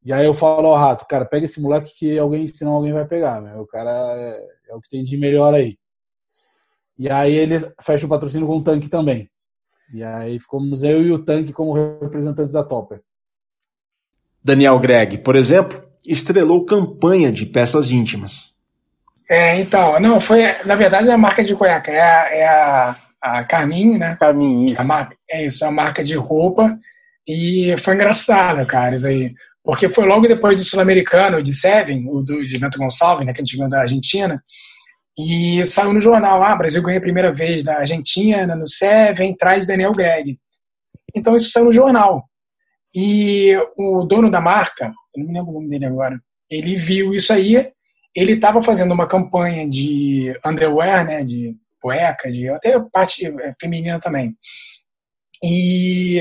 E 0.04 0.12
aí 0.12 0.26
eu 0.26 0.34
falo 0.34 0.66
ao 0.66 0.76
rato, 0.76 1.06
cara, 1.08 1.24
pega 1.24 1.46
esse 1.46 1.62
moleque 1.62 1.94
que 1.96 2.18
alguém, 2.18 2.48
senão 2.48 2.74
alguém 2.74 2.94
vai 2.94 3.06
pegar, 3.06 3.40
né? 3.40 3.56
O 3.58 3.68
cara 3.68 3.92
é, 3.92 4.48
é 4.72 4.76
o 4.76 4.82
que 4.82 4.90
tem 4.90 5.04
de 5.04 5.16
melhor 5.18 5.54
aí. 5.54 5.78
E 6.98 7.08
aí 7.12 7.36
eles 7.36 7.72
fecham 7.80 8.08
o 8.08 8.10
patrocínio 8.10 8.48
com 8.48 8.58
o 8.58 8.64
tanque 8.64 8.90
também. 8.90 9.30
E 9.94 10.02
aí 10.02 10.40
ficamos 10.40 10.82
eu 10.82 11.04
e 11.04 11.12
o 11.12 11.24
tanque 11.24 11.54
como 11.54 11.74
representantes 12.02 12.54
da 12.54 12.64
Topper. 12.64 13.04
Daniel 14.44 14.80
Greg, 14.80 15.20
por 15.20 15.36
exemplo, 15.36 15.80
estrelou 16.08 16.66
campanha 16.66 17.32
de 17.32 17.46
peças 17.46 17.92
íntimas. 17.92 18.57
É, 19.30 19.60
então, 19.60 20.00
não, 20.00 20.22
foi, 20.22 20.44
na 20.64 20.76
verdade, 20.76 21.10
a 21.10 21.18
marca 21.18 21.44
de 21.44 21.54
cueca, 21.54 21.92
é 21.92 22.02
a, 22.02 22.34
é 22.34 22.48
a, 22.48 22.96
a 23.22 23.44
Carmin, 23.44 23.98
né? 23.98 24.16
Carmin, 24.18 24.68
isso. 24.68 24.82
A 24.82 24.86
marca, 24.86 25.18
é 25.30 25.46
isso, 25.46 25.66
a 25.66 25.72
marca 25.72 26.04
de 26.04 26.16
roupa. 26.16 26.80
E 27.28 27.76
foi 27.80 27.96
engraçado, 27.96 28.66
cara, 28.66 28.96
isso 28.96 29.08
aí. 29.08 29.34
Porque 29.62 29.90
foi 29.90 30.06
logo 30.06 30.28
depois 30.30 30.58
do 30.58 30.64
Sul-Americano, 30.64 31.44
de 31.44 31.54
Seven, 31.54 32.08
o 32.10 32.22
do, 32.22 32.46
de 32.46 32.58
Neto 32.58 32.78
Gonçalves, 32.78 33.26
né, 33.26 33.34
que 33.34 33.42
a 33.42 33.44
gente 33.44 33.58
ganhou 33.58 33.70
da 33.70 33.82
Argentina. 33.82 34.42
E 35.20 35.66
saiu 35.66 35.92
no 35.92 36.00
jornal, 36.00 36.42
ah, 36.42 36.56
Brasil 36.56 36.82
ganhou 36.82 37.00
a 37.00 37.02
primeira 37.02 37.34
vez 37.34 37.64
da 37.64 37.80
Argentina, 37.80 38.56
no 38.56 38.68
Seven, 38.68 39.36
traz 39.36 39.68
Daniel 39.68 39.92
Greg. 39.92 40.40
Então 41.14 41.36
isso 41.36 41.50
saiu 41.50 41.66
no 41.66 41.74
jornal. 41.74 42.24
E 42.96 43.58
o 43.78 44.06
dono 44.06 44.32
da 44.32 44.40
marca, 44.40 44.94
eu 45.14 45.22
não 45.22 45.28
me 45.28 45.34
lembro 45.34 45.52
o 45.52 45.54
nome 45.56 45.70
dele 45.70 45.86
agora, 45.86 46.18
ele 46.50 46.78
viu 46.78 47.14
isso 47.14 47.34
aí 47.34 47.72
ele 48.18 48.34
estava 48.34 48.62
fazendo 48.64 48.94
uma 48.94 49.08
campanha 49.08 49.70
de 49.70 50.34
underwear, 50.44 51.06
né, 51.06 51.24
de 51.24 51.56
cueca, 51.80 52.32
de 52.32 52.50
até 52.50 52.80
parte 52.92 53.28
é, 53.28 53.54
feminina 53.62 54.00
também. 54.00 54.36
E, 55.44 56.20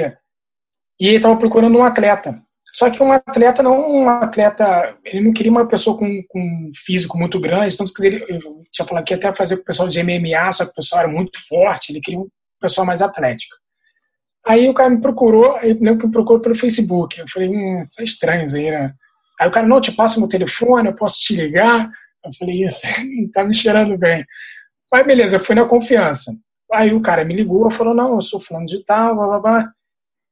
e 1.01 1.07
ele 1.07 1.17
estava 1.17 1.37
procurando 1.37 1.79
um 1.79 1.83
atleta. 1.83 2.39
Só 2.75 2.91
que 2.91 3.03
um 3.03 3.11
atleta 3.11 3.63
não 3.63 4.03
um 4.03 4.09
atleta, 4.11 4.99
ele 5.03 5.25
não 5.25 5.33
queria 5.33 5.51
uma 5.51 5.67
pessoa 5.67 5.97
com, 5.97 6.23
com 6.29 6.71
físico 6.75 7.19
muito 7.19 7.41
grande, 7.41 7.75
tanto 7.75 7.95
que 7.95 8.07
ele 8.07 8.23
eu 8.29 8.63
tinha 8.71 8.87
falado 8.87 9.05
que 9.05 9.15
ia 9.15 9.17
até 9.17 9.33
fazer 9.33 9.57
com 9.57 9.63
o 9.63 9.65
pessoal 9.65 9.89
de 9.89 10.03
MMA, 10.03 10.53
só 10.53 10.67
que 10.67 10.73
o 10.73 10.75
pessoal 10.75 11.01
era 11.01 11.11
muito 11.11 11.39
forte, 11.49 11.91
ele 11.91 12.03
queria 12.03 12.21
um 12.21 12.29
pessoal 12.61 12.87
mais 12.87 13.01
atlético. 13.01 13.57
Aí 14.47 14.69
o 14.69 14.75
cara 14.75 14.91
me 14.91 15.01
procurou, 15.01 15.59
lembro 15.63 15.99
que 15.99 16.07
me 16.07 16.13
procurou 16.13 16.43
pelo 16.43 16.55
Facebook. 16.55 17.19
Eu 17.19 17.27
falei, 17.29 17.49
hum, 17.49 17.81
isso 17.81 18.01
é 18.03 18.05
estranho 18.05 18.45
isso 18.45 18.57
aí, 18.57 18.71
né? 18.71 18.95
Aí 19.41 19.49
o 19.49 19.51
cara, 19.51 19.67
não, 19.67 19.81
te 19.81 19.93
passo 19.93 20.19
meu 20.19 20.29
telefone, 20.29 20.89
eu 20.89 20.95
posso 20.95 21.19
te 21.21 21.35
ligar. 21.37 21.91
Eu 22.25 22.33
falei, 22.39 22.65
isso, 22.65 22.87
tá 23.33 23.45
me 23.45 23.55
cheirando 23.55 23.97
bem. 23.99 24.25
Mas 24.91 25.07
beleza, 25.07 25.37
eu 25.37 25.41
fui 25.41 25.55
na 25.55 25.65
confiança. 25.65 26.33
Aí 26.73 26.93
o 26.93 27.01
cara 27.01 27.25
me 27.25 27.35
ligou, 27.35 27.71
falou, 27.71 27.95
não, 27.95 28.15
eu 28.15 28.21
sou 28.21 28.41
fulano 28.41 28.67
de 28.67 28.85
tal, 28.85 29.15
blá, 29.15 29.27
blá, 29.27 29.41
blá, 29.41 29.73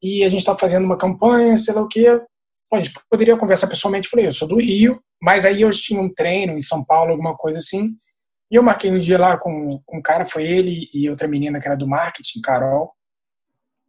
e 0.02 0.22
a 0.22 0.28
gente 0.28 0.44
tá 0.44 0.54
fazendo 0.54 0.84
uma 0.84 0.98
campanha, 0.98 1.56
sei 1.56 1.72
lá 1.72 1.80
o 1.80 1.88
quê. 1.88 2.20
Pô, 2.68 2.76
a 2.76 2.80
gente 2.80 2.94
poderia 3.10 3.36
conversar 3.38 3.68
pessoalmente. 3.68 4.08
Falei, 4.08 4.26
eu 4.26 4.32
sou 4.32 4.46
do 4.46 4.58
Rio, 4.58 5.00
mas 5.20 5.46
aí 5.46 5.62
eu 5.62 5.70
tinha 5.70 5.98
um 6.00 6.12
treino 6.12 6.52
em 6.52 6.60
São 6.60 6.84
Paulo, 6.84 7.12
alguma 7.12 7.34
coisa 7.34 7.58
assim. 7.58 7.96
E 8.50 8.56
eu 8.56 8.62
marquei 8.62 8.90
um 8.90 8.98
dia 8.98 9.18
lá 9.18 9.38
com, 9.38 9.80
com 9.86 9.98
um 9.98 10.02
cara, 10.02 10.26
foi 10.26 10.44
ele 10.44 10.90
e 10.92 11.08
outra 11.08 11.26
menina 11.26 11.58
que 11.58 11.66
era 11.66 11.76
do 11.76 11.88
marketing, 11.88 12.42
Carol. 12.42 12.92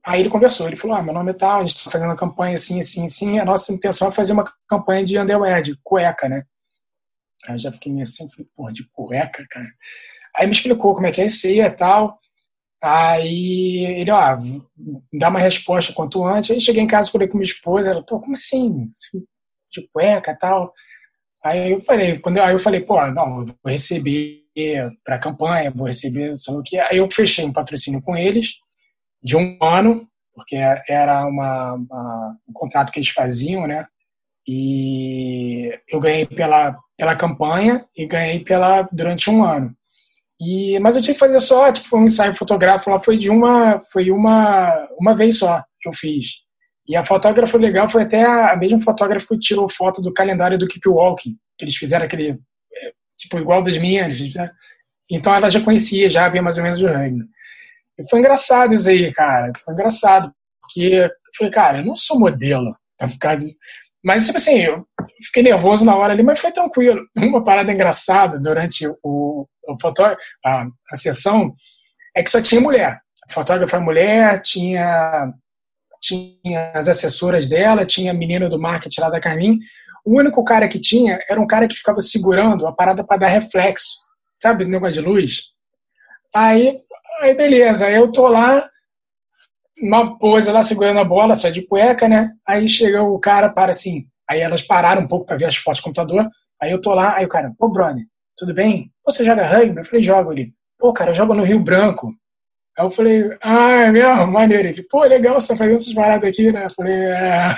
Aí 0.05 0.19
ele 0.19 0.29
conversou, 0.29 0.67
ele 0.67 0.75
falou: 0.75 0.95
Ah, 0.95 1.01
meu 1.01 1.13
nome 1.13 1.31
é 1.31 1.33
tal, 1.33 1.59
a 1.59 1.61
gente 1.61 1.77
está 1.77 1.89
fazendo 1.89 2.09
uma 2.09 2.15
campanha 2.15 2.55
assim, 2.55 2.79
assim, 2.79 3.05
assim. 3.05 3.39
A 3.39 3.45
nossa 3.45 3.73
intenção 3.73 4.09
é 4.09 4.11
fazer 4.11 4.33
uma 4.33 4.45
campanha 4.69 5.03
de 5.03 5.17
underwear, 5.17 5.63
de 5.63 5.75
cueca, 5.83 6.29
né? 6.29 6.43
Aí 7.47 7.55
eu 7.55 7.59
já 7.59 7.71
fiquei 7.71 7.91
meio 7.91 8.03
assim, 8.03 8.29
falei, 8.29 8.47
porra, 8.55 8.73
de 8.73 8.87
cueca, 8.91 9.45
cara. 9.49 9.67
Aí 10.35 10.45
me 10.45 10.53
explicou 10.53 10.93
como 10.93 11.07
é 11.07 11.11
que 11.11 11.21
é 11.21 11.25
esse 11.25 11.59
e 11.59 11.69
tal. 11.71 12.19
Aí 12.83 13.85
ele, 13.99 14.11
ó, 14.11 14.37
me 14.37 14.61
dá 15.13 15.29
uma 15.29 15.39
resposta 15.39 15.93
quanto 15.93 16.23
antes. 16.23 16.51
Aí 16.51 16.61
cheguei 16.61 16.83
em 16.83 16.87
casa, 16.87 17.09
falei 17.11 17.27
com 17.27 17.37
minha 17.37 17.49
esposa, 17.49 17.89
ela, 17.89 18.03
pô, 18.05 18.19
como 18.19 18.33
assim? 18.33 18.89
De 19.71 19.87
cueca 19.91 20.31
e 20.31 20.37
tal. 20.37 20.71
Aí 21.43 21.71
eu 21.71 21.81
falei, 21.81 22.19
quando 22.19 22.37
eu, 22.37 22.43
aí 22.43 22.53
eu 22.53 22.59
falei, 22.59 22.81
pô, 22.81 23.03
não, 23.07 23.45
vou 23.45 23.55
receber 23.65 24.43
para 25.03 25.19
campanha, 25.19 25.71
vou 25.71 25.87
receber, 25.87 26.37
sei 26.37 26.53
lá 26.53 26.59
o 26.59 26.63
que. 26.63 26.77
Aí 26.79 26.97
eu 26.97 27.09
fechei 27.11 27.45
um 27.45 27.53
patrocínio 27.53 28.01
com 28.01 28.15
eles 28.15 28.59
de 29.25 29.35
um 29.35 29.57
ano, 29.59 30.07
porque 30.35 30.55
era 30.87 31.25
uma, 31.25 31.73
uma, 31.73 32.37
um 32.47 32.53
contrato 32.53 32.91
que 32.91 32.99
eles 32.99 33.09
faziam, 33.09 33.65
né? 33.65 33.87
E 34.47 35.71
eu 35.89 35.99
ganhei 35.99 36.27
pela, 36.27 36.77
pela 36.95 37.15
campanha 37.15 37.83
e 37.97 38.05
ganhei 38.05 38.41
pela 38.41 38.83
durante 38.91 39.27
um 39.31 39.43
ano. 39.43 39.75
E, 40.39 40.77
mas 40.79 40.95
eu 40.95 41.01
tive 41.01 41.13
que 41.13 41.19
fazer 41.19 41.39
só, 41.39 41.71
tipo, 41.71 41.97
um 41.97 42.05
ensaio 42.05 42.35
fotográfico 42.35 42.91
lá 42.91 42.99
foi 42.99 43.17
de 43.17 43.27
uma, 43.27 43.79
foi 43.91 44.11
uma, 44.11 44.87
uma 44.99 45.15
vez 45.15 45.39
só 45.39 45.63
que 45.81 45.89
eu 45.89 45.93
fiz. 45.93 46.43
E 46.87 46.95
a 46.95 47.03
fotógrafa 47.03 47.57
legal 47.57 47.89
foi 47.89 48.03
até 48.03 48.23
a, 48.23 48.51
a 48.51 48.57
mesma 48.57 48.79
fotógrafa 48.79 49.25
que 49.27 49.39
tirou 49.39 49.67
foto 49.67 50.03
do 50.03 50.13
calendário 50.13 50.59
do 50.59 50.67
Keep 50.67 50.87
Walking, 50.87 51.35
que 51.57 51.65
eles 51.65 51.75
fizeram 51.75 52.05
aquele, 52.05 52.29
é, 52.31 52.91
tipo, 53.17 53.39
igual 53.39 53.63
das 53.63 53.77
minhas, 53.79 54.35
né? 54.35 54.51
Então 55.09 55.33
ela 55.33 55.49
já 55.49 55.61
conhecia, 55.61 56.11
já 56.11 56.25
havia 56.25 56.43
mais 56.43 56.57
ou 56.57 56.63
menos 56.63 56.79
o 56.79 56.85
ranking. 56.85 57.27
E 57.97 58.07
foi 58.09 58.19
engraçado 58.19 58.73
isso 58.73 58.89
aí, 58.89 59.13
cara. 59.13 59.51
Foi 59.63 59.73
engraçado. 59.73 60.31
Porque 60.61 60.81
eu 60.81 61.09
falei, 61.37 61.53
cara, 61.53 61.77
eu 61.79 61.85
não 61.85 61.95
sou 61.95 62.19
modelo 62.19 62.75
ficar. 63.09 63.37
Mas, 64.03 64.25
tipo 64.25 64.37
assim, 64.37 64.59
eu 64.59 64.85
fiquei 65.23 65.43
nervoso 65.43 65.83
na 65.83 65.95
hora 65.95 66.13
ali, 66.13 66.23
mas 66.23 66.39
foi 66.39 66.51
tranquilo. 66.51 67.01
Uma 67.15 67.43
parada 67.43 67.71
engraçada 67.71 68.39
durante 68.39 68.87
o, 69.03 69.47
o 69.63 69.75
a, 70.45 70.67
a 70.91 70.95
sessão 70.95 71.53
é 72.15 72.23
que 72.23 72.29
só 72.29 72.41
tinha 72.41 72.61
mulher. 72.61 72.99
A 73.27 73.33
fotógrafa 73.33 73.79
mulher, 73.79 74.41
tinha, 74.41 75.33
tinha 76.01 76.71
as 76.73 76.87
assessoras 76.87 77.47
dela, 77.47 77.85
tinha 77.85 78.11
a 78.11 78.13
menina 78.13 78.47
do 78.47 78.59
marketing 78.59 79.01
lá 79.01 79.09
da 79.09 79.19
Carmin. 79.19 79.59
O 80.05 80.19
único 80.19 80.43
cara 80.43 80.67
que 80.67 80.79
tinha 80.79 81.19
era 81.27 81.41
um 81.41 81.47
cara 81.47 81.67
que 81.67 81.75
ficava 81.75 81.99
segurando 81.99 82.67
a 82.67 82.71
parada 82.71 83.03
para 83.03 83.17
dar 83.17 83.27
reflexo, 83.27 83.95
sabe, 84.39 84.65
negócio 84.65 85.01
de 85.01 85.07
luz. 85.07 85.55
Aí 86.33 86.81
Aí 87.21 87.33
beleza, 87.33 87.89
eu 87.89 88.11
tô 88.11 88.27
lá, 88.27 88.69
uma 89.81 90.17
pose 90.17 90.51
lá 90.51 90.63
segurando 90.63 90.99
a 90.99 91.03
bola, 91.03 91.35
só 91.35 91.49
de 91.49 91.61
cueca, 91.61 92.07
né? 92.07 92.31
Aí 92.47 92.67
chega 92.69 93.01
o 93.03 93.19
cara, 93.19 93.49
para 93.49 93.71
assim. 93.71 94.05
Aí 94.29 94.41
elas 94.41 94.61
pararam 94.61 95.03
um 95.03 95.07
pouco 95.07 95.25
para 95.25 95.37
ver 95.37 95.45
as 95.45 95.55
fotos 95.55 95.81
do 95.81 95.85
computador. 95.85 96.29
Aí 96.61 96.71
eu 96.71 96.81
tô 96.81 96.93
lá, 96.93 97.15
aí 97.15 97.25
o 97.25 97.29
cara, 97.29 97.53
pô, 97.57 97.69
brother, 97.69 98.03
tudo 98.37 98.53
bem? 98.53 98.91
Você 99.05 99.23
joga 99.23 99.45
rugby? 99.45 99.79
Eu 99.79 99.85
falei, 99.85 100.03
jogo 100.03 100.31
ele. 100.31 100.53
Pô, 100.79 100.91
cara, 100.93 101.11
eu 101.11 101.15
jogo 101.15 101.33
no 101.33 101.43
Rio 101.43 101.59
Branco. 101.59 102.13
Aí 102.77 102.85
eu 102.85 102.91
falei, 102.91 103.37
ah, 103.41 103.83
é 103.83 103.91
mesmo? 103.91 104.27
Maneiro. 104.27 104.67
Ele, 104.67 104.83
pô, 104.83 105.03
legal 105.03 105.39
você 105.39 105.55
fazendo 105.55 105.75
essas 105.75 105.93
paradas 105.93 106.29
aqui, 106.29 106.51
né? 106.51 106.65
Eu 106.65 106.71
falei, 106.71 106.93
é. 106.93 107.55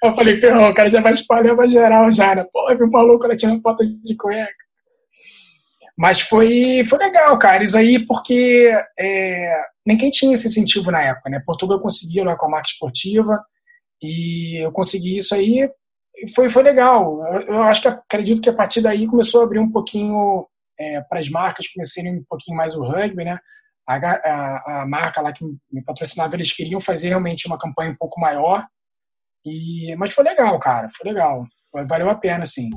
eu 0.02 0.14
falei, 0.14 0.40
ferrou, 0.40 0.68
o 0.68 0.74
cara 0.74 0.88
já 0.88 1.00
vai 1.00 1.14
espalhar 1.14 1.56
pra 1.56 1.66
geral 1.66 2.10
já, 2.12 2.34
né? 2.34 2.46
Pô, 2.52 2.66
viu 2.76 2.90
maluco, 2.90 3.24
ela 3.24 3.36
tinha 3.36 3.60
foto 3.60 3.84
de 3.84 4.16
cueca. 4.16 4.69
Mas 6.00 6.18
foi, 6.22 6.82
foi 6.88 6.98
legal, 6.98 7.38
cara, 7.38 7.62
isso 7.62 7.76
aí, 7.76 7.98
porque 8.06 8.74
é, 8.98 9.62
ninguém 9.86 10.10
tinha 10.10 10.32
esse 10.32 10.48
incentivo 10.48 10.90
na 10.90 11.02
época, 11.02 11.28
né? 11.28 11.42
Portugal 11.44 11.78
conseguiu 11.78 12.24
lá 12.24 12.34
com 12.34 12.46
a 12.46 12.48
marca 12.48 12.70
esportiva 12.70 13.38
e 14.02 14.64
eu 14.64 14.72
consegui 14.72 15.18
isso 15.18 15.34
aí 15.34 15.68
e 16.16 16.30
foi, 16.30 16.48
foi 16.48 16.62
legal. 16.62 17.22
Eu, 17.34 17.42
eu 17.48 17.62
acho 17.64 17.82
que 17.82 17.88
acredito 17.88 18.40
que 18.40 18.48
a 18.48 18.54
partir 18.54 18.80
daí 18.80 19.06
começou 19.06 19.42
a 19.42 19.44
abrir 19.44 19.58
um 19.58 19.70
pouquinho 19.70 20.48
é, 20.78 21.02
para 21.02 21.20
as 21.20 21.28
marcas 21.28 21.68
conhecerem 21.68 22.16
um 22.16 22.24
pouquinho 22.26 22.56
mais 22.56 22.74
o 22.74 22.82
rugby, 22.82 23.22
né? 23.22 23.38
A, 23.86 23.96
a, 23.96 24.80
a, 24.80 24.86
marca 24.86 25.20
lá 25.20 25.34
que 25.34 25.44
me 25.70 25.84
patrocinava, 25.84 26.34
eles 26.34 26.54
queriam 26.54 26.80
fazer 26.80 27.08
realmente 27.08 27.46
uma 27.46 27.58
campanha 27.58 27.90
um 27.90 27.96
pouco 27.96 28.18
maior. 28.18 28.66
E, 29.44 29.94
mas 29.96 30.14
foi 30.14 30.24
legal, 30.24 30.58
cara, 30.58 30.88
foi 30.96 31.10
legal. 31.10 31.44
Valeu 31.86 32.08
a 32.08 32.14
pena, 32.14 32.46
sim. 32.46 32.70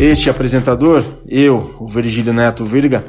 Este 0.00 0.30
apresentador, 0.30 1.04
eu, 1.28 1.74
o 1.78 1.86
Virgílio 1.86 2.32
Neto 2.32 2.64
Virga, 2.64 3.04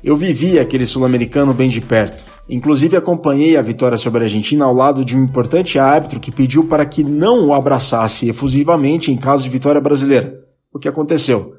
eu 0.00 0.16
vivi 0.16 0.60
aquele 0.60 0.86
sul-americano 0.86 1.52
bem 1.52 1.68
de 1.68 1.80
perto. 1.80 2.22
Inclusive 2.48 2.96
acompanhei 2.96 3.56
a 3.56 3.62
vitória 3.62 3.98
sobre 3.98 4.20
a 4.20 4.22
Argentina 4.26 4.64
ao 4.64 4.72
lado 4.72 5.04
de 5.04 5.16
um 5.16 5.24
importante 5.24 5.76
árbitro 5.76 6.20
que 6.20 6.30
pediu 6.30 6.68
para 6.68 6.86
que 6.86 7.02
não 7.02 7.48
o 7.48 7.52
abraçasse 7.52 8.28
efusivamente 8.28 9.10
em 9.10 9.16
caso 9.16 9.42
de 9.42 9.50
vitória 9.50 9.80
brasileira. 9.80 10.38
O 10.72 10.78
que 10.78 10.86
aconteceu? 10.86 11.54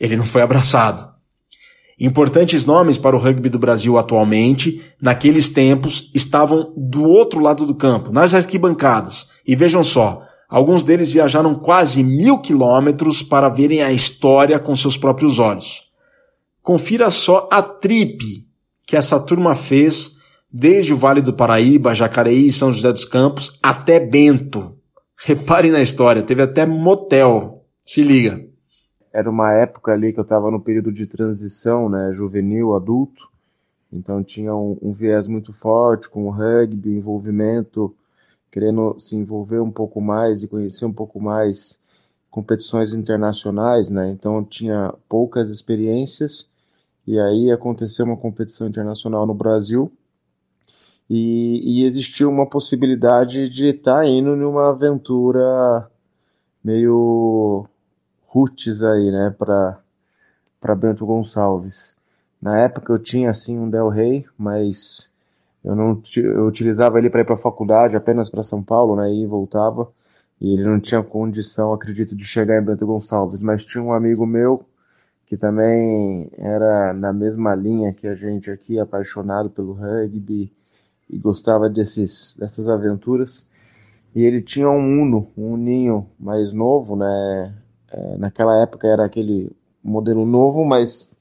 Ele 0.00 0.16
não 0.16 0.26
foi 0.26 0.42
abraçado. 0.42 1.08
Importantes 1.96 2.66
nomes 2.66 2.98
para 2.98 3.14
o 3.14 3.20
rugby 3.20 3.48
do 3.48 3.58
Brasil 3.60 3.96
atualmente, 3.96 4.82
naqueles 5.00 5.48
tempos, 5.48 6.10
estavam 6.12 6.72
do 6.76 7.04
outro 7.04 7.38
lado 7.38 7.64
do 7.64 7.74
campo, 7.74 8.10
nas 8.12 8.34
arquibancadas. 8.34 9.28
E 9.46 9.54
vejam 9.54 9.84
só, 9.84 10.27
Alguns 10.48 10.82
deles 10.82 11.12
viajaram 11.12 11.54
quase 11.54 12.02
mil 12.02 12.38
quilômetros 12.38 13.22
para 13.22 13.50
verem 13.50 13.82
a 13.82 13.92
história 13.92 14.58
com 14.58 14.74
seus 14.74 14.96
próprios 14.96 15.38
olhos. 15.38 15.92
Confira 16.62 17.10
só 17.10 17.46
a 17.52 17.62
trip 17.62 18.46
que 18.86 18.96
essa 18.96 19.20
turma 19.20 19.54
fez 19.54 20.16
desde 20.50 20.94
o 20.94 20.96
Vale 20.96 21.20
do 21.20 21.34
Paraíba, 21.34 21.94
Jacareí 21.94 22.50
São 22.50 22.72
José 22.72 22.90
dos 22.90 23.04
Campos 23.04 23.58
até 23.62 24.00
Bento. 24.00 24.74
Repare 25.18 25.70
na 25.70 25.82
história, 25.82 26.22
teve 26.22 26.40
até 26.40 26.64
motel. 26.64 27.64
Se 27.84 28.02
liga. 28.02 28.42
Era 29.12 29.28
uma 29.28 29.52
época 29.52 29.92
ali 29.92 30.12
que 30.12 30.20
eu 30.20 30.22
estava 30.22 30.50
no 30.50 30.60
período 30.60 30.92
de 30.92 31.06
transição, 31.06 31.88
né, 31.90 32.12
juvenil, 32.14 32.74
adulto. 32.74 33.28
Então 33.92 34.22
tinha 34.22 34.54
um, 34.54 34.78
um 34.80 34.92
viés 34.92 35.26
muito 35.26 35.52
forte 35.52 36.08
com 36.08 36.26
o 36.26 36.30
rugby, 36.30 36.90
envolvimento, 36.90 37.94
querendo 38.50 38.98
se 38.98 39.16
envolver 39.16 39.60
um 39.60 39.70
pouco 39.70 40.00
mais 40.00 40.42
e 40.42 40.48
conhecer 40.48 40.84
um 40.86 40.92
pouco 40.92 41.20
mais 41.20 41.80
competições 42.30 42.94
internacionais, 42.94 43.90
né? 43.90 44.10
Então 44.10 44.44
tinha 44.44 44.94
poucas 45.08 45.50
experiências 45.50 46.50
e 47.06 47.18
aí 47.18 47.50
aconteceu 47.50 48.04
uma 48.04 48.16
competição 48.16 48.68
internacional 48.68 49.26
no 49.26 49.34
Brasil 49.34 49.90
e, 51.08 51.62
e 51.64 51.84
existiu 51.84 52.30
uma 52.30 52.46
possibilidade 52.46 53.48
de 53.48 53.68
estar 53.68 54.00
tá 54.00 54.06
indo 54.06 54.36
numa 54.36 54.68
aventura 54.70 55.90
meio 56.62 57.66
roots 58.26 58.82
aí, 58.82 59.10
né, 59.10 59.34
para 59.36 59.78
para 60.60 60.74
Bento 60.74 61.06
Gonçalves. 61.06 61.96
Na 62.42 62.58
época 62.58 62.92
eu 62.92 62.98
tinha 62.98 63.30
assim 63.30 63.58
um 63.58 63.70
Del 63.70 63.88
Rey, 63.88 64.26
mas 64.36 65.14
eu 65.64 65.74
não 65.76 66.00
eu 66.16 66.46
utilizava 66.46 66.98
ele 66.98 67.10
para 67.10 67.20
ir 67.20 67.24
para 67.24 67.34
a 67.34 67.38
faculdade 67.38 67.96
apenas 67.96 68.30
para 68.30 68.42
São 68.42 68.62
Paulo, 68.62 68.96
né, 68.96 69.12
e 69.12 69.26
voltava. 69.26 69.90
E 70.40 70.52
ele 70.52 70.64
não 70.64 70.80
tinha 70.80 71.02
condição, 71.02 71.72
acredito, 71.72 72.14
de 72.16 72.24
chegar 72.24 72.60
em 72.60 72.64
Bento 72.64 72.86
Gonçalves, 72.86 73.42
mas 73.42 73.64
tinha 73.64 73.82
um 73.82 73.92
amigo 73.92 74.24
meu 74.26 74.64
que 75.26 75.36
também 75.36 76.30
era 76.38 76.94
na 76.94 77.12
mesma 77.12 77.54
linha 77.54 77.92
que 77.92 78.06
a 78.08 78.14
gente 78.14 78.50
aqui, 78.50 78.78
apaixonado 78.78 79.50
pelo 79.50 79.74
rugby 79.74 80.50
e 81.10 81.18
gostava 81.18 81.68
desses, 81.68 82.36
dessas 82.38 82.66
aventuras. 82.66 83.46
E 84.14 84.24
ele 84.24 84.40
tinha 84.40 84.70
um 84.70 85.02
Uno, 85.02 85.28
um 85.36 85.52
Uninho 85.52 86.06
mais 86.18 86.54
novo, 86.54 86.96
né? 86.96 87.54
É, 87.90 88.16
naquela 88.16 88.56
época 88.62 88.88
era 88.88 89.04
aquele 89.04 89.52
modelo 89.84 90.24
novo, 90.24 90.64
mas 90.64 91.14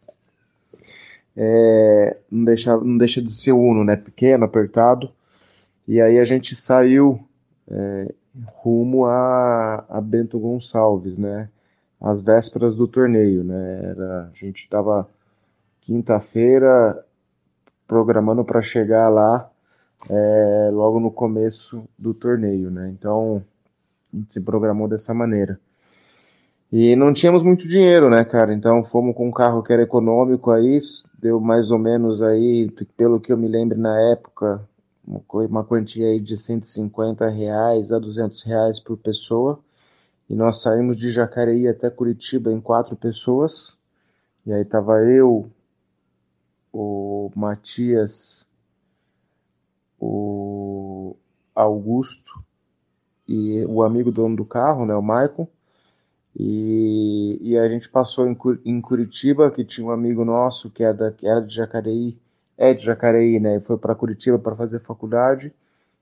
é, 1.40 2.18
não, 2.32 2.44
deixa, 2.44 2.76
não 2.76 2.98
deixa 2.98 3.22
de 3.22 3.32
ser 3.32 3.52
Uno, 3.52 3.84
né? 3.84 3.96
Pequeno, 3.96 4.46
apertado. 4.46 5.12
E 5.88 6.02
aí 6.02 6.18
a 6.18 6.24
gente 6.24 6.56
saiu 6.56 7.20
é, 7.70 8.12
rumo 8.56 9.06
a, 9.06 9.86
a 9.88 10.02
Bento 10.02 10.40
Gonçalves, 10.40 11.20
né? 11.20 11.48
Às 12.02 12.22
vésperas 12.22 12.76
do 12.76 12.88
torneio, 12.88 13.44
né? 13.44 13.82
Era, 13.84 14.32
a 14.34 14.36
gente 14.36 14.64
estava 14.64 15.08
quinta-feira 15.82 17.06
programando 17.88 18.44
para 18.44 18.62
chegar 18.62 19.08
lá 19.08 19.50
é, 20.10 20.70
logo 20.72 21.00
no 21.00 21.12
começo 21.12 21.88
do 21.98 22.16
torneio, 22.16 22.72
né? 22.72 22.90
Então 22.90 23.44
a 24.12 24.18
gente 24.18 24.34
se 24.34 24.42
programou 24.42 24.88
dessa 24.88 25.14
maneira. 25.14 25.60
E 26.72 26.96
não 26.98 27.14
tínhamos 27.14 27.44
muito 27.44 27.68
dinheiro, 27.68 28.10
né, 28.10 28.26
cara? 28.26 28.54
Então 28.54 28.84
fomos 28.84 29.16
com 29.16 29.28
um 29.28 29.32
carro 29.32 29.64
que 29.64 29.72
era 29.72 29.84
econômico 29.84 30.52
aí, 30.52 30.78
deu 31.18 31.40
mais 31.40 31.72
ou 31.72 31.80
menos 31.80 32.22
aí, 32.22 32.70
pelo 32.98 33.22
que 33.22 33.32
eu 33.32 33.38
me 33.38 33.48
lembro 33.48 33.78
na 33.80 33.98
época, 34.12 34.68
uma 35.32 35.64
quantia 35.64 36.08
aí 36.08 36.20
de 36.20 36.36
150 36.36 37.30
reais 37.30 37.92
a 37.94 38.00
200 38.00 38.44
reais 38.44 38.80
por 38.82 38.98
pessoa. 38.98 39.60
E 40.30 40.36
nós 40.36 40.62
saímos 40.62 40.98
de 40.98 41.10
Jacareí 41.10 41.70
até 41.70 41.90
Curitiba 41.90 42.52
em 42.52 42.60
quatro 42.60 42.98
pessoas. 42.98 43.78
E 44.46 44.52
aí 44.52 44.66
tava 44.66 45.00
eu, 45.04 45.50
o 46.74 47.32
Matias, 47.34 48.46
o 50.00 51.16
Augusto 51.56 52.44
e 53.26 53.66
o 53.66 53.82
amigo 53.84 54.12
dono 54.12 54.36
do 54.36 54.46
carro, 54.46 54.86
né, 54.86 54.94
o 54.94 55.02
Michael. 55.02 55.50
E, 56.40 57.40
e 57.42 57.58
a 57.58 57.68
gente 57.68 57.90
passou 57.90 58.28
em, 58.28 58.38
em 58.64 58.80
Curitiba, 58.80 59.50
que 59.50 59.66
tinha 59.66 59.88
um 59.88 59.92
amigo 59.92 60.24
nosso 60.24 60.70
que 60.70 60.84
era, 60.84 61.12
que 61.12 61.28
era 61.28 61.42
de 61.42 61.54
Jacareí, 61.54 62.16
é 62.56 62.74
de 62.74 62.84
Jacareí, 62.84 63.40
né, 63.40 63.58
e 63.58 63.60
foi 63.60 63.78
para 63.78 63.96
Curitiba 63.96 64.38
para 64.38 64.56
fazer 64.56 64.80
faculdade 64.80 65.52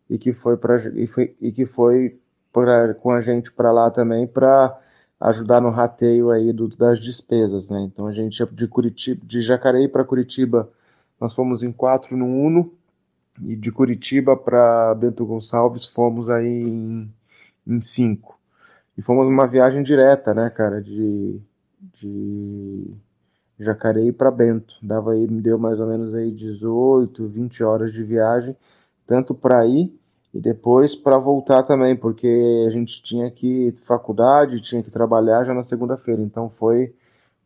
e 0.10 0.18
que 0.18 0.34
foi 0.34 0.58
para 0.58 0.76
e, 0.96 1.08
foi, 1.08 1.36
e 1.42 1.52
que 1.52 1.66
foi 1.66 2.20
pra, 2.52 2.94
com 2.96 3.12
a 3.12 3.22
gente 3.22 3.52
para 3.52 3.72
lá 3.72 3.90
também 3.90 4.28
para 4.28 4.78
ajudar 5.20 5.62
no 5.62 5.70
rateio 5.70 6.30
aí 6.30 6.52
do, 6.52 6.68
das 6.68 7.00
despesas, 7.00 7.70
né? 7.70 7.82
Então 7.82 8.06
a 8.06 8.12
gente 8.12 8.46
de 8.52 8.68
Curitiba, 8.68 9.22
de 9.26 9.42
Jacareí 9.42 9.88
para 9.88 10.04
Curitiba, 10.04 10.70
nós 11.20 11.34
fomos 11.34 11.64
em 11.64 11.72
quatro 11.72 12.18
no 12.18 12.26
Uno 12.26 12.74
e 13.42 13.56
de 13.56 13.72
Curitiba 13.72 14.36
para 14.36 14.94
Bento 14.96 15.26
Gonçalves 15.26 15.86
fomos 15.86 16.30
aí 16.30 16.64
em, 16.68 17.12
em 17.66 17.80
cinco. 17.80 18.35
E 18.98 19.02
fomos 19.02 19.28
uma 19.28 19.46
viagem 19.46 19.84
direta, 19.84 20.34
né, 20.34 20.50
cara, 20.50 20.82
de, 20.82 21.40
de 21.94 22.92
Jacareí 23.60 24.12
para 24.12 24.32
Bento. 24.32 24.76
Dava 24.82 25.12
aí, 25.12 25.28
deu 25.28 25.58
mais 25.58 25.80
ou 25.80 25.88
menos 25.88 26.14
aí 26.14 26.32
18, 26.32 27.28
20 27.28 27.64
horas 27.64 27.92
de 27.92 28.04
viagem, 28.04 28.56
tanto 29.06 29.34
para 29.34 29.66
ir 29.66 29.94
e 30.34 30.40
depois 30.40 30.96
para 30.96 31.18
voltar 31.18 31.64
também, 31.64 31.96
porque 31.96 32.66
a 32.68 32.70
gente 32.70 33.02
tinha 33.02 33.32
que 33.32 33.74
faculdade, 33.84 34.62
tinha 34.62 34.84
que 34.84 34.92
trabalhar 34.92 35.46
já 35.46 35.54
na 35.54 35.62
segunda-feira. 35.62 36.22
Então 36.22 36.50
foi 36.50 36.94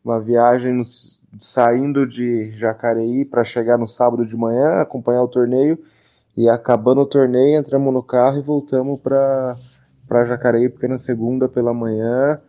uma 0.04 0.20
viagem 0.20 0.72
nos, 0.72 1.22
saindo 1.38 2.04
de 2.04 2.50
Jacareí 2.52 3.24
para 3.24 3.44
chegar 3.44 3.78
no 3.78 3.86
sábado 3.86 4.26
de 4.26 4.36
manhã, 4.36 4.80
acompanhar 4.80 5.22
o 5.22 5.28
torneio 5.28 5.78
e 6.36 6.48
acabando 6.48 7.02
o 7.02 7.06
torneio, 7.06 7.58
entramos 7.58 7.92
no 7.94 8.02
carro 8.02 8.38
e 8.38 8.42
voltamos 8.42 8.98
para 8.98 9.56
para 10.10 10.24
Jacareí, 10.24 10.68
porque 10.68 10.88
na 10.88 10.98
segunda 10.98 11.48
pela 11.48 11.72
manhã 11.72 12.40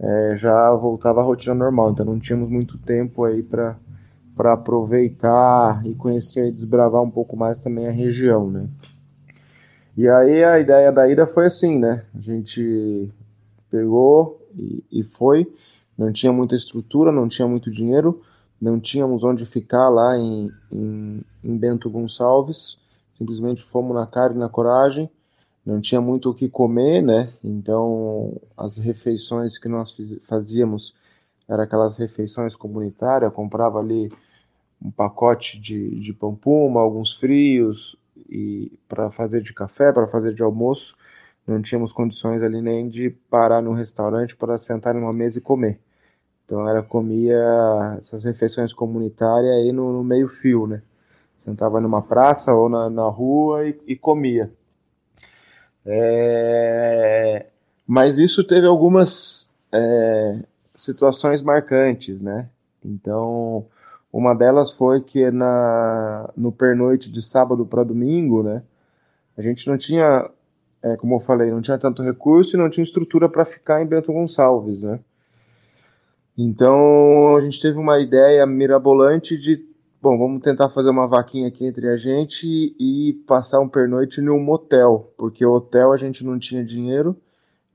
é, 0.00 0.34
já 0.34 0.74
voltava 0.74 1.20
a 1.20 1.22
rotina 1.22 1.54
normal, 1.54 1.92
então 1.92 2.04
não 2.04 2.18
tínhamos 2.18 2.50
muito 2.50 2.76
tempo 2.76 3.22
aí 3.24 3.40
para 3.40 3.76
para 4.36 4.54
aproveitar 4.54 5.80
e 5.86 5.94
conhecer 5.94 6.48
e 6.48 6.52
desbravar 6.52 7.00
um 7.00 7.10
pouco 7.10 7.36
mais 7.36 7.60
também 7.60 7.86
a 7.86 7.92
região, 7.92 8.50
né? 8.50 8.66
E 9.96 10.08
aí 10.08 10.42
a 10.42 10.58
ideia 10.58 10.90
da 10.90 11.08
ida 11.08 11.24
foi 11.24 11.46
assim, 11.46 11.78
né? 11.78 12.02
A 12.12 12.20
gente 12.20 13.08
pegou 13.70 14.44
e, 14.58 14.82
e 14.90 15.04
foi 15.04 15.46
não 15.96 16.10
tinha 16.10 16.32
muita 16.32 16.56
estrutura, 16.56 17.12
não 17.12 17.28
tinha 17.28 17.46
muito 17.46 17.70
dinheiro, 17.70 18.20
não 18.60 18.80
tínhamos 18.80 19.22
onde 19.22 19.46
ficar 19.46 19.88
lá 19.88 20.18
em, 20.18 20.50
em, 20.72 21.22
em 21.44 21.56
Bento 21.56 21.88
Gonçalves, 21.88 22.80
simplesmente 23.12 23.62
fomos 23.62 23.94
na 23.94 24.04
cara 24.04 24.34
e 24.34 24.36
na 24.36 24.48
coragem, 24.48 25.08
não 25.64 25.80
tinha 25.80 26.00
muito 26.00 26.30
o 26.30 26.34
que 26.34 26.48
comer, 26.48 27.02
né? 27.02 27.32
Então 27.42 28.40
as 28.56 28.78
refeições 28.78 29.58
que 29.58 29.68
nós 29.68 29.94
fazíamos 30.26 30.94
eram 31.48 31.64
aquelas 31.64 31.96
refeições 31.96 32.54
comunitárias, 32.54 33.32
comprava 33.32 33.78
ali 33.78 34.12
um 34.82 34.90
pacote 34.90 35.60
de, 35.60 35.98
de 36.00 36.12
pão 36.12 36.34
puma, 36.34 36.80
alguns 36.80 37.14
frios 37.14 37.96
e 38.28 38.78
para 38.88 39.10
fazer 39.10 39.42
de 39.42 39.52
café, 39.52 39.92
para 39.92 40.06
fazer 40.06 40.34
de 40.34 40.42
almoço, 40.42 40.96
não 41.46 41.60
tínhamos 41.60 41.92
condições 41.92 42.42
ali 42.42 42.60
nem 42.60 42.88
de 42.88 43.10
parar 43.10 43.62
no 43.62 43.72
restaurante 43.72 44.36
para 44.36 44.58
sentar 44.58 44.94
numa 44.94 45.12
mesa 45.12 45.38
e 45.38 45.42
comer. 45.42 45.78
Então 46.44 46.68
ela 46.68 46.82
comia 46.82 47.96
essas 47.98 48.24
refeições 48.24 48.72
comunitárias 48.72 49.54
aí 49.54 49.72
no, 49.72 49.92
no 49.92 50.04
meio 50.04 50.28
fio, 50.28 50.66
né? 50.66 50.82
Sentava 51.36 51.80
numa 51.80 52.02
praça 52.02 52.54
ou 52.54 52.68
na, 52.68 52.88
na 52.88 53.08
rua 53.08 53.66
e, 53.66 53.78
e 53.86 53.96
comia. 53.96 54.52
É... 55.86 57.46
Mas 57.86 58.18
isso 58.18 58.42
teve 58.44 58.66
algumas 58.66 59.54
é, 59.72 60.38
situações 60.74 61.42
marcantes, 61.42 62.22
né? 62.22 62.48
Então, 62.84 63.66
uma 64.12 64.34
delas 64.34 64.70
foi 64.70 65.00
que 65.02 65.30
na, 65.30 66.30
no 66.36 66.52
pernoite 66.52 67.10
de 67.10 67.20
sábado 67.20 67.66
para 67.66 67.84
domingo, 67.84 68.42
né? 68.42 68.62
A 69.36 69.42
gente 69.42 69.68
não 69.68 69.76
tinha, 69.76 70.30
é, 70.82 70.96
como 70.96 71.16
eu 71.16 71.20
falei, 71.20 71.50
não 71.50 71.60
tinha 71.60 71.78
tanto 71.78 72.02
recurso 72.02 72.56
e 72.56 72.58
não 72.58 72.70
tinha 72.70 72.84
estrutura 72.84 73.28
para 73.28 73.44
ficar 73.44 73.82
em 73.82 73.86
Bento 73.86 74.12
Gonçalves, 74.12 74.82
né? 74.82 75.00
Então 76.36 77.36
a 77.36 77.40
gente 77.40 77.60
teve 77.60 77.78
uma 77.78 77.98
ideia 77.98 78.44
mirabolante 78.46 79.38
de, 79.38 79.64
bom, 80.04 80.18
vamos 80.18 80.40
tentar 80.40 80.68
fazer 80.68 80.90
uma 80.90 81.06
vaquinha 81.06 81.48
aqui 81.48 81.64
entre 81.64 81.88
a 81.88 81.96
gente 81.96 82.46
e, 82.78 83.14
passar 83.26 83.60
um 83.60 83.68
pernoite 83.70 84.20
num 84.20 84.38
motel, 84.38 85.10
porque 85.16 85.46
hotel 85.46 85.92
a 85.92 85.96
gente 85.96 86.22
não 86.22 86.38
tinha 86.38 86.62
dinheiro. 86.62 87.16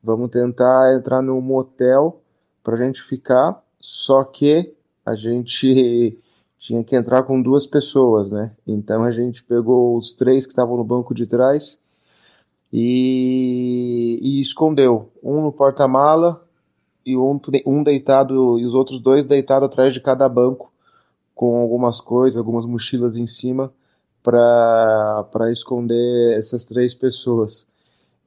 Vamos 0.03 0.29
tentar 0.29 0.93
entrar 0.95 1.23
num 1.23 1.41
motel 1.41 2.21
para 2.63 2.75
a 2.75 2.77
gente 2.77 3.01
ficar, 3.01 3.59
só 3.79 4.23
que 4.23 4.75
a 5.03 5.15
gente 5.15 6.19
tinha 6.55 6.83
que 6.83 6.95
entrar 6.95 7.23
com 7.23 7.41
duas 7.41 7.65
pessoas, 7.65 8.31
né? 8.31 8.51
Então 8.67 9.03
a 9.03 9.09
gente 9.09 9.43
pegou 9.43 9.97
os 9.97 10.13
três 10.13 10.45
que 10.45 10.51
estavam 10.51 10.77
no 10.77 10.83
banco 10.83 11.15
de 11.15 11.25
trás 11.25 11.81
e, 12.71 14.19
e 14.21 14.39
escondeu 14.39 15.11
um 15.23 15.41
no 15.41 15.51
porta-mala, 15.51 16.47
e 17.03 17.17
um, 17.17 17.39
um 17.65 17.81
deitado 17.83 18.59
e 18.59 18.65
os 18.67 18.75
outros 18.75 19.01
dois 19.01 19.25
deitados 19.25 19.65
atrás 19.65 19.95
de 19.95 19.99
cada 19.99 20.29
banco 20.29 20.71
com 21.39 21.55
algumas 21.61 22.01
coisas, 22.01 22.37
algumas 22.37 22.65
mochilas 22.65 23.15
em 23.15 23.25
cima 23.25 23.71
para 24.21 25.49
esconder 25.49 26.37
essas 26.37 26.65
três 26.65 26.93
pessoas. 26.93 27.65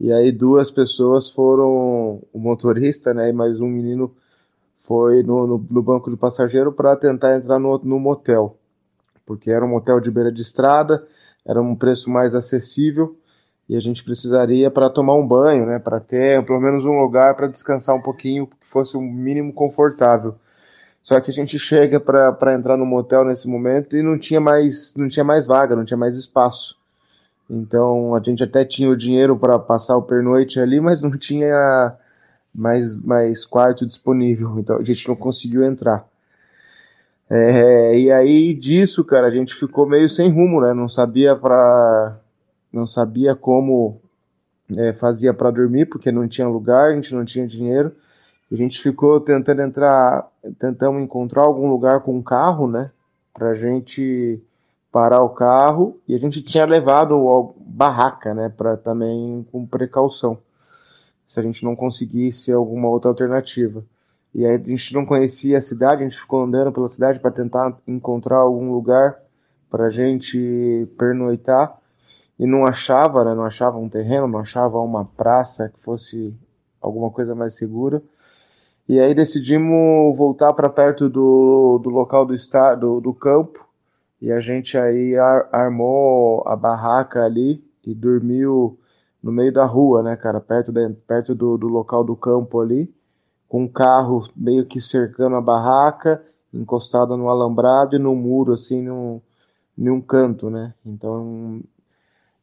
E 0.00 0.10
aí 0.10 0.32
duas 0.32 0.70
pessoas 0.70 1.28
foram 1.28 2.22
o 2.32 2.38
motorista, 2.38 3.12
né, 3.12 3.28
e 3.28 3.32
mais 3.34 3.60
um 3.60 3.68
menino 3.68 4.16
foi 4.78 5.22
no, 5.22 5.46
no, 5.46 5.66
no 5.70 5.82
banco 5.82 6.08
de 6.08 6.16
passageiro 6.16 6.72
para 6.72 6.96
tentar 6.96 7.36
entrar 7.36 7.58
no, 7.58 7.78
no 7.84 8.00
motel, 8.00 8.56
porque 9.26 9.50
era 9.50 9.62
um 9.62 9.68
motel 9.68 10.00
de 10.00 10.10
beira 10.10 10.32
de 10.32 10.40
estrada, 10.40 11.06
era 11.44 11.60
um 11.60 11.76
preço 11.76 12.10
mais 12.10 12.34
acessível 12.34 13.14
e 13.68 13.76
a 13.76 13.80
gente 13.80 14.02
precisaria 14.02 14.70
para 14.70 14.88
tomar 14.88 15.16
um 15.16 15.28
banho, 15.28 15.66
né, 15.66 15.78
para 15.78 16.00
ter 16.00 16.42
pelo 16.46 16.62
menos 16.62 16.86
um 16.86 16.98
lugar 16.98 17.36
para 17.36 17.46
descansar 17.46 17.94
um 17.94 18.00
pouquinho 18.00 18.46
que 18.46 18.66
fosse 18.66 18.96
o 18.96 19.00
um 19.00 19.12
mínimo 19.12 19.52
confortável. 19.52 20.34
Só 21.02 21.20
que 21.20 21.30
a 21.30 21.34
gente 21.34 21.58
chega 21.58 21.98
para 21.98 22.54
entrar 22.54 22.76
no 22.76 22.86
motel 22.86 23.24
nesse 23.24 23.48
momento 23.48 23.96
e 23.96 24.02
não 24.02 24.16
tinha 24.16 24.40
mais 24.40 24.94
não 24.96 25.08
tinha 25.08 25.24
mais 25.24 25.46
vaga, 25.46 25.74
não 25.74 25.84
tinha 25.84 25.98
mais 25.98 26.16
espaço. 26.16 26.76
Então 27.50 28.14
a 28.14 28.22
gente 28.22 28.42
até 28.44 28.64
tinha 28.64 28.88
o 28.88 28.96
dinheiro 28.96 29.36
para 29.36 29.58
passar 29.58 29.96
o 29.96 30.02
pernoite 30.02 30.60
ali, 30.60 30.80
mas 30.80 31.02
não 31.02 31.10
tinha 31.10 31.96
mais, 32.54 33.04
mais 33.04 33.44
quarto 33.44 33.84
disponível. 33.84 34.58
Então 34.58 34.78
a 34.78 34.82
gente 34.82 35.06
não 35.08 35.16
conseguiu 35.16 35.64
entrar. 35.64 36.06
É, 37.28 37.98
e 37.98 38.10
aí 38.12 38.54
disso, 38.54 39.04
cara, 39.04 39.26
a 39.26 39.30
gente 39.30 39.54
ficou 39.54 39.86
meio 39.86 40.08
sem 40.08 40.30
rumo, 40.30 40.60
né? 40.60 40.72
Não 40.72 40.88
sabia 40.88 41.34
para 41.34 42.18
não 42.72 42.86
sabia 42.86 43.34
como 43.34 44.00
é, 44.76 44.92
fazia 44.92 45.34
para 45.34 45.50
dormir 45.50 45.86
porque 45.86 46.12
não 46.12 46.28
tinha 46.28 46.48
lugar, 46.48 46.90
a 46.90 46.94
gente 46.94 47.14
não 47.14 47.24
tinha 47.24 47.46
dinheiro. 47.46 47.92
A 48.52 48.54
gente 48.54 48.82
ficou 48.82 49.18
tentando 49.18 49.62
entrar, 49.62 50.30
tentamos 50.58 51.02
encontrar 51.02 51.44
algum 51.44 51.70
lugar 51.70 52.02
com 52.02 52.18
um 52.18 52.22
carro, 52.22 52.68
né? 52.68 52.90
Pra 53.32 53.54
gente 53.54 54.42
parar 54.92 55.22
o 55.22 55.30
carro 55.30 55.98
e 56.06 56.14
a 56.14 56.18
gente 56.18 56.42
tinha 56.42 56.66
levado 56.66 57.54
barraca, 57.56 58.34
né? 58.34 58.50
Para 58.54 58.76
também 58.76 59.46
com 59.50 59.66
precaução, 59.66 60.36
se 61.26 61.40
a 61.40 61.42
gente 61.42 61.64
não 61.64 61.74
conseguisse 61.74 62.52
alguma 62.52 62.88
outra 62.88 63.10
alternativa. 63.10 63.82
E 64.34 64.44
aí 64.44 64.56
a 64.56 64.58
gente 64.58 64.92
não 64.92 65.06
conhecia 65.06 65.56
a 65.56 65.62
cidade, 65.62 66.04
a 66.04 66.08
gente 66.08 66.20
ficou 66.20 66.42
andando 66.42 66.70
pela 66.70 66.88
cidade 66.88 67.20
para 67.20 67.30
tentar 67.30 67.74
encontrar 67.88 68.36
algum 68.36 68.70
lugar 68.70 69.18
para 69.70 69.86
a 69.86 69.90
gente 69.90 70.86
pernoitar 70.98 71.78
e 72.38 72.46
não 72.46 72.66
achava, 72.66 73.24
né? 73.24 73.34
Não 73.34 73.44
achava 73.44 73.78
um 73.78 73.88
terreno, 73.88 74.28
não 74.28 74.40
achava 74.40 74.78
uma 74.78 75.06
praça 75.06 75.70
que 75.70 75.80
fosse 75.80 76.34
alguma 76.82 77.10
coisa 77.10 77.34
mais 77.34 77.54
segura. 77.56 78.02
E 78.88 79.00
aí 79.00 79.14
decidimos 79.14 80.16
voltar 80.16 80.52
para 80.52 80.68
perto 80.68 81.08
do, 81.08 81.78
do 81.82 81.88
local 81.88 82.26
do, 82.26 82.34
estado, 82.34 83.00
do 83.00 83.14
campo. 83.14 83.66
E 84.20 84.30
a 84.30 84.40
gente 84.40 84.76
aí 84.76 85.16
ar, 85.16 85.48
armou 85.52 86.42
a 86.46 86.56
barraca 86.56 87.24
ali 87.24 87.64
e 87.84 87.94
dormiu 87.94 88.78
no 89.22 89.30
meio 89.30 89.52
da 89.52 89.64
rua, 89.64 90.02
né, 90.02 90.16
cara, 90.16 90.40
perto, 90.40 90.72
de, 90.72 90.88
perto 91.06 91.34
do, 91.34 91.56
do 91.56 91.68
local 91.68 92.02
do 92.02 92.16
campo 92.16 92.60
ali, 92.60 92.92
com 93.48 93.62
um 93.62 93.68
carro 93.68 94.28
meio 94.36 94.66
que 94.66 94.80
cercando 94.80 95.36
a 95.36 95.40
barraca, 95.40 96.22
encostado 96.52 97.16
no 97.16 97.28
alambrado 97.28 97.94
e 97.94 97.98
no 97.98 98.16
muro, 98.16 98.52
assim, 98.52 98.82
num, 98.82 99.20
num 99.76 100.00
canto, 100.00 100.50
né, 100.50 100.74
então... 100.84 101.60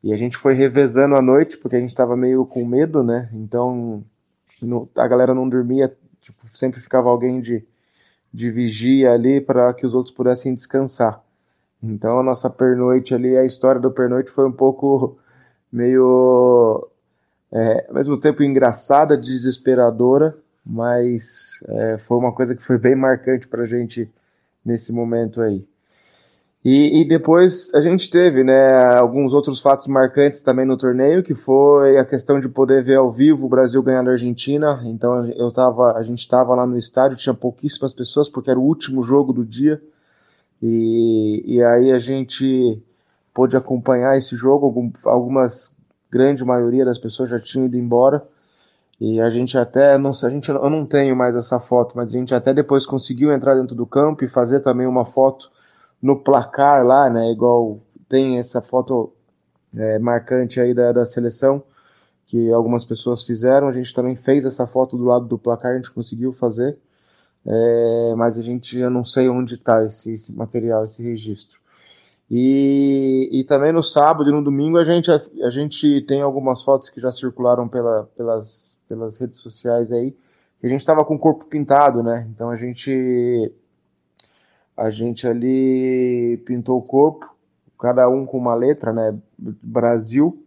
E 0.02 0.14
a 0.14 0.16
gente 0.16 0.38
foi 0.38 0.53
revezando 0.53 1.16
a 1.16 1.22
noite, 1.22 1.57
porque 1.57 1.76
a 1.76 1.80
gente 1.80 1.94
tava 1.94 2.16
meio 2.16 2.45
com 2.45 2.66
medo, 2.66 3.03
né, 3.03 3.30
então 3.34 4.02
a 4.95 5.07
galera 5.07 5.34
não 5.34 5.49
dormia 5.49 5.94
Tipo, 6.30 6.47
sempre 6.47 6.80
ficava 6.80 7.10
alguém 7.10 7.41
de, 7.41 7.65
de 8.31 8.51
vigia 8.51 9.11
ali 9.11 9.41
para 9.41 9.73
que 9.73 9.84
os 9.84 9.95
outros 9.95 10.14
pudessem 10.14 10.53
descansar. 10.53 11.23
Então 11.81 12.19
a 12.19 12.23
nossa 12.23 12.49
pernoite 12.49 13.15
ali, 13.15 13.35
a 13.35 13.45
história 13.45 13.81
do 13.81 13.89
pernoite 13.89 14.30
foi 14.30 14.47
um 14.47 14.51
pouco 14.51 15.18
meio, 15.72 16.88
é, 17.51 17.85
ao 17.88 17.95
mesmo 17.95 18.19
tempo 18.19 18.43
engraçada, 18.43 19.18
desesperadora, 19.18 20.38
mas 20.64 21.64
é, 21.68 21.97
foi 21.97 22.18
uma 22.18 22.31
coisa 22.31 22.56
que 22.56 22.61
foi 22.61 22.77
bem 22.77 22.95
marcante 22.95 23.47
para 23.47 23.64
a 23.64 23.68
gente 23.68 24.07
nesse 24.64 24.93
momento 24.93 25.41
aí. 25.41 25.68
E, 26.64 27.02
e, 27.02 27.06
depois 27.06 27.73
a 27.73 27.80
gente 27.80 28.10
teve 28.11 28.44
né, 28.44 28.94
alguns 28.98 29.34
outros 29.34 29.61
fatos 29.61 29.88
marcantes 29.88 30.41
também 30.41 30.65
no 30.65 30.77
torneio, 30.77 31.23
que 31.23 31.34
foi 31.34 31.98
a 31.98 32.03
questão 32.03 32.38
de 32.38 32.49
poder 32.49 32.84
ver 32.84 32.98
ao 32.98 33.10
vivo 33.10 33.45
o 33.45 33.49
Brasil 33.49 33.81
ganhar 33.81 34.03
da 34.03 34.11
Argentina. 34.11 34.81
Então 34.86 35.23
eu 35.31 35.52
tava, 35.52 35.94
a 35.94 36.03
gente 36.03 36.19
estava 36.19 36.53
lá 36.53 36.65
no 36.65 36.77
estádio, 36.77 37.18
tinha 37.18 37.34
pouquíssimas 37.34 37.94
pessoas, 37.94 38.27
porque 38.30 38.49
era 38.49 38.60
o 38.60 38.64
último 38.64 39.02
jogo 39.03 39.31
do 39.31 39.45
dia. 39.45 39.81
E, 40.61 41.44
e 41.45 41.64
aí 41.64 41.94
a 41.94 41.98
gente 41.98 42.84
pôde 43.34 43.56
acompanhar 43.56 44.18
esse 44.18 44.36
jogo. 44.36 44.91
Algumas, 45.06 45.77
grande 46.11 46.44
maioria 46.44 46.84
das 46.84 46.98
pessoas 46.98 47.30
já 47.30 47.40
tinham 47.40 47.68
ido 47.68 47.77
embora. 47.77 48.22
E 48.99 49.22
a 49.22 49.30
gente 49.30 49.57
até, 49.57 49.98
não, 49.98 50.11
a 50.11 50.30
gente, 50.30 50.49
eu 50.49 50.69
não 50.69 50.86
tenho 50.86 51.15
mais 51.15 51.34
essa 51.34 51.57
foto, 51.57 51.94
mas 51.95 52.10
a 52.10 52.18
gente 52.18 52.36
até 52.36 52.53
depois 52.53 52.86
conseguiu 52.86 53.31
entrar 53.31 53.56
dentro 53.56 53.73
do 53.73 53.86
campo 53.86 54.26
e 54.26 54.27
fazer 54.27 54.60
também 54.60 54.86
uma 54.86 55.06
foto 55.06 55.49
no 56.01 56.21
placar 56.21 56.85
lá, 56.85 57.09
né? 57.09 57.31
Igual 57.31 57.80
tem 58.07 58.38
essa 58.38 58.61
foto 58.61 59.13
é, 59.76 59.99
marcante 59.99 60.59
aí 60.59 60.73
da, 60.73 60.91
da 60.91 61.05
seleção 61.05 61.63
que 62.26 62.51
algumas 62.51 62.85
pessoas 62.85 63.23
fizeram. 63.23 63.67
A 63.67 63.71
gente 63.71 63.93
também 63.93 64.15
fez 64.15 64.45
essa 64.45 64.65
foto 64.67 64.97
do 64.97 65.03
lado 65.03 65.26
do 65.26 65.38
placar, 65.38 65.73
a 65.73 65.76
gente 65.76 65.91
conseguiu 65.91 66.31
fazer, 66.31 66.77
é, 67.45 68.13
mas 68.15 68.38
a 68.38 68.41
gente 68.41 68.77
eu 68.77 68.89
não 68.89 69.03
sei 69.03 69.27
onde 69.30 69.55
está 69.55 69.84
esse, 69.84 70.13
esse, 70.13 70.35
material, 70.35 70.85
esse 70.85 71.03
registro. 71.03 71.59
E, 72.31 73.27
e 73.31 73.43
também 73.43 73.71
no 73.71 73.81
sábado 73.81 74.30
e 74.30 74.31
no 74.31 74.43
domingo 74.43 74.77
a 74.77 74.85
gente, 74.85 75.11
a, 75.11 75.19
a 75.43 75.49
gente 75.49 76.01
tem 76.03 76.21
algumas 76.21 76.61
fotos 76.61 76.89
que 76.89 77.01
já 77.01 77.11
circularam 77.11 77.67
pela, 77.67 78.03
pelas, 78.15 78.80
pelas 78.88 79.19
redes 79.19 79.39
sociais 79.39 79.91
aí, 79.91 80.11
que 80.59 80.67
a 80.67 80.69
gente 80.69 80.81
estava 80.81 81.03
com 81.03 81.15
o 81.15 81.19
corpo 81.19 81.45
pintado, 81.45 82.03
né? 82.03 82.27
Então 82.30 82.51
a 82.51 82.55
gente 82.55 83.51
a 84.80 84.89
gente 84.89 85.27
ali 85.27 86.41
pintou 86.45 86.77
o 86.77 86.81
corpo, 86.81 87.30
cada 87.77 88.07
um 88.10 88.26
com 88.26 88.38
uma 88.38 88.56
letra, 88.56 88.93
né? 88.93 89.14
Brasil. 89.38 90.41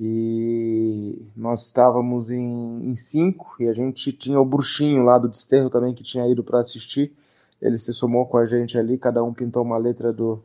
E 0.00 1.26
nós 1.36 1.66
estávamos 1.66 2.30
em, 2.30 2.88
em 2.88 2.94
cinco 2.94 3.56
e 3.60 3.68
a 3.68 3.74
gente 3.74 4.12
tinha 4.12 4.40
o 4.40 4.44
bruxinho 4.44 5.02
lá 5.02 5.18
do 5.18 5.28
desterro 5.28 5.68
também 5.68 5.92
que 5.92 6.02
tinha 6.02 6.26
ido 6.26 6.42
para 6.42 6.60
assistir. 6.60 7.12
Ele 7.60 7.76
se 7.76 7.92
somou 7.92 8.24
com 8.24 8.38
a 8.38 8.46
gente 8.46 8.78
ali, 8.78 8.96
cada 8.96 9.22
um 9.22 9.34
pintou 9.34 9.62
uma 9.62 9.76
letra 9.76 10.12
do, 10.12 10.40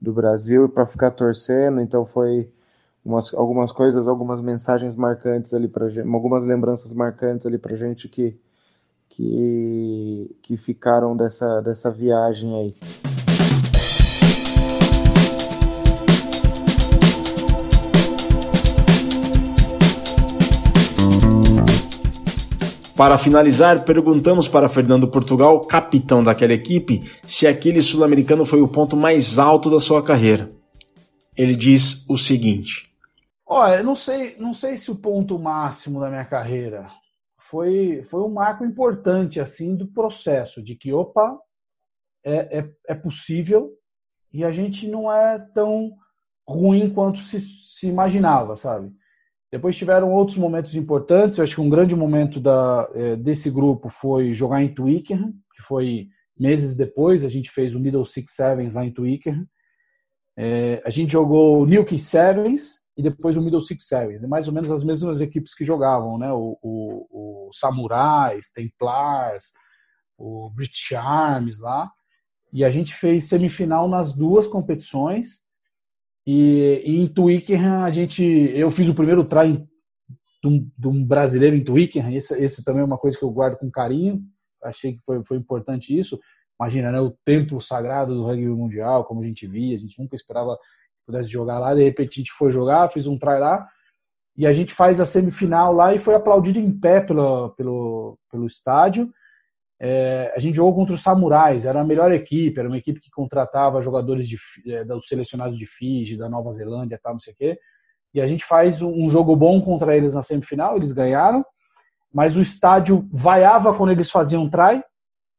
do 0.00 0.12
Brasil 0.12 0.68
para 0.68 0.86
ficar 0.86 1.10
torcendo. 1.10 1.80
Então 1.80 2.04
foi 2.04 2.48
umas, 3.04 3.34
algumas 3.34 3.72
coisas, 3.72 4.06
algumas 4.06 4.40
mensagens 4.40 4.94
marcantes 4.94 5.52
ali 5.52 5.66
para 5.66 5.88
algumas 6.12 6.46
lembranças 6.46 6.92
marcantes 6.92 7.44
ali 7.44 7.58
para 7.58 7.74
gente 7.74 8.08
que 8.08 8.38
que, 9.16 10.36
que 10.42 10.56
ficaram 10.56 11.16
dessa, 11.16 11.60
dessa 11.60 11.90
viagem 11.90 12.54
aí. 12.58 12.74
Para 22.96 23.18
finalizar, 23.18 23.84
perguntamos 23.84 24.46
para 24.46 24.68
Fernando 24.68 25.08
Portugal, 25.08 25.60
capitão 25.62 26.22
daquela 26.22 26.52
equipe, 26.52 27.02
se 27.26 27.46
aquele 27.46 27.82
sul-americano 27.82 28.46
foi 28.46 28.60
o 28.62 28.68
ponto 28.68 28.96
mais 28.96 29.38
alto 29.38 29.68
da 29.68 29.80
sua 29.80 30.02
carreira. 30.02 30.52
Ele 31.36 31.56
diz 31.56 32.08
o 32.08 32.16
seguinte: 32.16 32.88
Olha, 33.44 33.82
não 33.82 33.96
sei, 33.96 34.36
não 34.38 34.54
sei 34.54 34.78
se 34.78 34.90
o 34.90 34.94
ponto 34.94 35.38
máximo 35.38 35.98
da 35.98 36.08
minha 36.08 36.24
carreira, 36.24 36.86
foi, 37.52 38.02
foi 38.04 38.22
um 38.22 38.30
marco 38.30 38.64
importante 38.64 39.38
assim 39.38 39.76
do 39.76 39.86
processo 39.86 40.62
de 40.62 40.74
que 40.74 40.90
opa 40.90 41.38
é, 42.24 42.60
é, 42.60 42.70
é 42.88 42.94
possível 42.94 43.70
e 44.32 44.42
a 44.42 44.50
gente 44.50 44.88
não 44.88 45.12
é 45.12 45.38
tão 45.52 45.92
ruim 46.48 46.88
quanto 46.88 47.18
se, 47.18 47.42
se 47.42 47.86
imaginava, 47.86 48.56
sabe? 48.56 48.90
Depois 49.52 49.76
tiveram 49.76 50.10
outros 50.10 50.38
momentos 50.38 50.74
importantes. 50.74 51.36
Eu 51.36 51.44
acho 51.44 51.56
que 51.56 51.60
um 51.60 51.68
grande 51.68 51.94
momento 51.94 52.40
da, 52.40 52.88
é, 52.94 53.16
desse 53.16 53.50
grupo 53.50 53.90
foi 53.90 54.32
jogar 54.32 54.62
em 54.62 54.72
Twickenham, 54.72 55.34
que 55.54 55.62
foi 55.62 56.08
meses 56.38 56.74
depois. 56.74 57.22
A 57.22 57.28
gente 57.28 57.50
fez 57.50 57.74
o 57.74 57.80
Middle 57.80 58.06
Six 58.06 58.34
Sevens 58.34 58.72
lá 58.72 58.82
em 58.82 58.90
Twickenham. 58.90 59.46
É, 60.38 60.82
a 60.86 60.88
gente 60.88 61.12
jogou 61.12 61.66
Newquay 61.66 61.98
Sevens 61.98 62.81
e 62.96 63.02
depois 63.02 63.36
o 63.36 63.42
Middle 63.42 63.60
Six 63.60 63.86
Sevens. 63.86 64.24
É 64.24 64.26
mais 64.26 64.48
ou 64.48 64.54
menos 64.54 64.70
as 64.70 64.84
mesmas 64.84 65.20
equipes 65.20 65.54
que 65.54 65.64
jogavam, 65.64 66.18
né? 66.18 66.32
O, 66.32 66.58
o, 66.62 67.48
o 67.48 67.50
Samurais, 67.52 68.50
Templars, 68.50 69.52
o 70.18 70.50
British 70.50 70.92
Arms 70.92 71.58
lá. 71.58 71.90
E 72.52 72.64
a 72.64 72.70
gente 72.70 72.94
fez 72.94 73.24
semifinal 73.24 73.88
nas 73.88 74.12
duas 74.12 74.46
competições. 74.46 75.42
E, 76.26 76.82
e 76.84 76.98
em 76.98 77.06
Twickenham 77.08 77.82
a 77.82 77.90
gente, 77.90 78.22
eu 78.22 78.70
fiz 78.70 78.88
o 78.88 78.94
primeiro 78.94 79.24
try 79.24 79.52
de 79.56 80.48
um, 80.48 80.70
de 80.76 80.88
um 80.88 81.04
brasileiro 81.04 81.56
em 81.56 81.64
Twickenham. 81.64 82.12
Esse, 82.12 82.34
esse 82.42 82.62
também 82.62 82.82
é 82.82 82.86
uma 82.86 82.98
coisa 82.98 83.18
que 83.18 83.24
eu 83.24 83.30
guardo 83.30 83.56
com 83.58 83.70
carinho. 83.70 84.22
Achei 84.62 84.92
que 84.92 85.02
foi, 85.02 85.24
foi 85.24 85.38
importante 85.38 85.96
isso. 85.96 86.20
Imagina, 86.60 86.92
né? 86.92 87.00
O 87.00 87.16
templo 87.24 87.60
sagrado 87.60 88.14
do 88.14 88.22
rugby 88.22 88.46
mundial, 88.48 89.04
como 89.04 89.22
a 89.22 89.26
gente 89.26 89.46
via. 89.46 89.74
A 89.74 89.78
gente 89.78 89.98
nunca 89.98 90.14
esperava 90.14 90.58
pudesse 91.04 91.28
jogar 91.28 91.58
lá. 91.58 91.74
De 91.74 91.82
repente 91.82 92.14
a 92.14 92.20
gente 92.22 92.32
foi 92.32 92.50
jogar, 92.50 92.88
fiz 92.88 93.06
um 93.06 93.18
try 93.18 93.38
lá 93.38 93.66
e 94.36 94.46
a 94.46 94.52
gente 94.52 94.72
faz 94.72 94.98
a 95.00 95.06
semifinal 95.06 95.72
lá 95.72 95.94
e 95.94 95.98
foi 95.98 96.14
aplaudido 96.14 96.58
em 96.58 96.78
pé 96.78 97.00
pelo, 97.00 97.50
pelo, 97.50 98.18
pelo 98.30 98.46
estádio. 98.46 99.12
É, 99.84 100.32
a 100.34 100.38
gente 100.38 100.54
jogou 100.54 100.74
contra 100.74 100.94
os 100.94 101.02
Samurais, 101.02 101.66
era 101.66 101.80
a 101.80 101.84
melhor 101.84 102.12
equipe, 102.12 102.58
era 102.58 102.68
uma 102.68 102.78
equipe 102.78 103.00
que 103.00 103.10
contratava 103.10 103.82
jogadores 103.82 104.28
de, 104.28 104.36
é, 104.66 104.84
dos 104.84 105.08
selecionados 105.08 105.58
de 105.58 105.66
Fiji, 105.66 106.16
da 106.16 106.28
Nova 106.28 106.52
Zelândia, 106.52 107.00
tal, 107.02 107.14
não 107.14 107.20
sei 107.20 107.32
o 107.32 107.36
quê. 107.36 107.58
E 108.14 108.20
a 108.20 108.26
gente 108.26 108.44
faz 108.44 108.80
um, 108.80 109.08
jogo 109.10 109.34
bom 109.34 109.60
contra 109.60 109.96
eles 109.96 110.14
na 110.14 110.22
semifinal, 110.22 110.76
eles 110.76 110.92
ganharam, 110.92 111.44
mas 112.12 112.36
o 112.36 112.42
estádio 112.42 113.08
vaiava 113.12 113.74
quando 113.74 113.90
eles 113.90 114.10
faziam 114.10 114.48
try 114.48 114.82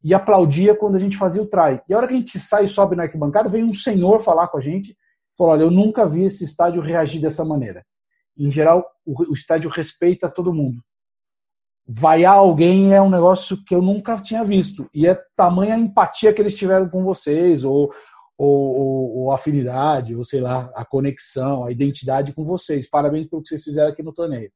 e 0.04 0.14
aplaudia 0.14 0.76
quando 0.76 0.96
a 0.96 1.00
gente 1.00 1.16
fazia 1.16 1.42
o 1.42 1.46
try. 1.46 1.82
E 1.88 1.94
a 1.94 1.98
hora 1.98 2.08
que 2.08 2.14
a 2.14 2.18
gente 2.18 2.40
sai 2.40 2.66
e 2.66 2.68
sobe 2.68 2.96
na 2.96 3.04
arquibancada, 3.04 3.48
vem 3.48 3.64
um 3.64 3.74
senhor 3.74 4.20
falar 4.20 4.50
com 4.50 4.58
a 4.58 4.62
gente, 4.62 4.98
falou: 5.38 5.54
olha, 5.54 5.64
eu 5.64 5.72
nunca 5.72 6.08
vi 6.08 6.24
esse 6.24 6.44
estádio 6.44 6.82
reagir 6.82 7.22
dessa 7.22 7.44
maneira. 7.44 7.86
Em 8.38 8.50
geral, 8.50 8.86
o, 9.06 9.32
o 9.32 9.34
estádio 9.34 9.70
respeita 9.70 10.30
todo 10.30 10.54
mundo. 10.54 10.82
Vaiar 11.86 12.36
alguém 12.36 12.94
é 12.94 13.02
um 13.02 13.10
negócio 13.10 13.62
que 13.64 13.76
eu 13.76 13.82
nunca 13.82 14.18
tinha 14.18 14.44
visto. 14.44 14.90
E 14.94 15.06
é 15.06 15.20
tamanha 15.36 15.78
empatia 15.78 16.34
que 16.34 16.42
eles 16.42 16.56
tiveram 16.56 16.90
com 16.90 17.04
vocês, 17.04 17.64
ou, 17.64 17.92
ou, 18.38 18.76
ou, 18.76 19.18
ou 19.18 19.32
afinidade, 19.32 20.16
ou 20.16 20.24
sei 20.24 20.40
lá, 20.40 20.72
a 20.76 20.86
conexão, 20.86 21.66
a 21.66 21.72
identidade 21.72 22.34
com 22.34 22.44
vocês. 22.46 22.90
Parabéns 22.90 23.28
pelo 23.28 23.42
que 23.42 23.50
vocês 23.50 23.64
fizeram 23.64 23.92
aqui 23.92 24.02
no 24.02 24.14
torneio. 24.14 24.52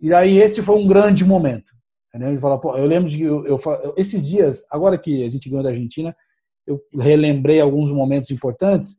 E 0.00 0.12
aí 0.12 0.36
esse 0.36 0.62
foi 0.62 0.76
um 0.76 0.86
grande 0.86 1.24
momento. 1.24 1.72
Eu 2.14 2.86
lembro 2.86 3.10
de 3.10 3.22
eu, 3.22 3.44
eu, 3.44 3.58
esses 3.96 4.26
dias, 4.26 4.64
agora 4.70 4.96
que 4.96 5.24
a 5.24 5.28
gente 5.28 5.48
ganhou 5.48 5.64
da 5.64 5.70
Argentina, 5.70 6.14
eu 6.66 6.78
relembrei 6.96 7.60
alguns 7.60 7.90
momentos 7.90 8.30
importantes. 8.30 8.98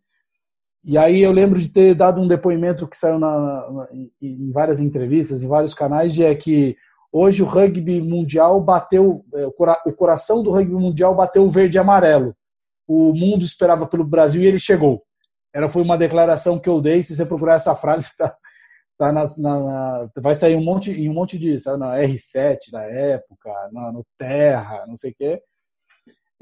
E 0.88 1.00
aí 1.00 1.22
eu 1.22 1.32
lembro 1.32 1.60
de 1.60 1.68
ter 1.70 1.96
dado 1.96 2.22
um 2.22 2.28
depoimento 2.28 2.88
que 2.88 2.96
saiu 2.96 3.18
na, 3.18 3.72
na, 3.72 3.88
em 4.22 4.52
várias 4.52 4.80
entrevistas, 4.80 5.42
em 5.42 5.48
vários 5.48 5.74
canais, 5.74 6.14
de 6.14 6.24
é 6.24 6.36
que 6.36 6.78
hoje 7.12 7.42
o 7.42 7.46
rugby 7.48 8.00
mundial 8.02 8.62
bateu, 8.62 9.26
é, 9.34 9.48
o 9.48 9.94
coração 9.94 10.44
do 10.44 10.52
rugby 10.52 10.76
mundial 10.76 11.16
bateu 11.16 11.44
o 11.44 11.50
verde 11.50 11.78
e 11.78 11.80
amarelo. 11.80 12.36
O 12.88 13.16
mundo 13.16 13.44
esperava 13.44 13.88
pelo 13.88 14.06
Brasil 14.06 14.44
e 14.44 14.46
ele 14.46 14.60
chegou. 14.60 15.04
Era 15.52 15.68
foi 15.68 15.82
uma 15.82 15.98
declaração 15.98 16.60
que 16.60 16.70
eu 16.70 16.80
dei. 16.80 17.02
Se 17.02 17.16
você 17.16 17.26
procurar 17.26 17.56
essa 17.56 17.74
frase, 17.74 18.10
tá, 18.16 18.36
tá 18.96 19.12
na, 19.12 19.24
na, 19.40 20.10
vai 20.18 20.36
sair 20.36 20.56
um 20.56 20.64
monte 20.64 20.92
em 20.92 21.10
um 21.10 21.14
monte 21.14 21.40
de 21.40 21.60
sabe, 21.60 21.80
na 21.80 21.98
R7 21.98 22.58
na 22.72 22.84
época, 22.84 23.52
na, 23.72 23.92
no 23.92 24.06
Terra, 24.20 24.86
não 24.88 24.96
sei 24.96 25.10
o 25.10 25.16
quê. 25.16 25.42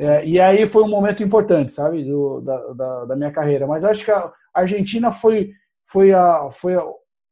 É, 0.04 0.26
e 0.26 0.38
aí 0.38 0.68
foi 0.68 0.84
um 0.84 0.90
momento 0.90 1.24
importante, 1.24 1.72
sabe, 1.72 2.04
do, 2.04 2.42
da, 2.42 2.74
da, 2.74 3.06
da, 3.06 3.16
minha 3.16 3.32
carreira. 3.32 3.66
Mas 3.66 3.86
acho 3.86 4.04
que 4.04 4.12
a 4.12 4.34
Argentina 4.54 5.12
foi 5.14 5.54
foi 5.86 6.12
a 6.12 6.50
foi 6.52 6.76
a, 6.76 6.84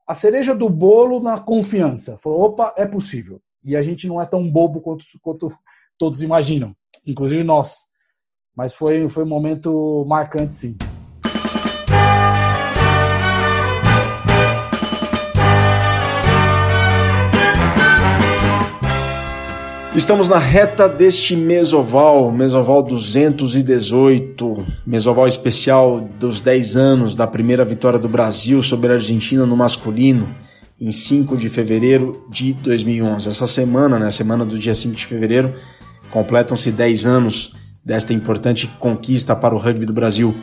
a 0.08 0.16
cereja 0.16 0.56
do 0.56 0.70
bolo 0.70 1.20
na 1.20 1.38
confiança. 1.38 2.18
Falou, 2.18 2.44
opa, 2.44 2.74
é 2.78 2.86
possível. 2.86 3.42
E 3.62 3.76
a 3.76 3.82
gente 3.82 4.08
não 4.08 4.22
é 4.22 4.26
tão 4.26 4.50
bobo 4.50 4.80
quanto, 4.80 5.04
quanto 5.22 5.52
todos 5.98 6.22
imaginam, 6.22 6.74
inclusive 7.06 7.44
nós. 7.44 7.90
Mas 8.56 8.74
foi 8.74 9.10
foi 9.10 9.26
um 9.26 9.30
momento 9.30 10.06
marcante, 10.08 10.56
sim. 10.56 10.78
Estamos 20.02 20.28
na 20.28 20.40
reta 20.40 20.90
deste 20.90 21.36
mesoval, 21.36 22.32
mesoval 22.32 22.82
218, 22.82 24.66
mesoval 24.84 25.28
especial 25.28 26.02
dos 26.20 26.42
10 26.42 26.76
anos 26.76 27.16
da 27.16 27.28
primeira 27.28 27.64
vitória 27.64 28.00
do 28.00 28.10
Brasil 28.10 28.64
sobre 28.64 28.90
a 28.90 28.96
Argentina 28.96 29.46
no 29.46 29.56
masculino, 29.56 30.28
em 30.80 30.92
5 30.92 31.38
de 31.38 31.50
fevereiro 31.50 32.26
de 32.32 32.52
2011. 32.52 33.30
Essa 33.30 33.46
semana, 33.46 34.00
né, 34.00 34.10
semana 34.10 34.44
do 34.44 34.58
dia 34.58 34.74
5 34.74 34.96
de 34.96 35.06
fevereiro, 35.06 35.54
completam-se 36.10 36.72
10 36.72 37.06
anos 37.06 37.54
desta 37.86 38.12
importante 38.12 38.68
conquista 38.80 39.36
para 39.36 39.54
o 39.54 39.60
rugby 39.60 39.86
do 39.86 39.94
Brasil. 39.94 40.36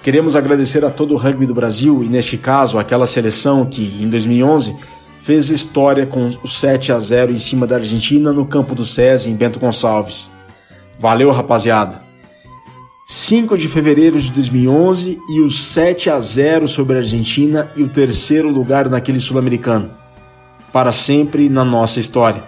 Queremos 0.00 0.36
agradecer 0.36 0.84
a 0.84 0.90
todo 0.90 1.14
o 1.14 1.16
rugby 1.16 1.44
do 1.44 1.54
Brasil 1.54 2.04
e, 2.04 2.08
neste 2.08 2.38
caso, 2.38 2.78
aquela 2.78 3.08
seleção 3.08 3.66
que, 3.66 3.82
em 4.00 4.08
2011, 4.08 4.76
fez 5.22 5.50
história 5.50 6.04
com 6.04 6.26
o 6.26 6.46
7 6.46 6.92
a 6.92 6.98
0 6.98 7.32
em 7.32 7.38
cima 7.38 7.66
da 7.66 7.76
Argentina 7.76 8.32
no 8.32 8.44
campo 8.44 8.74
do 8.74 8.84
SESI 8.84 9.30
em 9.30 9.36
Bento 9.36 9.60
Gonçalves. 9.60 10.30
Valeu, 10.98 11.30
rapaziada! 11.30 12.02
5 13.06 13.56
de 13.56 13.68
fevereiro 13.68 14.20
de 14.20 14.32
2011 14.32 15.20
e 15.28 15.40
o 15.40 15.50
7 15.50 16.10
a 16.10 16.20
0 16.20 16.66
sobre 16.66 16.96
a 16.96 16.98
Argentina 16.98 17.70
e 17.76 17.82
o 17.82 17.88
terceiro 17.88 18.48
lugar 18.48 18.88
naquele 18.88 19.20
sul-americano. 19.20 19.90
Para 20.72 20.92
sempre 20.92 21.48
na 21.48 21.64
nossa 21.64 22.00
história. 22.00 22.42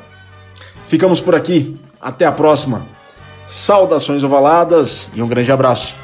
Ficamos 0.89 1.21
por 1.21 1.35
aqui. 1.35 1.77
Até 2.01 2.25
a 2.25 2.33
próxima. 2.33 2.87
Saudações 3.47 4.25
ovaladas 4.25 5.11
e 5.15 5.23
um 5.23 5.29
grande 5.29 5.53
abraço. 5.53 6.04